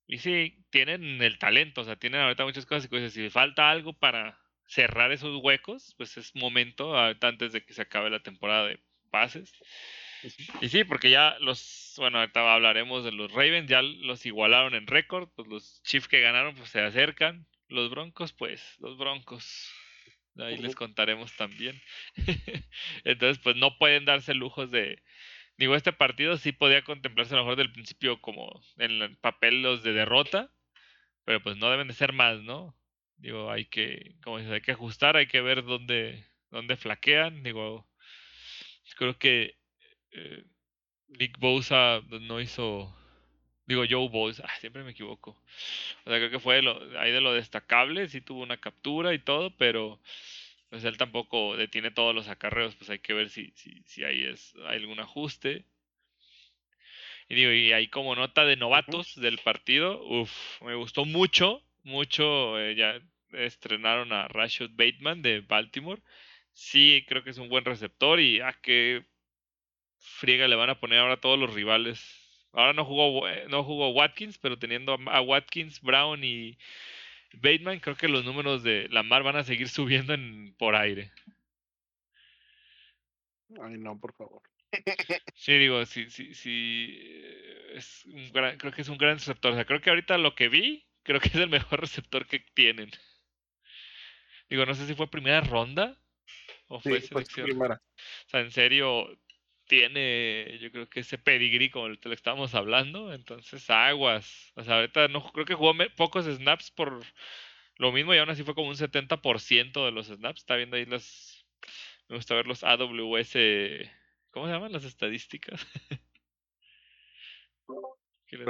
Y 0.07 0.19
sí, 0.19 0.65
tienen 0.71 1.21
el 1.23 1.39
talento, 1.39 1.81
o 1.81 1.85
sea, 1.85 1.97
tienen 1.97 2.21
ahorita 2.21 2.45
muchas 2.45 2.67
cosas 2.67 2.85
y 2.85 2.89
cosas. 2.89 3.13
Si 3.13 3.29
falta 3.31 3.71
algo 3.71 3.93
para 3.93 4.39
cerrar 4.67 5.13
esos 5.13 5.43
huecos, 5.43 5.95
pues 5.97 6.17
es 6.17 6.35
momento 6.35 6.97
antes 6.97 7.53
de 7.53 7.65
que 7.65 7.75
se 7.75 7.83
acabe 7.83 8.11
la 8.11 8.23
temporada 8.23 8.67
de 8.67 8.81
pases. 9.11 9.53
Y 10.61 10.69
sí, 10.69 10.85
porque 10.85 11.11
ya 11.11 11.37
los, 11.41 11.95
bueno, 11.99 12.19
ahorita 12.19 12.55
hablaremos 12.55 13.05
de 13.05 13.13
los 13.13 13.33
Ravens, 13.33 13.69
ya 13.69 13.83
los 13.83 14.27
igualaron 14.27 14.75
en 14.75 14.87
récord, 14.87 15.29
pues 15.35 15.49
los 15.49 15.83
Chiefs 15.83 16.09
que 16.09 16.21
ganaron 16.21 16.55
pues 16.55 16.71
se 16.71 16.81
acercan, 16.81 17.47
los 17.69 17.91
Broncos 17.91 18.33
pues, 18.33 18.77
los 18.79 18.97
Broncos, 18.99 19.73
ahí 20.39 20.59
les 20.59 20.75
contaremos 20.75 21.37
también. 21.37 21.81
Entonces 23.05 23.39
pues 23.43 23.57
no 23.57 23.79
pueden 23.79 24.05
darse 24.05 24.35
lujos 24.35 24.71
de, 24.71 25.03
Digo, 25.59 25.75
este 25.75 25.93
partido 25.93 26.37
sí 26.37 26.53
podía 26.53 26.83
contemplarse 26.83 27.35
a 27.35 27.39
lo 27.39 27.45
mejor 27.45 27.57
del 27.57 27.73
principio 27.73 28.21
como 28.21 28.63
en 28.77 29.03
el 29.03 29.17
papel 29.17 29.63
los 29.63 29.83
de 29.83 29.93
derrota, 29.93 30.51
pero 31.25 31.43
pues 31.43 31.57
no 31.57 31.71
deben 31.71 31.89
de 31.89 31.95
ser 31.95 32.13
más, 32.13 32.43
¿no? 32.43 32.77
Digo, 33.17 33.51
hay 33.51 33.65
que, 33.67 34.17
como 34.23 34.39
dices, 34.39 34.53
hay 34.53 34.61
que 34.61 34.73
ajustar, 34.73 35.17
hay 35.17 35.27
que 35.27 35.41
ver 35.41 35.65
dónde, 35.65 36.27
dónde 36.51 36.77
flaquean. 36.77 37.43
Digo, 37.43 37.89
creo 38.97 39.19
que 39.19 39.57
eh, 40.13 40.45
Nick 41.09 41.39
Bosa 41.39 42.03
no 42.09 42.41
hizo, 42.41 42.95
digo, 43.67 43.85
Joe 43.89 44.09
Bosa, 44.09 44.47
siempre 44.61 44.85
me 44.85 44.91
equivoco. 44.93 45.31
O 46.05 46.11
sea, 46.11 46.19
creo 46.19 46.31
que 46.31 46.41
fue 46.41 46.63
lo, 46.63 46.79
ahí 46.99 47.13
de 47.13 47.21
lo 47.21 47.33
destacable, 47.33 48.09
sí 48.09 48.21
tuvo 48.21 48.43
una 48.43 48.59
captura 48.59 49.15
y 49.15 49.19
todo, 49.19 49.57
pero 49.57 50.01
pues 50.71 50.85
él 50.85 50.97
tampoco 50.97 51.57
detiene 51.57 51.91
todos 51.91 52.15
los 52.15 52.29
acarreos, 52.29 52.75
pues 52.77 52.91
hay 52.91 52.99
que 52.99 53.15
ver 53.15 53.31
si, 53.31 53.53
si, 53.55 53.83
si 53.87 54.05
ahí 54.05 54.25
es, 54.25 54.55
hay 54.67 54.79
algún 54.79 55.01
ajuste. 55.01 55.65
Y 57.29 57.35
digo, 57.35 57.53
y 57.53 57.73
ahí 57.73 57.89
como 57.89 58.15
nota 58.15 58.45
de 58.45 58.57
novatos 58.57 59.17
del 59.21 59.39
partido, 59.39 60.03
uff, 60.05 60.63
me 60.63 60.75
gustó 60.75 61.05
mucho, 61.05 61.63
mucho, 61.83 62.59
eh, 62.61 62.75
ya 62.77 63.01
estrenaron 63.33 64.13
a 64.13 64.29
Rashad 64.29 64.71
Bateman 64.73 65.23
de 65.23 65.41
Baltimore. 65.41 66.03
Sí, 66.53 67.05
creo 67.09 67.25
que 67.25 67.31
es 67.31 67.39
un 67.39 67.49
buen 67.49 67.65
receptor 67.65 68.21
y 68.21 68.41
a 68.41 68.53
qué 68.63 69.05
friega 69.99 70.49
le 70.49 70.57
van 70.57 70.71
a 70.71 70.81
poner 70.81 71.01
ahora 71.01 71.21
todos 71.21 71.39
los 71.39 71.53
rivales 71.53 72.27
Ahora 72.57 72.73
no 72.73 72.87
jugó, 72.87 73.29
no 73.49 73.65
jugó 73.65 73.91
Watkins, 73.91 74.39
pero 74.39 74.59
teniendo 74.59 74.97
a 75.07 75.21
Watkins, 75.21 75.83
Brown 75.83 76.25
y 76.25 76.57
Bateman, 77.41 77.81
creo 77.81 77.97
que 77.97 78.09
los 78.09 78.25
números 78.25 78.63
de 78.63 78.89
Lamar 78.91 79.23
van 79.23 79.37
a 79.37 79.45
seguir 79.45 79.69
subiendo 79.69 80.15
en, 80.15 80.55
por 80.59 80.75
aire. 80.75 81.13
Ay, 83.63 83.79
no, 83.79 83.99
por 83.99 84.15
favor. 84.15 84.43
Sí, 85.35 85.53
digo, 85.59 85.85
sí, 85.87 86.11
sí, 86.11 86.35
sí. 86.35 86.99
Es 87.75 88.05
un 88.07 88.33
gran, 88.33 88.57
creo 88.59 88.73
que 88.73 88.83
es 88.83 88.89
un 88.89 88.99
gran 88.99 89.19
receptor. 89.19 89.53
O 89.53 89.55
sea, 89.55 89.65
creo 89.65 89.81
que 89.81 89.91
ahorita 89.91 90.19
lo 90.19 90.35
que 90.35 90.49
vi, 90.49 90.87
creo 91.03 91.21
que 91.21 91.29
es 91.29 91.35
el 91.37 91.49
mejor 91.49 91.81
receptor 91.81 92.27
que 92.27 92.41
tienen. 92.55 92.91
Digo, 94.49 94.65
no 94.67 94.75
sé 94.75 94.87
si 94.87 94.95
fue 94.95 95.11
primera 95.11 95.41
ronda 95.41 95.99
o 96.69 96.81
fue 96.81 97.01
selección. 97.01 97.47
Primera. 97.47 97.83
O 98.27 98.29
sea, 98.29 98.41
en 98.41 98.51
serio, 98.51 99.09
tiene, 99.67 100.59
yo 100.61 100.71
creo 100.71 100.89
que 100.89 101.01
ese 101.01 101.19
pedigrí 101.19 101.71
como 101.71 101.87
el 101.87 101.99
que 101.99 102.09
le 102.09 102.15
estábamos 102.15 102.55
hablando. 102.55 103.13
Entonces, 103.13 103.69
aguas. 103.71 104.53
O 104.55 104.65
sea, 104.65 104.77
ahorita 104.77 105.09
no 105.09 105.31
creo 105.33 105.45
que 105.45 105.55
jugó 105.55 105.75
pocos 105.97 106.27
snaps 106.27 106.71
por 106.71 107.03
lo 107.77 107.93
mismo 107.93 108.15
y 108.15 108.19
aún 108.19 108.31
así 108.31 108.43
fue 108.43 108.55
como 108.55 108.69
un 108.69 108.77
70% 108.77 109.85
de 109.85 109.93
los 109.93 110.07
snaps. 110.07 110.41
Está 110.41 110.57
viendo 110.57 110.77
ahí 110.77 110.87
las. 110.87 111.45
Me 112.09 112.17
gusta 112.17 112.35
ver 112.35 112.47
los 112.47 112.65
AWS. 112.65 113.37
¿Cómo 114.31 114.47
se 114.47 114.53
llaman 114.53 114.73
las 114.73 114.85
estadísticas? 114.85 115.67
que, 118.27 118.45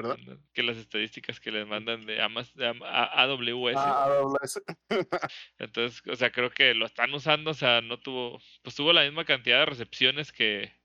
que 0.52 0.62
las 0.62 0.76
estadísticas 0.76 1.40
que 1.40 1.50
les 1.52 1.66
mandan 1.66 2.06
de, 2.06 2.20
AWS. 2.20 2.52
Ah, 2.84 4.04
AWS. 4.04 4.62
Entonces, 5.58 6.02
o 6.06 6.16
sea, 6.16 6.30
creo 6.30 6.50
que 6.50 6.74
lo 6.74 6.86
están 6.86 7.14
usando. 7.14 7.52
O 7.52 7.54
sea, 7.54 7.80
no 7.80 7.98
tuvo. 7.98 8.40
Pues 8.62 8.76
tuvo 8.76 8.92
la 8.92 9.04
misma 9.04 9.24
cantidad 9.24 9.60
de 9.60 9.66
recepciones 9.66 10.32
que 10.32 10.75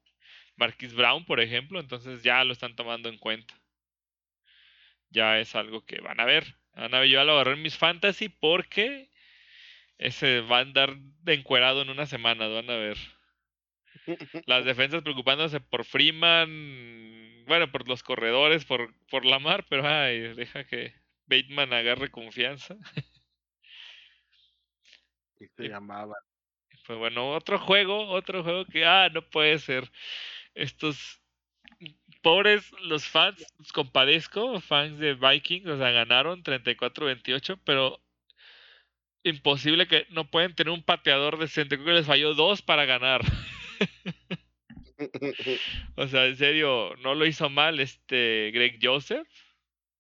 Marquis 0.62 0.94
Brown, 0.94 1.26
por 1.26 1.40
ejemplo, 1.40 1.80
entonces 1.80 2.22
ya 2.22 2.44
lo 2.44 2.54
están 2.54 2.76
tomando 2.76 3.10
en 3.10 3.18
cuenta. 3.18 3.60
Ya 5.10 5.40
es 5.40 5.56
algo 5.56 5.84
que 5.84 6.00
van 6.02 6.20
a 6.20 6.26
ver. 6.26 6.56
Van 6.76 6.94
a 6.94 7.00
ver, 7.00 7.10
yo 7.10 7.16
ya 7.16 7.24
lo 7.24 7.34
agarré 7.34 7.54
en 7.54 7.64
mis 7.64 7.80
fantasy 7.80 8.30
porque 8.30 9.10
ese 9.98 10.42
va 10.42 10.60
a 10.60 10.62
andar 10.62 10.96
de 10.96 11.34
encuerado 11.34 11.82
en 11.82 11.90
una 11.90 12.06
semana, 12.06 12.48
van 12.48 12.70
a 12.70 12.76
ver. 12.76 12.98
Las 14.46 14.64
defensas 14.66 15.02
preocupándose 15.02 15.62
por 15.62 15.84
Freeman, 15.84 17.44
bueno, 17.48 17.72
por 17.72 17.88
los 17.88 18.04
corredores, 18.04 18.64
por, 18.64 18.94
por 19.08 19.26
Lamar, 19.26 19.66
pero 19.68 19.88
ay, 19.88 20.36
deja 20.36 20.64
que 20.66 20.94
Bateman 21.26 21.74
agarre 21.74 22.12
confianza. 22.12 22.76
Y 25.40 25.48
se 25.48 25.70
llamaba. 25.70 26.16
Pues 26.86 27.00
bueno, 27.00 27.32
otro 27.32 27.58
juego, 27.58 28.10
otro 28.10 28.44
juego 28.44 28.66
que, 28.66 28.86
ah, 28.86 29.10
no 29.12 29.28
puede 29.28 29.58
ser 29.58 29.92
estos 30.56 31.22
pobres 32.22 32.72
los 32.84 33.06
fans, 33.06 33.44
los 33.58 33.72
compadezco, 33.72 34.60
fans 34.62 35.00
de 35.00 35.16
Vikings, 35.16 35.68
o 35.68 35.78
sea, 35.78 35.92
ganaron 35.92 36.44
34-28, 36.44 37.60
pero 37.66 38.00
imposible 39.24 39.88
que 39.88 40.06
no 40.10 40.30
pueden 40.30 40.56
tener 40.56 40.72
un 40.72 40.84
pateador 40.84 41.38
decente. 41.38 41.76
Creo 41.76 41.88
que 41.88 41.94
les 41.94 42.06
falló 42.06 42.34
dos 42.34 42.62
para 42.62 42.86
ganar. 42.86 43.22
o 45.96 46.08
sea, 46.08 46.28
en 46.28 46.38
serio, 46.38 46.96
no 47.02 47.16
lo 47.16 47.26
hizo 47.26 47.50
mal 47.50 47.80
este 47.80 48.52
Greg 48.54 48.80
Joseph. 48.82 49.28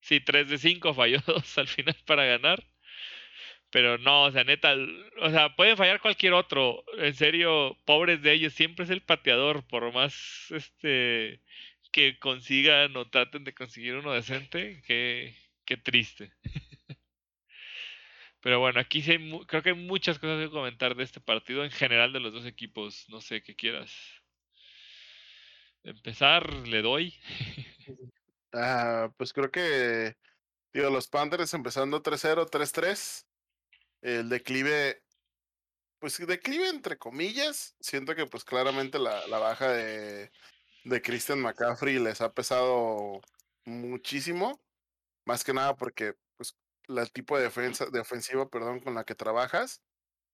Sí, 0.02 0.20
3 0.20 0.50
de 0.50 0.58
5 0.58 0.94
falló 0.94 1.20
dos 1.26 1.58
al 1.58 1.68
final 1.68 1.96
para 2.06 2.26
ganar. 2.26 2.64
Pero 3.72 3.98
no, 3.98 4.24
o 4.26 4.32
sea, 4.32 4.44
neta, 4.44 4.76
o 5.22 5.30
sea, 5.32 5.56
pueden 5.56 5.78
fallar 5.78 6.02
cualquier 6.02 6.34
otro. 6.34 6.84
En 6.98 7.14
serio, 7.16 7.78
pobres 7.86 8.22
de 8.22 8.34
ellos, 8.34 8.54
siempre 8.54 8.84
es 8.86 8.92
el 8.92 9.02
pateador, 9.02 9.66
por 9.68 9.92
más 9.94 10.48
este 10.52 11.42
que 11.92 12.20
consigan 12.20 12.96
o 12.96 13.10
traten 13.10 13.44
de 13.44 13.54
conseguir 13.54 13.96
uno 13.96 14.14
decente, 14.14 14.82
qué, 14.86 15.36
qué 15.66 15.78
triste. 15.78 16.32
Pero 18.42 18.60
bueno, 18.60 18.80
aquí 18.80 19.02
sí 19.02 19.12
hay, 19.12 19.40
creo 19.46 19.62
que 19.62 19.70
hay 19.70 19.76
muchas 19.76 20.18
cosas 20.20 20.44
que 20.44 20.50
comentar 20.52 20.96
de 20.96 21.04
este 21.04 21.22
partido 21.22 21.64
en 21.64 21.72
general 21.72 22.12
de 22.12 22.20
los 22.20 22.34
dos 22.34 22.46
equipos. 22.46 23.06
No 23.10 23.22
sé 23.22 23.44
qué 23.44 23.56
quieras. 23.56 23.94
Empezar, 25.84 26.54
le 26.68 26.82
doy. 26.82 27.14
Ah, 28.54 29.10
pues 29.16 29.32
creo 29.32 29.50
que, 29.50 30.18
digo, 30.74 30.90
los 30.90 31.08
Panthers 31.08 31.54
empezando 31.54 32.04
3-0, 32.04 32.50
3-3 32.50 33.26
el 34.02 34.30
declive, 34.30 35.04
pues 36.00 36.18
declive 36.26 36.70
entre 36.70 36.98
comillas, 36.98 37.76
siento 37.80 38.16
que 38.16 38.26
pues 38.26 38.44
claramente 38.44 39.00
la, 39.00 39.28
la 39.28 39.40
baja 39.40 39.70
de, 39.72 40.32
de 40.84 41.02
Christian 41.02 41.42
McCaffrey 41.42 42.00
les 42.00 42.22
ha 42.22 42.34
pesado 42.34 43.22
muchísimo, 43.66 44.62
más 45.26 45.44
que 45.44 45.54
nada 45.54 45.76
porque 45.76 46.16
pues 46.38 46.58
el 46.88 47.12
tipo 47.12 47.38
de 47.38 47.44
defensa, 47.44 47.86
de 47.86 48.00
ofensiva, 48.00 48.50
perdón, 48.50 48.80
con 48.80 48.96
la 48.96 49.04
que 49.04 49.16
trabajas. 49.16 49.84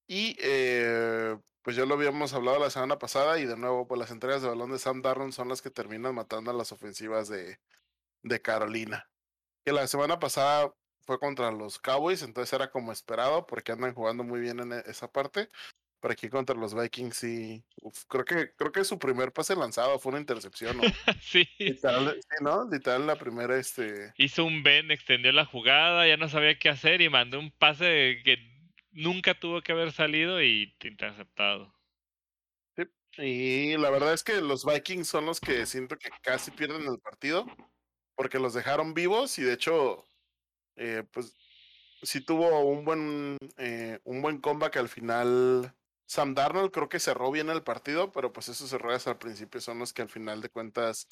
Y 0.07 0.37
eh, 0.39 1.37
pues 1.61 1.75
ya 1.75 1.85
lo 1.85 1.95
habíamos 1.95 2.33
hablado 2.33 2.59
la 2.59 2.69
semana 2.69 2.97
pasada 2.97 3.39
y 3.39 3.45
de 3.45 3.57
nuevo, 3.57 3.87
pues 3.87 3.99
las 3.99 4.11
entregas 4.11 4.41
de 4.41 4.47
balón 4.47 4.71
de 4.71 4.79
Sam 4.79 5.01
Darnold 5.01 5.33
son 5.33 5.49
las 5.49 5.61
que 5.61 5.69
terminan 5.69 6.15
matando 6.15 6.51
a 6.51 6.53
las 6.53 6.71
ofensivas 6.71 7.27
de, 7.27 7.59
de 8.23 8.41
Carolina. 8.41 9.09
Que 9.65 9.73
la 9.73 9.85
semana 9.87 10.19
pasada 10.19 10.73
fue 11.07 11.17
contra 11.19 11.51
los 11.51 11.79
Cowboys, 11.79 12.21
entonces 12.21 12.53
era 12.53 12.69
como 12.69 12.91
esperado 12.91 13.47
porque 13.47 13.71
andan 13.71 13.93
jugando 13.93 14.23
muy 14.25 14.41
bien 14.41 14.59
en 14.59 14.73
e, 14.73 14.83
esa 14.87 15.11
parte. 15.11 15.49
Pero 15.99 16.11
aquí 16.11 16.29
contra 16.29 16.55
los 16.55 16.75
Vikings 16.75 17.17
sí, 17.17 17.63
creo 18.07 18.23
que 18.23 18.53
creo 18.55 18.71
que 18.71 18.83
su 18.83 18.99
primer 18.99 19.31
pase 19.33 19.55
lanzado 19.55 19.97
fue 19.97 20.11
una 20.11 20.19
intercepción, 20.19 20.77
¿no? 20.77 20.83
sí. 21.21 21.47
Literal, 21.57 22.19
sí, 22.21 22.43
¿no? 22.43 22.69
Literal 22.69 23.07
la 23.07 23.15
primera 23.15 23.57
este 23.57 24.13
hizo 24.17 24.45
un 24.45 24.61
Ben, 24.61 24.91
extendió 24.91 25.31
la 25.31 25.45
jugada, 25.45 26.07
ya 26.07 26.17
no 26.17 26.29
sabía 26.29 26.59
qué 26.59 26.69
hacer 26.69 27.01
y 27.01 27.09
mandó 27.09 27.39
un 27.39 27.49
pase 27.49 28.21
que 28.23 28.37
nunca 28.91 29.39
tuvo 29.39 29.61
que 29.61 29.71
haber 29.71 29.91
salido 29.91 30.43
y 30.43 30.75
interceptado. 30.83 31.73
Sí. 32.75 32.83
Y 33.23 33.77
la 33.77 33.89
verdad 33.89 34.13
es 34.13 34.23
que 34.23 34.39
los 34.41 34.65
Vikings 34.65 35.07
son 35.07 35.25
los 35.25 35.39
que 35.39 35.65
siento 35.65 35.97
que 35.97 36.09
casi 36.21 36.51
pierden 36.51 36.83
el 36.83 36.99
partido 36.99 37.47
porque 38.15 38.37
los 38.37 38.53
dejaron 38.53 38.93
vivos 38.93 39.39
y 39.39 39.43
de 39.43 39.53
hecho 39.53 40.07
eh, 40.77 41.03
pues 41.11 41.35
sí 42.01 42.21
tuvo 42.21 42.61
un 42.61 42.85
buen, 42.85 43.37
eh, 43.57 43.99
un 44.05 44.21
buen 44.21 44.39
comeback 44.39 44.77
al 44.77 44.89
final. 44.89 45.73
Sam 46.05 46.35
Darnold 46.35 46.71
creo 46.71 46.87
que 46.89 46.99
cerró 46.99 47.31
bien 47.31 47.49
el 47.49 47.63
partido, 47.63 48.11
pero 48.11 48.31
pues 48.31 48.47
esos 48.49 48.71
errores 48.71 49.07
al 49.07 49.17
principio 49.17 49.59
son 49.59 49.79
los 49.79 49.91
que 49.93 50.03
al 50.03 50.09
final 50.09 50.41
de 50.41 50.49
cuentas 50.49 51.07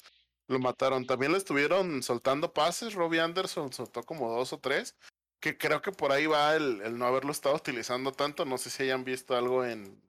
lo 0.48 0.58
mataron. 0.58 1.06
También 1.06 1.32
le 1.32 1.38
estuvieron 1.38 2.02
soltando 2.02 2.52
pases, 2.54 2.94
Robbie 2.94 3.20
Anderson 3.20 3.72
soltó 3.72 4.02
como 4.04 4.30
dos 4.30 4.52
o 4.52 4.58
tres, 4.58 4.96
que 5.40 5.58
creo 5.58 5.82
que 5.82 5.92
por 5.92 6.12
ahí 6.12 6.26
va 6.26 6.56
el, 6.56 6.80
el 6.82 6.96
no 6.98 7.06
haberlo 7.06 7.32
estado 7.32 7.56
utilizando 7.56 8.12
tanto. 8.12 8.44
No 8.46 8.56
sé 8.58 8.70
si 8.70 8.84
hayan 8.84 9.04
visto 9.04 9.36
algo 9.36 9.64
en, 9.64 10.00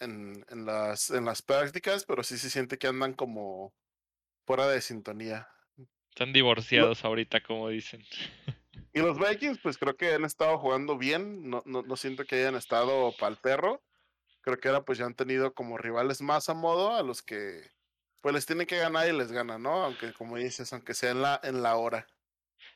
en, 0.00 0.44
en, 0.48 0.64
las, 0.66 1.10
en 1.10 1.24
las 1.24 1.42
prácticas, 1.42 2.04
pero 2.04 2.22
sí 2.22 2.38
se 2.38 2.50
siente 2.50 2.78
que 2.78 2.86
andan 2.88 3.14
como 3.14 3.72
fuera 4.46 4.68
de 4.68 4.80
sintonía. 4.80 5.48
Están 6.12 6.34
divorciados 6.34 7.06
ahorita, 7.06 7.40
como 7.40 7.70
dicen. 7.70 8.04
Y 8.92 9.00
los 9.00 9.18
Vikings, 9.18 9.58
pues 9.62 9.78
creo 9.78 9.96
que 9.96 10.12
han 10.12 10.26
estado 10.26 10.58
jugando 10.58 10.98
bien. 10.98 11.48
No, 11.48 11.62
no, 11.64 11.80
no 11.80 11.96
siento 11.96 12.26
que 12.26 12.36
hayan 12.36 12.54
estado 12.54 13.14
pa'l 13.18 13.38
perro. 13.38 13.82
Creo 14.42 14.60
que 14.60 14.68
ahora 14.68 14.84
pues 14.84 14.98
ya 14.98 15.06
han 15.06 15.14
tenido 15.14 15.54
como 15.54 15.78
rivales 15.78 16.20
más 16.20 16.50
a 16.50 16.54
modo 16.54 16.94
a 16.94 17.02
los 17.02 17.22
que 17.22 17.62
pues 18.20 18.34
les 18.34 18.44
tienen 18.44 18.66
que 18.66 18.76
ganar 18.76 19.08
y 19.08 19.16
les 19.16 19.32
ganan, 19.32 19.62
¿no? 19.62 19.84
Aunque 19.84 20.12
como 20.12 20.36
dices, 20.36 20.70
aunque 20.74 20.92
sea 20.92 21.12
en 21.12 21.22
la, 21.22 21.40
en 21.42 21.62
la 21.62 21.76
hora. 21.76 22.06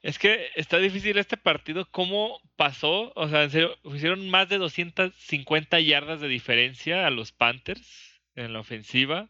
Es 0.01 0.19
que 0.19 0.49
está 0.55 0.79
difícil 0.79 1.19
este 1.19 1.37
partido. 1.37 1.87
¿Cómo 1.91 2.41
pasó? 2.57 3.13
O 3.17 3.29
sea, 3.29 3.43
en 3.45 3.51
serio, 3.51 3.77
hicieron 3.85 4.31
más 4.31 4.49
de 4.49 4.57
250 4.57 5.79
yardas 5.81 6.23
de 6.23 6.29
diferencia 6.29 7.07
a 7.07 7.11
los 7.11 7.33
Panthers 7.33 8.23
en 8.35 8.55
la 8.55 8.61
ofensiva. 8.61 9.29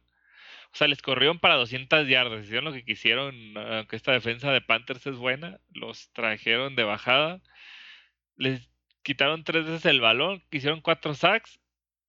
O 0.76 0.78
sea, 0.78 0.88
les 0.88 1.00
corrieron 1.00 1.38
para 1.38 1.54
200 1.54 2.06
yardas, 2.06 2.44
hicieron 2.44 2.66
lo 2.66 2.72
que 2.74 2.84
quisieron, 2.84 3.56
aunque 3.56 3.96
esta 3.96 4.12
defensa 4.12 4.52
de 4.52 4.60
Panthers 4.60 5.06
es 5.06 5.16
buena, 5.16 5.58
los 5.72 6.12
trajeron 6.12 6.76
de 6.76 6.84
bajada, 6.84 7.40
les 8.36 8.68
quitaron 9.02 9.42
tres 9.42 9.64
veces 9.64 9.86
el 9.86 10.02
balón, 10.02 10.44
hicieron 10.50 10.82
cuatro 10.82 11.14
sacks 11.14 11.58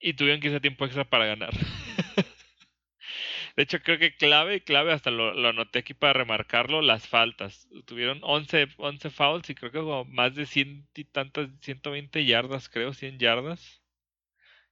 y 0.02 0.16
tuvieron 0.16 0.42
que 0.42 0.50
hacer 0.50 0.60
tiempo 0.60 0.84
extra 0.84 1.06
para 1.06 1.28
ganar. 1.28 1.54
de 3.56 3.64
hecho, 3.64 3.80
creo 3.80 4.00
que 4.00 4.18
clave, 4.18 4.62
clave, 4.62 4.92
hasta 4.92 5.12
lo, 5.12 5.34
lo, 5.34 5.48
anoté 5.48 5.80
aquí 5.80 5.94
para 5.94 6.12
remarcarlo, 6.12 6.82
las 6.82 7.08
faltas. 7.08 7.70
Tuvieron 7.86 8.20
11, 8.22 8.68
11 8.76 9.10
fouls 9.12 9.50
y 9.50 9.56
creo 9.56 9.72
que 9.72 9.80
como 9.80 10.04
más 10.04 10.36
de 10.36 10.46
100 10.46 10.90
y 10.94 11.06
tantas, 11.06 11.48
120 11.62 12.26
yardas, 12.26 12.68
creo, 12.68 12.92
100 12.92 13.18
yardas. 13.18 13.82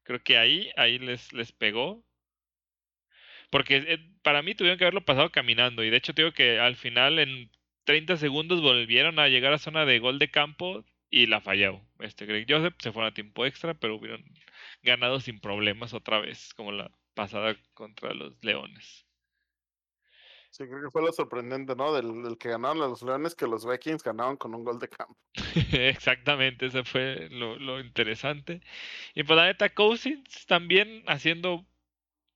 Creo 0.03 0.21
que 0.21 0.37
ahí, 0.37 0.69
ahí 0.75 0.99
les, 0.99 1.31
les 1.31 1.53
pegó. 1.53 2.03
Porque 3.49 3.77
eh, 3.77 3.99
para 4.21 4.41
mí 4.41 4.55
tuvieron 4.55 4.77
que 4.77 4.85
haberlo 4.85 5.05
pasado 5.05 5.31
caminando. 5.31 5.83
Y 5.83 5.89
de 5.89 5.97
hecho, 5.97 6.13
digo 6.13 6.31
que 6.31 6.59
al 6.59 6.75
final, 6.75 7.19
en 7.19 7.51
30 7.85 8.17
segundos, 8.17 8.61
volvieron 8.61 9.19
a 9.19 9.27
llegar 9.27 9.53
a 9.53 9.59
zona 9.59 9.85
de 9.85 9.99
gol 9.99 10.19
de 10.19 10.31
campo 10.31 10.83
y 11.09 11.27
la 11.27 11.41
falló. 11.41 11.81
Este 11.99 12.25
Greg 12.25 12.45
Joseph 12.49 12.75
se 12.79 12.91
fue 12.91 13.05
a 13.05 13.13
tiempo 13.13 13.45
extra, 13.45 13.73
pero 13.73 13.95
hubieron 13.95 14.23
ganado 14.83 15.19
sin 15.19 15.39
problemas 15.39 15.93
otra 15.93 16.19
vez, 16.19 16.53
como 16.53 16.71
la 16.71 16.91
pasada 17.13 17.55
contra 17.73 18.13
los 18.13 18.35
Leones. 18.43 19.05
Sí, 20.51 20.63
creo 20.63 20.83
que 20.83 20.89
fue 20.89 21.01
lo 21.01 21.11
sorprendente, 21.11 21.75
¿no? 21.75 21.93
Del, 21.93 22.23
del 22.23 22.37
que 22.37 22.47
ganaron 22.47 22.79
los 22.79 23.03
Leones, 23.03 23.35
que 23.35 23.45
los 23.45 23.65
Vikings 23.65 24.03
ganaban 24.03 24.37
con 24.37 24.55
un 24.55 24.63
gol 24.63 24.79
de 24.79 24.87
campo. 24.87 25.17
Exactamente, 25.73 26.67
eso 26.67 26.85
fue 26.85 27.27
lo, 27.29 27.57
lo 27.57 27.81
interesante. 27.81 28.61
Y 29.15 29.23
pues 29.23 29.35
la 29.35 29.47
neta, 29.47 29.73
Cousins 29.73 30.45
también 30.45 31.03
haciendo 31.07 31.65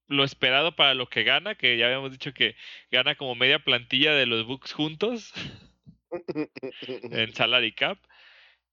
lo 0.09 0.23
esperado 0.23 0.75
para 0.75 0.95
lo 0.95 1.07
que 1.07 1.23
gana, 1.23 1.55
que 1.55 1.77
ya 1.77 1.85
habíamos 1.85 2.11
dicho 2.11 2.33
que 2.33 2.55
gana 2.91 3.15
como 3.15 3.35
media 3.35 3.59
plantilla 3.59 4.13
de 4.13 4.25
los 4.25 4.45
Bucks 4.45 4.73
juntos 4.73 5.33
en 7.11 7.33
salary 7.33 7.71
cap. 7.73 7.99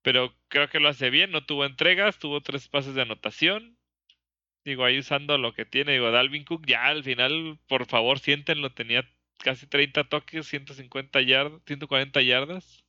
Pero 0.01 0.35
creo 0.49 0.69
que 0.69 0.79
lo 0.79 0.89
hace 0.89 1.09
bien, 1.09 1.31
no 1.31 1.45
tuvo 1.45 1.65
entregas, 1.65 2.19
tuvo 2.19 2.41
tres 2.41 2.67
pases 2.67 2.95
de 2.95 3.03
anotación. 3.03 3.77
Digo, 4.65 4.83
ahí 4.83 4.99
usando 4.99 5.37
lo 5.37 5.53
que 5.53 5.65
tiene, 5.65 5.93
digo, 5.93 6.11
Dalvin 6.11 6.43
Cook 6.43 6.65
ya 6.67 6.87
al 6.87 7.03
final, 7.03 7.59
por 7.67 7.85
favor, 7.85 8.19
siéntenlo, 8.19 8.73
tenía 8.73 9.07
casi 9.39 9.67
30 9.67 10.05
toques, 10.05 10.47
150 10.47 11.21
yardas, 11.21 11.61
140 11.65 12.21
yardas. 12.21 12.86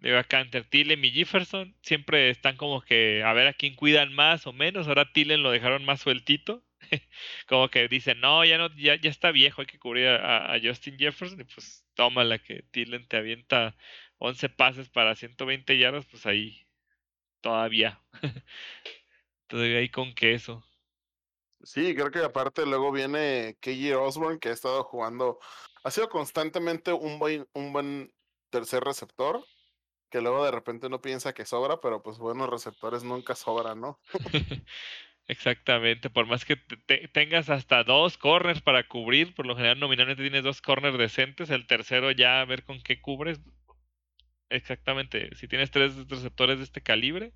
Digo, 0.00 0.16
acá 0.18 0.40
entre 0.40 0.64
Tillen 0.64 1.04
y 1.04 1.10
Jefferson 1.10 1.76
siempre 1.82 2.30
están 2.30 2.56
como 2.56 2.80
que 2.82 3.22
a 3.22 3.32
ver 3.34 3.46
a 3.46 3.52
quién 3.52 3.76
cuidan 3.76 4.14
más 4.14 4.46
o 4.46 4.52
menos. 4.52 4.88
Ahora 4.88 5.12
Tillen 5.12 5.42
lo 5.42 5.50
dejaron 5.50 5.84
más 5.84 6.00
sueltito. 6.00 6.64
como 7.46 7.68
que 7.68 7.88
dicen, 7.88 8.20
no, 8.20 8.44
ya 8.44 8.56
no, 8.58 8.74
ya, 8.76 8.96
ya 8.96 9.10
está 9.10 9.30
viejo, 9.30 9.60
hay 9.60 9.66
que 9.66 9.78
cubrir 9.78 10.08
a, 10.08 10.54
a 10.54 10.60
Justin 10.60 10.98
Jefferson. 10.98 11.40
Y 11.40 11.44
pues 11.44 11.84
toma 11.94 12.24
la 12.24 12.38
que 12.38 12.62
Tillen 12.70 13.06
te 13.06 13.18
avienta 13.18 13.76
11 14.18 14.48
pases 14.50 14.88
para 14.88 15.14
120 15.14 15.78
yardas, 15.78 16.06
pues 16.06 16.26
ahí 16.26 16.66
todavía. 17.40 18.02
todavía 19.46 19.78
ahí 19.78 19.88
con 19.90 20.14
queso. 20.14 20.64
Sí, 21.62 21.94
creo 21.94 22.10
que 22.10 22.20
aparte 22.20 22.64
luego 22.64 22.90
viene 22.90 23.58
KJ 23.60 23.94
Osborne, 23.96 24.38
que 24.38 24.48
ha 24.48 24.52
estado 24.52 24.82
jugando, 24.84 25.38
ha 25.84 25.90
sido 25.90 26.08
constantemente 26.08 26.92
un 26.92 27.18
buen, 27.18 27.46
un 27.52 27.72
buen 27.72 28.14
tercer 28.48 28.82
receptor, 28.82 29.44
que 30.10 30.20
luego 30.20 30.44
de 30.44 30.50
repente 30.50 30.88
uno 30.88 31.00
piensa 31.00 31.32
que 31.32 31.44
sobra, 31.44 31.80
pero 31.80 32.02
pues 32.02 32.18
buenos 32.18 32.48
receptores 32.48 33.04
nunca 33.04 33.34
sobran, 33.34 33.80
¿no? 33.80 34.00
Exactamente, 35.26 36.10
por 36.10 36.26
más 36.26 36.44
que 36.44 36.56
te 36.56 37.06
tengas 37.06 37.50
hasta 37.50 37.84
dos 37.84 38.18
corners 38.18 38.60
para 38.60 38.88
cubrir, 38.88 39.32
por 39.32 39.46
lo 39.46 39.54
general 39.54 39.78
nominalmente 39.78 40.24
tienes 40.24 40.42
dos 40.42 40.60
corners 40.60 40.98
decentes, 40.98 41.50
el 41.50 41.68
tercero 41.68 42.10
ya 42.10 42.40
a 42.40 42.44
ver 42.44 42.64
con 42.64 42.82
qué 42.82 43.00
cubres. 43.00 43.40
Exactamente, 44.48 45.30
si 45.36 45.46
tienes 45.46 45.70
tres 45.70 46.08
receptores 46.08 46.58
de 46.58 46.64
este 46.64 46.80
calibre, 46.82 47.32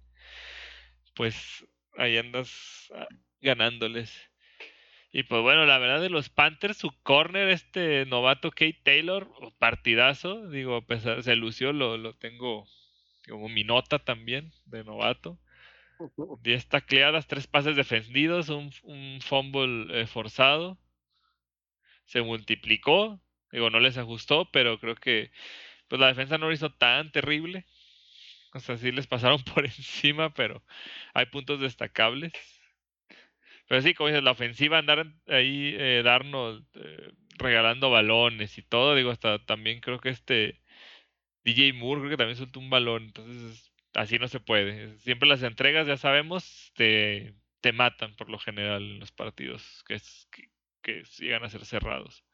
pues 1.14 1.64
ahí 1.96 2.18
andas 2.18 2.90
ah, 2.96 3.06
ganándoles. 3.40 4.12
Y 5.16 5.23
pues 5.23 5.43
bueno, 5.43 5.65
la 5.65 5.78
verdad 5.78 6.01
de 6.01 6.11
los 6.11 6.28
Panthers, 6.28 6.77
su 6.77 6.91
corner, 7.05 7.49
este 7.49 8.05
novato 8.05 8.51
Kate 8.51 8.81
Taylor, 8.82 9.31
partidazo, 9.61 10.49
digo, 10.51 10.74
a 10.74 10.85
pesar, 10.85 11.23
se 11.23 11.36
lució, 11.36 11.73
lo, 11.73 11.97
lo 11.97 12.15
tengo 12.16 12.66
como 13.28 13.49
mi 13.49 13.62
nota 13.62 14.01
también 14.01 14.53
de 14.65 14.82
novato. 14.82 15.39
10 16.43 16.69
tacleadas, 16.69 17.28
tres 17.28 17.47
pases 17.47 17.77
defendidos, 17.77 18.49
un, 18.49 18.73
un 18.82 19.20
fumble 19.20 20.01
eh, 20.01 20.09
forzado. 20.09 20.81
Se 22.07 22.20
multiplicó, 22.20 23.23
digo, 23.53 23.70
no 23.70 23.78
les 23.78 23.97
ajustó, 23.97 24.51
pero 24.51 24.81
creo 24.81 24.97
que 24.97 25.31
pues 25.86 26.01
la 26.01 26.09
defensa 26.09 26.39
no 26.39 26.47
lo 26.49 26.53
hizo 26.53 26.73
tan 26.73 27.12
terrible. 27.12 27.66
O 28.53 28.59
sea, 28.59 28.77
sí 28.78 28.91
les 28.91 29.07
pasaron 29.07 29.41
por 29.55 29.65
encima, 29.65 30.35
pero 30.35 30.65
hay 31.15 31.27
puntos 31.27 31.61
destacables. 31.61 32.32
Pero 33.66 33.81
sí, 33.82 33.95
como 33.95 34.09
dices, 34.09 34.23
la 34.23 34.32
ofensiva, 34.32 34.78
andar 34.78 35.07
ahí, 35.28 35.74
eh, 35.78 36.03
darnos, 36.05 36.62
eh, 36.74 37.12
regalando 37.39 37.91
balones 37.91 38.59
y 38.59 38.62
todo, 38.62 38.95
digo, 38.95 39.11
hasta 39.11 39.39
también 39.45 39.81
creo 39.81 40.01
que 40.01 40.11
este 40.11 40.61
DJ 41.45 41.73
Moore 41.74 42.03
creo 42.03 42.11
que 42.11 42.16
también 42.16 42.36
soltó 42.36 42.61
un 42.61 42.70
balón, 42.70 43.05
entonces 43.05 43.73
así 43.95 44.19
no 44.19 44.28
se 44.28 44.41
puede. 44.41 44.99
Siempre 44.99 45.28
las 45.28 45.43
entregas, 45.43 45.86
ya 45.86 45.97
sabemos, 45.97 46.73
te, 46.74 47.35
te 47.61 47.73
matan 47.73 48.15
por 48.16 48.31
lo 48.31 48.39
general 48.39 48.82
en 48.82 49.01
los 49.01 49.12
partidos 49.12 49.85
que, 49.86 49.95
es, 49.95 50.28
que, 50.31 50.51
que 50.82 51.05
llegan 51.19 51.45
a 51.45 51.51
ser 51.51 51.65
cerrados. 51.65 52.24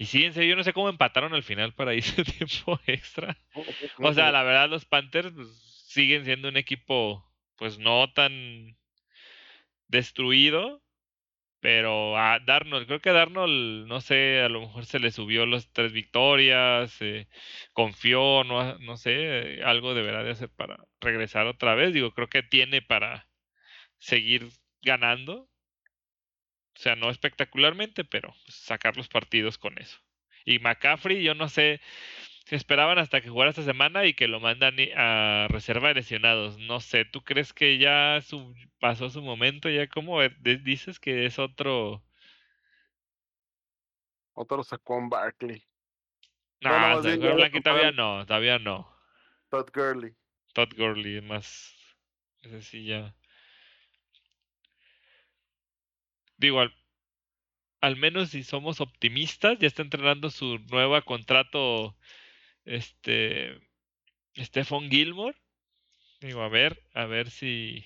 Y 0.00 0.06
sí, 0.06 0.24
en 0.24 0.32
serio, 0.32 0.50
yo 0.50 0.56
no 0.56 0.64
sé 0.64 0.72
cómo 0.72 0.88
empataron 0.88 1.34
al 1.34 1.42
final 1.42 1.74
para 1.74 1.94
irse 1.94 2.24
tiempo 2.24 2.80
extra. 2.86 3.36
O 3.98 4.14
sea, 4.14 4.32
la 4.32 4.42
verdad, 4.42 4.70
los 4.70 4.86
Panthers 4.86 5.30
pues, 5.34 5.48
siguen 5.88 6.24
siendo 6.24 6.48
un 6.48 6.56
equipo, 6.56 7.30
pues 7.56 7.78
no 7.78 8.10
tan 8.12 8.78
destruido. 9.90 10.82
Pero 11.60 12.16
a 12.18 12.40
Darnold, 12.40 12.86
creo 12.86 13.00
que 13.00 13.12
Darnold, 13.12 13.86
no 13.86 14.00
sé, 14.00 14.40
a 14.40 14.48
lo 14.48 14.60
mejor 14.62 14.86
se 14.86 14.98
le 14.98 15.10
subió 15.10 15.44
las 15.46 15.70
tres 15.72 15.92
victorias, 15.92 16.96
eh, 17.02 17.28
confió, 17.74 18.44
no, 18.44 18.78
no 18.78 18.96
sé, 18.96 19.60
algo 19.64 19.94
deberá 19.94 20.22
de 20.24 20.30
hacer 20.30 20.48
para 20.50 20.78
regresar 21.00 21.46
otra 21.46 21.74
vez. 21.74 21.92
Digo, 21.92 22.12
creo 22.12 22.28
que 22.28 22.42
tiene 22.42 22.82
para 22.82 23.28
seguir 23.98 24.48
ganando. 24.82 25.50
O 26.76 26.82
sea, 26.82 26.96
no 26.96 27.10
espectacularmente, 27.10 28.04
pero 28.04 28.34
sacar 28.48 28.96
los 28.96 29.08
partidos 29.08 29.58
con 29.58 29.78
eso. 29.78 29.98
Y 30.46 30.58
McCaffrey, 30.60 31.22
yo 31.22 31.34
no 31.34 31.48
sé, 31.48 31.80
se 32.50 32.56
esperaban 32.56 32.98
hasta 32.98 33.20
que 33.20 33.28
jugara 33.28 33.50
esta 33.50 33.62
semana 33.62 34.06
y 34.06 34.14
que 34.14 34.26
lo 34.26 34.40
mandan 34.40 34.74
a 34.96 35.46
reserva 35.50 35.86
de 35.86 35.94
lesionados. 35.94 36.58
No 36.58 36.80
sé, 36.80 37.04
¿tú 37.04 37.22
crees 37.22 37.52
que 37.52 37.78
ya 37.78 38.20
su, 38.22 38.56
pasó 38.80 39.08
su 39.08 39.22
momento? 39.22 39.70
¿Ya 39.70 39.86
como 39.86 40.20
dices 40.20 40.98
que 40.98 41.26
es 41.26 41.38
otro... 41.38 42.02
Otro 44.34 44.64
Saquon 44.64 45.08
Barkley. 45.08 45.62
No, 46.60 47.00
no 47.00 47.34
Blanqui 47.36 47.60
todavía 47.60 47.92
no, 47.92 48.26
todavía 48.26 48.58
no. 48.58 48.92
Todd 49.48 49.68
Gurley. 49.72 50.12
Todd 50.52 50.70
Gurley, 50.76 51.18
es 51.18 51.22
más... 51.22 51.76
Ese 52.42 52.62
sí 52.62 52.84
ya... 52.84 53.14
Digo, 56.36 56.58
al, 56.58 56.74
al 57.80 57.94
menos 57.94 58.30
si 58.30 58.42
somos 58.42 58.80
optimistas, 58.80 59.56
ya 59.60 59.68
está 59.68 59.82
entrenando 59.82 60.30
su 60.30 60.58
nuevo 60.68 61.00
contrato 61.02 61.96
este 62.64 63.60
Stephon 64.36 64.90
Gilmore. 64.90 65.36
Digo, 66.20 66.42
a 66.42 66.48
ver, 66.48 66.82
a 66.94 67.06
ver 67.06 67.30
si 67.30 67.84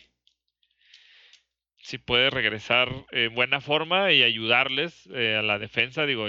si 1.84 1.98
puede 1.98 2.30
regresar 2.30 2.88
en 3.10 3.34
buena 3.34 3.60
forma 3.60 4.10
y 4.10 4.22
ayudarles 4.22 5.06
eh, 5.12 5.36
a 5.36 5.42
la 5.42 5.58
defensa. 5.58 6.06
Digo, 6.06 6.28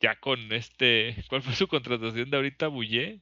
ya 0.00 0.20
con 0.20 0.52
este, 0.52 1.16
¿cuál 1.28 1.42
fue 1.42 1.54
su 1.54 1.66
contratación 1.66 2.30
de 2.30 2.36
ahorita, 2.36 2.68
Bullé? 2.68 3.20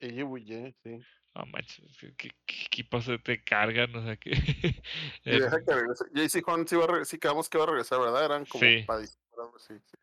Sí, 0.00 0.22
Bullé, 0.22 0.72
sí. 0.84 1.00
Ah, 1.34 1.44
manches, 1.46 1.96
¿qué, 1.98 2.30
qué 2.46 2.62
equipos 2.66 3.10
te 3.24 3.42
cargan? 3.42 3.94
O 3.96 4.02
sea, 4.04 4.16
que... 4.16 4.30
y 5.24 5.38
deja 5.40 5.64
que 5.64 5.74
regrese. 5.74 6.04
JC 6.14 6.42
Juan 6.44 6.68
sí, 6.68 6.76
va 6.76 6.84
a 6.84 7.04
sí 7.04 7.18
quedamos 7.18 7.48
que 7.48 7.58
va 7.58 7.64
a 7.64 7.66
regresar, 7.68 7.98
¿verdad? 7.98 8.24
Eran 8.24 8.44
como 8.46 8.60
Sí. 8.60 8.84
para 8.86 9.00
disparar, 9.00 9.50
sí, 9.58 9.74
sí. 9.84 9.96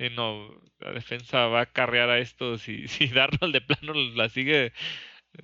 Sí, 0.00 0.08
no, 0.08 0.50
la 0.78 0.92
defensa 0.92 1.46
va 1.48 1.60
a 1.60 1.66
carrear 1.66 2.08
a 2.08 2.18
esto. 2.18 2.56
Si, 2.58 2.88
si 2.88 3.08
Darnold 3.08 3.52
de 3.52 3.60
plano 3.60 3.92
la 4.14 4.30
sigue 4.30 4.72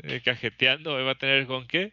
eh, 0.04 0.22
cajeteando, 0.24 0.94
va 1.04 1.10
a 1.10 1.18
tener 1.18 1.46
con 1.46 1.66
qué. 1.66 1.92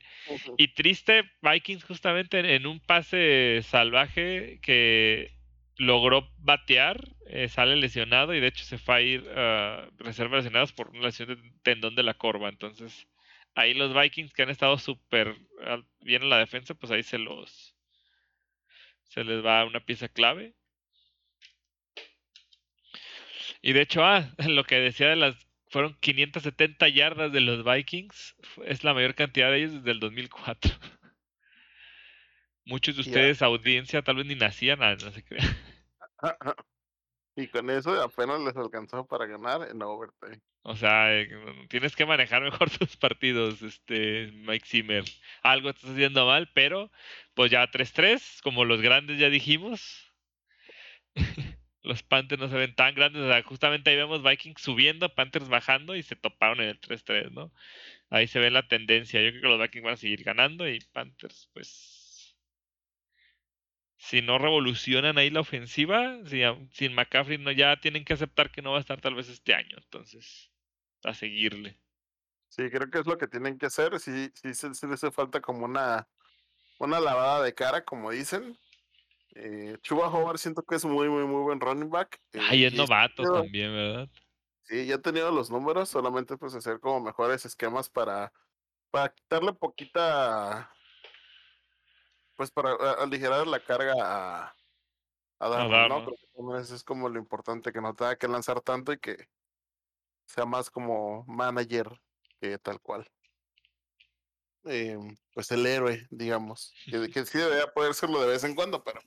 Y 0.58 0.70
triste, 0.70 1.30
Vikings 1.42 1.84
justamente 1.84 2.40
en, 2.40 2.46
en 2.46 2.66
un 2.66 2.80
pase 2.80 3.60
salvaje 3.64 4.60
que 4.62 5.32
logró 5.78 6.30
batear, 6.38 7.10
eh, 7.28 7.50
sale 7.50 7.76
lesionado 7.76 8.34
y 8.34 8.40
de 8.40 8.48
hecho 8.48 8.64
se 8.64 8.78
fue 8.78 8.96
a 8.96 9.02
ir 9.02 9.30
a 9.36 9.90
reserva 9.98 10.38
de 10.38 10.44
lesionados 10.44 10.72
por 10.72 10.90
una 10.92 11.08
lesión 11.08 11.28
de 11.30 11.38
tendón 11.64 11.96
de 11.96 12.04
la 12.04 12.14
corva. 12.14 12.48
Entonces, 12.48 13.08
ahí 13.56 13.74
los 13.74 13.94
Vikings 13.94 14.32
que 14.32 14.44
han 14.44 14.50
estado 14.50 14.78
súper 14.78 15.36
bien 16.00 16.24
en 16.24 16.30
la 16.30 16.38
defensa, 16.38 16.76
pues 16.76 16.94
ahí 16.94 17.04
se 17.04 17.18
los 17.18 17.76
se 19.04 19.26
les 19.26 19.46
va 19.46 19.66
una 19.66 19.82
pieza 19.82 20.08
clave. 20.08 20.56
Y 23.64 23.72
de 23.72 23.82
hecho, 23.82 24.04
ah, 24.04 24.30
lo 24.48 24.66
que 24.66 24.76
decía 24.76 25.08
de 25.08 25.16
las 25.16 25.36
fueron 25.70 25.98
570 26.00 26.88
yardas 26.90 27.32
de 27.32 27.42
los 27.42 27.66
Vikings, 27.66 28.36
es 28.66 28.84
la 28.84 28.94
mayor 28.94 29.16
cantidad 29.16 29.50
de 29.50 29.58
ellos 29.58 29.74
desde 29.74 29.92
el 29.92 30.00
2004. 30.00 30.72
Muchos 32.66 32.96
de 32.96 33.02
ustedes, 33.02 33.42
audiencia, 33.42 34.04
tal 34.04 34.18
vez 34.18 34.28
ni 34.28 34.36
nacían, 34.36 34.84
ah, 34.84 34.96
no 34.96 35.12
se 35.12 35.24
crean. 35.24 35.58
Y 37.36 37.48
con 37.48 37.68
eso 37.72 38.00
apenas 38.00 38.40
les 38.42 38.56
alcanzó 38.56 39.08
para 39.08 39.26
ganar 39.26 39.68
en 39.68 39.82
overtime. 39.82 40.40
O 40.62 40.76
sea, 40.76 41.20
eh, 41.20 41.28
tienes 41.68 41.96
que 41.96 42.06
manejar 42.06 42.44
mejor 42.44 42.70
tus 42.70 42.96
partidos, 42.96 43.60
este 43.64 44.30
Mike 44.34 44.68
Zimmer. 44.68 45.04
Algo 45.42 45.72
estás 45.72 45.90
haciendo 45.90 46.28
mal, 46.28 46.52
pero 46.54 46.92
pues 47.34 47.50
ya 47.50 47.66
3-3, 47.72 48.44
como 48.44 48.66
los 48.66 48.84
grandes 48.84 49.18
ya 49.18 49.32
dijimos. 49.32 50.14
Los 51.84 52.04
Panthers 52.04 52.42
no 52.42 52.50
se 52.50 52.56
ven 52.56 52.76
tan 52.76 52.96
grandes, 52.96 53.22
o 53.22 53.28
sea, 53.28 53.44
justamente 53.44 53.90
ahí 53.90 53.98
vemos 53.98 54.24
Vikings 54.24 54.62
subiendo, 54.62 55.14
Panthers 55.14 55.50
bajando 55.50 55.96
y 55.96 56.04
se 56.04 56.16
toparon 56.16 56.62
en 56.62 56.70
el 56.70 56.82
3-3, 56.82 57.32
¿no? 57.32 57.54
Ahí 58.10 58.28
se 58.28 58.40
ve 58.40 58.52
la 58.52 58.68
tendencia. 58.68 59.22
Yo 59.22 59.30
creo 59.32 59.42
que 59.42 59.48
los 59.50 59.62
Vikings 59.62 59.84
van 59.84 59.94
a 59.94 59.98
seguir 59.98 60.24
ganando 60.24 60.68
y 60.68 60.80
Panthers, 60.94 61.50
pues 61.54 62.04
si 64.04 64.22
no 64.22 64.38
revolucionan 64.38 65.18
ahí 65.18 65.30
la 65.30 65.40
ofensiva, 65.40 66.20
si, 66.26 66.42
sin 66.72 66.94
McCaffrey 66.94 67.38
no, 67.38 67.52
ya 67.52 67.80
tienen 67.80 68.04
que 68.04 68.14
aceptar 68.14 68.52
que 68.52 68.62
no 68.62 68.72
va 68.72 68.78
a 68.78 68.82
estar 68.82 69.00
tal 69.00 69.16
vez 69.16 69.30
este 69.30 69.54
año. 69.54 69.78
Entonces, 69.78 70.52
a 71.04 71.14
seguirle. 71.14 71.80
Sí, 72.50 72.70
creo 72.70 72.90
que 72.92 73.00
es 73.00 73.06
lo 73.06 73.18
que 73.18 73.28
tienen 73.28 73.58
que 73.58 73.68
hacer. 73.68 73.98
Sí, 74.02 74.30
sí, 74.36 74.54
sí 74.54 74.68
les 74.68 74.84
hace 74.84 75.10
falta 75.10 75.40
como 75.40 75.64
una, 75.64 76.08
una 76.80 77.00
lavada 77.00 77.44
de 77.44 77.56
cara, 77.56 77.86
como 77.86 78.12
dicen. 78.12 78.58
Eh, 79.36 79.78
Chuba 79.82 80.08
Howard 80.10 80.38
siento 80.38 80.64
que 80.64 80.76
es 80.76 80.86
muy, 80.86 81.10
muy, 81.10 81.26
muy 81.26 81.42
buen 81.42 81.60
running 81.60 81.90
back. 81.90 82.20
Eh, 82.34 82.40
Ay, 82.42 82.66
es 82.66 82.74
novato 82.74 83.24
también, 83.24 83.74
¿verdad? 83.74 84.10
Sí, 84.64 84.86
ya 84.86 84.96
he 84.96 85.00
tenido 85.00 85.32
los 85.32 85.50
números, 85.50 85.90
solamente 85.90 86.38
pues 86.38 86.54
hacer 86.56 86.80
como 86.80 87.02
mejores 87.02 87.46
esquemas 87.46 87.90
para, 87.90 88.32
para 88.92 89.14
quitarle 89.14 89.54
poquita, 89.54 90.72
pues 92.36 92.52
para 92.52 92.74
aligerar 93.02 93.46
la 93.48 93.60
carga 93.60 93.94
a, 93.98 94.56
a 95.40 95.50
Darnold, 95.50 95.90
¿no? 95.90 96.06
Porque 96.06 96.62
eso 96.62 96.76
es 96.76 96.84
como 96.84 97.10
lo 97.10 97.20
importante, 97.20 97.74
que 97.74 97.82
no 97.82 97.94
tenga 97.96 98.16
que 98.16 98.28
lanzar 98.28 98.62
tanto 98.62 98.94
y 98.94 99.00
que 99.00 99.28
sea 100.26 100.46
más 100.46 100.70
como 100.70 101.26
manager 101.28 101.90
que 102.40 102.58
tal 102.60 102.80
cual. 102.80 103.10
Em, 104.66 105.18
pues 105.34 105.52
el 105.52 105.66
héroe, 105.66 106.08
digamos, 106.10 106.74
que, 106.86 107.10
que 107.10 107.26
sí 107.26 107.38
debería 107.38 107.68
poder 107.68 107.94
serlo 107.94 108.22
de 108.22 108.28
vez 108.28 108.44
en 108.46 108.56
cuando, 108.56 108.82
pero 108.82 109.02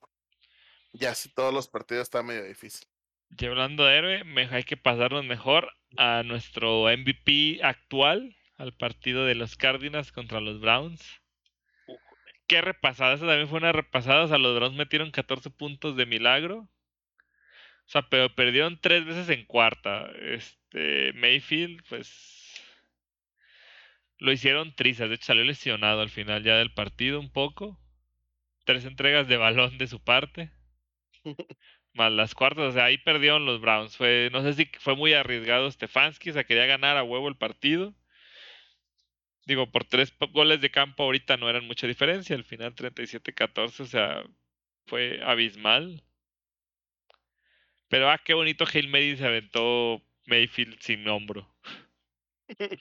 ya 0.97 1.15
si 1.15 1.29
todos 1.29 1.53
los 1.53 1.69
partidos 1.69 2.05
está 2.05 2.23
medio 2.23 2.45
difícil. 2.45 2.87
Y 3.39 3.47
hablando 3.47 3.85
de 3.85 3.97
héroe, 3.97 4.49
hay 4.51 4.65
que 4.65 4.77
pasarnos 4.77 5.25
mejor 5.25 5.73
a 5.97 6.23
nuestro 6.23 6.85
MVP 6.85 7.61
actual, 7.63 8.37
al 8.57 8.73
partido 8.73 9.25
de 9.25 9.35
los 9.35 9.57
Cardinals 9.57 10.13
contra 10.13 10.41
los 10.41 10.61
Browns. 10.61 11.21
Qué 12.47 12.61
repasada, 12.61 13.15
esa 13.15 13.27
también 13.27 13.49
fue 13.49 13.59
una 13.59 13.73
repasada. 13.73 14.25
O 14.25 14.29
sea, 14.29 14.39
los 14.39 14.55
Browns 14.55 14.77
metieron 14.77 15.11
14 15.11 15.51
puntos 15.51 15.97
de 15.97 16.07
milagro. 16.07 16.59
O 17.87 17.89
sea, 17.89 18.03
pero 18.03 18.35
perdieron 18.35 18.81
tres 18.81 19.05
veces 19.05 19.29
en 19.29 19.45
cuarta. 19.45 20.09
Este, 20.21 21.13
Mayfield, 21.15 21.83
pues. 21.89 22.63
Lo 24.19 24.33
hicieron 24.33 24.75
trizas. 24.75 25.09
De 25.09 25.17
hecho, 25.17 25.27
salió 25.27 25.45
lesionado 25.45 26.01
al 26.01 26.11
final 26.11 26.43
ya 26.43 26.57
del 26.57 26.73
partido 26.73 27.21
un 27.21 27.31
poco. 27.31 27.79
Tres 28.65 28.85
entregas 28.85 29.29
de 29.29 29.37
balón 29.37 29.79
de 29.79 29.87
su 29.89 30.03
parte. 30.03 30.51
Más 31.95 32.13
las 32.13 32.35
cuartas, 32.35 32.65
o 32.65 32.73
sea, 32.73 32.85
ahí 32.85 32.99
perdieron 32.99 33.47
los 33.47 33.61
Browns. 33.61 33.97
Fue, 33.97 34.29
no 34.33 34.43
sé 34.43 34.55
si 34.55 34.71
fue 34.79 34.97
muy 34.97 35.13
arriesgado 35.13 35.71
Stefanski, 35.71 36.31
o 36.31 36.33
sea, 36.33 36.45
quería 36.45 36.67
ganar 36.67 36.97
a 36.97 37.05
huevo 37.05 37.29
el 37.29 37.37
partido. 37.37 37.95
Digo, 39.47 39.71
por 39.71 39.85
tres 39.85 40.13
goles 40.33 40.61
de 40.61 40.71
campo 40.71 41.05
ahorita 41.05 41.37
no 41.37 41.49
eran 41.49 41.67
mucha 41.67 41.87
diferencia, 41.87 42.35
al 42.35 42.45
final 42.45 42.75
37-14, 42.75 43.81
o 43.81 43.87
sea, 43.87 44.25
fue 44.87 45.21
abismal. 45.25 46.03
Pero 47.89 48.11
ah, 48.11 48.19
qué 48.19 48.35
bonito 48.35 48.65
Hail 48.67 48.89
Mary 48.89 49.17
se 49.17 49.27
aventó 49.27 50.03
Mayfield 50.27 50.81
sin 50.81 51.07
hombro. 51.07 51.49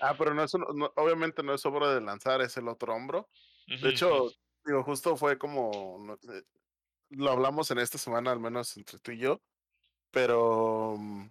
ah, 0.00 0.14
pero 0.18 0.34
no 0.34 0.44
es 0.44 0.52
obviamente 0.54 1.42
no 1.42 1.54
es 1.54 1.64
obra 1.64 1.94
de 1.94 2.02
lanzar, 2.02 2.42
es 2.42 2.56
el 2.58 2.68
otro 2.68 2.94
hombro. 2.94 3.30
De 3.66 3.88
hecho, 3.88 4.30
digo, 4.64 4.82
justo 4.82 5.16
fue 5.16 5.38
como 5.38 6.18
lo 7.10 7.30
hablamos 7.30 7.70
en 7.70 7.78
esta 7.78 7.98
semana, 7.98 8.32
al 8.32 8.40
menos 8.40 8.76
entre 8.76 8.98
tú 8.98 9.12
y 9.12 9.18
yo, 9.18 9.40
pero 10.10 10.96
mm, 10.98 11.30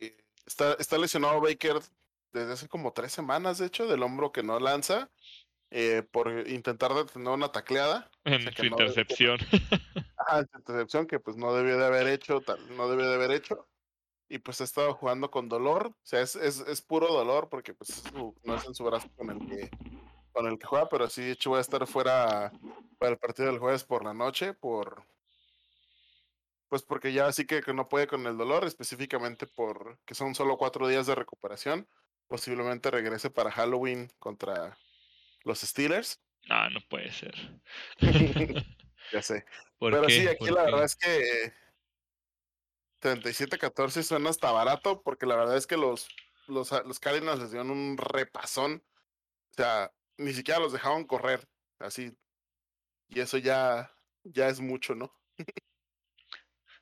eh, 0.00 0.16
está, 0.46 0.74
está 0.74 0.98
lesionado 0.98 1.40
Baker 1.40 1.80
desde 2.32 2.52
hace 2.52 2.68
como 2.68 2.92
tres 2.92 3.12
semanas, 3.12 3.58
de 3.58 3.66
hecho, 3.66 3.86
del 3.86 4.02
hombro 4.02 4.32
que 4.32 4.42
no 4.42 4.60
lanza, 4.60 5.10
eh, 5.70 6.02
por 6.10 6.48
intentar 6.48 6.94
detener 6.94 7.28
una 7.28 7.52
tacleada. 7.52 8.10
En 8.24 8.54
su 8.54 8.64
intercepción. 8.64 9.38
ah, 10.18 10.42
intercepción 10.54 11.06
que 11.06 11.18
pues 11.20 11.36
no 11.36 11.54
debió 11.54 11.78
de 11.78 11.86
haber 11.86 12.06
hecho, 12.08 12.42
no 12.76 12.88
debió 12.88 13.08
de 13.08 13.14
haber 13.14 13.32
hecho. 13.32 13.68
Y 14.30 14.38
pues 14.38 14.60
ha 14.60 14.64
estado 14.64 14.92
jugando 14.92 15.30
con 15.30 15.48
dolor, 15.48 15.86
o 15.86 15.96
sea, 16.02 16.20
es, 16.20 16.36
es, 16.36 16.60
es 16.60 16.82
puro 16.82 17.10
dolor 17.10 17.48
porque 17.48 17.72
pues 17.72 18.02
no 18.12 18.56
es 18.56 18.66
en 18.66 18.74
su 18.74 18.84
brazo 18.84 19.08
con 19.16 19.30
el 19.30 19.38
que 19.48 19.70
con 20.38 20.46
el 20.46 20.56
que 20.56 20.68
juega, 20.68 20.88
pero 20.88 21.10
sí, 21.10 21.22
de 21.22 21.32
hecho 21.32 21.50
voy 21.50 21.58
a 21.58 21.62
estar 21.62 21.84
fuera 21.88 22.52
para 23.00 23.10
el 23.10 23.18
partido 23.18 23.48
del 23.48 23.58
jueves 23.58 23.82
por 23.82 24.04
la 24.04 24.14
noche, 24.14 24.54
por 24.54 25.04
pues 26.68 26.82
porque 26.82 27.12
ya 27.12 27.32
sí 27.32 27.44
que, 27.44 27.60
que 27.60 27.74
no 27.74 27.88
puede 27.88 28.06
con 28.06 28.24
el 28.24 28.36
dolor, 28.36 28.64
específicamente 28.64 29.48
por 29.48 29.98
que 30.04 30.14
son 30.14 30.36
solo 30.36 30.56
cuatro 30.56 30.86
días 30.86 31.08
de 31.08 31.16
recuperación. 31.16 31.88
Posiblemente 32.28 32.88
regrese 32.92 33.30
para 33.30 33.50
Halloween 33.50 34.12
contra 34.20 34.78
los 35.42 35.58
Steelers. 35.58 36.20
Ah, 36.48 36.68
no 36.70 36.78
puede 36.88 37.10
ser. 37.10 37.34
ya 39.12 39.22
sé. 39.22 39.44
Pero 39.80 40.08
sí, 40.08 40.28
aquí 40.28 40.50
la 40.50 40.62
verdad 40.62 40.84
es 40.84 40.94
que 40.94 41.52
37-14 43.02 44.04
suena 44.04 44.30
hasta 44.30 44.52
barato, 44.52 45.02
porque 45.02 45.26
la 45.26 45.34
verdad 45.34 45.56
es 45.56 45.66
que 45.66 45.76
los, 45.76 46.06
los, 46.46 46.70
los 46.70 47.00
Cardinals 47.00 47.40
les 47.40 47.50
dieron 47.50 47.72
un 47.72 47.96
repasón. 47.98 48.84
O 49.50 49.54
sea, 49.54 49.90
ni 50.18 50.32
siquiera 50.32 50.60
los 50.60 50.72
dejaban 50.72 51.04
correr, 51.04 51.40
así. 51.78 52.12
Y 53.08 53.20
eso 53.20 53.38
ya, 53.38 53.90
ya 54.24 54.48
es 54.48 54.60
mucho, 54.60 54.94
¿no? 54.94 55.12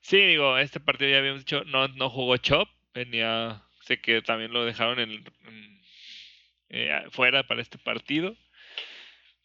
sí, 0.01 0.19
digo, 0.19 0.59
este 0.59 0.81
partido 0.81 1.11
ya 1.11 1.19
habíamos 1.19 1.43
dicho, 1.43 1.63
no, 1.65 1.89
no 1.89 2.11
jugó 2.11 2.37
Chop, 2.39 2.69
venía, 2.93 3.63
sé 3.83 4.01
que 4.01 4.23
también 4.23 4.53
lo 4.53 4.65
dejaron 4.65 4.99
en, 4.99 5.25
eh, 6.69 7.05
fuera 7.11 7.47
para 7.47 7.63
este 7.63 7.79
partido. 7.79 8.37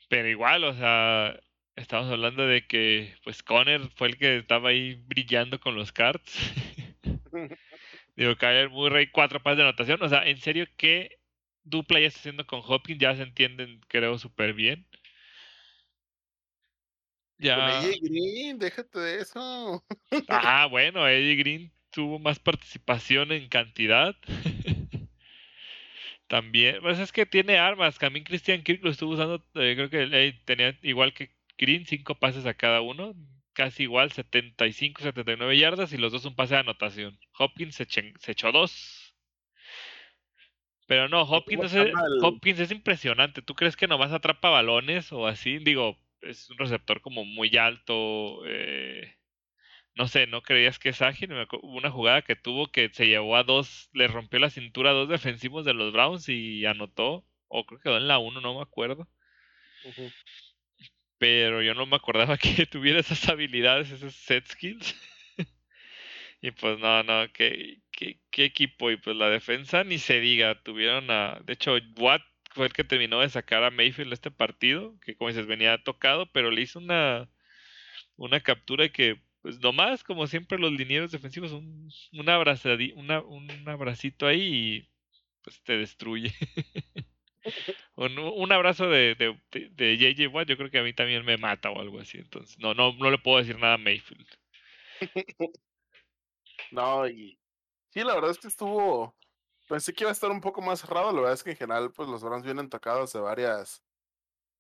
Pero 0.10 0.28
igual, 0.28 0.64
o 0.64 0.74
sea, 0.74 1.40
estamos 1.76 2.12
hablando 2.12 2.46
de 2.46 2.68
que 2.68 3.16
pues 3.24 3.44
Conner 3.44 3.82
fue 3.96 4.10
el 4.10 4.18
que 4.18 4.38
estaba 4.38 4.70
ahí 4.70 4.96
brillando 4.96 5.60
con 5.60 5.76
los 5.76 5.92
cards. 5.92 6.34
Digo, 8.16 8.36
Kyler 8.36 8.70
Murray, 8.70 9.08
cuatro 9.08 9.42
pases 9.42 9.58
de 9.58 9.64
anotación. 9.64 10.02
O 10.02 10.10
sea, 10.10 10.28
en 10.28 10.38
serio, 10.38 10.68
¿qué 10.78 11.20
dupla 11.64 12.00
ya 12.00 12.08
está 12.08 12.20
haciendo 12.20 12.46
con 12.46 12.62
Hopkins, 12.66 13.00
ya 13.00 13.16
se 13.16 13.24
entienden, 13.24 13.82
creo, 13.88 14.18
súper 14.18 14.54
bien. 14.54 14.88
Ya. 17.38 17.82
Eddie 17.82 18.00
Green, 18.02 18.60
déjate 18.60 19.00
de 19.00 19.22
eso. 19.22 19.84
Ah, 20.30 20.68
bueno, 20.70 21.08
Eddie 21.08 21.36
Green 21.36 21.72
tuvo 21.90 22.20
más 22.20 22.40
participación 22.40 23.32
en 23.32 23.50
cantidad. 23.50 24.16
También, 26.28 26.80
pues 26.82 27.00
es 27.00 27.12
que 27.12 27.26
tiene 27.26 27.58
armas. 27.58 27.98
También 27.98 28.26
Christian 28.26 28.64
Kirk 28.64 28.84
lo 28.84 28.92
estuvo 28.92 29.14
usando, 29.14 29.44
eh, 29.56 29.74
creo 29.76 29.90
que 29.90 30.36
tenía 30.46 30.78
igual 30.84 31.14
que 31.14 31.32
Green, 31.58 31.86
cinco 31.86 32.16
pases 32.16 32.46
a 32.46 32.54
cada 32.54 32.82
uno. 32.82 33.16
Casi 33.54 33.84
igual, 33.84 34.12
75, 34.12 35.02
79 35.02 35.58
yardas 35.58 35.92
y 35.92 35.98
los 35.98 36.12
dos 36.14 36.26
un 36.26 36.36
pase 36.36 36.54
de 36.54 36.62
anotación. 36.62 37.20
Hopkins 37.38 37.76
se, 37.76 37.86
se 37.86 38.32
echó 38.32 38.52
dos 38.52 39.01
pero 40.92 41.08
no, 41.08 41.22
Hopkins, 41.22 41.74
es, 41.74 41.94
Hopkins 42.22 42.60
es 42.60 42.70
impresionante. 42.70 43.42
¿Tú 43.42 43.56
crees 43.56 43.78
que 43.78 43.88
nomás 43.88 44.12
atrapa 44.12 44.50
balones 44.50 45.14
o 45.14 45.26
así? 45.26 45.58
Digo, 45.60 45.98
es 46.20 46.50
un 46.50 46.58
receptor 46.58 47.00
como 47.00 47.24
muy 47.24 47.56
alto. 47.56 48.42
Eh, 48.46 49.16
no 49.96 50.10
sé, 50.10 50.28
¿no 50.28 50.42
creías 50.42 50.80
que 50.80 50.90
es 50.90 51.02
ágil? 51.02 51.32
Hubo 51.32 51.78
una 51.78 51.92
jugada 51.92 52.24
que 52.24 52.36
tuvo 52.36 52.74
que 52.74 52.90
se 52.92 53.08
llevó 53.08 53.38
a 53.38 53.46
dos, 53.46 53.90
le 53.94 54.10
rompió 54.10 54.38
la 54.40 54.50
cintura 54.50 54.90
a 54.90 54.94
dos 54.94 55.08
defensivos 55.08 55.64
de 55.64 55.74
los 55.74 55.94
Browns 55.94 56.28
y 56.28 56.66
anotó. 56.66 57.26
O 57.48 57.66
creo 57.66 57.80
que 57.80 57.84
quedó 57.84 57.96
en 57.96 58.10
la 58.10 58.20
1, 58.20 58.42
no 58.42 58.56
me 58.56 58.62
acuerdo. 58.62 59.08
Pero 61.20 61.62
yo 61.62 61.74
no 61.74 61.86
me 61.86 61.96
acordaba 61.96 62.38
que 62.38 62.66
tuviera 62.66 63.00
esas 63.00 63.30
habilidades, 63.30 63.92
esos 63.92 64.14
set 64.14 64.46
skills. 64.46 64.94
y 66.42 66.52
pues 66.52 66.78
no, 66.80 67.02
no, 67.04 67.32
que 67.32 67.81
qué, 68.32 68.46
equipo. 68.46 68.92
Y 68.92 68.98
pues 68.98 69.16
la 69.16 69.30
defensa 69.30 69.84
ni 69.84 70.00
se 70.00 70.20
diga. 70.20 70.62
Tuvieron 70.64 71.10
a. 71.12 71.40
De 71.46 71.54
hecho, 71.54 71.76
Watt 71.98 72.22
fue 72.52 72.68
el 72.68 72.74
que 72.74 72.84
terminó 72.84 73.22
de 73.22 73.30
sacar 73.30 73.64
a 73.64 73.72
Mayfield 73.72 74.14
este 74.14 74.32
partido. 74.32 74.98
Que 75.02 75.16
como 75.16 75.30
dices, 75.30 75.48
venía 75.48 75.84
tocado, 75.84 76.32
pero 76.32 76.52
le 76.52 76.62
hizo 76.62 76.80
una, 76.80 77.30
una 78.16 78.42
captura 78.42 78.90
que, 78.90 79.22
pues 79.42 79.60
nomás, 79.60 80.04
como 80.04 80.28
siempre, 80.28 80.60
los 80.60 80.72
linieros 80.74 81.12
defensivos, 81.12 81.52
un, 81.52 81.90
una, 82.14 82.40
un 83.22 83.70
abracito 83.70 84.28
ahí 84.28 84.42
y 84.42 84.90
pues 85.44 85.62
te 85.64 85.78
destruye. 85.78 86.34
un, 87.96 88.18
un, 88.20 88.52
abrazo 88.52 88.90
de, 88.90 89.16
de, 89.16 89.70
de, 89.72 89.98
JJ 89.98 90.28
Watt, 90.28 90.48
yo 90.48 90.58
creo 90.58 90.70
que 90.70 90.80
a 90.80 90.84
mí 90.84 90.94
también 90.94 91.26
me 91.26 91.38
mata 91.38 91.72
o 91.72 91.80
algo 91.80 92.00
así. 92.00 92.18
Entonces, 92.18 92.58
no, 92.60 92.74
no, 92.74 92.94
no 92.94 93.10
le 93.10 93.18
puedo 93.18 93.40
decir 93.40 93.58
nada 93.58 93.76
a 93.76 93.78
Mayfield. 93.78 94.28
No, 96.72 97.06
y 97.08 97.38
Sí, 97.92 98.04
la 98.06 98.16
verdad 98.16 98.32
es 98.32 98.38
que 98.40 98.48
estuvo. 98.48 99.14
Pensé 99.68 99.94
que 99.94 100.06
iba 100.06 100.12
a 100.12 100.14
estar 100.14 100.32
un 100.32 100.40
poco 100.42 100.62
más 100.62 100.80
cerrado. 100.80 101.12
La 101.12 101.18
verdad 101.22 101.34
es 101.34 101.44
que 101.44 101.52
en 101.52 101.58
general, 101.58 101.92
pues 101.92 102.08
los 102.08 102.24
Browns 102.24 102.46
vienen 102.46 102.70
tocados 102.70 103.12
de 103.14 103.20
varias. 103.20 103.84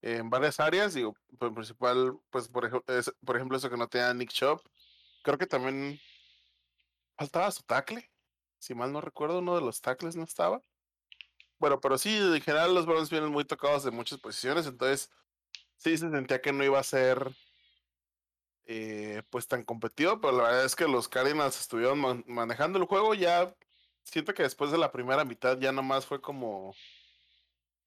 En 0.01 0.29
varias 0.29 0.59
áreas. 0.59 0.93
Digo, 0.93 1.15
pues, 1.39 1.53
principal, 1.53 2.19
pues 2.29 2.49
por 2.49 2.65
ejemplo, 2.65 2.93
por 3.25 3.35
ejemplo, 3.37 3.57
eso 3.57 3.69
que 3.69 3.77
no 3.77 3.87
tenía 3.87 4.13
Nick 4.13 4.31
Chop. 4.31 4.61
Creo 5.23 5.37
que 5.37 5.47
también 5.47 5.99
faltaba 7.17 7.51
su 7.51 7.63
tackle. 7.63 8.11
Si 8.59 8.75
mal 8.75 8.91
no 8.91 8.99
recuerdo, 8.99 9.39
uno 9.39 9.55
de 9.55 9.61
los 9.61 9.81
tackles 9.81 10.15
no 10.17 10.23
estaba. 10.23 10.61
Bueno, 11.57 11.79
pero 11.79 11.97
sí, 11.97 12.17
en 12.17 12.41
general 12.41 12.73
los 12.73 12.85
Browns 12.85 13.09
vienen 13.09 13.31
muy 13.31 13.45
tocados 13.45 13.83
de 13.83 13.91
muchas 13.91 14.19
posiciones. 14.19 14.65
Entonces, 14.67 15.09
sí 15.77 15.97
se 15.97 16.09
sentía 16.11 16.41
que 16.41 16.51
no 16.51 16.65
iba 16.65 16.79
a 16.79 16.83
ser 16.83 17.31
eh, 18.65 19.23
pues 19.29 19.47
tan 19.47 19.63
competido, 19.63 20.21
pero 20.21 20.37
la 20.37 20.43
verdad 20.43 20.65
es 20.65 20.75
que 20.75 20.87
los 20.87 21.07
Cardinals 21.07 21.59
estuvieron 21.59 22.23
manejando 22.27 22.79
el 22.79 22.85
juego 22.85 23.13
ya. 23.13 23.53
Siento 24.03 24.33
que 24.33 24.43
después 24.43 24.71
de 24.71 24.77
la 24.77 24.91
primera 24.91 25.25
mitad 25.25 25.57
ya 25.59 25.71
nomás 25.71 26.05
fue 26.05 26.21
como 26.21 26.73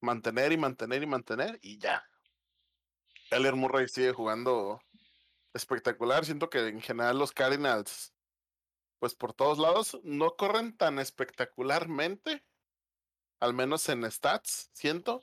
mantener 0.01 0.53
y 0.53 0.57
mantener 0.57 1.03
y 1.03 1.07
mantener 1.07 1.59
y 1.63 1.79
ya. 1.79 2.05
Kyler 3.31 3.55
Murray 3.55 3.89
sigue 3.89 4.13
jugando 4.13 4.81
espectacular. 5.55 6.25
Siento 6.25 6.51
que 6.51 6.69
en 6.69 6.81
general 6.81 7.19
los 7.19 7.33
Cardinals, 7.33 8.13
pues 8.99 9.15
por 9.15 9.33
todos 9.33 9.59
lados, 9.59 9.99
no 10.03 10.37
corren 10.37 10.77
tan 10.77 10.99
espectacularmente, 10.99 12.45
al 13.41 13.55
menos 13.55 13.89
en 13.89 14.11
stats, 14.11 14.71
siento, 14.73 15.23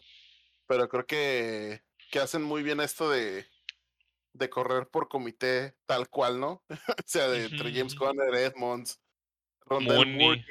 pero 0.65 0.89
creo 0.89 1.05
que, 1.05 1.83
que 2.11 2.19
hacen 2.19 2.43
muy 2.43 2.63
bien 2.63 2.79
esto 2.79 3.09
de, 3.09 3.45
de 4.33 4.49
correr 4.49 4.87
por 4.87 5.07
comité 5.07 5.75
tal 5.85 6.09
cual, 6.09 6.39
¿no? 6.39 6.63
o 6.69 7.03
sea, 7.05 7.27
de 7.27 7.45
entre 7.45 7.73
James 7.73 7.95
Conner, 7.95 8.33
Edmonds, 8.33 9.01
Rondell 9.65 10.17
Moore, 10.17 10.45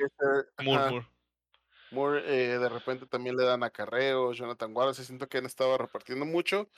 Moore, 0.63 1.07
Moore. 1.91 2.23
Eh, 2.27 2.59
de 2.59 2.69
repente 2.69 3.07
también 3.07 3.37
le 3.37 3.45
dan 3.45 3.63
acarreos, 3.63 4.37
Jonathan 4.37 4.75
Wallace, 4.75 5.05
siento 5.05 5.29
que 5.29 5.39
han 5.39 5.47
estado 5.47 5.77
repartiendo 5.79 6.25
mucho. 6.25 6.69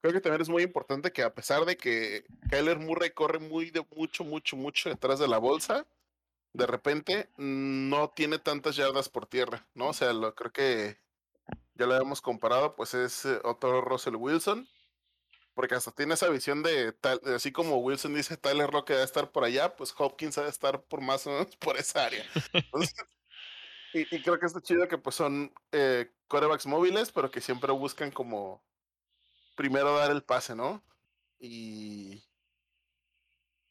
Creo 0.00 0.14
que 0.14 0.20
también 0.20 0.40
es 0.40 0.48
muy 0.48 0.62
importante 0.62 1.12
que 1.12 1.22
a 1.22 1.34
pesar 1.34 1.66
de 1.66 1.76
que 1.76 2.24
Kyler 2.48 2.78
Murray 2.78 3.10
corre 3.10 3.38
muy 3.38 3.70
de 3.70 3.84
mucho, 3.94 4.24
mucho, 4.24 4.56
mucho 4.56 4.88
detrás 4.88 5.18
de 5.18 5.28
la 5.28 5.36
bolsa, 5.36 5.86
de 6.54 6.66
repente 6.66 7.28
no 7.36 8.10
tiene 8.10 8.38
tantas 8.38 8.76
yardas 8.76 9.08
por 9.08 9.26
tierra, 9.26 9.68
¿no? 9.74 9.88
O 9.88 9.92
sea, 9.92 10.12
lo, 10.12 10.34
creo 10.34 10.52
que 10.52 10.98
ya 11.74 11.86
lo 11.86 11.94
habíamos 11.94 12.22
comparado, 12.22 12.74
pues 12.76 12.94
es 12.94 13.24
eh, 13.26 13.40
otro 13.44 13.82
Russell 13.82 14.16
Wilson, 14.16 14.66
porque 15.60 15.74
hasta 15.74 15.90
tiene 15.90 16.14
esa 16.14 16.30
visión 16.30 16.62
de, 16.62 16.92
tal, 16.92 17.20
así 17.36 17.52
como 17.52 17.76
Wilson 17.76 18.14
dice, 18.14 18.38
Tyler 18.38 18.70
Rock 18.70 18.88
debe 18.88 19.02
estar 19.02 19.30
por 19.30 19.44
allá, 19.44 19.76
pues 19.76 19.92
Hopkins 19.94 20.36
debe 20.36 20.48
estar 20.48 20.80
por 20.84 21.02
más 21.02 21.26
o 21.26 21.32
menos 21.32 21.54
por 21.60 21.76
esa 21.76 22.06
área. 22.06 22.24
y, 23.92 24.06
creo 24.22 24.40
que 24.40 24.46
está 24.46 24.62
chido 24.62 24.88
que 24.88 24.96
pues 24.96 25.16
son 25.16 25.52
eh, 25.72 26.10
corebacks 26.28 26.64
móviles, 26.64 27.12
pero 27.12 27.30
que 27.30 27.42
siempre 27.42 27.70
buscan 27.72 28.10
como 28.10 28.64
primero 29.54 29.94
dar 29.98 30.10
el 30.10 30.22
pase, 30.22 30.54
¿no? 30.54 30.82
Y 31.38 32.24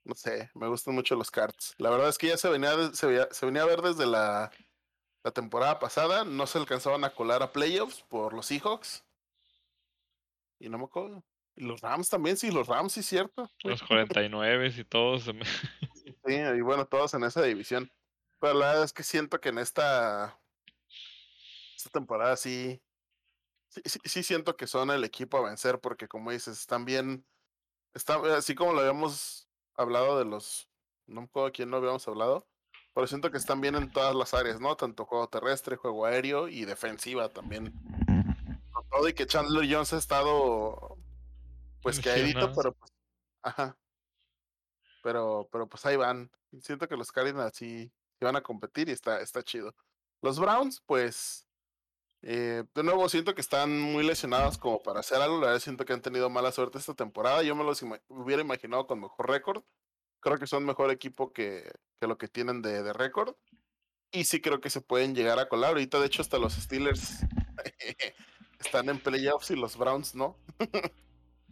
no 0.03 0.13
sé, 0.13 0.51
me 0.53 0.67
gustan 0.67 0.93
mucho 0.93 1.15
los 1.15 1.31
cards. 1.31 1.73
La 1.79 1.89
verdad 1.89 2.09
es 2.09 2.19
que 2.19 2.27
ya 2.27 2.37
se 2.37 2.49
venía, 2.49 2.93
se, 2.93 3.07
venía 3.47 3.63
a 3.63 3.65
ver 3.65 3.81
desde 3.81 4.05
la, 4.05 4.51
la 5.23 5.31
temporada 5.31 5.79
pasada, 5.79 6.23
no 6.23 6.45
se 6.45 6.59
alcanzaban 6.59 7.03
a 7.03 7.15
colar 7.15 7.41
a 7.41 7.51
playoffs 7.51 8.03
por 8.03 8.35
los 8.35 8.45
Seahawks. 8.45 9.03
Y 10.59 10.69
no 10.69 10.77
me 10.77 10.83
acuerdo. 10.83 11.23
Los 11.59 11.81
Rams 11.81 12.09
también, 12.09 12.37
sí, 12.37 12.51
los 12.51 12.67
Rams, 12.67 12.93
sí, 12.93 13.03
cierto. 13.03 13.51
Los 13.65 13.83
49 13.83 14.73
y 14.77 14.83
todos. 14.85 15.23
sí, 16.25 16.33
y 16.33 16.61
bueno, 16.61 16.85
todos 16.85 17.13
en 17.13 17.25
esa 17.25 17.41
división. 17.41 17.91
Pero 18.39 18.53
la 18.53 18.67
verdad 18.67 18.85
es 18.85 18.93
que 18.93 19.03
siento 19.03 19.41
que 19.41 19.49
en 19.49 19.57
esta, 19.57 20.39
esta 21.75 21.89
temporada 21.89 22.37
sí, 22.37 22.81
sí, 23.67 23.99
sí, 24.05 24.23
siento 24.23 24.55
que 24.55 24.67
son 24.67 24.89
el 24.89 25.03
equipo 25.03 25.37
a 25.37 25.49
vencer 25.49 25.79
porque 25.81 26.07
como 26.07 26.31
dices, 26.31 26.57
están 26.57 26.85
bien, 26.85 27.25
están, 27.93 28.25
así 28.27 28.55
como 28.55 28.71
lo 28.71 28.79
habíamos 28.79 29.49
hablado 29.75 30.17
de 30.17 30.23
los, 30.23 30.69
no 31.07 31.21
me 31.21 31.25
acuerdo 31.25 31.51
quién 31.51 31.69
no 31.69 31.75
habíamos 31.75 32.07
hablado, 32.07 32.47
pero 32.93 33.05
siento 33.05 33.31
que 33.31 33.37
están 33.37 33.59
bien 33.59 33.75
en 33.75 33.91
todas 33.91 34.15
las 34.15 34.33
áreas, 34.33 34.61
¿no? 34.61 34.77
Tanto 34.77 35.03
juego 35.03 35.27
terrestre, 35.27 35.75
juego 35.75 36.05
aéreo 36.05 36.47
y 36.47 36.63
defensiva 36.63 37.27
también. 37.27 37.73
todo 38.89 39.09
y 39.09 39.13
que 39.13 39.27
Chandler 39.27 39.69
Jones 39.69 39.91
ha 39.91 39.97
estado 39.97 40.97
pues 41.81 41.99
que 41.99 42.11
edito, 42.13 42.51
pero 42.55 42.73
pues, 42.73 42.91
ajá. 43.43 43.77
Pero, 45.03 45.47
pero 45.51 45.67
pues 45.67 45.85
ahí 45.85 45.95
van. 45.95 46.31
Siento 46.61 46.87
que 46.87 46.97
los 46.97 47.11
Cardinals 47.11 47.55
sí, 47.55 47.91
van 48.21 48.35
a 48.35 48.41
competir 48.41 48.89
y 48.89 48.91
está, 48.91 49.21
está 49.21 49.43
chido. 49.43 49.75
Los 50.21 50.39
Browns, 50.39 50.81
pues, 50.85 51.47
eh, 52.21 52.63
de 52.73 52.83
nuevo 52.83 53.07
siento 53.07 53.33
que 53.33 53.41
están 53.41 53.79
muy 53.79 54.03
lesionados 54.03 54.57
como 54.57 54.81
para 54.83 54.99
hacer 54.99 55.21
algo. 55.21 55.39
La 55.39 55.47
verdad 55.47 55.59
siento 55.59 55.85
que 55.85 55.93
han 55.93 56.01
tenido 56.01 56.29
mala 56.29 56.51
suerte 56.51 56.77
esta 56.77 56.93
temporada. 56.93 57.43
Yo 57.43 57.55
me 57.55 57.63
los 57.63 57.81
hubiera 58.09 58.41
imaginado 58.41 58.87
con 58.87 58.99
mejor 58.99 59.29
récord. 59.29 59.63
Creo 60.19 60.37
que 60.37 60.47
son 60.47 60.65
mejor 60.65 60.91
equipo 60.91 61.31
que, 61.31 61.71
que 61.99 62.07
lo 62.07 62.17
que 62.17 62.27
tienen 62.27 62.61
de, 62.61 62.83
de 62.83 62.93
récord. 62.93 63.35
Y 64.11 64.25
sí 64.25 64.41
creo 64.41 64.59
que 64.59 64.69
se 64.69 64.81
pueden 64.81 65.15
llegar 65.15 65.39
a 65.39 65.47
colar. 65.47 65.69
Ahorita, 65.69 65.99
de 65.99 66.07
hecho, 66.07 66.21
hasta 66.21 66.39
los 66.39 66.53
Steelers 66.53 67.19
están 68.59 68.89
en 68.89 68.99
playoffs 68.99 69.51
y 69.51 69.55
los 69.55 69.77
Browns 69.77 70.15
no. 70.15 70.35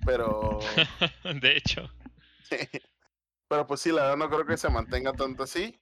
Pero. 0.08 0.60
de 1.42 1.58
hecho. 1.58 1.92
Pero 3.50 3.68
pues 3.68 3.82
sí, 3.82 3.92
la 3.92 4.04
verdad 4.04 4.18
no 4.18 4.30
creo 4.30 4.46
que 4.46 4.58
se 4.58 4.70
mantenga 4.70 5.12
tanto 5.14 5.44
así. 5.44 5.78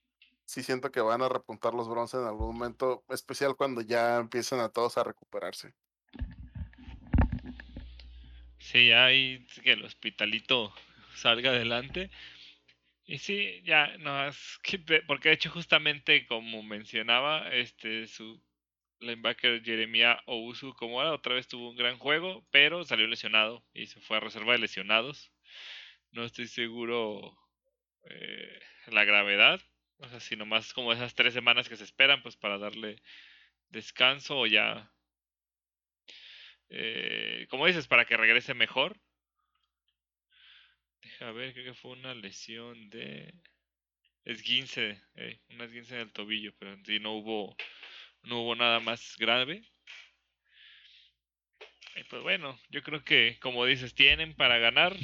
Sí 0.45 0.63
siento 0.63 0.91
que 0.91 0.99
van 0.99 1.21
a 1.21 1.29
repuntar 1.29 1.73
los 1.73 1.87
bronces 1.87 2.19
en 2.19 2.27
algún 2.27 2.55
momento, 2.55 3.03
especial 3.09 3.55
cuando 3.55 3.81
ya 3.81 4.17
empiecen 4.17 4.59
a 4.59 4.69
todos 4.69 4.97
a 4.97 5.03
recuperarse. 5.03 5.73
Sí, 8.59 8.91
ahí 8.91 9.45
que 9.63 9.73
el 9.73 9.85
hospitalito 9.85 10.73
salga 11.15 11.51
adelante. 11.51 12.09
Y 13.05 13.19
sí, 13.19 13.61
ya, 13.63 13.95
no, 13.99 14.27
es 14.27 14.59
que, 14.63 14.79
porque 15.05 15.29
de 15.29 15.35
hecho 15.35 15.51
justamente 15.51 16.25
como 16.25 16.63
mencionaba, 16.63 17.49
este, 17.49 18.07
su 18.07 18.41
linebacker 19.05 19.63
Jeremiah 19.63 20.21
Ousu 20.25 20.73
como 20.73 20.99
ahora 20.99 21.13
otra 21.13 21.35
vez 21.35 21.47
tuvo 21.47 21.69
un 21.69 21.75
gran 21.75 21.97
juego, 21.97 22.45
pero 22.51 22.83
salió 22.83 23.07
lesionado 23.07 23.63
y 23.73 23.87
se 23.87 23.99
fue 24.01 24.17
a 24.17 24.19
reserva 24.19 24.53
de 24.53 24.59
lesionados. 24.59 25.31
No 26.11 26.23
estoy 26.23 26.47
seguro 26.47 27.37
eh, 28.09 28.59
la 28.87 29.05
gravedad, 29.05 29.61
o 29.97 30.09
sea, 30.09 30.19
si 30.19 30.35
nomás 30.35 30.73
como 30.73 30.93
esas 30.93 31.15
tres 31.15 31.33
semanas 31.33 31.69
que 31.69 31.77
se 31.77 31.83
esperan, 31.83 32.21
pues 32.21 32.35
para 32.35 32.57
darle 32.57 33.01
descanso 33.69 34.39
o 34.39 34.47
ya, 34.47 34.91
eh, 36.69 37.47
como 37.49 37.67
dices, 37.67 37.87
para 37.87 38.05
que 38.05 38.17
regrese 38.17 38.53
mejor. 38.53 38.97
Deja 41.01 41.31
ver, 41.31 41.53
creo 41.53 41.65
que 41.65 41.79
fue 41.79 41.91
una 41.91 42.13
lesión 42.13 42.89
de 42.89 43.33
esguince, 44.25 45.01
eh, 45.15 45.39
una 45.49 45.65
esguince 45.65 45.95
del 45.95 46.11
tobillo, 46.11 46.53
pero 46.57 46.77
si 46.83 46.99
no 46.99 47.13
hubo 47.13 47.55
no 48.25 48.41
hubo 48.41 48.55
nada 48.55 48.79
más 48.79 49.15
grave. 49.17 49.63
Y 51.95 52.03
pues 52.03 52.21
bueno, 52.23 52.59
yo 52.69 52.83
creo 52.83 53.03
que 53.03 53.37
como 53.39 53.65
dices, 53.65 53.95
tienen 53.95 54.33
para 54.35 54.57
ganar. 54.57 54.95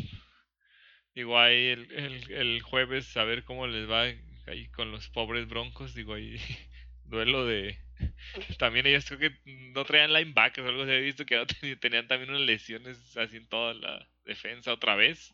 Digo, 1.16 1.40
ahí 1.40 1.68
el, 1.68 2.32
el, 2.32 2.62
jueves 2.62 3.16
a 3.18 3.24
ver 3.24 3.44
cómo 3.44 3.68
les 3.68 3.90
va 3.90 4.04
ahí 4.48 4.68
con 4.70 4.92
los 4.92 5.10
pobres 5.10 5.48
broncos. 5.48 5.94
Digo, 5.94 6.14
ahí 6.14 6.38
duelo 7.06 7.46
de... 7.46 7.78
También 8.60 8.88
ellos 8.88 9.06
creo 9.06 9.20
que 9.20 9.38
no 9.46 9.84
traían 9.86 10.14
linebackers 10.14 10.66
o 10.66 10.70
algo 10.70 10.86
se 10.86 10.98
He 10.98 11.02
visto 11.02 11.26
que 11.26 11.46
tenían 11.82 12.08
también 12.08 12.32
unas 12.32 12.42
lesiones 12.42 13.16
así 13.18 13.38
en 13.38 13.48
toda 13.48 13.74
la 13.74 14.08
defensa 14.26 14.74
otra 14.74 14.96
vez. 14.96 15.34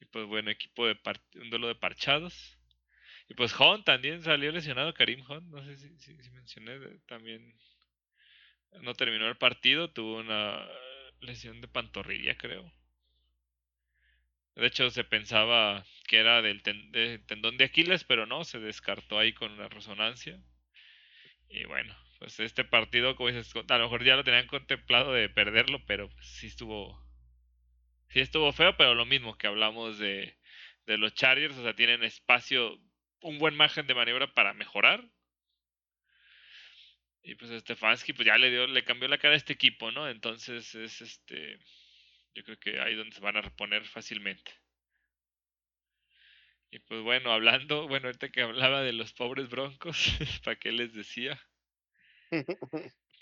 Y 0.00 0.06
pues 0.06 0.26
bueno, 0.26 0.50
equipo 0.50 0.86
de 0.86 0.96
un 1.34 1.50
duelo 1.50 1.68
de 1.68 1.74
parchados. 1.74 2.59
Y 3.30 3.34
pues 3.34 3.58
Hunt 3.58 3.84
también 3.84 4.22
salió 4.24 4.50
lesionado, 4.50 4.92
Karim 4.92 5.24
Hunt, 5.30 5.44
no 5.44 5.64
sé 5.64 5.76
si, 5.76 6.14
mencioné, 6.32 6.80
también 7.06 7.54
no 8.82 8.92
terminó 8.94 9.28
el 9.28 9.36
partido, 9.36 9.92
tuvo 9.92 10.18
una 10.18 10.66
lesión 11.20 11.60
de 11.60 11.68
pantorrilla, 11.68 12.36
creo. 12.36 12.72
De 14.56 14.66
hecho, 14.66 14.90
se 14.90 15.04
pensaba 15.04 15.86
que 16.08 16.18
era 16.18 16.42
del 16.42 16.60
tendón 16.64 17.56
de 17.56 17.64
Aquiles, 17.66 18.02
pero 18.02 18.26
no, 18.26 18.42
se 18.42 18.58
descartó 18.58 19.20
ahí 19.20 19.32
con 19.32 19.52
una 19.52 19.68
resonancia. 19.68 20.42
Y 21.48 21.66
bueno, 21.66 21.96
pues 22.18 22.40
este 22.40 22.64
partido, 22.64 23.14
como 23.14 23.28
dices, 23.28 23.54
a 23.54 23.78
lo 23.78 23.84
mejor 23.84 24.02
ya 24.02 24.16
lo 24.16 24.24
tenían 24.24 24.48
contemplado 24.48 25.12
de 25.12 25.28
perderlo, 25.28 25.84
pero 25.86 26.10
pues 26.10 26.26
sí 26.26 26.48
estuvo. 26.48 27.00
Sí 28.08 28.18
estuvo 28.18 28.52
feo, 28.52 28.76
pero 28.76 28.96
lo 28.96 29.06
mismo 29.06 29.38
que 29.38 29.46
hablamos 29.46 29.98
de, 29.98 30.36
de 30.86 30.98
los 30.98 31.14
Chargers, 31.14 31.56
o 31.56 31.62
sea, 31.62 31.76
tienen 31.76 32.02
espacio 32.02 32.80
un 33.22 33.38
buen 33.38 33.54
margen 33.54 33.86
de 33.86 33.94
maniobra 33.94 34.32
para 34.32 34.54
mejorar. 34.54 35.04
Y 37.22 37.34
pues 37.34 37.50
Stefanski 37.60 38.12
pues 38.12 38.26
ya 38.26 38.38
le 38.38 38.50
dio, 38.50 38.66
le 38.66 38.84
cambió 38.84 39.08
la 39.08 39.18
cara 39.18 39.34
a 39.34 39.36
este 39.36 39.52
equipo, 39.52 39.90
¿no? 39.90 40.08
Entonces 40.08 40.74
es 40.74 41.00
este. 41.00 41.58
Yo 42.34 42.44
creo 42.44 42.58
que 42.58 42.80
ahí 42.80 42.94
donde 42.94 43.14
se 43.14 43.20
van 43.20 43.36
a 43.36 43.42
reponer 43.42 43.84
fácilmente. 43.84 44.52
Y 46.70 46.78
pues 46.78 47.02
bueno, 47.02 47.32
hablando, 47.32 47.88
bueno, 47.88 48.06
ahorita 48.06 48.30
que 48.30 48.42
hablaba 48.42 48.82
de 48.82 48.92
los 48.92 49.12
pobres 49.12 49.48
broncos, 49.48 50.12
¿para 50.44 50.56
qué 50.56 50.70
les 50.70 50.94
decía? 50.94 51.40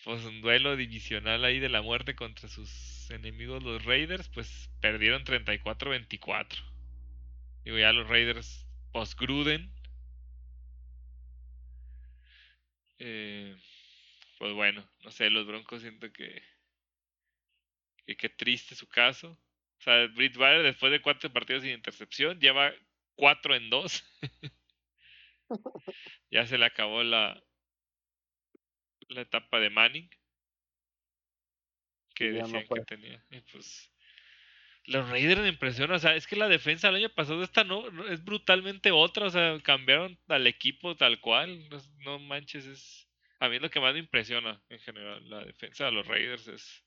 Pues 0.04 0.24
un 0.24 0.42
duelo 0.42 0.76
divisional 0.76 1.44
ahí 1.44 1.58
de 1.58 1.70
la 1.70 1.80
muerte 1.80 2.14
contra 2.14 2.48
sus 2.48 3.10
enemigos 3.10 3.62
los 3.62 3.84
Raiders, 3.84 4.28
pues 4.28 4.70
perdieron 4.80 5.24
34-24. 5.24 6.46
Digo, 7.64 7.78
ya 7.78 7.92
los 7.92 8.06
Raiders 8.06 8.66
post-Gruden 8.92 9.72
Eh, 12.98 13.56
pues 14.38 14.52
bueno, 14.54 14.88
no 15.04 15.10
sé, 15.10 15.30
los 15.30 15.46
Broncos 15.46 15.82
siento 15.82 16.12
que, 16.12 16.42
que 18.06 18.16
qué 18.16 18.28
triste 18.28 18.74
su 18.74 18.88
caso. 18.88 19.30
O 19.30 19.80
sea, 19.80 20.06
Bridgewater 20.08 20.62
después 20.62 20.90
de 20.90 21.02
cuatro 21.02 21.32
partidos 21.32 21.62
sin 21.62 21.72
intercepción 21.72 22.38
lleva 22.40 22.72
cuatro 23.14 23.54
en 23.54 23.70
dos. 23.70 24.04
ya 26.30 26.46
se 26.46 26.58
le 26.58 26.66
acabó 26.66 27.02
la, 27.02 27.42
la 29.08 29.20
etapa 29.20 29.60
de 29.60 29.70
Manning 29.70 30.10
que 32.14 32.32
decían 32.32 32.66
que 32.66 32.84
tenía. 32.84 33.24
Y 33.30 33.40
pues 33.52 33.92
los 34.88 35.08
Raiders 35.08 35.40
me 35.40 35.48
impresionan, 35.48 35.96
o 35.96 35.98
sea, 35.98 36.16
es 36.16 36.26
que 36.26 36.36
la 36.36 36.48
defensa 36.48 36.88
el 36.88 36.96
año 36.96 37.10
pasado 37.10 37.42
esta 37.42 37.64
no, 37.64 37.86
es 38.08 38.24
brutalmente 38.24 38.90
otra, 38.90 39.26
o 39.26 39.30
sea, 39.30 39.58
cambiaron 39.62 40.18
al 40.28 40.46
equipo 40.46 40.96
tal 40.96 41.20
cual, 41.20 41.68
no, 42.04 42.18
manches, 42.18 42.66
es 42.66 43.08
a 43.40 43.48
mí 43.48 43.58
lo 43.58 43.70
que 43.70 43.80
más 43.80 43.94
me 43.94 44.00
impresiona 44.00 44.60
en 44.68 44.80
general, 44.80 45.28
la 45.30 45.44
defensa 45.44 45.86
de 45.86 45.92
los 45.92 46.06
Raiders 46.06 46.48
es 46.48 46.84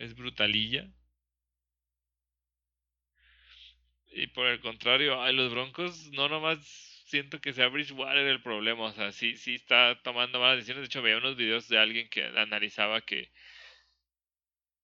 es 0.00 0.14
brutalilla. 0.14 0.88
Y 4.12 4.26
por 4.28 4.46
el 4.46 4.60
contrario, 4.60 5.22
a 5.22 5.30
los 5.32 5.52
Broncos 5.52 6.10
no 6.12 6.28
nomás 6.28 6.58
siento 7.06 7.40
que 7.40 7.52
sea 7.52 7.68
Bridgewater 7.68 8.26
el 8.26 8.42
problema, 8.42 8.84
o 8.86 8.92
sea, 8.92 9.12
sí, 9.12 9.36
sí 9.36 9.54
está 9.54 10.00
tomando 10.02 10.40
malas 10.40 10.56
decisiones. 10.56 10.82
De 10.82 10.86
hecho, 10.86 11.02
veía 11.02 11.18
unos 11.18 11.36
videos 11.36 11.68
de 11.68 11.78
alguien 11.78 12.08
que 12.08 12.24
analizaba 12.24 13.00
que 13.02 13.30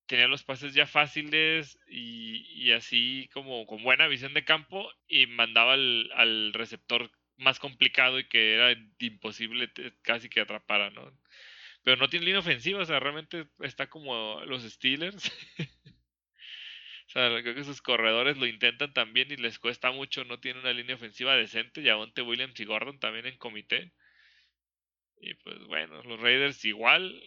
tenía 0.07 0.29
los 0.29 0.45
pases 0.45 0.75
ya 0.75 0.87
fáciles 0.87 1.79
y, 1.89 2.73
así 2.73 3.29
como 3.33 3.67
con 3.67 3.83
buena 3.83 4.09
visión 4.09 4.35
de 4.35 4.45
campo 4.45 4.91
y 5.09 5.27
mandaba 5.27 5.75
al, 5.75 6.53
receptor 6.53 7.11
más 7.37 7.59
complicado 7.59 8.19
y 8.19 8.29
que 8.29 8.55
era 8.55 8.73
imposible 8.99 9.71
casi 10.03 10.29
que 10.29 10.41
atrapara, 10.41 10.91
¿no? 10.91 11.13
Pero 11.83 11.97
no 11.99 12.09
tiene 12.09 12.27
línea 12.27 12.41
ofensiva, 12.41 12.81
o 12.81 12.85
sea, 12.85 12.99
realmente 12.99 13.47
está 13.61 13.89
como 13.89 14.41
los 14.47 14.63
Steelers. 14.65 15.33
o 17.07 17.11
sea, 17.11 17.29
creo 17.43 17.55
que 17.55 17.65
sus 17.65 17.83
corredores 17.83 18.39
lo 18.39 18.47
intentan 18.47 18.93
también 18.93 19.31
y 19.31 19.37
les 19.37 19.59
cuesta 19.59 19.93
mucho, 19.93 20.25
no 20.25 20.41
tiene 20.41 20.61
una 20.61 20.73
línea 20.73 20.97
ofensiva 20.97 21.37
decente. 21.37 21.83
Y 21.83 21.91
Monte 21.93 22.23
Williams 22.23 22.59
y 22.59 22.65
Gordon 22.65 22.99
también 22.99 23.27
en 23.27 23.37
comité. 23.37 23.93
Y 25.19 25.35
pues 25.35 25.65
bueno, 25.67 26.03
los 26.03 26.21
Raiders 26.21 26.65
igual, 26.65 27.23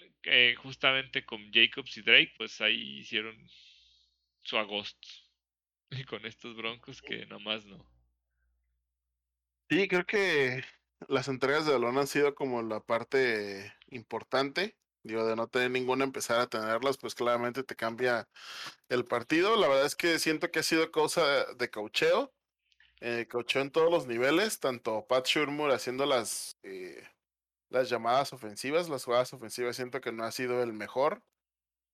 justamente 0.57 1.25
con 1.25 1.51
Jacobs 1.51 1.97
y 1.97 2.01
Drake, 2.01 2.33
pues 2.37 2.61
ahí 2.61 2.99
hicieron 2.99 3.35
su 4.41 4.57
agosto. 4.57 5.07
Y 5.91 6.03
con 6.03 6.23
estos 6.23 6.55
Broncos 6.55 7.01
que 7.01 7.25
nomás 7.25 7.65
no. 7.65 7.83
Sí, 9.71 9.87
creo 9.87 10.05
que 10.05 10.63
las 11.07 11.27
entregas 11.27 11.65
de 11.65 11.73
balón 11.73 11.97
han 11.97 12.05
sido 12.05 12.35
como 12.35 12.61
la 12.61 12.79
parte 12.79 13.73
importante. 13.89 14.75
Digo, 15.01 15.25
de 15.25 15.35
no 15.35 15.47
tener 15.47 15.71
ninguna, 15.71 16.03
empezar 16.03 16.39
a 16.39 16.47
tenerlas, 16.47 16.97
pues 16.97 17.15
claramente 17.15 17.63
te 17.63 17.75
cambia 17.75 18.27
el 18.89 19.05
partido. 19.05 19.55
La 19.55 19.67
verdad 19.67 19.85
es 19.85 19.95
que 19.95 20.19
siento 20.19 20.51
que 20.51 20.59
ha 20.59 20.63
sido 20.63 20.91
cosa 20.91 21.45
de 21.53 21.69
caucheo. 21.69 22.31
Eh, 23.01 23.27
en 23.55 23.71
todos 23.71 23.89
los 23.89 24.07
niveles, 24.07 24.59
tanto 24.59 25.05
Pat 25.07 25.25
Shurmur 25.25 25.71
haciendo 25.71 26.05
las 26.05 26.57
eh, 26.63 27.07
las 27.69 27.89
llamadas 27.89 28.33
ofensivas, 28.33 28.89
las 28.89 29.05
jugadas 29.05 29.33
ofensivas 29.33 29.75
siento 29.75 30.01
que 30.01 30.11
no 30.11 30.23
ha 30.23 30.31
sido 30.31 30.61
el 30.63 30.73
mejor. 30.73 31.23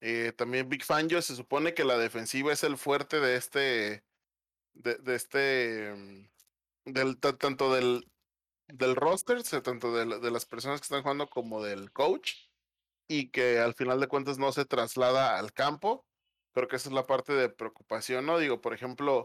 Eh, 0.01 0.33
también 0.35 0.69
Big 0.69 0.83
Fangio 0.83 1.21
se 1.21 1.35
supone 1.35 1.73
que 1.73 1.83
la 1.83 1.97
defensiva 1.97 2.53
es 2.53 2.63
el 2.63 2.77
fuerte 2.77 3.19
de 3.19 3.35
este, 3.35 4.03
de, 4.73 5.15
este, 5.15 5.93
mm, 5.95 6.91
del, 6.91 7.17
tanto 7.19 7.73
del, 7.73 8.09
del 8.67 8.95
roster, 8.95 9.41
tanto 9.63 9.93
de, 9.93 10.19
de, 10.19 10.31
las 10.31 10.45
personas 10.45 10.79
que 10.79 10.85
están 10.85 11.01
jugando 11.01 11.27
como 11.29 11.63
del 11.63 11.91
coach, 11.91 12.33
y 13.07 13.29
que 13.29 13.59
al 13.59 13.73
final 13.73 13.99
de 13.99 14.07
cuentas 14.07 14.37
no 14.37 14.51
se 14.51 14.65
traslada 14.65 15.37
al 15.37 15.53
campo. 15.53 16.05
Creo 16.53 16.67
que 16.67 16.77
esa 16.77 16.89
es 16.89 16.93
la 16.95 17.05
parte 17.05 17.33
de 17.33 17.49
preocupación, 17.49 18.25
¿no? 18.25 18.39
Digo, 18.39 18.61
por 18.61 18.73
ejemplo, 18.73 19.21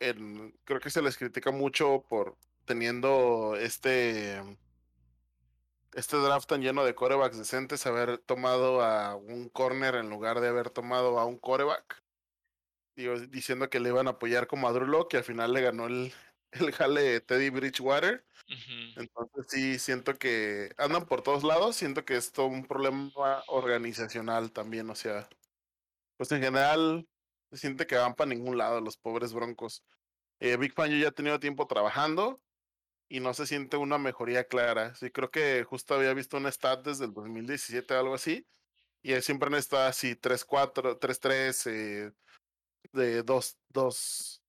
en, 0.00 0.52
creo 0.64 0.80
que 0.80 0.90
se 0.90 1.02
les 1.02 1.16
critica 1.18 1.50
mucho 1.50 2.04
por 2.08 2.36
teniendo 2.64 3.56
este 3.56 4.42
este 5.96 6.18
draft 6.18 6.46
tan 6.46 6.60
lleno 6.60 6.84
de 6.84 6.94
corebacks 6.94 7.38
decentes, 7.38 7.86
haber 7.86 8.18
tomado 8.18 8.82
a 8.82 9.16
un 9.16 9.48
corner 9.48 9.94
en 9.94 10.10
lugar 10.10 10.40
de 10.40 10.48
haber 10.48 10.68
tomado 10.68 11.18
a 11.18 11.24
un 11.24 11.38
coreback. 11.38 12.04
Digo, 12.94 13.18
diciendo 13.18 13.70
que 13.70 13.80
le 13.80 13.88
iban 13.88 14.06
a 14.06 14.10
apoyar 14.10 14.46
como 14.46 14.68
a 14.68 14.72
Drew 14.72 14.86
Locke 14.86 15.14
y 15.14 15.16
al 15.16 15.24
final 15.24 15.54
le 15.54 15.62
ganó 15.62 15.86
el, 15.86 16.12
el 16.52 16.72
jale 16.72 17.20
Teddy 17.20 17.48
Bridgewater. 17.48 18.26
Entonces 18.96 19.46
sí, 19.48 19.78
siento 19.78 20.18
que 20.18 20.70
andan 20.76 21.06
por 21.06 21.22
todos 21.22 21.42
lados, 21.42 21.76
siento 21.76 22.04
que 22.04 22.16
es 22.16 22.30
todo 22.30 22.46
un 22.46 22.66
problema 22.66 23.42
organizacional 23.48 24.52
también, 24.52 24.88
o 24.90 24.94
sea, 24.94 25.28
pues 26.16 26.30
en 26.30 26.42
general 26.42 27.08
se 27.50 27.56
siente 27.56 27.86
que 27.86 27.96
van 27.96 28.14
para 28.14 28.28
ningún 28.28 28.58
lado 28.58 28.80
los 28.80 28.98
pobres 28.98 29.32
broncos. 29.32 29.82
Eh, 30.40 30.56
Big 30.58 30.74
Fan 30.74 30.90
yo 30.90 30.98
ya 30.98 31.08
he 31.08 31.12
tenido 31.12 31.40
tiempo 31.40 31.66
trabajando, 31.66 32.40
y 33.08 33.20
no 33.20 33.34
se 33.34 33.46
siente 33.46 33.76
una 33.76 33.98
mejoría 33.98 34.44
clara. 34.44 34.94
Sí, 34.94 35.10
creo 35.10 35.30
que 35.30 35.64
justo 35.64 35.94
había 35.94 36.14
visto 36.14 36.36
un 36.36 36.46
stat 36.46 36.84
desde 36.84 37.04
el 37.04 37.12
2017 37.12 37.94
o 37.94 37.98
algo 37.98 38.14
así, 38.14 38.46
y 39.02 39.20
siempre 39.20 39.48
han 39.48 39.54
estado 39.54 39.86
así 39.86 40.16
3-4, 40.16 40.98
3-3, 40.98 41.70
eh, 41.70 42.12
de 42.92 43.24
2-2, 43.24 44.42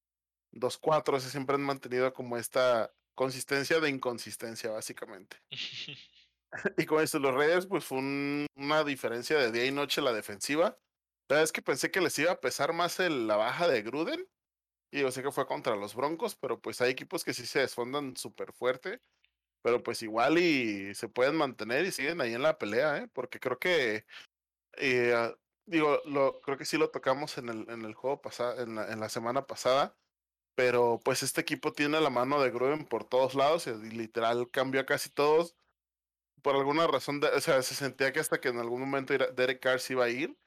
2-4, 0.51 1.19
siempre 1.19 1.55
han 1.55 1.63
mantenido 1.63 2.11
como 2.13 2.37
esta 2.37 2.93
consistencia 3.15 3.79
de 3.79 3.89
inconsistencia, 3.89 4.71
básicamente. 4.71 5.37
y 6.77 6.85
con 6.85 7.03
eso, 7.03 7.19
los 7.19 7.33
Raiders, 7.33 7.67
pues 7.67 7.83
fue 7.85 7.99
una 7.99 8.83
diferencia 8.83 9.37
de 9.37 9.51
día 9.51 9.65
y 9.65 9.71
noche 9.71 10.01
la 10.01 10.13
defensiva. 10.13 10.79
La 11.27 11.35
verdad 11.35 11.43
es 11.43 11.51
que 11.51 11.61
pensé 11.61 11.91
que 11.91 11.99
les 11.99 12.17
iba 12.19 12.31
a 12.31 12.39
pesar 12.39 12.73
más 12.73 12.99
el, 12.99 13.27
la 13.27 13.35
baja 13.35 13.67
de 13.67 13.81
Gruden, 13.81 14.27
y 14.91 15.01
yo 15.01 15.11
sé 15.11 15.21
que 15.23 15.31
fue 15.31 15.47
contra 15.47 15.75
los 15.75 15.95
Broncos, 15.95 16.35
pero 16.35 16.59
pues 16.61 16.81
hay 16.81 16.91
equipos 16.91 17.23
que 17.23 17.33
sí 17.33 17.45
se 17.45 17.59
desfondan 17.59 18.15
súper 18.15 18.53
fuerte. 18.53 19.01
Pero 19.61 19.83
pues 19.83 20.01
igual 20.03 20.37
y 20.37 20.95
se 20.95 21.09
pueden 21.09 21.35
mantener 21.35 21.85
y 21.85 21.91
siguen 21.91 22.21
ahí 22.21 22.33
en 22.33 22.43
la 22.43 22.57
pelea, 22.57 22.99
¿eh? 22.99 23.09
Porque 23.13 23.39
creo 23.39 23.59
que, 23.59 24.05
eh, 24.77 25.13
ah, 25.15 25.35
digo, 25.65 26.01
lo, 26.05 26.41
creo 26.41 26.57
que 26.57 26.65
sí 26.65 26.77
lo 26.77 26.91
tocamos 26.91 27.37
en 27.37 27.49
el, 27.49 27.69
en 27.69 27.83
el 27.83 27.93
juego 27.95 28.21
pasado, 28.21 28.61
en 28.61 28.75
la, 28.75 29.09
semana 29.09 29.47
pasada. 29.47 29.97
Pero 30.55 31.01
pues 31.03 31.23
este 31.23 31.41
equipo 31.41 31.73
tiene 31.73 32.01
la 32.01 32.09
mano 32.09 32.41
de 32.41 32.51
Gruden 32.51 32.85
por 32.85 33.03
todos 33.05 33.35
lados 33.35 33.67
y 33.67 33.73
literal 33.91 34.49
cambió 34.51 34.81
a 34.81 34.85
casi 34.85 35.09
todos. 35.09 35.55
Por 36.41 36.55
alguna 36.55 36.87
razón, 36.87 37.21
o 37.23 37.41
sea, 37.41 37.61
se 37.63 37.75
sentía 37.75 38.13
que 38.13 38.19
hasta 38.19 38.39
que 38.41 38.49
en 38.49 38.59
algún 38.59 38.81
momento 38.81 39.13
Derek 39.17 39.59
Carr 39.61 39.79
se 39.79 39.93
iba 39.93 40.05
a 40.05 40.09
ir 40.09 40.37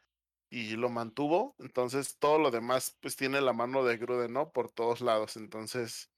y 0.51 0.77
lo 0.77 0.91
mantuvo. 0.91 1.55
Entonces 1.59 2.19
todo 2.19 2.39
lo 2.39 2.51
demás 2.51 2.97
pues 3.01 3.17
tiene 3.17 3.41
la 3.41 3.53
mano 3.53 3.85
de 3.85 3.97
Gruden, 3.97 4.33
¿no? 4.33 4.53
Por 4.53 4.71
todos 4.71 5.01
lados. 5.01 5.37
Entonces 5.37 6.11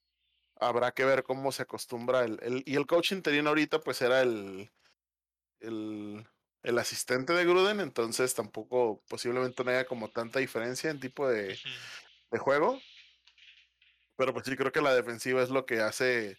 habrá 0.56 0.92
que 0.92 1.04
ver 1.04 1.22
cómo 1.22 1.52
se 1.52 1.62
acostumbra 1.62 2.24
el, 2.24 2.38
el 2.42 2.62
y 2.66 2.76
el 2.76 2.86
coach 2.86 3.12
interino 3.12 3.50
ahorita 3.50 3.80
pues 3.80 4.00
era 4.02 4.22
el, 4.22 4.72
el, 5.60 6.26
el 6.62 6.78
asistente 6.78 7.32
de 7.32 7.44
Gruden, 7.44 7.80
entonces 7.80 8.34
tampoco 8.34 9.02
posiblemente 9.09 9.62
no 9.64 9.70
haya 9.70 9.86
como 9.86 10.09
tanta 10.09 10.38
diferencia 10.38 10.90
en 10.90 11.00
tipo 11.00 11.28
de, 11.28 11.59
de 12.30 12.38
juego. 12.38 12.80
Pero 14.16 14.32
pues 14.32 14.46
sí 14.46 14.56
creo 14.56 14.72
que 14.72 14.80
la 14.80 14.94
defensiva 14.94 15.42
es 15.42 15.50
lo 15.50 15.66
que 15.66 15.80
hace 15.80 16.38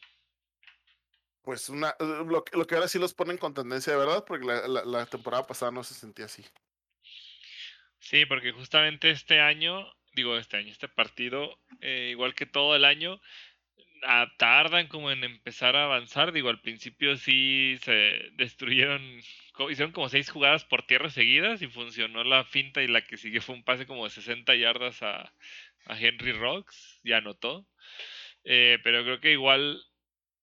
pues 1.43 1.67
una 1.67 1.95
lo, 1.99 2.45
lo 2.53 2.67
que 2.67 2.75
ahora 2.75 2.87
sí 2.87 2.97
los 2.97 3.13
ponen 3.13 3.37
con 3.37 3.53
tendencia 3.53 3.93
de 3.93 3.99
verdad, 3.99 4.23
porque 4.25 4.45
la, 4.45 4.67
la 4.67 5.05
temporada 5.05 5.45
pasada 5.45 5.71
no 5.71 5.83
se 5.83 5.93
sentía 5.93 6.25
así. 6.25 6.45
Sí, 8.03 8.25
porque 8.25 8.51
justamente 8.51 9.11
este 9.11 9.39
año, 9.39 9.89
digo 10.13 10.37
este 10.37 10.57
año, 10.57 10.69
este 10.71 10.89
partido, 10.89 11.57
eh, 11.79 12.09
igual 12.11 12.35
que 12.35 12.45
todo 12.45 12.75
el 12.75 12.83
año, 12.83 13.21
tardan 14.37 14.87
como 14.87 15.09
en 15.11 15.23
empezar 15.23 15.75
a 15.77 15.85
avanzar. 15.85 16.33
Digo, 16.33 16.49
al 16.49 16.59
principio 16.61 17.15
sí 17.17 17.77
se 17.81 18.29
destruyeron, 18.33 19.01
hicieron 19.69 19.93
como 19.93 20.09
seis 20.09 20.29
jugadas 20.29 20.65
por 20.65 20.85
tierra 20.85 21.09
seguidas 21.09 21.61
y 21.61 21.67
funcionó 21.67 22.25
la 22.25 22.43
finta 22.43 22.83
y 22.83 22.87
la 22.87 23.01
que 23.05 23.17
siguió 23.17 23.41
fue 23.41 23.55
un 23.55 23.63
pase 23.63 23.85
como 23.87 24.03
de 24.03 24.09
60 24.09 24.53
yardas 24.55 25.01
a, 25.01 25.33
Henry 25.87 26.33
Rocks 26.33 26.99
y 27.03 27.13
anotó. 27.13 27.65
Eh, 28.43 28.79
pero 28.83 29.03
creo 29.03 29.21
que 29.21 29.31
igual, 29.31 29.81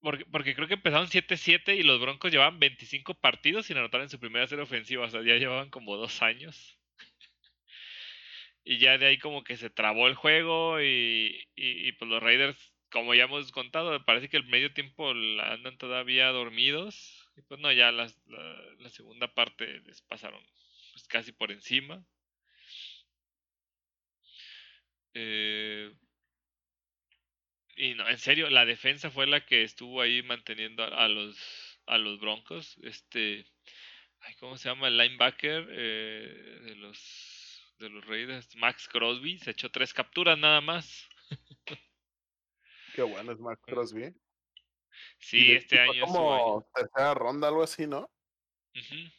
porque, 0.00 0.24
porque 0.26 0.54
creo 0.54 0.68
que 0.68 0.74
empezaron 0.74 1.08
7-7 1.08 1.76
y 1.76 1.82
los 1.82 2.00
Broncos 2.00 2.32
llevaban 2.32 2.58
25 2.58 3.14
partidos 3.20 3.66
sin 3.66 3.76
anotar 3.78 4.00
en 4.02 4.08
su 4.10 4.18
primera 4.18 4.46
serie 4.46 4.64
ofensiva, 4.64 5.06
o 5.06 5.10
sea, 5.10 5.22
ya 5.22 5.36
llevaban 5.36 5.70
como 5.70 5.96
dos 5.96 6.22
años. 6.22 6.79
Y 8.70 8.78
ya 8.78 8.98
de 8.98 9.06
ahí 9.06 9.18
como 9.18 9.42
que 9.42 9.56
se 9.56 9.68
trabó 9.68 10.06
el 10.06 10.14
juego 10.14 10.80
y, 10.80 11.44
y, 11.56 11.90
pues 11.90 12.08
los 12.08 12.22
Raiders, 12.22 12.72
como 12.88 13.14
ya 13.14 13.24
hemos 13.24 13.50
contado, 13.50 14.04
parece 14.04 14.28
que 14.28 14.36
el 14.36 14.44
medio 14.46 14.72
tiempo 14.72 15.10
andan 15.10 15.76
todavía 15.76 16.28
dormidos. 16.28 17.28
Y 17.36 17.42
pues 17.42 17.58
no, 17.58 17.72
ya 17.72 17.90
la, 17.90 18.08
la, 18.78 18.88
segunda 18.90 19.34
parte 19.34 19.80
les 19.80 20.02
pasaron 20.02 20.40
pues 20.92 21.08
casi 21.08 21.32
por 21.32 21.50
encima. 21.50 22.06
Eh, 25.14 25.92
y 27.76 27.94
no, 27.94 28.08
en 28.08 28.18
serio, 28.18 28.50
la 28.50 28.64
defensa 28.66 29.10
fue 29.10 29.26
la 29.26 29.44
que 29.44 29.64
estuvo 29.64 30.00
ahí 30.00 30.22
manteniendo 30.22 30.84
a, 30.84 31.08
los 31.08 31.80
a 31.86 31.98
los 31.98 32.20
Broncos. 32.20 32.78
Este, 32.84 33.46
¿cómo 34.38 34.56
se 34.56 34.68
llama? 34.68 34.86
El 34.86 34.96
linebacker 34.96 35.66
eh, 35.72 36.60
de 36.66 36.76
los 36.76 37.29
de 37.80 37.88
los 37.88 38.06
Raiders, 38.06 38.54
Max 38.56 38.88
Crosby, 38.88 39.38
se 39.38 39.50
echó 39.50 39.70
tres 39.70 39.92
capturas 39.92 40.38
nada 40.38 40.60
más. 40.60 41.08
Qué 42.94 43.02
bueno 43.02 43.32
es 43.32 43.40
Max 43.40 43.60
Crosby. 43.66 44.14
Sí, 45.18 45.52
este 45.52 45.80
año 45.80 45.92
es 45.92 46.00
como 46.12 46.68
tercera 46.74 47.14
ronda, 47.14 47.48
algo 47.48 47.62
así, 47.62 47.86
¿no? 47.86 48.10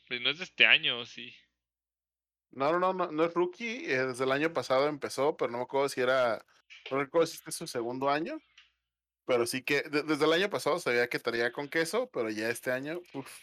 Pues 0.08 0.22
no 0.22 0.30
es 0.30 0.38
de 0.38 0.44
este 0.44 0.66
año, 0.66 1.06
sí. 1.06 1.36
No, 2.52 2.78
no, 2.78 2.94
no, 2.94 3.12
no 3.12 3.24
es 3.26 3.34
rookie. 3.34 3.86
Eh, 3.86 4.06
desde 4.08 4.26
el 4.26 4.32
año 4.32 4.54
pasado 4.54 4.88
empezó, 4.88 5.36
pero 5.36 5.52
no 5.52 5.58
me 5.58 5.64
acuerdo 5.64 5.90
si 5.90 6.02
era. 6.02 6.46
No 6.92 7.00
recuerdo 7.00 7.28
si 7.28 7.38
este 7.38 7.50
es 7.50 7.56
su 7.56 7.68
segundo 7.68 8.10
año. 8.10 8.40
Pero 9.26 9.46
sí 9.46 9.64
que 9.64 9.84
desde 9.84 10.26
el 10.26 10.34
año 10.34 10.50
pasado 10.50 10.80
sabía 10.80 11.08
que 11.08 11.18
estaría 11.18 11.52
con 11.52 11.70
queso, 11.70 12.10
pero 12.12 12.30
ya 12.30 12.50
este 12.50 12.72
año, 12.72 13.02
uff. 13.14 13.40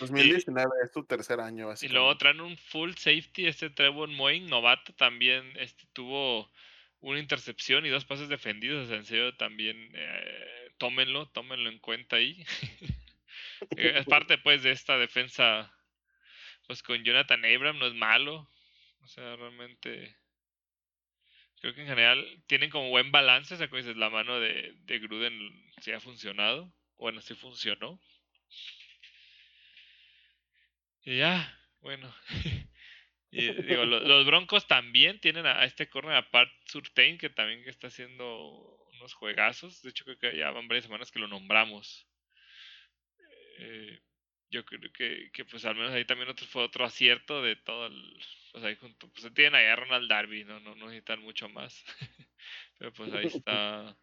2019 0.00 0.70
es 0.84 0.92
tu 0.92 1.04
tercer 1.04 1.40
año. 1.40 1.68
Y 1.80 1.88
luego 1.88 2.16
traen 2.16 2.40
un 2.40 2.56
full 2.56 2.92
safety, 2.92 3.46
este 3.46 3.70
Trevor 3.70 4.08
Moing, 4.08 4.46
novato 4.46 4.92
también, 4.94 5.52
este 5.56 5.84
tuvo 5.92 6.50
una 7.00 7.18
intercepción 7.18 7.86
y 7.86 7.88
dos 7.88 8.04
pases 8.04 8.28
defendidos, 8.28 8.90
en 8.90 9.04
serio 9.04 9.34
también 9.36 9.90
eh, 9.94 10.70
tómenlo, 10.78 11.28
tómenlo 11.28 11.70
en 11.70 11.78
cuenta 11.78 12.16
ahí. 12.16 12.44
Eh, 13.76 13.92
es 13.96 14.06
parte 14.06 14.38
pues 14.38 14.62
de 14.62 14.70
esta 14.70 14.96
defensa 14.96 15.70
pues 16.66 16.82
con 16.82 17.04
Jonathan 17.04 17.44
Abram 17.44 17.78
no 17.78 17.86
es 17.86 17.94
malo. 17.94 18.48
O 19.02 19.06
sea, 19.06 19.36
realmente 19.36 20.16
creo 21.60 21.74
que 21.74 21.82
en 21.82 21.88
general 21.88 22.42
tienen 22.46 22.70
como 22.70 22.90
buen 22.90 23.12
balance, 23.12 23.54
o 23.54 23.56
sea, 23.56 23.68
como 23.68 23.78
dices, 23.78 23.96
la 23.96 24.08
mano 24.08 24.40
de, 24.40 24.74
de 24.84 24.98
Gruden 24.98 25.36
sí 25.80 25.92
ha 25.92 26.00
funcionado, 26.00 26.72
bueno, 26.96 27.20
sí 27.20 27.34
funcionó. 27.34 28.00
Y 31.02 31.18
ya, 31.18 31.58
bueno. 31.80 32.14
y, 33.30 33.52
digo, 33.62 33.84
los, 33.84 34.26
Broncos 34.26 34.66
también 34.66 35.20
tienen 35.20 35.46
a, 35.46 35.64
este 35.64 35.88
corner 35.88 36.16
a 36.16 36.52
Surtain, 36.66 37.18
que 37.18 37.30
también 37.30 37.62
está 37.66 37.86
haciendo 37.86 38.80
unos 38.94 39.14
juegazos. 39.14 39.82
De 39.82 39.90
hecho, 39.90 40.04
creo 40.04 40.18
que 40.18 40.36
ya 40.36 40.50
van 40.50 40.68
varias 40.68 40.84
semanas 40.84 41.10
que 41.10 41.18
lo 41.18 41.28
nombramos. 41.28 42.06
Eh, 43.58 44.00
yo 44.50 44.64
creo 44.64 44.80
que, 44.92 45.30
que, 45.32 45.44
pues 45.44 45.64
al 45.64 45.76
menos 45.76 45.92
ahí 45.92 46.04
también 46.04 46.28
otro, 46.28 46.46
fue 46.46 46.64
otro 46.64 46.84
acierto 46.84 47.42
de 47.42 47.56
todo 47.56 47.86
el... 47.86 48.18
Pues 48.52 48.64
ahí 48.64 48.74
junto, 48.76 49.08
pues 49.12 49.32
tienen 49.32 49.54
ahí 49.54 49.66
a 49.66 49.76
Ronald 49.76 50.08
Darby, 50.08 50.44
no, 50.44 50.58
no, 50.60 50.74
no 50.74 50.86
necesitan 50.86 51.20
mucho 51.20 51.48
más. 51.48 51.84
Pero 52.78 52.92
pues 52.92 53.12
ahí 53.12 53.26
está. 53.26 53.96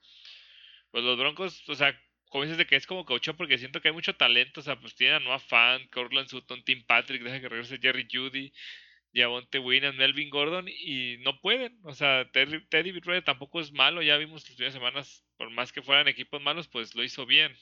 Pues 0.91 1.03
los 1.03 1.17
Broncos, 1.17 1.67
o 1.67 1.75
sea, 1.75 1.99
como 2.29 2.43
dices 2.43 2.57
de 2.57 2.65
que 2.65 2.75
es 2.75 2.85
como 2.87 3.05
coach 3.05 3.29
porque 3.37 3.57
siento 3.57 3.81
que 3.81 3.89
hay 3.89 3.93
mucho 3.93 4.15
talento, 4.15 4.59
o 4.59 4.63
sea, 4.63 4.79
pues 4.79 4.95
tienen 4.95 5.17
a 5.17 5.19
Noah 5.19 5.39
Fan, 5.39 5.87
Cortland 5.87 6.27
Sutton, 6.27 6.63
Tim 6.63 6.83
Patrick, 6.85 7.23
deja 7.23 7.39
que 7.39 7.49
regrese 7.49 7.79
Jerry 7.79 8.07
Judy, 8.11 8.51
Javonte 9.13 9.59
Winans, 9.59 9.95
Melvin 9.95 10.29
Gordon, 10.29 10.67
y 10.67 11.17
no 11.19 11.39
pueden, 11.39 11.79
o 11.83 11.93
sea, 11.93 12.29
Teddy, 12.31 12.65
Teddy 12.67 12.93
tampoco 13.23 13.59
es 13.61 13.71
malo, 13.71 14.01
ya 14.01 14.17
vimos 14.17 14.43
las 14.43 14.51
últimas 14.51 14.73
semanas, 14.73 15.25
por 15.37 15.49
más 15.49 15.71
que 15.71 15.81
fueran 15.81 16.07
equipos 16.07 16.41
malos, 16.41 16.67
pues 16.67 16.95
lo 16.95 17.03
hizo 17.03 17.25
bien. 17.25 17.55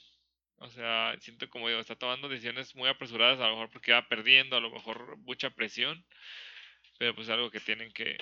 O 0.58 0.70
sea, 0.70 1.16
siento 1.20 1.50
como 1.50 1.68
digo, 1.68 1.82
está 1.82 1.96
tomando 1.96 2.30
decisiones 2.30 2.76
muy 2.76 2.90
apresuradas, 2.90 3.40
a 3.40 3.48
lo 3.48 3.56
mejor 3.56 3.70
porque 3.72 3.92
va 3.92 4.08
perdiendo, 4.08 4.56
a 4.56 4.62
lo 4.62 4.72
mejor 4.72 5.18
mucha 5.18 5.50
presión, 5.50 6.06
pero 6.98 7.14
pues 7.14 7.30
algo 7.30 7.52
que 7.52 7.60
tienen 7.60 7.92
que, 7.92 8.18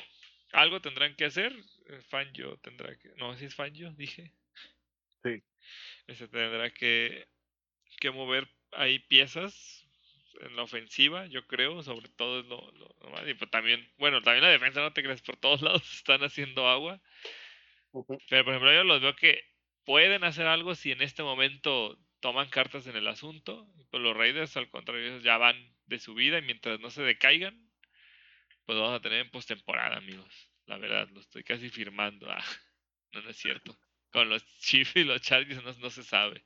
algo 0.52 0.82
tendrán 0.82 1.16
que 1.16 1.26
hacer, 1.26 1.54
eh, 1.90 2.02
Fangio 2.10 2.58
tendrá 2.58 2.98
que, 2.98 3.10
no, 3.18 3.36
si 3.36 3.46
es 3.46 3.56
Fangio, 3.56 3.92
dije. 3.94 4.34
Sí 5.24 5.44
se 6.08 6.28
tendrá 6.28 6.70
que, 6.72 7.28
que 8.00 8.12
mover 8.12 8.48
ahí 8.72 9.00
piezas 9.00 9.86
en 10.42 10.56
la 10.56 10.64
ofensiva, 10.64 11.28
yo 11.28 11.46
creo, 11.48 11.84
sobre 11.84 12.10
todo 12.10 12.40
es 12.42 12.46
lo, 12.48 12.72
lo, 12.72 13.30
Y 13.30 13.34
pues 13.36 13.50
también, 13.52 13.88
bueno, 13.98 14.22
también 14.22 14.44
la 14.44 14.50
defensa, 14.50 14.82
no 14.82 14.94
te 14.94 15.04
crees, 15.04 15.22
por 15.22 15.38
todos 15.38 15.62
lados 15.62 15.94
están 15.94 16.24
haciendo 16.24 16.68
agua. 16.68 17.02
Pero 18.30 18.44
por 18.44 18.54
ejemplo, 18.54 18.74
yo 18.74 18.84
los 18.84 19.02
veo 19.02 19.16
que 19.16 19.44
pueden 19.86 20.24
hacer 20.24 20.48
algo 20.48 20.76
si 20.76 20.92
en 20.92 21.02
este 21.02 21.24
momento 21.24 21.98
toman 22.20 22.50
cartas 22.50 22.88
en 22.88 22.96
el 22.96 23.08
asunto. 23.08 23.68
Pues 23.92 24.02
los 24.02 24.18
Raiders, 24.18 24.58
al 24.58 24.70
contrario, 24.70 25.20
ya 25.20 25.38
van 25.38 25.76
de 25.86 26.00
su 26.00 26.16
vida 26.16 26.40
y 26.40 26.42
mientras 26.42 26.80
no 26.80 26.90
se 26.90 27.04
decaigan, 27.04 27.72
pues 28.66 28.78
vamos 28.78 28.94
a 28.94 29.02
tener 29.02 29.20
en 29.20 29.30
postemporada, 29.32 29.98
amigos. 29.98 30.50
La 30.66 30.78
verdad, 30.78 31.08
lo 31.10 31.20
estoy 31.20 31.44
casi 31.44 31.70
firmando. 31.70 32.32
Ah, 32.32 32.44
no, 33.12 33.22
no 33.22 33.30
es 33.30 33.38
cierto 33.38 33.78
con 34.14 34.30
los 34.30 34.46
Chiefs 34.60 34.96
y 34.96 35.04
los 35.04 35.22
Chargers 35.22 35.78
no, 35.80 35.90
se 35.90 36.04
sabe. 36.04 36.46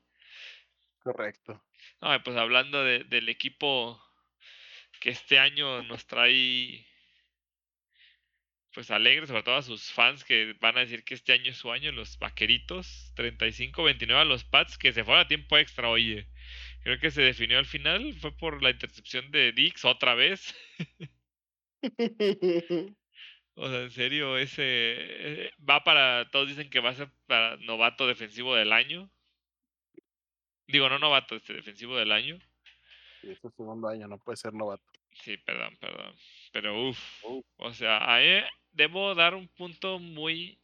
Correcto. 1.00 1.64
No, 2.02 2.24
pues 2.24 2.36
hablando 2.36 2.84
de, 2.84 3.04
del 3.04 3.30
equipo 3.30 4.02
que 5.00 5.12
este 5.12 5.38
año 5.38 5.84
nos 5.84 6.08
trae 6.08 6.88
pues 8.74 8.92
alegres, 8.92 9.30
sobre 9.30 9.42
todo 9.42 9.56
a 9.56 9.64
sus 9.64 9.92
fans 9.92 10.24
que 10.24 10.56
van 10.60 10.78
a 10.78 10.82
decir 10.82 11.04
que 11.04 11.16
este 11.16 11.34
año 11.34 11.50
es 11.50 11.58
su 11.58 11.72
año, 11.72 11.92
los 11.92 12.20
vaqueritos, 12.20 13.12
35-29 13.16 14.14
a 14.14 14.24
los 14.24 14.44
Pats, 14.44 14.78
que 14.78 14.94
se 14.94 15.04
fueron 15.04 15.22
a 15.26 15.28
tiempo 15.28 15.58
extra, 15.58 15.90
oye. 15.90 16.28
Creo 16.84 17.00
que 17.00 17.10
se 17.10 17.24
definió 17.24 17.58
al 17.58 17.66
final, 17.66 18.14
fue 18.22 18.38
por 18.38 18.62
la 18.62 18.70
intercepción 18.70 19.32
de 19.32 19.52
Dix 19.52 19.84
otra 19.84 20.14
vez. 20.14 20.56
O 23.60 23.68
sea, 23.70 23.82
en 23.82 23.90
serio, 23.90 24.38
ese 24.38 24.62
eh, 24.66 25.52
va 25.68 25.84
para, 25.84 26.30
todos 26.30 26.48
dicen 26.48 26.70
que 26.70 26.80
va 26.80 26.92
a 26.92 26.96
ser 26.96 27.10
para 27.26 27.58
novato 27.58 28.06
defensivo 28.06 28.54
del 28.56 28.72
año. 28.72 29.10
Digo, 30.68 30.90
no 30.90 31.00
novato, 31.00 31.36
este 31.36 31.54
defensivo 31.56 31.98
del 31.98 32.12
año. 32.12 32.38
Sí, 33.20 33.32
es 33.32 33.40
segundo 33.40 33.88
año, 33.88 34.08
no 34.08 34.20
puede 34.20 34.38
ser 34.38 34.54
novato. 34.54 34.84
Sí, 35.24 35.38
perdón, 35.38 35.76
perdón. 35.82 36.16
Pero 36.52 36.88
uff, 36.88 37.00
o 37.56 37.74
sea, 37.74 38.14
ahí 38.14 38.44
debo 38.74 39.16
dar 39.16 39.34
un 39.34 39.48
punto 39.48 39.98
muy 39.98 40.60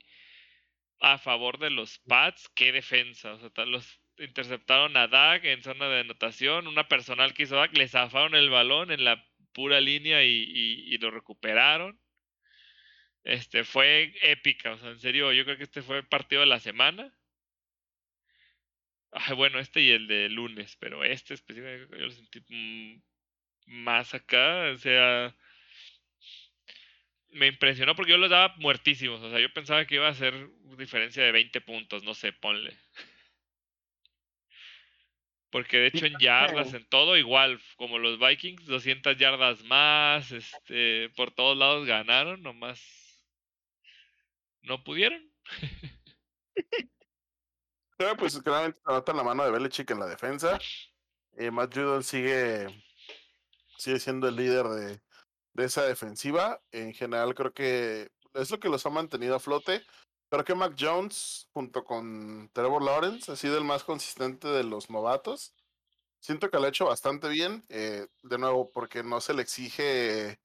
a 0.99 1.17
favor 1.17 1.57
de 1.57 1.71
los 1.71 1.97
Pats. 2.07 2.47
Qué 2.49 2.71
defensa, 2.71 3.33
o 3.33 3.39
sea, 3.39 3.65
los 3.65 3.99
interceptaron 4.19 4.95
a 4.97 5.07
Dak 5.07 5.45
en 5.45 5.63
zona 5.63 5.89
de 5.89 6.01
anotación, 6.01 6.67
una 6.67 6.87
personal 6.87 7.33
que 7.33 7.43
hizo 7.43 7.55
Dak, 7.55 7.75
le 7.75 7.87
zafaron 7.87 8.35
el 8.35 8.51
balón 8.51 8.91
en 8.91 9.03
la 9.03 9.25
pura 9.51 9.81
línea 9.81 10.23
y, 10.23 10.29
y 10.29 10.97
lo 10.99 11.09
recuperaron 11.09 12.02
este, 13.23 13.63
fue 13.63 14.13
épica, 14.21 14.73
o 14.73 14.77
sea, 14.77 14.89
en 14.89 14.99
serio, 14.99 15.31
yo 15.31 15.45
creo 15.45 15.57
que 15.57 15.63
este 15.63 15.81
fue 15.81 15.97
el 15.99 16.07
partido 16.07 16.41
de 16.41 16.47
la 16.47 16.59
semana. 16.59 17.13
bueno, 19.37 19.59
este 19.59 19.81
y 19.81 19.91
el 19.91 20.07
de 20.07 20.29
lunes, 20.29 20.75
pero 20.79 21.03
este 21.03 21.33
específicamente 21.33 21.97
yo 21.97 22.05
lo 22.05 22.11
sentí 22.11 22.41
mm, 22.49 23.01
más 23.67 24.13
acá, 24.13 24.71
o 24.73 24.77
sea, 24.77 25.35
me 27.29 27.47
impresionó 27.47 27.95
porque 27.95 28.11
yo 28.11 28.17
los 28.17 28.29
daba 28.29 28.55
muertísimos, 28.57 29.21
o 29.21 29.29
sea, 29.29 29.39
yo 29.39 29.51
pensaba 29.53 29.85
que 29.85 29.95
iba 29.95 30.07
a 30.07 30.13
ser 30.13 30.49
diferencia 30.77 31.23
de 31.23 31.31
20 31.31 31.61
puntos, 31.61 32.03
no 32.03 32.13
sé, 32.13 32.33
ponle. 32.33 32.75
Porque 35.49 35.77
de 35.77 35.87
hecho 35.87 36.07
en 36.07 36.17
yardas, 36.19 36.73
en 36.73 36.83
todo 36.89 37.15
igual, 37.15 37.61
como 37.75 37.99
los 37.99 38.19
Vikings, 38.19 38.65
200 38.65 39.17
yardas 39.17 39.63
más, 39.65 40.31
este, 40.31 41.09
por 41.15 41.31
todos 41.31 41.55
lados 41.55 41.85
ganaron, 41.85 42.41
nomás 42.41 43.02
no 44.63 44.83
pudieron. 44.83 45.31
Pero 47.97 48.17
pues 48.17 48.41
claramente 48.41 48.79
se 48.85 48.91
nota 48.91 49.13
la 49.13 49.23
mano 49.23 49.45
de 49.45 49.51
Belichick 49.51 49.91
en 49.91 49.99
la 49.99 50.07
defensa. 50.07 50.59
Eh, 51.37 51.51
Matt 51.51 51.73
Judon 51.75 52.03
sigue, 52.03 52.67
sigue 53.77 53.99
siendo 53.99 54.27
el 54.27 54.35
líder 54.35 54.67
de, 54.67 55.01
de 55.53 55.65
esa 55.65 55.83
defensiva. 55.83 56.61
En 56.71 56.93
general 56.93 57.33
creo 57.35 57.53
que 57.53 58.11
es 58.33 58.51
lo 58.51 58.59
que 58.59 58.69
los 58.69 58.85
ha 58.85 58.89
mantenido 58.89 59.35
a 59.35 59.39
flote. 59.39 59.83
Creo 60.29 60.43
que 60.43 60.55
Mac 60.55 60.75
Jones, 60.79 61.47
junto 61.53 61.83
con 61.83 62.49
Trevor 62.53 62.81
Lawrence, 62.81 63.31
ha 63.31 63.35
sido 63.35 63.57
el 63.57 63.63
más 63.63 63.83
consistente 63.83 64.47
de 64.47 64.63
los 64.63 64.89
novatos. 64.89 65.53
Siento 66.19 66.49
que 66.49 66.57
lo 66.57 66.65
ha 66.65 66.69
hecho 66.69 66.85
bastante 66.85 67.29
bien. 67.29 67.63
Eh, 67.69 68.07
de 68.23 68.37
nuevo, 68.39 68.71
porque 68.71 69.03
no 69.03 69.21
se 69.21 69.35
le 69.35 69.43
exige 69.43 70.39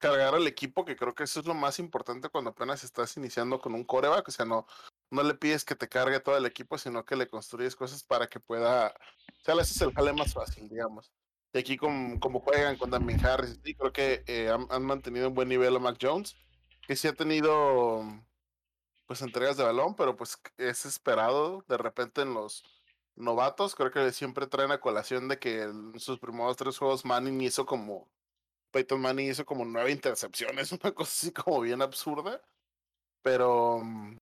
cargar 0.00 0.34
al 0.34 0.46
equipo, 0.46 0.84
que 0.84 0.96
creo 0.96 1.14
que 1.14 1.24
eso 1.24 1.40
es 1.40 1.46
lo 1.46 1.54
más 1.54 1.78
importante 1.78 2.30
cuando 2.30 2.50
apenas 2.50 2.82
estás 2.82 3.16
iniciando 3.16 3.60
con 3.60 3.74
un 3.74 3.84
coreback, 3.84 4.26
o 4.28 4.30
sea, 4.32 4.46
no, 4.46 4.66
no 5.10 5.22
le 5.22 5.34
pides 5.34 5.64
que 5.64 5.76
te 5.76 5.88
cargue 5.88 6.20
todo 6.20 6.36
el 6.36 6.46
equipo, 6.46 6.78
sino 6.78 7.04
que 7.04 7.16
le 7.16 7.28
construyes 7.28 7.76
cosas 7.76 8.02
para 8.02 8.26
que 8.26 8.40
pueda, 8.40 8.88
o 8.88 9.44
sea, 9.44 9.54
le 9.54 9.62
haces 9.62 9.80
el 9.82 9.92
jale 9.92 10.12
más 10.12 10.32
fácil, 10.32 10.68
digamos. 10.68 11.12
Y 11.52 11.58
aquí 11.58 11.76
como, 11.76 12.18
como 12.20 12.40
juegan 12.40 12.78
con 12.78 12.90
Damien 12.90 13.24
Harris, 13.24 13.60
y 13.64 13.74
creo 13.74 13.92
que 13.92 14.24
eh, 14.26 14.50
han, 14.70 14.84
mantenido 14.84 15.28
un 15.28 15.34
buen 15.34 15.48
nivel 15.48 15.76
a 15.76 15.78
Mac 15.78 15.98
Jones, 16.00 16.36
que 16.86 16.96
sí 16.96 17.08
ha 17.08 17.12
tenido 17.14 18.02
pues 19.06 19.22
entregas 19.22 19.56
de 19.56 19.64
balón, 19.64 19.96
pero 19.96 20.16
pues 20.16 20.38
es 20.56 20.86
esperado 20.86 21.64
de 21.68 21.76
repente 21.76 22.22
en 22.22 22.32
los 22.34 22.64
novatos, 23.16 23.74
creo 23.74 23.90
que 23.90 24.12
siempre 24.12 24.46
traen 24.46 24.70
a 24.72 24.80
colación 24.80 25.28
de 25.28 25.38
que 25.38 25.62
en 25.62 25.98
sus 25.98 26.18
primeros 26.20 26.56
tres 26.56 26.78
juegos 26.78 27.04
Manning 27.04 27.40
hizo 27.42 27.66
como 27.66 28.08
Peyton 28.70 29.00
Manning 29.00 29.30
hizo 29.30 29.44
como 29.44 29.64
nueve 29.64 29.90
intercepciones, 29.90 30.72
una 30.72 30.92
cosa 30.92 31.10
así 31.10 31.32
como 31.32 31.60
bien 31.60 31.82
absurda. 31.82 32.40
Pero, 33.22 33.80
mm, 33.82 34.16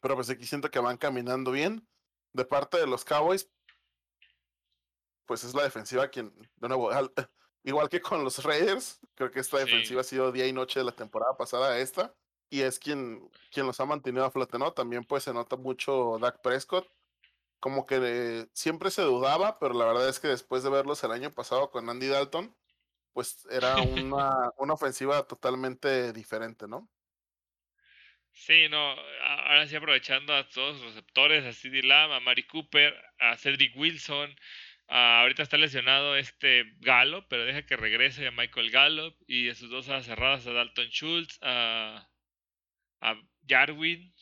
pero 0.00 0.14
pues 0.16 0.28
aquí 0.30 0.46
siento 0.46 0.70
que 0.70 0.78
van 0.78 0.96
caminando 0.96 1.50
bien. 1.50 1.86
De 2.32 2.44
parte 2.44 2.78
de 2.78 2.86
los 2.86 3.04
Cowboys, 3.04 3.48
pues 5.26 5.44
es 5.44 5.54
la 5.54 5.62
defensiva 5.62 6.08
quien, 6.08 6.32
de 6.56 6.68
nuevo, 6.68 6.90
igual 7.64 7.88
que 7.88 8.00
con 8.00 8.24
los 8.24 8.42
Raiders, 8.44 9.00
creo 9.14 9.30
que 9.30 9.40
esta 9.40 9.58
Sí. 9.58 9.64
defensiva 9.64 10.00
ha 10.00 10.04
sido 10.04 10.32
día 10.32 10.46
y 10.46 10.52
noche 10.52 10.80
de 10.80 10.84
la 10.84 10.92
temporada 10.92 11.36
pasada 11.36 11.70
a 11.72 11.78
esta, 11.78 12.14
y 12.50 12.62
es 12.62 12.78
quien, 12.78 13.30
quien 13.52 13.66
los 13.66 13.78
ha 13.80 13.86
mantenido 13.86 14.24
a 14.24 14.30
flote, 14.30 14.58
¿no? 14.58 14.72
También 14.72 15.04
pues 15.04 15.22
se 15.24 15.32
nota 15.32 15.56
mucho 15.56 16.18
Dak 16.20 16.40
Prescott, 16.42 16.88
como 17.60 17.86
que 17.86 17.98
eh, 18.02 18.46
siempre 18.52 18.90
se 18.90 19.02
dudaba, 19.02 19.58
pero 19.58 19.74
la 19.74 19.86
verdad 19.86 20.08
es 20.08 20.20
que 20.20 20.28
después 20.28 20.62
de 20.62 20.70
verlos 20.70 21.02
el 21.04 21.12
año 21.12 21.30
pasado 21.32 21.70
con 21.70 21.88
Andy 21.88 22.08
Dalton, 22.08 22.54
pues 23.14 23.46
era 23.50 23.80
una, 23.82 24.50
una 24.58 24.74
ofensiva 24.74 25.26
totalmente 25.26 26.12
diferente, 26.12 26.68
¿no? 26.68 26.90
Sí, 28.32 28.68
no, 28.68 28.78
ahora 29.22 29.66
sí 29.66 29.76
aprovechando 29.76 30.34
a 30.34 30.48
todos 30.48 30.80
los 30.80 30.86
receptores, 30.94 31.44
a 31.44 31.52
CD 31.52 31.82
Lamb, 31.82 32.12
a 32.12 32.20
Mari 32.20 32.42
Cooper, 32.44 32.94
a 33.18 33.36
Cedric 33.36 33.76
Wilson, 33.76 34.34
a- 34.88 35.20
ahorita 35.22 35.42
está 35.44 35.56
lesionado 35.56 36.16
este 36.16 36.64
Gallup, 36.80 37.26
pero 37.28 37.44
deja 37.44 37.64
que 37.64 37.76
regrese 37.76 38.26
a 38.26 38.32
Michael 38.32 38.70
Gallup, 38.70 39.16
y 39.28 39.48
a 39.50 39.54
sus 39.54 39.70
dos 39.70 39.86
cerradas 39.86 40.46
a 40.46 40.52
Dalton 40.52 40.88
Schultz, 40.88 41.38
a, 41.42 42.10
a 43.00 43.16
Jarwin, 43.48 44.14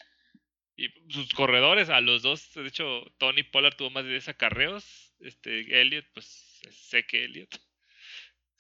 y 0.77 0.89
sus 1.13 1.31
corredores, 1.35 1.91
a 1.91 2.01
los 2.03 2.23
dos, 2.23 2.55
de 2.55 2.69
hecho, 2.69 3.05
Tony 3.19 3.45
Pollard 3.45 3.77
tuvo 3.77 3.91
más 3.91 4.05
de 4.05 4.11
10 4.13 4.29
acarreos, 4.29 5.15
este 5.21 5.81
Elliot, 5.83 6.07
pues 6.15 6.61
sé 6.71 7.07
que 7.07 7.25
Elliot 7.25 7.51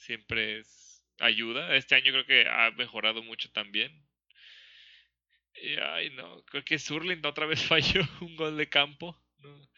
siempre 0.02 0.58
es 0.58 1.04
ayuda, 1.18 1.76
este 1.76 1.94
año 1.94 2.12
creo 2.12 2.26
que 2.26 2.46
ha 2.48 2.70
mejorado 2.72 3.22
mucho 3.22 3.50
también. 3.52 4.04
Y, 5.54 5.76
ay, 5.76 6.10
no, 6.10 6.44
creo 6.46 6.64
que 6.64 6.78
Surling 6.78 7.24
otra 7.24 7.46
vez 7.46 7.62
falló 7.68 8.02
un 8.20 8.36
gol 8.36 8.56
de 8.56 8.68
campo. 8.68 9.18
No, 9.38 9.68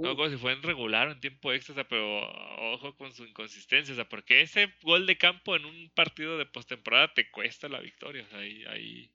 no 0.00 0.16
como 0.16 0.28
si 0.28 0.36
fue 0.36 0.52
en 0.52 0.62
regular 0.62 1.10
en 1.10 1.20
tiempo 1.20 1.52
extra, 1.52 1.72
o 1.72 1.74
sea, 1.76 1.88
pero 1.88 2.20
ojo 2.74 2.96
con 2.96 3.12
su 3.14 3.24
inconsistencia, 3.24 3.92
o 3.92 3.96
sea, 3.96 4.08
porque 4.08 4.42
ese 4.42 4.72
gol 4.82 5.06
de 5.06 5.16
campo 5.16 5.56
en 5.56 5.64
un 5.64 5.90
partido 5.94 6.36
de 6.38 6.46
postemporada 6.46 7.12
te 7.14 7.30
cuesta 7.30 7.68
la 7.68 7.80
victoria, 7.80 8.24
o 8.24 8.28
sea, 8.28 8.40
ahí, 8.40 8.64
ahí 8.66 9.10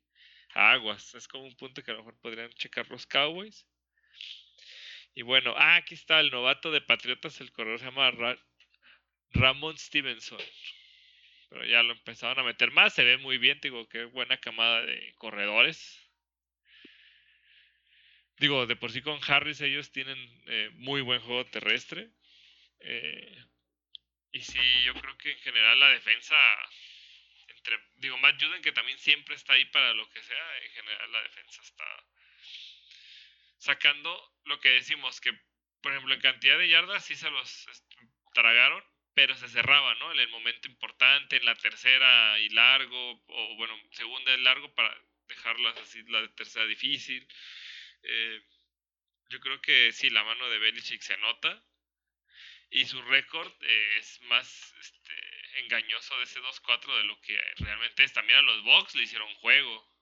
aguas, 0.54 1.14
es 1.16 1.28
como 1.28 1.44
un 1.46 1.56
punto 1.56 1.84
que 1.84 1.92
a 1.92 1.94
lo 1.94 2.00
mejor 2.00 2.20
podrían 2.20 2.50
checar 2.54 2.90
los 2.90 3.06
Cowboys. 3.06 3.68
Y 5.14 5.22
bueno, 5.22 5.54
ah, 5.58 5.76
aquí 5.76 5.96
está 5.96 6.20
el 6.20 6.32
novato 6.32 6.72
de 6.72 6.82
Patriotas, 6.82 7.42
el 7.42 7.52
corredor 7.52 7.80
se 7.80 7.86
llama 7.86 8.12
Ra- 9.34 9.42
Ramon 9.42 9.78
Stevenson. 9.78 10.42
Pero 11.50 11.66
ya 11.66 11.82
lo 11.84 11.94
empezaron 11.94 12.40
a 12.40 12.44
meter 12.44 12.72
más, 12.72 12.94
se 12.94 13.04
ve 13.04 13.18
muy 13.18 13.38
bien, 13.38 13.60
digo, 13.62 13.88
qué 13.90 14.06
buena 14.06 14.38
camada 14.38 14.82
de 14.84 15.14
corredores. 15.18 16.00
Digo, 18.38 18.68
de 18.68 18.76
por 18.76 18.92
sí 18.92 19.02
con 19.02 19.20
Harris 19.28 19.60
ellos 19.62 19.92
tienen 19.92 20.18
eh, 20.48 20.70
muy 20.74 21.02
buen 21.02 21.22
juego 21.22 21.46
terrestre. 21.48 22.10
Eh, 22.80 23.46
y 24.32 24.42
sí, 24.42 24.60
yo 24.86 24.94
creo 24.94 25.18
que 25.18 25.32
en 25.32 25.40
general 25.40 25.80
la 25.80 25.90
defensa, 25.90 26.36
entre, 27.48 27.80
digo, 27.98 28.18
Matt 28.20 28.42
Juden 28.42 28.62
que 28.62 28.72
también 28.72 28.98
siempre 29.00 29.36
está 29.36 29.54
ahí 29.54 29.66
para 29.66 29.94
lo 29.94 30.10
que 30.10 30.22
sea, 30.22 30.58
en 30.64 30.72
general 30.72 31.12
la 31.12 31.22
defensa 31.24 31.62
está 31.62 32.06
sacando 33.58 34.34
lo 34.46 34.60
que 34.60 34.70
decimos, 34.70 35.20
que 35.20 35.34
por 35.82 35.92
ejemplo 35.92 36.14
en 36.14 36.22
cantidad 36.22 36.58
de 36.58 36.70
yardas 36.70 37.06
sí 37.06 37.16
se 37.16 37.30
los 37.30 37.68
este, 37.68 37.96
tragaron, 38.34 38.84
pero 39.20 39.36
se 39.36 39.50
cerraba, 39.50 39.96
¿no? 39.96 40.14
En 40.14 40.20
el 40.22 40.30
momento 40.30 40.70
importante, 40.70 41.36
en 41.36 41.44
la 41.44 41.54
tercera 41.56 42.40
y 42.40 42.48
largo, 42.52 43.22
o 43.28 43.56
bueno, 43.58 43.78
segunda 43.92 44.34
y 44.34 44.40
largo 44.40 44.74
para 44.74 44.98
dejarlas 45.28 45.76
así, 45.76 46.02
la 46.04 46.26
tercera 46.36 46.66
difícil. 46.66 47.28
Eh, 48.04 48.42
yo 49.28 49.42
creo 49.42 49.60
que 49.60 49.92
sí, 49.92 50.10
la 50.10 50.24
mano 50.24 50.50
de 50.50 50.60
Belichick 50.60 51.02
se 51.02 51.18
nota. 51.18 51.62
Y 52.70 52.86
su 52.86 53.02
récord 53.02 53.52
eh, 53.62 53.98
es 53.98 54.22
más 54.22 54.74
este, 54.80 55.60
engañoso 55.66 56.18
de 56.20 56.24
ese 56.24 56.40
2-4 56.40 56.98
de 57.00 57.04
lo 57.04 57.20
que 57.20 57.38
realmente 57.58 58.06
es. 58.06 58.14
También 58.14 58.40
a 58.40 58.44
los 58.44 58.64
Bucks 58.64 58.96
le 58.96 59.04
hicieron 59.04 59.36
juego. 59.36 59.94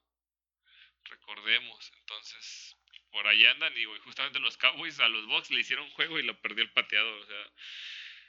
Recordemos. 1.06 1.92
Entonces, 2.02 2.78
por 3.12 3.26
ahí 3.26 3.44
andan. 3.48 3.76
Y 3.76 3.86
justamente 4.02 4.40
los 4.40 4.58
Cowboys 4.58 5.00
a 5.00 5.10
los 5.10 5.26
Bucks 5.26 5.50
le 5.50 5.62
hicieron 5.62 5.90
juego 5.90 6.20
y 6.20 6.24
lo 6.24 6.40
perdió 6.40 6.64
el 6.64 6.72
pateador. 6.72 7.20
O 7.20 7.26
sea, 7.26 7.52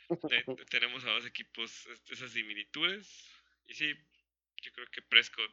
tenemos 0.71 1.05
a 1.05 1.11
dos 1.11 1.27
equipos 1.27 1.87
este, 1.87 2.15
esas 2.15 2.31
similitudes. 2.31 3.31
Y 3.67 3.75
sí, 3.75 3.95
yo 4.63 4.73
creo 4.73 4.87
que 4.91 5.03
Prescott 5.03 5.51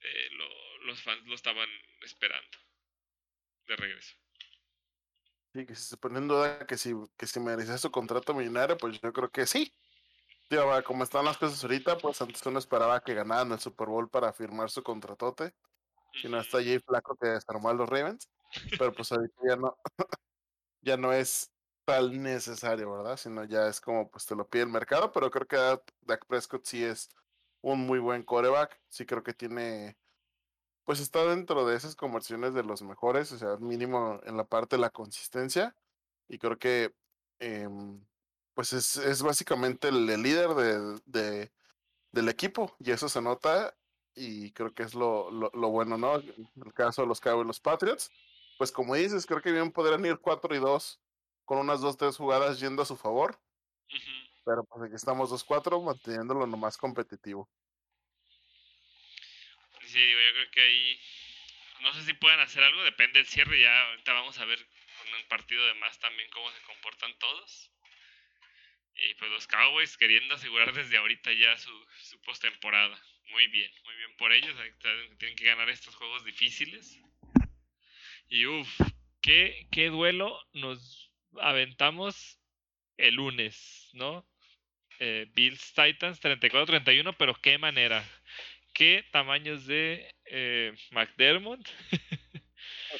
eh, 0.00 0.28
lo, 0.32 0.86
los 0.86 1.02
fans 1.02 1.24
lo 1.26 1.34
estaban 1.34 1.68
esperando 2.02 2.58
de 3.66 3.76
regreso. 3.76 4.14
Sí, 5.52 5.66
que 5.66 5.74
si 5.74 5.84
se 5.84 5.96
pone 5.96 6.18
en 6.18 6.28
duda 6.28 6.66
que 6.66 6.76
si, 6.76 6.92
que 7.16 7.26
si 7.26 7.40
merecía 7.40 7.78
su 7.78 7.90
contrato 7.90 8.34
millonario, 8.34 8.76
pues 8.76 9.00
yo 9.00 9.12
creo 9.12 9.30
que 9.30 9.46
sí. 9.46 9.72
Va, 10.52 10.82
como 10.82 11.02
están 11.02 11.24
las 11.24 11.38
cosas 11.38 11.62
ahorita, 11.64 11.98
pues 11.98 12.20
antes 12.20 12.44
uno 12.46 12.58
esperaba 12.58 13.02
que 13.02 13.14
ganaran 13.14 13.50
el 13.50 13.58
Super 13.58 13.88
Bowl 13.88 14.08
para 14.08 14.32
firmar 14.32 14.70
su 14.70 14.82
contratote. 14.82 15.52
Si 16.20 16.28
no 16.28 16.38
está 16.38 16.58
Jay 16.58 16.78
Flaco 16.78 17.16
que 17.16 17.28
desarmó 17.28 17.70
a 17.70 17.74
los 17.74 17.88
Ravens. 17.88 18.28
Pero 18.78 18.92
pues 18.92 19.10
ahorita 19.10 19.34
ya 19.48 19.56
no, 19.56 19.76
ya 20.80 20.96
no 20.96 21.12
es 21.12 21.53
tan 21.84 22.22
necesario, 22.22 22.90
¿verdad? 22.92 23.16
Sino 23.16 23.44
ya 23.44 23.68
es 23.68 23.80
como 23.80 24.10
pues 24.10 24.26
te 24.26 24.34
lo 24.36 24.48
pide 24.48 24.62
el 24.64 24.68
mercado. 24.70 25.12
Pero 25.12 25.30
creo 25.30 25.46
que 25.46 25.56
Dak- 26.06 26.26
Prescott 26.26 26.64
sí 26.66 26.84
es 26.84 27.08
un 27.62 27.80
muy 27.86 27.98
buen 27.98 28.22
coreback. 28.22 28.80
Sí 28.88 29.06
creo 29.06 29.22
que 29.22 29.34
tiene 29.34 29.96
pues 30.84 31.00
está 31.00 31.24
dentro 31.24 31.66
de 31.66 31.76
esas 31.76 31.96
conversiones 31.96 32.54
de 32.54 32.62
los 32.62 32.82
mejores, 32.82 33.32
o 33.32 33.38
sea, 33.38 33.56
mínimo 33.58 34.20
en 34.24 34.36
la 34.36 34.44
parte 34.44 34.76
de 34.76 34.82
la 34.82 34.90
consistencia. 34.90 35.76
Y 36.28 36.38
creo 36.38 36.58
que, 36.58 36.94
em, 37.38 38.04
pues 38.54 38.72
es, 38.72 38.96
es 38.98 39.22
básicamente 39.22 39.88
el, 39.88 40.06
líder 40.22 40.50
de, 40.54 41.00
de- 41.06 41.52
del 42.12 42.28
equipo, 42.28 42.74
y 42.80 42.92
eso 42.92 43.08
se 43.08 43.22
nota, 43.22 43.76
y 44.14 44.52
creo 44.52 44.74
que 44.74 44.84
es 44.84 44.94
lo, 44.94 45.30
lo, 45.30 45.50
lo 45.54 45.70
bueno, 45.70 45.98
¿no? 45.98 46.16
En 46.18 46.48
el 46.64 46.72
caso 46.74 47.02
de 47.02 47.08
los 47.08 47.20
Cowboys 47.20 47.44
y 47.44 47.48
los 47.48 47.60
Patriots, 47.60 48.10
pues 48.58 48.72
como 48.72 48.94
dices, 48.96 49.26
creo 49.26 49.42
que 49.42 49.52
bien 49.52 49.72
podrían 49.72 50.04
ir 50.06 50.18
4 50.20 50.54
y 50.54 50.58
2 50.60 51.00
con 51.44 51.58
unas 51.58 51.80
2, 51.80 51.96
3 51.96 52.16
jugadas 52.16 52.60
yendo 52.60 52.82
a 52.82 52.86
su 52.86 52.96
favor, 52.96 53.38
pero 54.44 54.64
pues 54.64 54.84
aquí 54.84 54.94
estamos 54.94 55.30
2-4 55.30 55.82
manteniéndolo 55.82 56.46
lo 56.46 56.56
más 56.56 56.76
competitivo. 56.76 57.48
Sí, 59.86 59.98
digo, 59.98 60.20
yo 60.20 60.32
creo 60.32 60.50
que 60.50 60.60
ahí. 60.60 61.00
No 61.80 61.92
sé 61.92 62.02
si 62.02 62.14
puedan 62.14 62.40
hacer 62.40 62.62
algo, 62.62 62.82
depende 62.82 63.18
del 63.18 63.26
cierre. 63.26 63.60
Ya 63.60 63.90
ahorita 63.90 64.12
vamos 64.12 64.38
a 64.38 64.44
ver 64.44 64.58
con 64.58 65.14
un 65.14 65.28
partido 65.28 65.64
de 65.66 65.74
más 65.74 65.98
también 65.98 66.28
cómo 66.30 66.50
se 66.50 66.62
comportan 66.62 67.16
todos. 67.18 67.70
Y 68.96 69.14
pues 69.14 69.30
los 69.30 69.46
Cowboys 69.46 69.96
queriendo 69.96 70.34
asegurar 70.34 70.72
desde 70.72 70.96
ahorita 70.96 71.32
ya 71.32 71.56
su, 71.58 71.72
su 72.00 72.20
postemporada. 72.22 72.98
Muy 73.30 73.46
bien, 73.48 73.70
muy 73.84 73.96
bien 73.96 74.16
por 74.16 74.32
ellos. 74.32 74.56
Tienen 75.18 75.36
que 75.36 75.44
ganar 75.44 75.68
estos 75.68 75.94
juegos 75.96 76.24
difíciles. 76.24 77.00
Y 78.28 78.46
uff, 78.46 78.80
¿qué, 79.20 79.66
qué 79.70 79.88
duelo 79.88 80.40
nos 80.52 81.03
aventamos 81.40 82.40
el 82.96 83.14
lunes, 83.14 83.90
¿no? 83.92 84.26
Eh, 85.00 85.26
Bills 85.34 85.74
Titans 85.74 86.20
34-31, 86.20 87.16
pero 87.18 87.34
qué 87.34 87.58
manera. 87.58 88.04
Qué 88.72 89.04
tamaños 89.12 89.66
de 89.66 90.14
eh, 90.26 90.74
McDermott. 90.90 91.68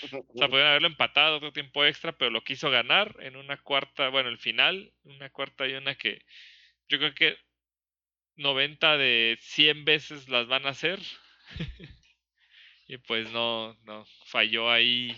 O 0.03 0.39
sea, 0.39 0.49
podrían 0.49 0.69
haberlo 0.69 0.89
empatado 0.89 1.37
otro 1.37 1.53
tiempo 1.53 1.85
extra, 1.85 2.13
pero 2.13 2.31
lo 2.31 2.43
quiso 2.43 2.69
ganar 2.69 3.17
en 3.21 3.37
una 3.37 3.57
cuarta, 3.57 4.09
bueno, 4.09 4.29
el 4.29 4.39
final, 4.39 4.93
una 5.05 5.31
cuarta 5.31 5.67
y 5.67 5.75
una 5.75 5.95
que 5.95 6.21
yo 6.89 6.99
creo 6.99 7.15
que 7.15 7.39
90 8.37 8.99
de 8.99 9.39
100 9.41 9.85
veces 9.85 10.29
las 10.29 10.47
van 10.47 10.67
a 10.67 10.71
hacer. 10.71 11.01
y 12.89 12.99
pues 12.99 13.31
no, 13.31 13.75
no, 13.85 14.05
falló 14.27 14.71
ahí 14.71 15.17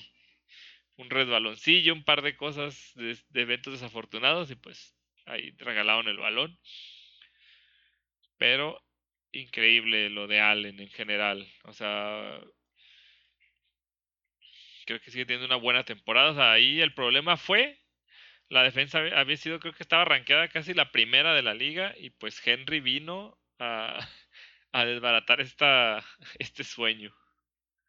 un 0.97 1.10
resbaloncillo, 1.10 1.93
un 1.94 2.05
par 2.05 2.23
de 2.23 2.36
cosas 2.36 2.93
de, 2.94 3.16
eventos 3.35 3.73
desafortunados 3.74 4.51
y 4.51 4.56
pues 4.56 4.94
ahí 5.27 5.52
regalaron 5.59 6.09
el 6.09 6.18
balón. 6.18 6.59
Pero 8.39 8.82
increíble 9.32 10.09
lo 10.10 10.27
de 10.27 10.40
Allen 10.40 10.81
en 10.81 10.89
general. 10.90 11.47
O 11.64 11.73
sea, 11.73 12.40
creo 14.86 15.01
que 15.01 15.10
sigue 15.10 15.27
teniendo 15.27 15.47
una 15.47 15.62
buena 15.62 15.85
temporada. 15.85 16.31
O 16.31 16.35
sea, 16.35 16.52
ahí 16.52 16.81
el 16.81 16.94
problema 16.94 17.36
fue 17.36 17.78
la 18.48 18.62
defensa 18.62 18.98
había- 18.98 19.18
había 19.20 19.36
sido, 19.36 19.60
creo 19.60 19.74
que 19.74 19.82
estaba 19.82 20.05
rankeada 20.05 20.48
casi 20.48 20.74
la 20.74 20.93
primera 20.93 21.35
de 21.35 21.43
la 21.43 21.55
liga 21.55 21.94
y 21.98 22.10
pues 22.10 22.47
Henry 22.47 22.81
vino 22.81 23.39
a, 23.59 23.98
a 24.73 24.85
desbaratar 24.85 25.40
esta, 25.40 26.05
este 26.39 26.64
sueño. 26.64 27.14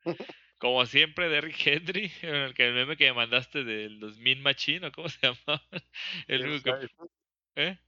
Como 0.58 0.86
siempre, 0.86 1.30
Derrick 1.30 1.66
Henry, 1.66 2.12
en 2.22 2.36
el, 2.36 2.54
que 2.54 2.68
el 2.68 2.74
meme 2.74 2.98
que 2.98 3.06
me 3.06 3.14
mandaste 3.14 3.64
del 3.64 4.00
2000 4.00 4.42
Machine, 4.42 4.88
¿o 4.88 4.92
cómo 4.92 5.10
se 5.10 5.20
llamaba? 5.28 5.64
El 6.28 6.48
único. 6.48 6.72
¿eh? 7.56 7.80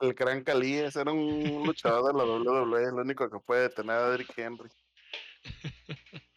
El 0.00 0.14
gran 0.14 0.42
Cali, 0.42 0.74
ese 0.74 1.00
era 1.00 1.12
un 1.12 1.64
luchador 1.64 2.12
de 2.12 2.18
la 2.18 2.24
WWE, 2.24 2.84
el 2.88 2.94
único 2.94 3.30
que 3.30 3.38
puede 3.38 3.62
detener 3.68 3.96
a 3.96 4.10
Derrick 4.10 4.36
Henry. 4.36 4.70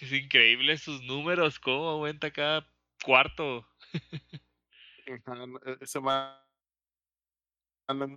Es 0.00 0.12
increíble 0.12 0.78
sus 0.78 1.02
números, 1.02 1.58
cómo 1.58 1.88
aumenta 1.88 2.30
cada 2.30 2.64
cuarto. 3.02 3.68
E- 5.06 5.20
Ese 5.80 5.98
man 5.98 6.36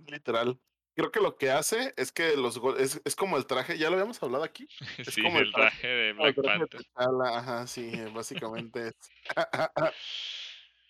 literal. 0.06 0.60
Creo 0.94 1.10
que 1.10 1.20
lo 1.20 1.36
que 1.36 1.50
hace 1.50 1.94
es 1.96 2.12
que 2.12 2.36
los 2.36 2.58
goles 2.58 3.00
es, 3.04 3.16
como 3.16 3.38
el 3.38 3.46
traje, 3.46 3.78
ya 3.78 3.88
lo 3.88 3.94
habíamos 3.94 4.22
hablado 4.22 4.44
aquí. 4.44 4.68
Es 4.98 5.16
como 5.16 5.38
el 5.38 5.50
traje, 5.52 5.86
de 5.86 6.12
Black 6.12 6.36
Panther. 6.42 6.80
Ajá, 6.94 7.66
sí, 7.66 7.90
básicamente 8.14 8.88
es. 8.88 8.94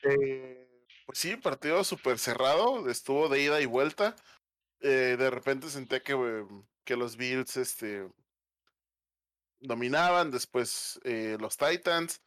Eh, 0.05 0.69
pues 1.07 1.17
sí, 1.17 1.37
partido 1.37 1.85
súper 1.85 2.19
cerrado, 2.19 2.91
estuvo 2.91 3.29
de 3.29 3.41
ida 3.41 3.61
y 3.61 3.67
vuelta. 3.67 4.17
Eh, 4.81 5.15
de 5.17 5.31
repente 5.31 5.71
senté 5.71 6.03
que, 6.03 6.45
que 6.83 6.97
los 6.97 7.17
Bills 7.17 7.57
este, 7.57 8.09
dominaban, 9.61 10.33
después 10.33 11.01
eh, 11.05 11.37
los 11.39 11.57
Titans. 11.57 12.21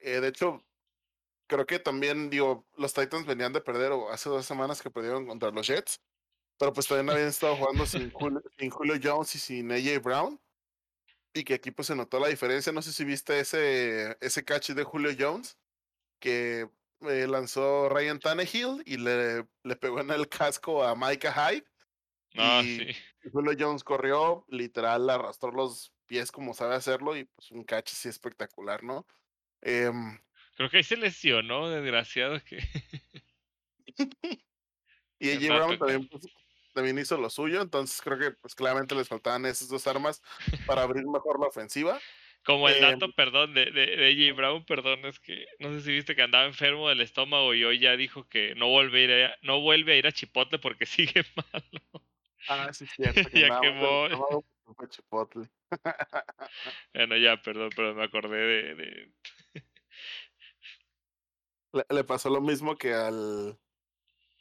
de 0.00 0.24
hecho, 0.28 0.64
creo 1.48 1.66
que 1.66 1.80
también, 1.80 2.30
digo, 2.30 2.64
los 2.76 2.94
Titans 2.94 3.26
venían 3.26 3.52
de 3.52 3.60
perder, 3.60 3.90
o 3.90 4.08
hace 4.10 4.28
dos 4.28 4.46
semanas 4.46 4.80
que 4.80 4.90
perdieron 4.90 5.26
contra 5.26 5.50
los 5.50 5.66
Jets, 5.66 6.00
pero 6.60 6.74
pues 6.74 6.90
no 6.90 6.96
habían 6.96 7.28
estado 7.28 7.56
jugando 7.56 7.86
sin 7.86 8.10
Julio, 8.70 9.00
Jones 9.02 9.34
y 9.34 9.38
sin 9.38 9.72
AJ 9.72 10.02
Brown. 10.02 10.38
Y 11.32 11.42
que 11.42 11.54
aquí 11.54 11.70
pues 11.70 11.86
se 11.86 11.96
notó 11.96 12.20
la 12.20 12.28
diferencia. 12.28 12.70
No 12.70 12.82
sé 12.82 12.92
si 12.92 13.02
viste 13.02 13.40
ese, 13.40 14.18
ese 14.20 14.44
catch 14.44 14.72
de 14.72 14.84
Julio 14.84 15.10
Jones, 15.18 15.58
que 16.18 16.68
eh, 17.00 17.26
lanzó 17.26 17.88
Ryan 17.88 18.20
Tannehill 18.20 18.82
y 18.84 18.98
le, 18.98 19.46
le 19.62 19.76
pegó 19.76 20.00
en 20.00 20.10
el 20.10 20.28
casco 20.28 20.84
a 20.84 20.94
Micah 20.94 21.32
Hyde. 21.32 21.64
Ah, 22.36 22.60
y 22.62 22.94
Julio 23.32 23.56
Jones 23.58 23.82
corrió, 23.82 24.44
literal, 24.48 25.08
arrastró 25.08 25.52
los 25.52 25.94
pies 26.04 26.30
como 26.30 26.52
sabe 26.52 26.74
hacerlo 26.74 27.16
y 27.16 27.24
pues 27.24 27.50
un 27.52 27.64
catch 27.64 27.92
así 27.92 28.10
espectacular, 28.10 28.84
¿no? 28.84 29.06
Eh, 29.62 29.90
Creo 30.56 30.68
que 30.68 30.76
ahí 30.76 30.82
se 30.82 30.98
lesionó, 30.98 31.70
desgraciado 31.70 32.38
que. 32.44 32.58
y 35.18 35.30
AJ 35.48 35.48
Brown 35.48 35.78
también, 35.78 36.06
pues, 36.06 36.26
también, 36.72 36.98
hizo 36.98 37.16
lo 37.16 37.30
suyo, 37.30 37.62
entonces 37.62 38.00
creo 38.02 38.18
que 38.18 38.30
pues 38.32 38.54
claramente 38.54 38.94
les 38.94 39.08
faltaban 39.08 39.46
esas 39.46 39.68
dos 39.68 39.86
armas 39.86 40.22
para 40.66 40.82
abrir 40.82 41.04
mejor 41.06 41.40
la 41.40 41.46
ofensiva. 41.46 41.98
Como 42.44 42.68
el 42.68 42.80
dato, 42.80 43.04
em, 43.06 43.12
perdón, 43.12 43.52
de, 43.52 43.70
de, 43.70 44.08
AJ 44.08 44.34
Brown, 44.34 44.64
perdón, 44.64 45.04
es 45.04 45.20
que 45.20 45.46
no 45.58 45.72
sé 45.72 45.82
si 45.82 45.92
viste 45.92 46.16
que 46.16 46.22
andaba 46.22 46.46
enfermo 46.46 46.88
del 46.88 47.02
estómago 47.02 47.52
y 47.52 47.64
hoy 47.64 47.78
ya 47.78 47.96
dijo 47.96 48.26
que 48.28 48.54
no 48.54 48.68
vuelve 48.68 49.00
a 49.00 49.04
ir 49.04 49.24
a, 49.26 49.36
no 49.42 49.60
vuelve 49.60 49.92
a, 49.92 49.96
ir 49.96 50.06
a 50.06 50.12
Chipotle 50.12 50.58
porque 50.58 50.86
sigue 51.22 51.22
malo. 51.36 52.04
Ah, 52.48 52.72
sí, 52.72 52.86
cierto. 52.86 53.20
ya 53.34 53.60
quemó. 53.60 54.42
Chipotle. 54.88 55.50
bueno, 56.94 57.16
ya, 57.18 57.36
perdón, 57.42 57.70
pero 57.76 57.94
me 57.94 58.04
acordé 58.04 58.74
de, 58.74 59.12
le, 61.72 62.04
pasó 62.04 62.30
lo 62.30 62.40
mismo 62.40 62.76
que 62.76 62.92
al 62.92 63.58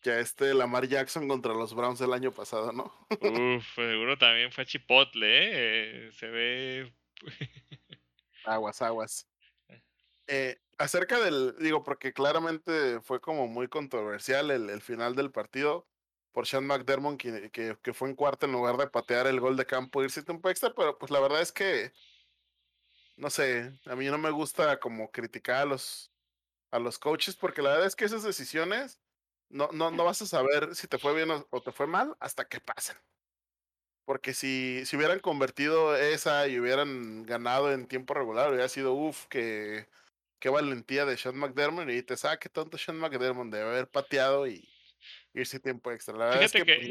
que 0.02 0.20
este 0.20 0.54
Lamar 0.54 0.88
Jackson 0.88 1.28
contra 1.28 1.54
los 1.54 1.74
Browns 1.74 2.00
del 2.00 2.14
año 2.14 2.32
pasado, 2.32 2.72
¿no? 2.72 2.94
Uf, 3.10 3.76
seguro 3.76 4.18
también 4.18 4.52
fue 4.52 4.66
Chipotle, 4.66 6.08
¿eh? 6.08 6.12
Se 6.14 6.28
ve. 6.28 6.94
aguas, 8.46 8.82
aguas. 8.82 9.28
Eh. 9.68 9.82
eh, 10.28 10.58
acerca 10.78 11.20
del, 11.20 11.56
digo, 11.60 11.84
porque 11.84 12.14
claramente 12.14 13.02
fue 13.02 13.20
como 13.20 13.48
muy 13.48 13.68
controversial 13.68 14.52
el, 14.52 14.70
el 14.70 14.82
final 14.82 15.16
del 15.16 15.32
partido 15.32 15.88
por 16.32 16.48
Sean 16.48 16.66
McDermott, 16.66 17.18
que, 17.20 17.50
que, 17.52 17.78
que, 17.82 17.94
fue 17.94 18.08
en 18.08 18.16
cuarto 18.16 18.46
en 18.46 18.52
lugar 18.52 18.78
de 18.78 18.88
patear 18.88 19.28
el 19.28 19.40
gol 19.40 19.58
de 19.58 19.66
campo, 19.66 20.04
irse 20.04 20.24
tiempo 20.24 20.50
extra, 20.50 20.74
pero 20.74 20.98
pues 20.98 21.12
la 21.12 21.20
verdad 21.20 21.42
es 21.42 21.52
que, 21.52 21.92
no 23.18 23.30
sé, 23.30 23.78
a 23.86 23.96
mí 23.96 24.06
no 24.06 24.18
me 24.18 24.30
gusta 24.30 24.80
como 24.80 25.12
criticar 25.12 25.64
a 25.64 25.66
los, 25.66 26.12
a 26.72 26.80
los 26.80 27.00
coaches, 27.00 27.36
porque 27.36 27.62
la 27.62 27.72
verdad 27.72 27.88
es 27.88 27.96
que 27.96 28.06
esas 28.06 28.24
decisiones 28.24 29.02
no, 29.50 29.70
no, 29.74 29.92
no 29.92 30.06
vas 30.06 30.22
a 30.22 30.26
saber 30.26 30.76
si 30.76 30.88
te 30.88 30.98
fue 30.98 31.16
bien 31.16 31.30
o, 31.50 31.62
te 31.62 31.72
fue 31.72 31.88
mal 31.88 32.16
hasta 32.20 32.48
que 32.48 32.60
pasen. 32.60 32.96
Porque 34.06 34.34
si, 34.34 34.86
si 34.86 34.96
hubieran 34.98 35.20
convertido 35.20 35.96
esa 35.96 36.48
y 36.48 36.60
hubieran 36.60 37.24
ganado 37.24 37.72
en 37.72 37.88
tiempo 37.88 38.14
regular, 38.14 38.50
hubiera 38.50 38.70
sido 38.70 38.94
uff, 38.94 39.28
que 39.28 39.88
qué 40.40 40.50
valentía 40.50 41.06
de 41.06 41.18
Sean 41.18 41.38
McDermott. 41.38 41.90
Y 41.90 42.02
te 42.02 42.18
sabe 42.18 42.36
ah, 42.36 42.40
qué 42.40 42.50
tonto 42.50 42.78
Sean 42.78 42.98
McDermott 42.98 43.50
de 43.50 43.62
haber 43.62 43.88
pateado 43.88 44.48
y 44.48 44.68
irse 45.34 45.60
tiempo 45.60 45.92
extra. 45.92 46.18
La 46.18 46.26
verdad 46.26 46.44
es 46.44 46.52
que, 46.52 46.66
pues, 46.66 46.90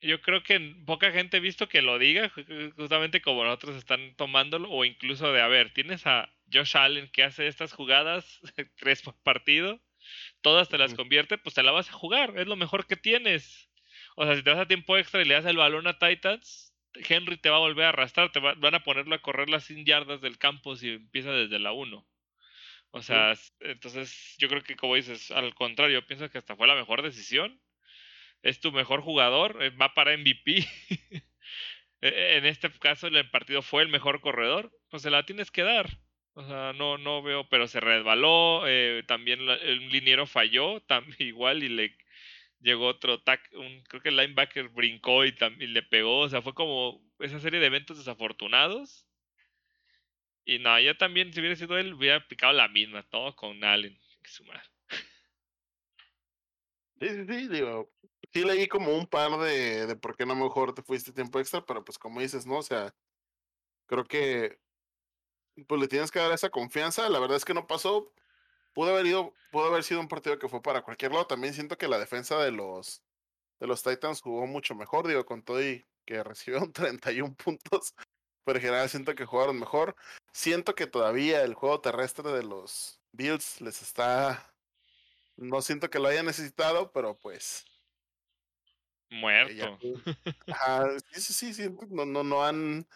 yo 0.00 0.20
creo 0.20 0.42
que 0.42 0.60
poca 0.86 1.10
gente 1.10 1.38
ha 1.38 1.40
visto 1.40 1.68
que 1.68 1.82
lo 1.82 1.98
diga, 1.98 2.30
justamente 2.76 3.20
como 3.20 3.44
nosotros 3.44 3.76
están 3.76 4.14
tomándolo, 4.16 4.70
o 4.70 4.84
incluso 4.84 5.32
de, 5.32 5.40
a 5.40 5.48
ver, 5.48 5.72
tienes 5.72 6.06
a 6.06 6.32
Josh 6.52 6.76
Allen 6.76 7.08
que 7.10 7.24
hace 7.24 7.46
estas 7.46 7.72
jugadas, 7.72 8.40
tres 8.76 9.02
por 9.02 9.14
partido, 9.22 9.80
todas 10.40 10.68
te 10.68 10.78
las 10.78 10.94
convierte, 10.94 11.38
pues 11.38 11.54
te 11.54 11.62
la 11.62 11.72
vas 11.72 11.88
a 11.88 11.92
jugar, 11.92 12.34
es 12.36 12.46
lo 12.46 12.56
mejor 12.56 12.86
que 12.86 12.96
tienes. 12.96 13.70
O 14.16 14.24
sea, 14.24 14.36
si 14.36 14.42
te 14.42 14.50
vas 14.50 14.60
a 14.60 14.66
tiempo 14.66 14.96
extra 14.96 15.22
y 15.22 15.24
le 15.24 15.34
das 15.34 15.46
el 15.46 15.56
balón 15.56 15.86
a 15.86 15.98
Titans, 15.98 16.74
Henry 16.94 17.36
te 17.36 17.50
va 17.50 17.56
a 17.56 17.60
volver 17.60 17.86
a 17.86 17.88
arrastrar, 17.90 18.32
te 18.32 18.40
van 18.40 18.74
a 18.74 18.82
ponerlo 18.82 19.14
a 19.14 19.22
correr 19.22 19.48
las 19.48 19.64
100 19.64 19.84
yardas 19.84 20.20
del 20.20 20.38
campo 20.38 20.76
si 20.76 20.90
empieza 20.90 21.30
desde 21.30 21.58
la 21.58 21.72
1. 21.72 22.06
O 22.90 23.02
sea, 23.02 23.34
entonces 23.60 24.36
yo 24.38 24.48
creo 24.48 24.62
que 24.62 24.76
como 24.76 24.94
dices, 24.94 25.30
al 25.30 25.54
contrario, 25.54 26.06
pienso 26.06 26.30
que 26.30 26.38
hasta 26.38 26.56
fue 26.56 26.66
la 26.66 26.74
mejor 26.74 27.02
decisión 27.02 27.60
es 28.42 28.60
tu 28.60 28.72
mejor 28.72 29.00
jugador, 29.02 29.62
eh, 29.62 29.70
va 29.70 29.94
para 29.94 30.16
MVP. 30.16 30.66
E, 32.00 32.06
e, 32.06 32.36
en 32.36 32.46
este 32.46 32.70
caso 32.78 33.08
el 33.08 33.28
partido 33.28 33.60
fue 33.60 33.82
el 33.82 33.88
mejor 33.88 34.20
corredor, 34.20 34.70
pues 34.88 35.02
se 35.02 35.10
la 35.10 35.24
tienes 35.24 35.50
que 35.50 35.64
dar. 35.64 35.98
O 36.38 36.44
sea, 36.44 36.72
no, 36.72 36.98
no 36.98 37.20
veo, 37.20 37.48
pero 37.48 37.66
se 37.66 37.80
resbaló, 37.80 38.62
eh, 38.68 39.02
también 39.08 39.40
el 39.40 39.88
liniero 39.88 40.24
falló, 40.24 40.80
también 40.82 41.16
igual 41.18 41.64
y 41.64 41.68
le 41.68 41.96
llegó 42.60 42.86
otro 42.86 43.20
tac, 43.20 43.40
un, 43.54 43.82
creo 43.88 44.00
que 44.00 44.10
el 44.10 44.16
linebacker 44.16 44.68
brincó 44.68 45.24
y, 45.24 45.32
también 45.32 45.74
le 45.74 45.82
pegó, 45.82 46.20
o 46.20 46.28
sea, 46.28 46.40
fue 46.40 46.54
como 46.54 47.02
esa 47.18 47.40
serie 47.40 47.58
de 47.58 47.66
eventos 47.66 47.98
desafortunados. 47.98 49.04
Y 50.44 50.60
no, 50.60 50.78
yo 50.78 50.96
también, 50.96 51.32
si 51.32 51.40
hubiera 51.40 51.56
sido 51.56 51.76
él, 51.76 51.94
hubiera 51.94 52.18
aplicado 52.18 52.52
la 52.52 52.68
misma, 52.68 53.02
todo 53.02 53.34
con 53.34 53.64
Allen, 53.64 53.98
que 54.22 54.30
sumar. 54.30 54.62
Sí, 57.00 57.08
sí, 57.08 57.26
sí, 57.28 57.48
digo, 57.48 57.92
sí 58.32 58.44
leí 58.44 58.68
como 58.68 58.96
un 58.96 59.08
par 59.08 59.40
de, 59.40 59.88
de 59.88 59.96
por 59.96 60.16
qué 60.16 60.24
no 60.24 60.36
mejor 60.36 60.72
te 60.72 60.82
fuiste 60.82 61.12
tiempo 61.12 61.40
extra, 61.40 61.66
pero 61.66 61.84
pues 61.84 61.98
como 61.98 62.20
dices, 62.20 62.46
¿no? 62.46 62.58
O 62.58 62.62
sea, 62.62 62.94
creo 63.86 64.04
que 64.04 64.56
pues 65.66 65.80
le 65.80 65.88
tienes 65.88 66.10
que 66.10 66.18
dar 66.18 66.32
esa 66.32 66.50
confianza. 66.50 67.08
La 67.08 67.18
verdad 67.18 67.36
es 67.36 67.44
que 67.44 67.54
no 67.54 67.66
pasó. 67.66 68.12
Pudo 68.74 68.90
haber 68.90 69.06
ido, 69.06 69.34
pudo 69.50 69.66
haber 69.66 69.82
sido 69.82 70.00
un 70.00 70.08
partido 70.08 70.38
que 70.38 70.48
fue 70.48 70.62
para 70.62 70.82
cualquier 70.82 71.12
lado. 71.12 71.26
También 71.26 71.54
siento 71.54 71.78
que 71.78 71.88
la 71.88 71.98
defensa 71.98 72.38
de 72.38 72.52
los 72.52 73.02
de 73.60 73.66
los 73.66 73.82
Titans 73.82 74.20
jugó 74.22 74.46
mucho 74.46 74.74
mejor, 74.74 75.08
digo, 75.08 75.26
con 75.26 75.42
todo 75.42 75.62
y 75.62 75.84
que 76.04 76.22
recibieron 76.22 76.72
31 76.72 77.34
puntos. 77.34 77.94
Pero 78.44 78.58
en 78.58 78.64
general 78.64 78.88
siento 78.88 79.14
que 79.14 79.26
jugaron 79.26 79.58
mejor. 79.58 79.94
Siento 80.32 80.74
que 80.74 80.86
todavía 80.86 81.42
el 81.42 81.54
juego 81.54 81.80
terrestre 81.80 82.30
de 82.32 82.44
los 82.44 83.00
Bills 83.12 83.60
les 83.60 83.82
está. 83.82 84.52
No 85.36 85.60
siento 85.60 85.90
que 85.90 85.98
lo 85.98 86.08
haya 86.08 86.22
necesitado, 86.22 86.90
pero 86.92 87.16
pues 87.16 87.64
Muerto. 89.10 89.78
sí, 91.12 91.32
sí, 91.32 91.54
sí, 91.54 91.76
no, 91.88 92.04
no, 92.04 92.22
no 92.22 92.44
han, 92.44 92.86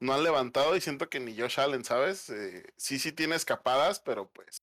no 0.00 0.14
han 0.14 0.22
levantado 0.22 0.76
y 0.76 0.80
siento 0.80 1.08
que 1.08 1.20
ni 1.20 1.36
Josh 1.36 1.60
Allen, 1.60 1.84
¿sabes? 1.84 2.30
Eh, 2.30 2.64
sí, 2.76 2.98
sí 2.98 3.12
tiene 3.12 3.36
escapadas, 3.36 4.00
pero 4.00 4.30
pues 4.30 4.62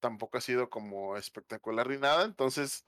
tampoco 0.00 0.38
ha 0.38 0.40
sido 0.40 0.70
como 0.70 1.16
espectacular 1.16 1.88
ni 1.88 1.98
nada. 1.98 2.24
Entonces, 2.24 2.86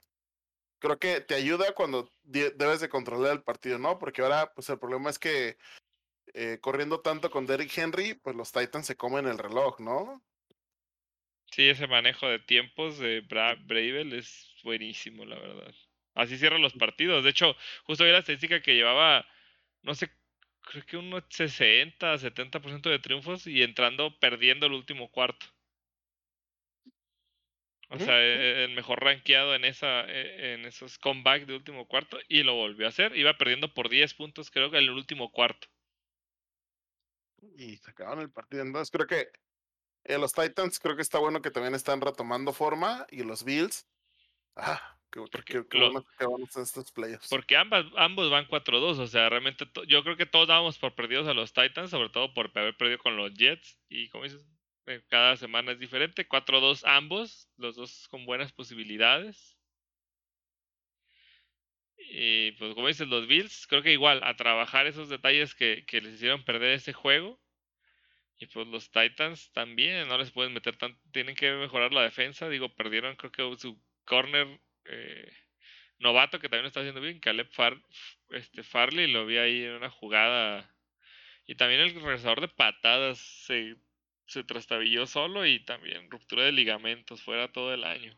creo 0.79 0.99
que 0.99 1.21
te 1.21 1.35
ayuda 1.35 1.73
cuando 1.73 2.11
debes 2.23 2.79
de 2.79 2.89
controlar 2.89 3.33
el 3.33 3.43
partido, 3.43 3.77
¿no? 3.79 3.99
Porque 3.99 4.21
ahora, 4.21 4.53
pues 4.53 4.69
el 4.69 4.79
problema 4.79 5.09
es 5.09 5.19
que 5.19 5.57
eh, 6.33 6.59
corriendo 6.61 7.01
tanto 7.01 7.29
con 7.31 7.45
Derrick 7.45 7.77
Henry, 7.77 8.13
pues 8.15 8.35
los 8.35 8.51
Titans 8.51 8.85
se 8.85 8.97
comen 8.97 9.27
el 9.27 9.37
reloj, 9.37 9.79
¿no? 9.79 10.23
Sí, 11.51 11.69
ese 11.69 11.87
manejo 11.87 12.27
de 12.27 12.39
tiempos 12.39 12.99
de 12.99 13.21
Bra 13.21 13.55
Bravel 13.55 14.13
es 14.13 14.53
buenísimo, 14.63 15.25
la 15.25 15.39
verdad. 15.39 15.73
Así 16.13 16.37
cierran 16.37 16.61
los 16.61 16.73
partidos. 16.73 17.23
De 17.23 17.29
hecho, 17.29 17.55
justo 17.85 18.03
vi 18.03 18.11
la 18.11 18.19
estadística 18.19 18.61
que 18.61 18.75
llevaba, 18.75 19.25
no 19.81 19.95
sé, 19.95 20.11
creo 20.65 20.85
que 20.85 20.97
unos 20.97 21.23
60, 21.29 22.17
70% 22.17 22.89
de 22.89 22.99
triunfos 22.99 23.47
y 23.47 23.63
entrando 23.63 24.17
perdiendo 24.19 24.65
el 24.65 24.73
último 24.73 25.09
cuarto. 25.09 25.45
O 27.89 27.99
sea, 27.99 28.19
e, 28.19 28.65
el 28.65 28.75
mejor 28.75 29.03
rankeado 29.03 29.55
en 29.55 29.63
esa 29.63 30.01
e, 30.01 30.53
en 30.53 30.65
esos 30.65 30.97
comebacks 30.97 31.47
de 31.47 31.55
último 31.55 31.87
cuarto 31.87 32.17
y 32.27 32.43
lo 32.43 32.55
volvió 32.55 32.87
a 32.87 32.89
hacer. 32.89 33.15
Iba 33.15 33.37
perdiendo 33.37 33.73
por 33.73 33.89
10 33.89 34.13
puntos, 34.15 34.49
creo 34.51 34.71
que 34.71 34.77
en 34.77 34.85
el 34.85 34.89
último 34.89 35.31
cuarto. 35.31 35.67
Y 37.57 37.77
sacaron 37.77 38.19
el 38.19 38.31
partido. 38.31 38.63
Entonces, 38.63 38.89
creo 38.91 39.07
que 39.07 39.29
eh, 40.05 40.17
los 40.17 40.33
Titans, 40.33 40.79
creo 40.79 40.95
que 40.95 41.03
está 41.03 41.19
bueno 41.19 41.41
que 41.41 41.51
también 41.51 41.75
están 41.75 42.01
retomando 42.01 42.53
forma. 42.53 43.05
Y 43.11 43.23
los 43.23 43.43
Bills, 43.43 43.87
ah, 44.55 44.97
porque, 45.15 45.63
estos 46.57 46.91
Porque 47.29 47.55
ambas, 47.55 47.85
ambos 47.95 48.29
van 48.29 48.47
4-2, 48.47 48.99
o 48.99 49.07
sea, 49.07 49.29
realmente 49.29 49.65
yo 49.87 50.03
creo 50.03 50.17
que 50.17 50.25
todos 50.25 50.47
dábamos 50.47 50.77
por 50.77 50.93
perdidos 50.93 51.27
a 51.27 51.33
los 51.33 51.53
Titans, 51.53 51.89
sobre 51.89 52.09
todo 52.09 52.33
por 52.33 52.51
haber 52.55 52.75
perdido 52.75 52.99
con 52.99 53.15
los 53.15 53.33
Jets, 53.33 53.79
y 53.87 54.09
como 54.09 54.25
dices, 54.25 54.45
eh, 54.87 55.01
cada 55.07 55.37
semana 55.37 55.71
es 55.71 55.79
diferente, 55.79 56.27
4-2 56.27 56.83
ambos, 56.85 57.49
los 57.57 57.75
dos 57.75 58.07
con 58.09 58.25
buenas 58.25 58.51
posibilidades. 58.51 59.57
Y 61.97 62.51
pues 62.53 62.75
como 62.75 62.87
dices, 62.87 63.07
los 63.07 63.25
Bills, 63.27 63.67
creo 63.67 63.81
que 63.81 63.93
igual, 63.93 64.21
a 64.23 64.35
trabajar 64.35 64.85
esos 64.85 65.09
detalles 65.09 65.55
que, 65.55 65.85
que 65.87 66.01
les 66.01 66.15
hicieron 66.15 66.43
perder 66.43 66.71
ese 66.71 66.93
juego. 66.93 67.39
Y 68.37 68.47
pues 68.47 68.67
los 68.67 68.91
Titans 68.91 69.51
también, 69.53 70.07
no 70.07 70.17
les 70.17 70.31
pueden 70.31 70.53
meter 70.53 70.77
tanto, 70.77 70.99
tienen 71.11 71.35
que 71.35 71.51
mejorar 71.53 71.93
la 71.93 72.03
defensa. 72.03 72.49
Digo, 72.49 72.69
perdieron 72.75 73.15
creo 73.15 73.31
que 73.31 73.57
su 73.59 73.81
corner 74.03 74.59
eh, 74.85 75.31
novato 75.99 76.39
que 76.39 76.49
también 76.49 76.63
lo 76.63 76.67
está 76.67 76.81
haciendo 76.81 77.01
bien, 77.01 77.19
Caleb 77.19 77.49
Far, 77.51 77.81
este, 78.29 78.63
Farley, 78.63 79.11
lo 79.11 79.25
vi 79.25 79.37
ahí 79.37 79.63
en 79.63 79.73
una 79.73 79.89
jugada. 79.89 80.73
Y 81.47 81.55
también 81.55 81.81
el 81.81 81.93
regresador 81.93 82.41
de 82.41 82.47
patadas 82.47 83.19
se, 83.19 83.75
se 84.25 84.43
trastabilló 84.43 85.05
solo 85.05 85.45
y 85.45 85.59
también 85.59 86.09
ruptura 86.09 86.43
de 86.43 86.51
ligamentos 86.51 87.21
fuera 87.21 87.51
todo 87.51 87.73
el 87.73 87.83
año. 87.83 88.17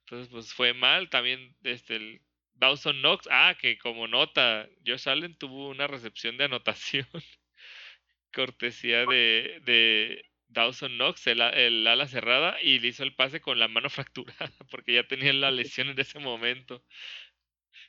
Entonces, 0.00 0.28
pues 0.30 0.52
fue 0.52 0.74
mal. 0.74 1.10
También 1.10 1.56
este, 1.64 1.96
el 1.96 2.22
Dawson 2.54 3.00
Knox, 3.00 3.28
ah, 3.30 3.56
que 3.60 3.78
como 3.78 4.06
nota, 4.08 4.68
Josh 4.86 5.08
Allen 5.08 5.36
tuvo 5.38 5.68
una 5.70 5.86
recepción 5.86 6.36
de 6.36 6.44
anotación. 6.44 7.06
cortesía 8.36 9.06
de, 9.06 9.60
de 9.64 10.30
Dawson 10.48 10.96
Knox, 10.96 11.26
el, 11.26 11.40
el, 11.40 11.86
ala 11.86 12.06
cerrada, 12.08 12.60
y 12.62 12.78
le 12.78 12.88
hizo 12.88 13.02
el 13.02 13.14
pase 13.14 13.40
con 13.40 13.58
la 13.58 13.68
mano 13.68 13.90
fracturada, 13.90 14.52
porque 14.70 14.94
ya 14.94 15.06
tenía 15.06 15.32
la 15.32 15.50
lesión 15.50 15.88
en 15.88 15.98
ese 15.98 16.18
momento. 16.18 16.84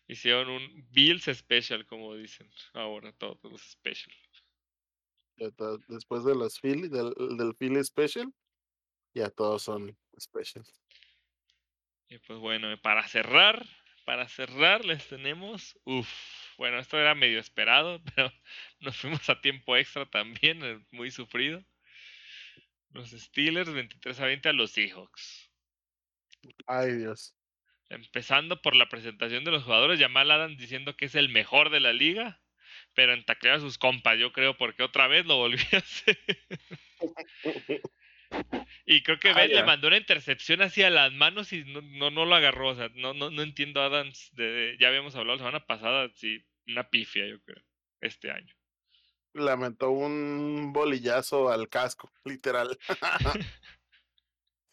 Hicieron 0.07 0.49
un 0.49 0.87
Bills 0.91 1.25
Special, 1.25 1.85
como 1.85 2.15
dicen 2.15 2.49
ahora, 2.73 3.11
todos 3.13 3.39
los 3.43 3.61
Special. 3.61 4.15
Después 5.87 6.23
de 6.23 6.35
los 6.35 6.59
Philly, 6.59 6.87
del, 6.87 7.13
del 7.37 7.53
Philly 7.55 7.83
Special, 7.83 8.33
ya 9.13 9.29
todos 9.29 9.63
son 9.63 9.97
Special. 10.19 10.65
Y 12.09 12.17
pues 12.19 12.39
bueno, 12.39 12.75
para 12.81 13.07
cerrar, 13.07 13.65
para 14.05 14.27
cerrar 14.29 14.85
les 14.85 15.07
tenemos, 15.07 15.77
uff, 15.83 16.09
bueno, 16.57 16.79
esto 16.79 16.97
era 16.97 17.13
medio 17.13 17.39
esperado, 17.39 18.01
pero 18.15 18.31
nos 18.79 18.97
fuimos 18.97 19.29
a 19.29 19.41
tiempo 19.41 19.75
extra 19.75 20.09
también, 20.09 20.85
muy 20.91 21.11
sufrido. 21.11 21.63
Los 22.97 23.11
Steelers 23.11 23.71
23 23.71 24.19
a 24.19 24.25
20 24.25 24.49
a 24.49 24.53
los 24.53 24.71
Seahawks. 24.71 25.51
Ay, 26.65 26.93
Dios. 26.93 27.35
Empezando 27.89 28.59
por 28.63 28.75
la 28.75 28.89
presentación 28.89 29.43
de 29.43 29.51
los 29.51 29.63
jugadores, 29.63 29.99
Jamal 29.99 30.31
Adams 30.31 30.57
diciendo 30.57 30.97
que 30.97 31.05
es 31.05 31.13
el 31.13 31.29
mejor 31.29 31.69
de 31.69 31.79
la 31.79 31.93
liga, 31.93 32.41
pero 32.95 33.13
en 33.13 33.23
taclear 33.23 33.57
a 33.57 33.59
sus 33.59 33.77
compas, 33.77 34.17
yo 34.17 34.33
creo, 34.33 34.57
porque 34.57 34.81
otra 34.81 35.07
vez 35.07 35.27
lo 35.27 35.37
volvió 35.37 35.63
a 35.73 35.77
hacer. 35.77 36.17
Y 38.85 39.03
creo 39.03 39.19
que 39.19 39.33
Ben 39.33 39.51
le 39.51 39.63
mandó 39.63 39.87
una 39.87 39.97
intercepción 39.97 40.61
hacia 40.61 40.89
las 40.89 41.13
manos 41.13 41.53
y 41.53 41.63
no, 41.63 41.81
no, 41.81 42.09
no 42.11 42.25
lo 42.25 42.35
agarró. 42.35 42.69
O 42.69 42.75
sea, 42.75 42.89
no, 42.95 43.13
no, 43.13 43.29
no 43.29 43.41
entiendo 43.41 43.81
Adams. 43.81 44.31
De, 44.33 44.75
ya 44.79 44.89
habíamos 44.89 45.15
hablado 45.15 45.37
la 45.37 45.43
semana 45.43 45.65
pasada, 45.65 46.09
sí, 46.15 46.43
una 46.67 46.89
pifia, 46.89 47.25
yo 47.25 47.39
creo, 47.41 47.63
este 48.01 48.31
año. 48.31 48.56
Lamentó 49.37 49.91
un 49.91 50.73
bolillazo 50.73 51.49
al 51.49 51.69
casco, 51.69 52.09
literal. 52.25 52.77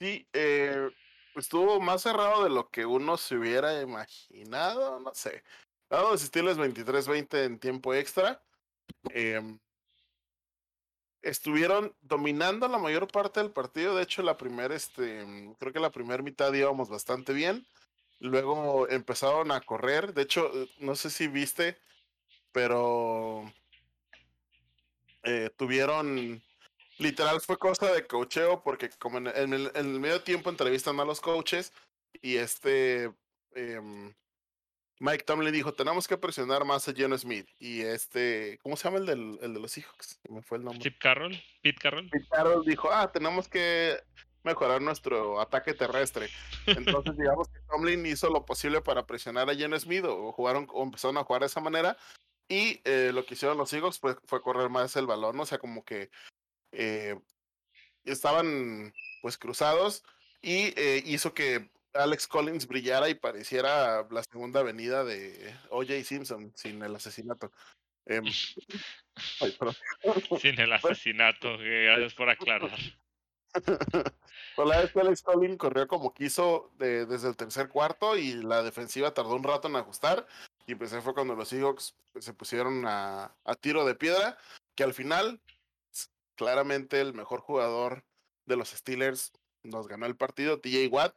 sí, 0.01 0.27
eh, 0.33 0.91
estuvo 1.35 1.81
más 1.81 2.03
cerrado 2.03 2.45
de 2.45 2.51
lo 2.51 2.71
que 2.71 2.87
uno 2.87 3.17
se 3.17 3.37
hubiera 3.37 3.81
imaginado, 3.81 5.01
no 5.01 5.15
sé. 5.15 5.45
Vamos 5.91 6.13
a 6.13 6.15
asistirles 6.15 6.57
23-20 6.57 7.45
en 7.45 7.59
tiempo 7.59 7.95
extra. 7.95 8.43
Eh, 9.11 9.41
estuvieron 11.23 11.95
dominando 12.01 12.69
la 12.69 12.79
mayor 12.79 13.09
parte 13.09 13.41
del 13.41 13.51
partido. 13.51 13.95
De 13.95 14.03
hecho, 14.03 14.23
la 14.23 14.37
primera, 14.37 14.75
este, 14.75 15.55
creo 15.59 15.73
que 15.73 15.81
la 15.81 15.91
primera 15.91 16.23
mitad 16.23 16.53
íbamos 16.53 16.89
bastante 16.89 17.33
bien. 17.33 17.67
Luego 18.21 18.89
empezaron 18.89 19.51
a 19.51 19.61
correr. 19.61 20.15
De 20.15 20.23
hecho, 20.23 20.51
no 20.79 20.95
sé 20.95 21.11
si 21.11 21.29
viste, 21.29 21.79
pero 22.53 23.53
eh, 25.25 25.51
tuvieron, 25.57 26.43
literal 26.99 27.41
fue 27.41 27.59
cosa 27.59 27.93
de 27.93 28.07
cocheo 28.07 28.63
porque 28.63 28.91
como 28.99 29.19
en, 29.19 29.53
el, 29.53 30.01
medio 30.01 30.23
tiempo 30.23 30.51
entrevistan 30.51 31.01
a 31.01 31.05
los 31.05 31.21
coaches 31.21 31.73
y 32.23 32.37
este 32.37 33.11
em, 33.55 34.15
Mike 35.01 35.25
Tomlin 35.25 35.53
dijo, 35.53 35.75
tenemos 35.75 36.07
que 36.07 36.17
presionar 36.17 36.65
más 36.65 36.89
a 36.89 36.95
John 36.97 37.19
Smith. 37.19 37.49
Y 37.59 37.83
este, 37.83 38.59
¿cómo 38.63 38.77
se 38.77 38.85
llama 38.85 38.99
el, 38.99 39.07
del, 39.07 39.39
el 39.43 39.55
de 39.55 39.61
los 39.61 39.73
Seahawks? 39.73 40.21
Me 40.29 40.43
fue 40.43 40.59
el 40.59 40.65
nombre. 40.65 40.83
Chip 40.83 40.99
Carroll, 40.99 41.37
Pete 41.63 41.79
Carroll. 41.81 42.09
Pete 42.09 42.27
Carroll 42.31 42.65
dijo, 42.65 42.91
ah, 42.93 43.11
tenemos 43.11 43.49
que 43.49 43.99
mejorar 44.45 44.81
nuestro 44.81 45.41
ataque 45.41 45.75
terrestre. 45.75 46.29
Entonces, 46.67 47.17
digamos 47.19 47.49
que 47.49 47.59
Tomlin 47.69 48.07
hizo 48.07 48.31
lo 48.31 48.45
posible 48.45 48.81
para 48.81 49.07
presionar 49.07 49.51
a 49.51 49.55
John 49.59 49.79
Smith 49.81 50.05
o 50.05 50.33
jugaron 50.33 50.69
o 50.73 50.83
empezaron 50.83 51.17
a 51.19 51.25
jugar 51.25 51.41
de 51.41 51.47
esa 51.47 51.61
manera. 51.61 51.97
Y 52.49 52.81
eh, 52.85 53.11
lo 53.13 53.25
que 53.25 53.35
hicieron 53.35 53.57
los 53.57 53.71
Seahawks 53.71 53.99
pues, 53.99 54.17
fue 54.27 54.43
correr 54.43 54.69
más 54.69 54.95
el 54.97 55.07
balón, 55.07 55.39
o 55.41 55.47
sea, 55.47 55.59
como 55.59 55.85
que 55.85 56.11
eh, 56.73 57.19
estaban 58.05 58.93
pues 59.23 59.39
cruzados 59.39 60.05
y 60.43 60.75
eh, 60.77 61.03
hizo 61.07 61.33
que 61.33 61.71
Alex 61.95 62.27
Collins 62.27 62.67
brillara 62.67 63.09
y 63.09 63.15
pareciera 63.15 64.07
la 64.11 64.23
segunda 64.25 64.61
avenida 64.61 65.05
de 65.05 65.55
O.J. 65.71 66.03
Simpson 66.05 66.53
sin 66.55 66.83
el 66.83 66.95
asesinato. 66.95 67.51
Em, 68.07 68.25
sin 70.41 70.61
el 70.61 70.73
asesinato, 70.75 71.57
gracias 71.59 72.15
por 72.15 72.29
aclarar. 72.29 72.79
Pues 74.57 74.69
la 74.69 74.81
vez 74.81 74.93
que 74.93 75.01
Alex 75.01 75.23
Collins 75.23 75.57
corrió 75.57 75.87
como 75.87 76.13
quiso 76.13 76.73
desde 76.77 77.29
el 77.29 77.37
tercer 77.37 77.69
cuarto 77.69 78.17
y 78.17 78.33
la 78.43 78.65
defensiva 78.65 79.15
tardó 79.15 79.37
un 79.37 79.45
rato 79.45 79.69
en 79.69 79.77
ajustar. 79.77 80.27
Y 80.67 80.75
pues 80.75 80.95
fue 81.03 81.15
cuando 81.15 81.35
los 81.35 81.49
Seahawks 81.49 81.95
se 82.19 82.33
pusieron 82.33 82.85
a, 82.87 83.37
a 83.45 83.55
tiro 83.55 83.85
de 83.85 83.95
piedra, 83.95 84.39
que 84.75 84.85
al 84.85 84.95
final, 84.95 85.41
claramente 86.37 87.01
el 87.01 87.13
mejor 87.15 87.41
jugador 87.41 88.05
de 88.47 88.57
los 88.57 88.71
Steelers 88.71 89.33
nos 89.63 89.89
ganó 89.89 90.07
el 90.07 90.17
partido, 90.17 90.61
TJ 90.61 90.89
Watt, 90.89 91.15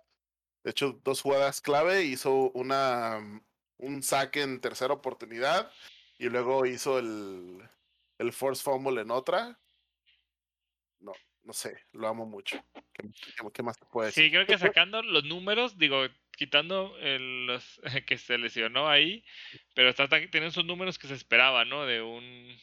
de 0.63 0.71
hecho, 0.71 0.99
dos 1.03 1.21
jugadas 1.21 1.61
clave, 1.61 2.03
hizo 2.03 2.51
una 2.51 3.21
un 3.77 4.03
saque 4.03 4.41
en 4.41 4.59
tercera 4.59 4.93
oportunidad 4.93 5.71
y 6.17 6.29
luego 6.29 6.65
hizo 6.65 6.99
el, 6.99 7.61
el 8.17 8.33
force 8.33 8.63
fumble 8.63 9.01
en 9.01 9.11
otra. 9.11 9.59
No, 11.47 11.53
sé, 11.53 11.77
lo 11.93 12.09
amo 12.09 12.25
mucho. 12.25 12.61
¿Qué, 12.93 13.63
más 13.63 13.79
te 13.79 13.85
puede 13.85 14.07
decir? 14.07 14.25
Sí, 14.25 14.31
creo 14.31 14.45
que 14.45 14.57
sacando 14.57 15.01
los 15.01 15.23
números, 15.23 15.77
digo, 15.77 16.05
quitando 16.35 16.97
el, 16.99 17.47
los 17.47 17.79
que 18.05 18.17
se 18.17 18.37
lesionó 18.37 18.89
ahí, 18.89 19.23
pero 19.73 19.87
está, 19.87 20.09
tienen 20.09 20.49
esos 20.49 20.65
números 20.65 20.99
que 20.99 21.07
se 21.07 21.13
esperaba, 21.13 21.63
¿no? 21.63 21.85
De 21.85 22.01
un, 22.01 22.53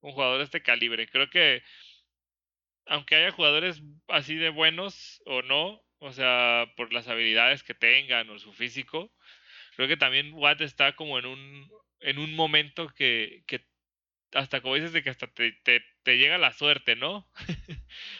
un 0.00 0.12
jugador 0.12 0.38
de 0.38 0.44
este 0.44 0.62
calibre. 0.62 1.06
Creo 1.06 1.28
que 1.28 1.62
aunque 2.86 3.16
haya 3.16 3.32
jugadores 3.32 3.82
así 4.08 4.34
de 4.34 4.48
buenos 4.48 5.22
o 5.26 5.42
no, 5.42 5.84
o 5.98 6.12
sea, 6.12 6.72
por 6.76 6.90
las 6.90 7.08
habilidades 7.08 7.62
que 7.62 7.74
tengan 7.74 8.30
o 8.30 8.38
su 8.38 8.52
físico. 8.54 9.12
Creo 9.76 9.88
que 9.88 9.96
también 9.98 10.32
Watt 10.32 10.62
está 10.62 10.96
como 10.96 11.18
en 11.18 11.26
un, 11.26 11.70
en 12.00 12.18
un 12.18 12.34
momento 12.34 12.88
que, 12.88 13.44
que 13.46 13.66
hasta 14.34 14.60
como 14.60 14.74
dices 14.74 14.92
de 14.92 15.02
que 15.02 15.10
hasta 15.10 15.26
te, 15.28 15.52
te, 15.52 15.82
te 16.02 16.18
llega 16.18 16.38
la 16.38 16.52
suerte, 16.52 16.96
¿no? 16.96 17.28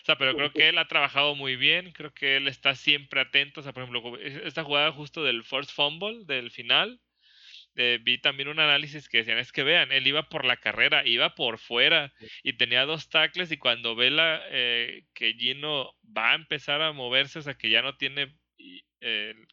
o 0.05 0.07
sea, 0.07 0.19
pero 0.19 0.37
creo 0.37 0.53
que 0.53 0.69
él 0.69 0.77
ha 0.77 0.87
trabajado 0.87 1.35
muy 1.35 1.57
bien, 1.57 1.91
creo 1.93 2.13
que 2.13 2.37
él 2.37 2.47
está 2.47 2.75
siempre 2.75 3.23
atento, 3.23 3.61
o 3.61 3.63
sea, 3.63 3.73
por 3.73 3.85
ejemplo, 3.85 4.19
esta 4.19 4.63
jugada 4.63 4.93
justo 4.93 5.25
del 5.25 5.45
first 5.45 5.71
fumble 5.73 6.27
del 6.27 6.51
final, 6.51 7.01
eh, 7.75 7.99
vi 8.03 8.19
también 8.21 8.51
un 8.51 8.61
análisis 8.61 9.09
que 9.09 9.19
decían, 9.19 9.39
es 9.39 9.51
que 9.51 9.63
vean, 9.63 9.93
él 9.93 10.07
iba 10.07 10.29
por 10.29 10.45
la 10.45 10.59
carrera, 10.59 11.07
iba 11.07 11.35
por 11.35 11.59
fuera 11.59 12.13
y 12.43 12.53
tenía 12.53 12.85
dos 12.85 13.09
tackles 13.09 13.51
y 13.51 13.57
cuando 13.57 13.97
ve 13.97 14.11
la, 14.11 14.43
eh, 14.51 15.05
que 15.15 15.33
Gino 15.39 15.95
va 16.05 16.33
a 16.33 16.35
empezar 16.35 16.83
a 16.83 16.93
moverse, 16.93 17.39
o 17.39 17.43
sea, 17.43 17.55
que 17.55 17.71
ya 17.71 17.81
no 17.81 17.97
tiene 17.97 18.37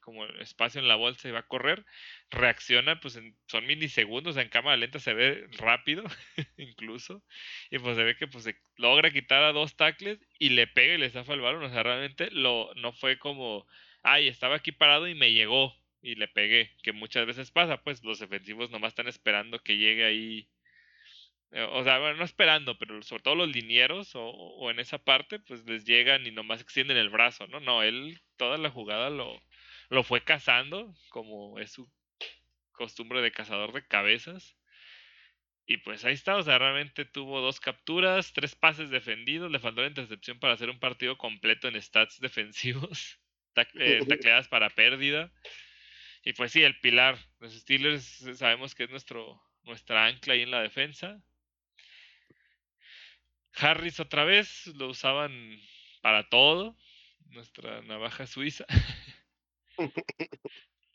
como 0.01 0.25
espacio 0.25 0.81
en 0.81 0.87
la 0.87 0.95
bolsa 0.95 1.27
y 1.27 1.31
va 1.31 1.39
a 1.39 1.47
correr, 1.47 1.85
reacciona, 2.29 2.99
pues 2.99 3.15
en, 3.17 3.35
son 3.47 3.65
milisegundos, 3.65 4.37
en 4.37 4.49
cámara 4.49 4.77
lenta 4.77 4.99
se 4.99 5.13
ve 5.13 5.47
rápido, 5.57 6.03
incluso, 6.57 7.23
y 7.69 7.79
pues 7.79 7.97
se 7.97 8.03
ve 8.03 8.15
que 8.15 8.27
pues 8.27 8.43
se 8.45 8.55
logra 8.77 9.11
quitar 9.11 9.43
a 9.43 9.51
dos 9.53 9.75
tackles 9.75 10.19
y 10.39 10.49
le 10.49 10.67
pega 10.67 10.95
y 10.95 10.97
le 10.97 11.09
zafa 11.09 11.33
el 11.33 11.41
balón, 11.41 11.63
o 11.63 11.69
sea, 11.69 11.83
realmente 11.83 12.29
lo, 12.31 12.73
no 12.75 12.93
fue 12.93 13.17
como, 13.19 13.65
ay, 14.03 14.27
estaba 14.27 14.55
aquí 14.55 14.71
parado 14.71 15.07
y 15.07 15.15
me 15.15 15.33
llegó, 15.33 15.75
y 16.01 16.15
le 16.15 16.27
pegué, 16.27 16.71
que 16.81 16.93
muchas 16.93 17.25
veces 17.25 17.51
pasa, 17.51 17.83
pues 17.83 18.03
los 18.03 18.19
defensivos 18.19 18.71
nomás 18.71 18.89
están 18.89 19.07
esperando 19.07 19.59
que 19.59 19.77
llegue 19.77 20.03
ahí. 20.03 20.49
Eh, 21.51 21.67
o 21.69 21.83
sea, 21.83 21.99
bueno, 21.99 22.17
no 22.17 22.23
esperando, 22.23 22.77
pero 22.77 23.01
sobre 23.03 23.23
todo 23.23 23.35
los 23.35 23.49
linieros 23.49 24.15
o, 24.15 24.23
o, 24.23 24.71
en 24.71 24.79
esa 24.79 24.97
parte, 24.99 25.39
pues 25.39 25.65
les 25.65 25.85
llegan 25.85 26.25
y 26.25 26.31
nomás 26.31 26.61
extienden 26.61 26.97
el 26.97 27.09
brazo, 27.09 27.47
¿no? 27.47 27.59
No, 27.59 27.83
él 27.83 28.21
toda 28.37 28.57
la 28.57 28.69
jugada 28.69 29.09
lo, 29.09 29.41
lo 29.89 30.03
fue 30.03 30.23
cazando, 30.23 30.95
como 31.09 31.59
es 31.59 31.71
su 31.71 31.91
costumbre 32.71 33.21
de 33.21 33.31
cazador 33.31 33.73
de 33.73 33.85
cabezas. 33.85 34.55
Y 35.65 35.77
pues 35.77 36.03
ahí 36.05 36.13
está, 36.13 36.37
o 36.37 36.43
sea, 36.43 36.57
realmente 36.57 37.05
tuvo 37.05 37.41
dos 37.41 37.59
capturas, 37.59 38.33
tres 38.33 38.55
pases 38.55 38.89
defendidos, 38.89 39.51
le 39.51 39.59
faltó 39.59 39.81
la 39.81 39.87
intercepción 39.87 40.39
para 40.39 40.53
hacer 40.53 40.69
un 40.69 40.79
partido 40.79 41.17
completo 41.17 41.67
en 41.67 41.81
stats 41.81 42.19
defensivos, 42.21 43.19
eh, 43.75 44.01
tacleadas 44.07 44.47
para 44.47 44.69
pérdida. 44.69 45.31
Y 46.23 46.33
pues 46.33 46.51
sí, 46.51 46.63
el 46.63 46.79
pilar. 46.79 47.17
Los 47.39 47.53
Steelers 47.53 48.03
sabemos 48.37 48.75
que 48.75 48.83
es 48.83 48.89
nuestro, 48.89 49.41
nuestra 49.63 50.05
ancla 50.05 50.33
ahí 50.33 50.41
en 50.41 50.51
la 50.51 50.61
defensa. 50.61 51.21
Harris 53.55 53.99
otra 53.99 54.23
vez 54.23 54.67
lo 54.67 54.87
usaban 54.87 55.59
para 56.01 56.29
todo. 56.29 56.75
Nuestra 57.29 57.81
navaja 57.83 58.27
suiza. 58.27 58.65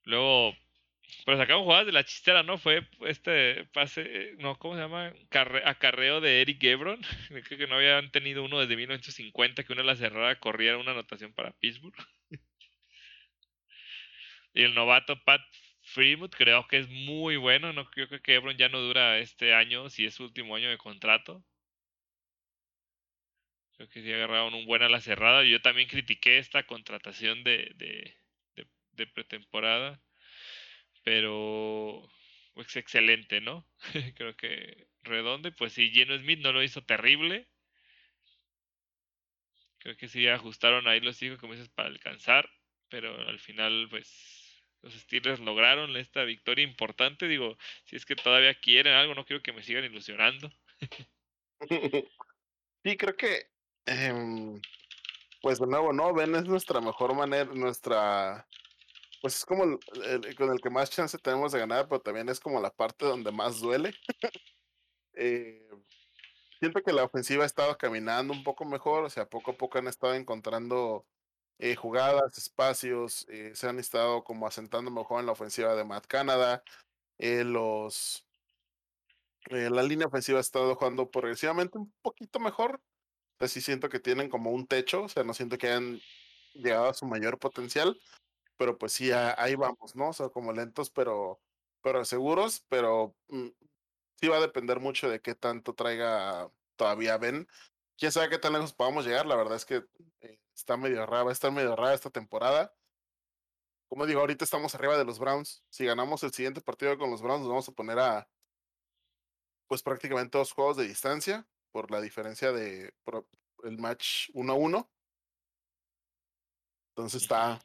Luego, 0.04 0.56
pues 1.24 1.38
sacamos 1.38 1.64
jugadas 1.64 1.86
de 1.86 1.92
la 1.92 2.04
chistera, 2.04 2.42
¿no? 2.42 2.58
Fue 2.58 2.86
este 3.06 3.64
pase, 3.72 4.34
no, 4.38 4.58
¿cómo 4.58 4.74
se 4.74 4.80
llama? 4.80 5.12
acarreo 5.64 6.20
de 6.20 6.42
Eric 6.42 6.60
Gebron. 6.60 7.00
Creo 7.28 7.58
que 7.58 7.66
no 7.66 7.76
habían 7.76 8.10
tenido 8.10 8.44
uno 8.44 8.60
desde 8.60 8.76
1950 8.76 9.64
que 9.64 9.72
una 9.72 9.82
de 9.82 9.86
la 9.88 9.96
cerrada 9.96 10.38
corriera 10.38 10.78
una 10.78 10.92
anotación 10.92 11.32
para 11.32 11.52
Pittsburgh. 11.52 11.96
y 14.54 14.62
el 14.62 14.74
novato 14.74 15.22
Pat 15.24 15.42
Freewood 15.82 16.30
creo 16.30 16.66
que 16.68 16.78
es 16.78 16.88
muy 16.88 17.36
bueno. 17.36 17.72
No 17.72 17.88
creo 17.90 18.08
que 18.08 18.20
Gebron 18.24 18.56
ya 18.56 18.68
no 18.68 18.80
dura 18.80 19.18
este 19.18 19.54
año, 19.54 19.88
si 19.90 20.06
es 20.06 20.14
su 20.14 20.24
último 20.24 20.56
año 20.56 20.68
de 20.68 20.78
contrato. 20.78 21.44
Creo 23.76 23.88
que 23.90 24.02
sí 24.02 24.12
agarraron 24.12 24.54
un 24.54 24.64
buen 24.64 24.82
a 24.82 24.88
la 24.88 25.00
cerrada. 25.00 25.44
Yo 25.44 25.60
también 25.60 25.88
critiqué 25.88 26.38
esta 26.38 26.66
contratación 26.66 27.44
de, 27.44 27.72
de, 27.76 28.16
de, 28.92 29.06
pretemporada. 29.06 30.00
Pero 31.04 32.02
es 32.04 32.52
pues, 32.54 32.76
excelente, 32.76 33.40
¿no? 33.40 33.66
Creo 34.16 34.34
que 34.36 34.88
redondo. 35.02 35.52
Pues 35.52 35.74
sí, 35.74 35.90
Geno 35.90 36.18
Smith 36.18 36.40
no 36.40 36.52
lo 36.52 36.62
hizo 36.62 36.82
terrible. 36.84 37.46
Creo 39.78 39.96
que 39.96 40.08
sí 40.08 40.26
ajustaron 40.26 40.88
ahí 40.88 41.00
los 41.00 41.22
hijos, 41.22 41.38
como 41.38 41.54
para 41.74 41.88
alcanzar. 41.88 42.50
Pero 42.88 43.28
al 43.28 43.38
final, 43.38 43.88
pues 43.90 44.62
los 44.80 44.94
Steelers 44.94 45.40
lograron 45.40 45.96
esta 45.98 46.24
victoria 46.24 46.64
importante. 46.64 47.28
Digo, 47.28 47.58
si 47.84 47.96
es 47.96 48.06
que 48.06 48.16
todavía 48.16 48.54
quieren 48.54 48.94
algo, 48.94 49.14
no 49.14 49.26
quiero 49.26 49.42
que 49.42 49.52
me 49.52 49.62
sigan 49.62 49.84
ilusionando. 49.84 50.50
Sí, 52.84 52.96
creo 52.96 53.16
que 53.16 53.48
Em, 53.86 54.60
pues 55.42 55.60
de 55.60 55.66
nuevo, 55.66 55.92
¿no? 55.92 56.12
Ben 56.12 56.34
es 56.34 56.44
nuestra 56.44 56.80
mejor 56.80 57.14
manera, 57.14 57.52
nuestra... 57.54 58.46
Pues 59.22 59.36
es 59.36 59.44
como 59.46 59.78
con 60.36 60.52
el 60.52 60.60
que 60.60 60.70
más 60.70 60.90
chance 60.90 61.18
tenemos 61.18 61.52
de 61.52 61.60
ganar, 61.60 61.88
pero 61.88 62.00
también 62.00 62.28
es 62.28 62.40
como 62.40 62.60
la 62.60 62.70
parte 62.70 63.06
donde 63.06 63.32
más 63.32 63.60
duele. 63.60 63.94
eh, 65.14 65.68
siento 66.60 66.82
que 66.82 66.92
la 66.92 67.04
ofensiva 67.04 67.44
ha 67.44 67.46
estado 67.46 67.76
caminando 67.78 68.32
un 68.32 68.44
poco 68.44 68.64
mejor, 68.64 69.04
o 69.04 69.10
sea, 69.10 69.28
poco 69.28 69.52
a 69.52 69.56
poco 69.56 69.78
han 69.78 69.88
estado 69.88 70.14
encontrando 70.14 71.06
eh, 71.58 71.76
jugadas, 71.76 72.36
espacios, 72.38 73.26
eh, 73.28 73.52
se 73.54 73.68
han 73.68 73.78
estado 73.78 74.24
como 74.24 74.46
asentando 74.46 74.90
mejor 74.90 75.20
en 75.20 75.26
la 75.26 75.32
ofensiva 75.32 75.74
de 75.74 75.84
Matt 75.84 76.06
Canada. 76.06 76.62
Los 77.18 78.26
la 79.48 79.82
línea 79.82 80.08
ofensiva 80.08 80.38
ha 80.38 80.40
estado 80.40 80.74
jugando 80.74 81.10
progresivamente 81.10 81.78
un 81.78 81.92
poquito 82.02 82.40
mejor 82.40 82.80
sí 83.44 83.60
siento 83.60 83.88
que 83.88 84.00
tienen 84.00 84.28
como 84.28 84.50
un 84.50 84.66
techo, 84.66 85.04
o 85.04 85.08
sea, 85.08 85.24
no 85.24 85.34
siento 85.34 85.58
que 85.58 85.68
hayan 85.68 86.00
llegado 86.54 86.88
a 86.88 86.94
su 86.94 87.06
mayor 87.06 87.38
potencial, 87.38 88.00
pero 88.56 88.78
pues 88.78 88.92
sí, 88.92 89.10
ahí 89.12 89.54
vamos, 89.54 89.94
¿no? 89.94 90.10
O 90.10 90.12
sea, 90.12 90.28
como 90.30 90.52
lentos, 90.52 90.90
pero, 90.90 91.40
pero 91.82 92.04
seguros, 92.04 92.64
pero 92.68 93.14
mm, 93.28 93.48
sí 94.20 94.28
va 94.28 94.38
a 94.38 94.40
depender 94.40 94.80
mucho 94.80 95.08
de 95.10 95.20
qué 95.20 95.34
tanto 95.34 95.74
traiga 95.74 96.50
todavía 96.76 97.18
Ben. 97.18 97.48
Quién 97.98 98.12
sabe 98.12 98.30
qué 98.30 98.38
tan 98.38 98.52
lejos 98.54 98.74
podamos 98.74 99.06
llegar, 99.06 99.26
la 99.26 99.36
verdad 99.36 99.56
es 99.56 99.64
que 99.66 99.84
eh, 100.20 100.40
está 100.54 100.76
medio 100.76 101.04
rara, 101.06 101.24
va 101.24 101.30
a 101.30 101.32
estar 101.32 101.52
medio 101.52 101.76
rara 101.76 101.94
esta 101.94 102.10
temporada. 102.10 102.74
Como 103.88 104.06
digo, 104.06 104.20
ahorita 104.20 104.44
estamos 104.44 104.74
arriba 104.74 104.98
de 104.98 105.04
los 105.04 105.18
Browns. 105.18 105.64
Si 105.70 105.84
ganamos 105.86 106.22
el 106.24 106.32
siguiente 106.32 106.60
partido 106.60 106.98
con 106.98 107.10
los 107.10 107.22
Browns, 107.22 107.40
nos 107.42 107.48
vamos 107.48 107.68
a 107.68 107.72
poner 107.72 107.98
a 107.98 108.28
pues 109.68 109.82
prácticamente 109.82 110.38
dos 110.38 110.52
juegos 110.52 110.76
de 110.76 110.86
distancia 110.86 111.46
por 111.76 111.90
la 111.90 112.00
diferencia 112.00 112.52
de 112.52 112.90
el 113.64 113.76
match 113.76 114.30
1 114.32 114.50
a 114.50 114.56
1. 114.56 114.90
Entonces 116.88 117.20
está, 117.20 117.60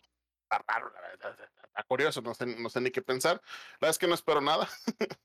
raro, 0.68 0.92
la 0.92 1.00
verdad. 1.00 1.40
Está 1.64 1.84
curioso, 1.84 2.22
no 2.22 2.34
sé, 2.34 2.46
no 2.46 2.68
sé 2.68 2.82
ni 2.82 2.92
qué 2.92 3.02
pensar. 3.02 3.36
La 3.36 3.78
verdad 3.80 3.92
es 3.92 4.00
que 4.00 4.08
no 4.08 4.16
espero 4.16 4.42
nada. 4.42 4.68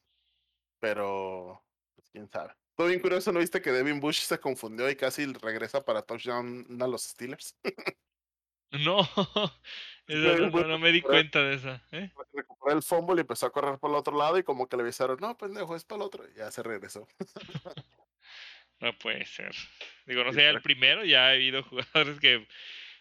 Pero, 0.79 1.65
pues 1.97 2.09
quién 2.11 2.31
sabe. 2.31 2.55
Todo 2.77 2.87
bien 2.87 3.01
curioso, 3.01 3.33
¿no 3.33 3.41
viste 3.41 3.61
que 3.61 3.73
Devin 3.73 3.99
Bush 3.99 4.21
se 4.21 4.39
confundió 4.39 4.89
y 4.89 4.95
casi 4.95 5.27
regresa 5.27 5.85
para 5.85 6.03
touchdown 6.03 6.65
a 6.81 6.87
los 6.87 7.03
Steelers? 7.03 7.59
no, 8.71 8.99
no, 10.69 10.79
me 10.79 10.93
di 10.93 11.03
cuenta 11.03 11.43
de 11.43 11.55
esa. 11.57 11.83
¿eh? 11.91 12.13
Recuperó 12.33 12.77
el 12.77 12.85
fumble 12.85 13.17
y 13.17 13.23
empezó 13.23 13.47
a 13.47 13.51
correr 13.51 13.81
por 13.81 13.91
el 13.91 13.97
otro 13.97 14.17
lado 14.17 14.39
y 14.39 14.45
como 14.45 14.69
que 14.69 14.77
le 14.77 14.85
avisaron, 14.85 15.19
no, 15.21 15.37
pendejo, 15.37 15.75
es 15.75 15.85
para 15.85 16.03
el 16.03 16.07
otro. 16.07 16.25
Y 16.29 16.35
ya 16.35 16.53
se 16.53 16.63
regresó. 16.63 17.09
No 18.81 18.97
puede 18.99 19.25
ser. 19.25 19.55
Digo, 20.07 20.23
no 20.25 20.33
sé, 20.33 20.49
el 20.49 20.61
primero 20.61 21.05
ya 21.05 21.29
ha 21.29 21.31
habido 21.31 21.63
jugadores 21.65 22.21
que, 22.21 22.47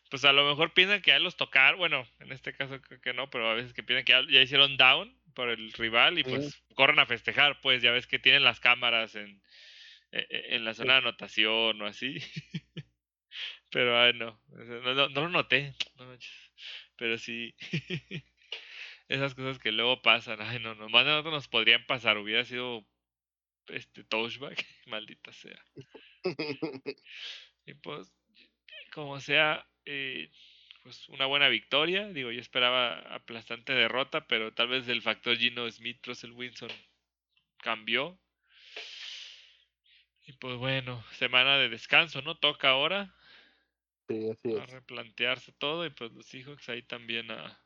pues 0.10 0.24
a 0.26 0.34
lo 0.34 0.48
mejor 0.48 0.74
piensan 0.74 1.02
que 1.02 1.12
ya 1.12 1.20
los 1.20 1.36
tocar, 1.36 1.76
bueno, 1.76 2.08
en 2.20 2.32
este 2.32 2.54
caso 2.54 2.82
creo 2.82 3.02
que 3.02 3.14
no, 3.14 3.30
pero 3.30 3.50
a 3.50 3.54
veces 3.54 3.74
que 3.74 3.84
piensan 3.84 4.06
que 4.06 4.34
ya, 4.34 4.42
hicieron 4.42 4.78
down 4.78 5.16
por 5.34 5.50
el 5.50 5.74
rival 5.74 6.18
y 6.18 6.24
pues 6.24 6.64
corren 6.76 7.00
a 7.00 7.06
festejar, 7.06 7.60
pues 7.62 7.82
ya 7.82 7.92
ves 7.92 8.08
que 8.08 8.20
tienen 8.20 8.44
las 8.44 8.60
cámaras 8.62 9.16
en, 9.16 9.42
e, 10.12 10.26
e, 10.30 10.56
en 10.56 10.64
la 10.64 10.74
zona 10.74 10.94
de 10.94 11.00
anotación 11.00 11.82
o 11.82 11.86
así. 11.86 12.18
pero 13.72 14.00
ay, 14.00 14.14
no, 14.14 14.40
no, 14.48 15.10
no, 15.10 15.22
lo 15.22 15.30
noté, 15.30 15.74
pero 16.96 17.18
sí. 17.18 17.54
Esas 19.08 19.36
cosas 19.36 19.60
que 19.60 19.72
luego 19.72 20.02
pasan, 20.02 20.42
ay 20.42 20.60
no, 20.60 20.74
no, 20.74 20.90
más 20.90 21.06
de 21.06 21.12
nosotros 21.12 21.34
nos 21.34 21.48
podrían 21.48 21.86
pasar, 21.86 22.18
hubiera 22.18 22.44
sido 22.44 22.88
este 23.70 24.04
touchback, 24.04 24.66
maldita 24.88 25.32
sea. 25.34 25.64
y 27.66 27.74
pues, 27.76 28.12
como 28.94 29.20
sea, 29.20 29.68
eh, 29.86 30.32
pues 30.84 31.10
una 31.10 31.26
buena 31.26 31.50
victoria. 31.50 32.08
Digo, 32.10 32.32
yo 32.32 32.40
esperaba 32.40 33.00
aplastante 33.14 33.74
derrota, 33.74 34.28
pero 34.28 34.54
tal 34.54 34.68
vez 34.68 34.88
el 34.88 35.02
factor 35.02 35.38
Gino 35.38 35.70
Smith, 35.70 36.06
Russell 36.06 36.32
Wilson 36.32 36.72
cambió. 37.58 38.20
Y 40.28 40.34
pues 40.34 40.58
bueno, 40.58 41.04
semana 41.14 41.58
de 41.58 41.70
descanso, 41.70 42.22
¿no? 42.22 42.38
Toca 42.38 42.70
ahora. 42.70 43.16
Sí, 44.08 44.30
así 44.30 44.58
A 44.58 44.66
replantearse 44.66 45.52
todo 45.54 45.86
y 45.86 45.90
pues 45.90 46.12
los 46.12 46.26
Seahawks 46.28 46.70
ahí 46.70 46.84
también 46.84 47.32
a, 47.32 47.65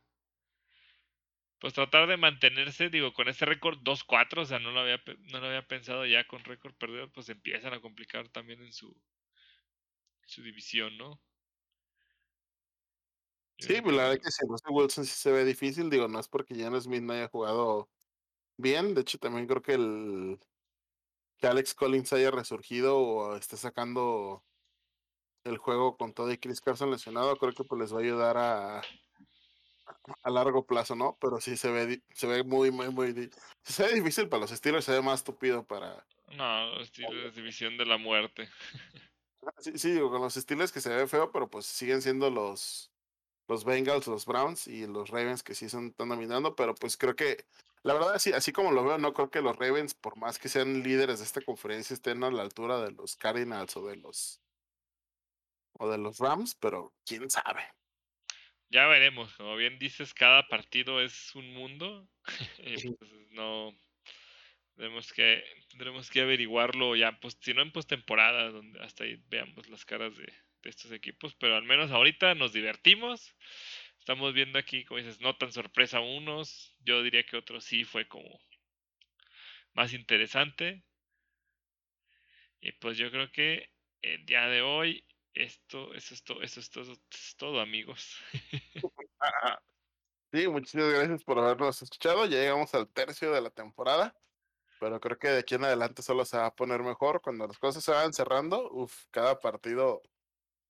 pues 1.59 1.73
tratar 1.73 2.07
de 2.07 2.17
mantenerse, 2.17 2.89
digo, 2.89 3.13
con 3.13 3.27
ese 3.27 3.45
récord 3.45 3.79
2-4, 3.79 4.41
o 4.41 4.45
sea, 4.45 4.59
no 4.59 4.71
lo, 4.71 4.79
había, 4.79 5.01
no 5.31 5.39
lo 5.39 5.47
había 5.47 5.67
pensado 5.67 6.05
ya 6.05 6.25
con 6.25 6.43
récord 6.43 6.73
perdido, 6.75 7.11
pues 7.11 7.27
empiezan 7.29 7.73
a 7.73 7.81
complicar 7.81 8.29
también 8.29 8.61
en 8.61 8.71
su, 8.71 8.95
su 10.25 10.41
división, 10.41 10.97
¿no? 10.97 11.21
Sí, 13.57 13.81
pues 13.81 13.93
la 13.93 14.03
verdad 14.03 14.21
que 14.23 14.31
si 14.31 14.47
Russell 14.47 14.71
Wilson 14.71 15.05
sí 15.05 15.11
se 15.11 15.31
ve 15.33 15.43
difícil, 15.43 15.89
digo, 15.89 16.07
no 16.07 16.19
es 16.19 16.29
porque 16.29 16.55
Jan 16.55 16.79
Smith 16.81 17.01
no 17.01 17.11
haya 17.11 17.27
jugado 17.27 17.89
bien, 18.55 18.93
de 18.95 19.01
hecho 19.01 19.17
también 19.17 19.47
creo 19.47 19.61
que 19.61 19.73
el 19.73 20.39
que 21.37 21.47
Alex 21.47 21.73
Collins 21.73 22.13
haya 22.13 22.31
resurgido 22.31 22.97
o 22.97 23.35
esté 23.35 23.57
sacando 23.57 24.45
el 25.43 25.57
juego 25.57 25.97
con 25.97 26.13
todo 26.13 26.31
y 26.31 26.37
Chris 26.37 26.61
Carson 26.61 26.91
lesionado, 26.91 27.35
creo 27.37 27.53
que 27.53 27.63
pues 27.63 27.79
les 27.81 27.93
va 27.93 27.97
a 27.97 28.01
ayudar 28.01 28.37
a, 28.37 28.81
a 30.23 30.29
largo 30.29 30.65
plazo, 30.65 30.95
¿no? 30.95 31.17
Pero 31.19 31.39
sí 31.39 31.57
se 31.57 31.71
ve, 31.71 32.01
se 32.13 32.27
ve 32.27 32.43
muy, 32.43 32.71
muy, 32.71 32.89
muy. 32.89 33.29
Se 33.63 33.83
ve 33.83 33.93
difícil 33.95 34.29
para 34.29 34.41
los 34.41 34.51
estilos, 34.51 34.85
se 34.85 34.91
ve 34.91 35.01
más 35.01 35.19
estúpido 35.19 35.63
para. 35.63 36.05
No, 36.35 36.65
los 36.75 36.91
es 36.97 37.35
división 37.35 37.77
de 37.77 37.85
la 37.85 37.97
muerte. 37.97 38.49
Sí, 39.59 39.77
sí, 39.77 39.91
digo, 39.91 40.09
con 40.11 40.21
los 40.21 40.37
estilos 40.37 40.71
que 40.71 40.81
se 40.81 40.93
ve 40.93 41.07
feo, 41.07 41.31
pero 41.31 41.49
pues 41.49 41.65
siguen 41.65 42.01
siendo 42.01 42.29
los, 42.29 42.91
los 43.47 43.63
Bengals, 43.63 44.07
los 44.07 44.25
Browns 44.25 44.67
y 44.67 44.85
los 44.85 45.09
Ravens 45.09 45.43
que 45.43 45.55
sí 45.55 45.69
son, 45.69 45.87
están 45.87 46.09
dominando, 46.09 46.55
pero 46.55 46.75
pues 46.75 46.97
creo 46.97 47.15
que, 47.15 47.45
la 47.83 47.93
verdad, 47.93 48.13
así, 48.13 48.31
así 48.33 48.51
como 48.51 48.71
lo 48.71 48.83
veo, 48.83 48.97
no 48.97 49.13
creo 49.13 49.31
que 49.31 49.41
los 49.41 49.55
Ravens, 49.55 49.93
por 49.93 50.17
más 50.17 50.37
que 50.37 50.49
sean 50.49 50.83
líderes 50.83 51.19
de 51.19 51.25
esta 51.25 51.41
conferencia, 51.41 51.93
estén 51.93 52.23
a 52.23 52.31
la 52.31 52.43
altura 52.43 52.81
de 52.81 52.91
los 52.91 53.15
Cardinals 53.15 53.75
o 53.77 53.87
de 53.87 53.95
los 53.95 54.41
o 55.79 55.89
de 55.89 55.97
los 55.97 56.19
Rams, 56.19 56.55
pero 56.55 56.93
quién 57.05 57.29
sabe. 57.29 57.63
Ya 58.69 58.85
veremos, 58.87 59.33
como 59.35 59.55
bien 59.55 59.79
dices, 59.79 60.13
cada 60.13 60.47
partido 60.47 61.01
es 61.01 61.35
un 61.35 61.51
mundo. 61.53 62.07
y 62.63 62.91
pues 62.93 63.11
no 63.31 63.75
tenemos 64.79 65.11
que 65.11 65.43
tendremos 65.69 66.09
que 66.09 66.21
averiguarlo 66.21 66.95
ya, 66.95 67.19
pues, 67.19 67.37
si 67.41 67.53
no 67.53 67.61
en 67.61 67.71
postemporada, 67.71 68.49
donde 68.49 68.79
hasta 68.81 69.03
ahí 69.03 69.21
veamos 69.27 69.67
las 69.67 69.85
caras 69.85 70.15
de, 70.15 70.31
estos 70.63 70.91
equipos, 70.91 71.35
pero 71.35 71.55
al 71.55 71.63
menos 71.63 71.91
ahorita 71.91 72.35
nos 72.35 72.53
divertimos. 72.53 73.33
Estamos 73.97 74.33
viendo 74.33 74.59
aquí, 74.59 74.83
como 74.85 74.99
dices, 74.99 75.21
no 75.21 75.35
tan 75.35 75.51
sorpresa 75.51 75.99
unos. 75.99 76.75
Yo 76.79 77.01
diría 77.03 77.23
que 77.23 77.37
otros 77.37 77.63
sí 77.63 77.83
fue 77.83 78.07
como 78.07 78.39
más 79.73 79.93
interesante. 79.93 80.83
Y 82.61 82.71
pues 82.73 82.97
yo 82.97 83.09
creo 83.09 83.31
que 83.31 83.69
el 84.01 84.25
día 84.25 84.47
de 84.47 84.61
hoy 84.61 85.05
esto, 85.33 85.93
eso 85.93 86.13
es 86.13 86.23
todo, 86.23 86.41
eso 86.41 86.59
es 86.59 86.69
todo, 86.69 86.91
es 86.91 87.35
todo 87.37 87.59
amigos. 87.59 88.15
Sí, 90.31 90.47
muchísimas 90.47 90.93
gracias 90.93 91.23
por 91.23 91.39
habernos 91.39 91.81
escuchado. 91.81 92.23
Ya 92.27 92.37
llegamos 92.37 92.75
al 92.75 92.87
tercio 92.87 93.31
de 93.31 93.41
la 93.41 93.49
temporada, 93.49 94.15
pero 94.79 94.99
creo 94.99 95.17
que 95.17 95.27
de 95.29 95.39
aquí 95.39 95.55
en 95.55 95.63
adelante 95.63 96.03
solo 96.03 96.23
se 96.23 96.37
va 96.37 96.45
a 96.45 96.55
poner 96.55 96.83
mejor 96.83 97.21
cuando 97.21 97.47
las 97.47 97.57
cosas 97.57 97.83
se 97.83 97.91
van 97.91 98.13
cerrando. 98.13 98.69
Uf, 98.71 99.05
cada 99.09 99.39
partido, 99.39 100.03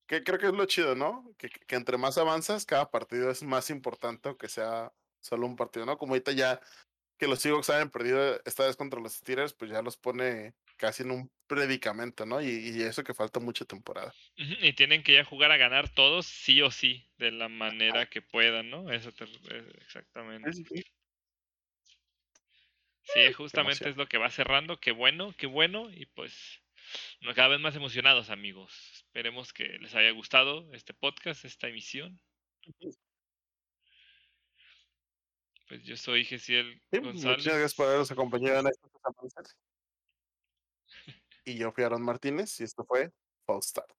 que 0.07 0.23
creo 0.23 0.39
que 0.39 0.47
es 0.47 0.53
lo 0.53 0.65
chido, 0.65 0.95
¿no? 0.95 1.35
Que, 1.37 1.49
que 1.49 1.75
entre 1.75 1.97
más 1.97 2.17
avanzas, 2.17 2.65
cada 2.65 2.89
partido 2.89 3.29
es 3.29 3.43
más 3.43 3.69
importante 3.69 4.33
que 4.37 4.47
sea 4.47 4.93
solo 5.19 5.45
un 5.45 5.57
partido, 5.57 5.85
¿no? 5.85 5.97
Como 5.97 6.13
ahorita 6.13 6.31
ya 6.31 6.61
que 7.17 7.27
los 7.27 7.39
Seahawks 7.41 7.69
hayan 7.69 7.91
perdido 7.91 8.41
esta 8.45 8.65
vez 8.65 8.77
contra 8.77 9.01
los 9.01 9.13
Steelers, 9.13 9.53
pues 9.53 9.71
ya 9.71 9.81
los 9.81 9.97
pone 9.97 10.55
casi 10.77 11.03
en 11.03 11.11
un 11.11 11.31
predicamento, 11.49 12.25
¿no? 12.25 12.41
Y, 12.41 12.47
y 12.47 12.81
eso 12.83 13.03
que 13.03 13.13
falta 13.13 13.41
mucha 13.41 13.65
temporada. 13.65 14.13
Y 14.37 14.71
tienen 14.73 15.03
que 15.03 15.13
ya 15.13 15.25
jugar 15.25 15.51
a 15.51 15.57
ganar 15.57 15.89
todos, 15.89 16.25
sí 16.25 16.61
o 16.61 16.71
sí, 16.71 17.09
de 17.17 17.31
la 17.31 17.49
manera 17.49 18.05
que 18.09 18.21
puedan, 18.21 18.69
¿no? 18.69 18.89
Eso 18.89 19.11
te, 19.11 19.25
eh, 19.25 19.73
exactamente. 19.81 20.51
Sí, 23.03 23.33
justamente 23.33 23.89
es 23.89 23.97
lo 23.97 24.07
que 24.07 24.19
va 24.19 24.29
cerrando. 24.29 24.79
Qué 24.79 24.91
bueno, 24.91 25.33
qué 25.35 25.47
bueno. 25.47 25.89
Y 25.91 26.05
pues 26.05 26.61
cada 27.35 27.49
vez 27.49 27.59
más 27.59 27.75
emocionados, 27.75 28.29
amigos. 28.29 28.71
Esperemos 28.93 29.51
que 29.51 29.65
les 29.79 29.95
haya 29.95 30.11
gustado 30.11 30.71
este 30.73 30.93
podcast, 30.93 31.43
esta 31.43 31.67
emisión. 31.67 32.21
Pues 35.67 35.83
yo 35.83 35.97
soy 35.97 36.23
Gesiel 36.23 36.79
González. 36.91 37.39
Muchas 37.39 37.45
gracias 37.45 37.73
por 37.73 37.87
habernos 37.87 38.11
acompañado 38.11 38.59
en 38.59 38.67
esta 38.67 38.87
Y 41.45 41.55
yo 41.57 41.71
fui 41.71 41.83
Aaron 41.83 42.01
Martínez 42.01 42.59
y 42.59 42.63
esto 42.63 42.85
fue 42.85 43.11
Fall 43.45 43.61
Start. 43.63 43.98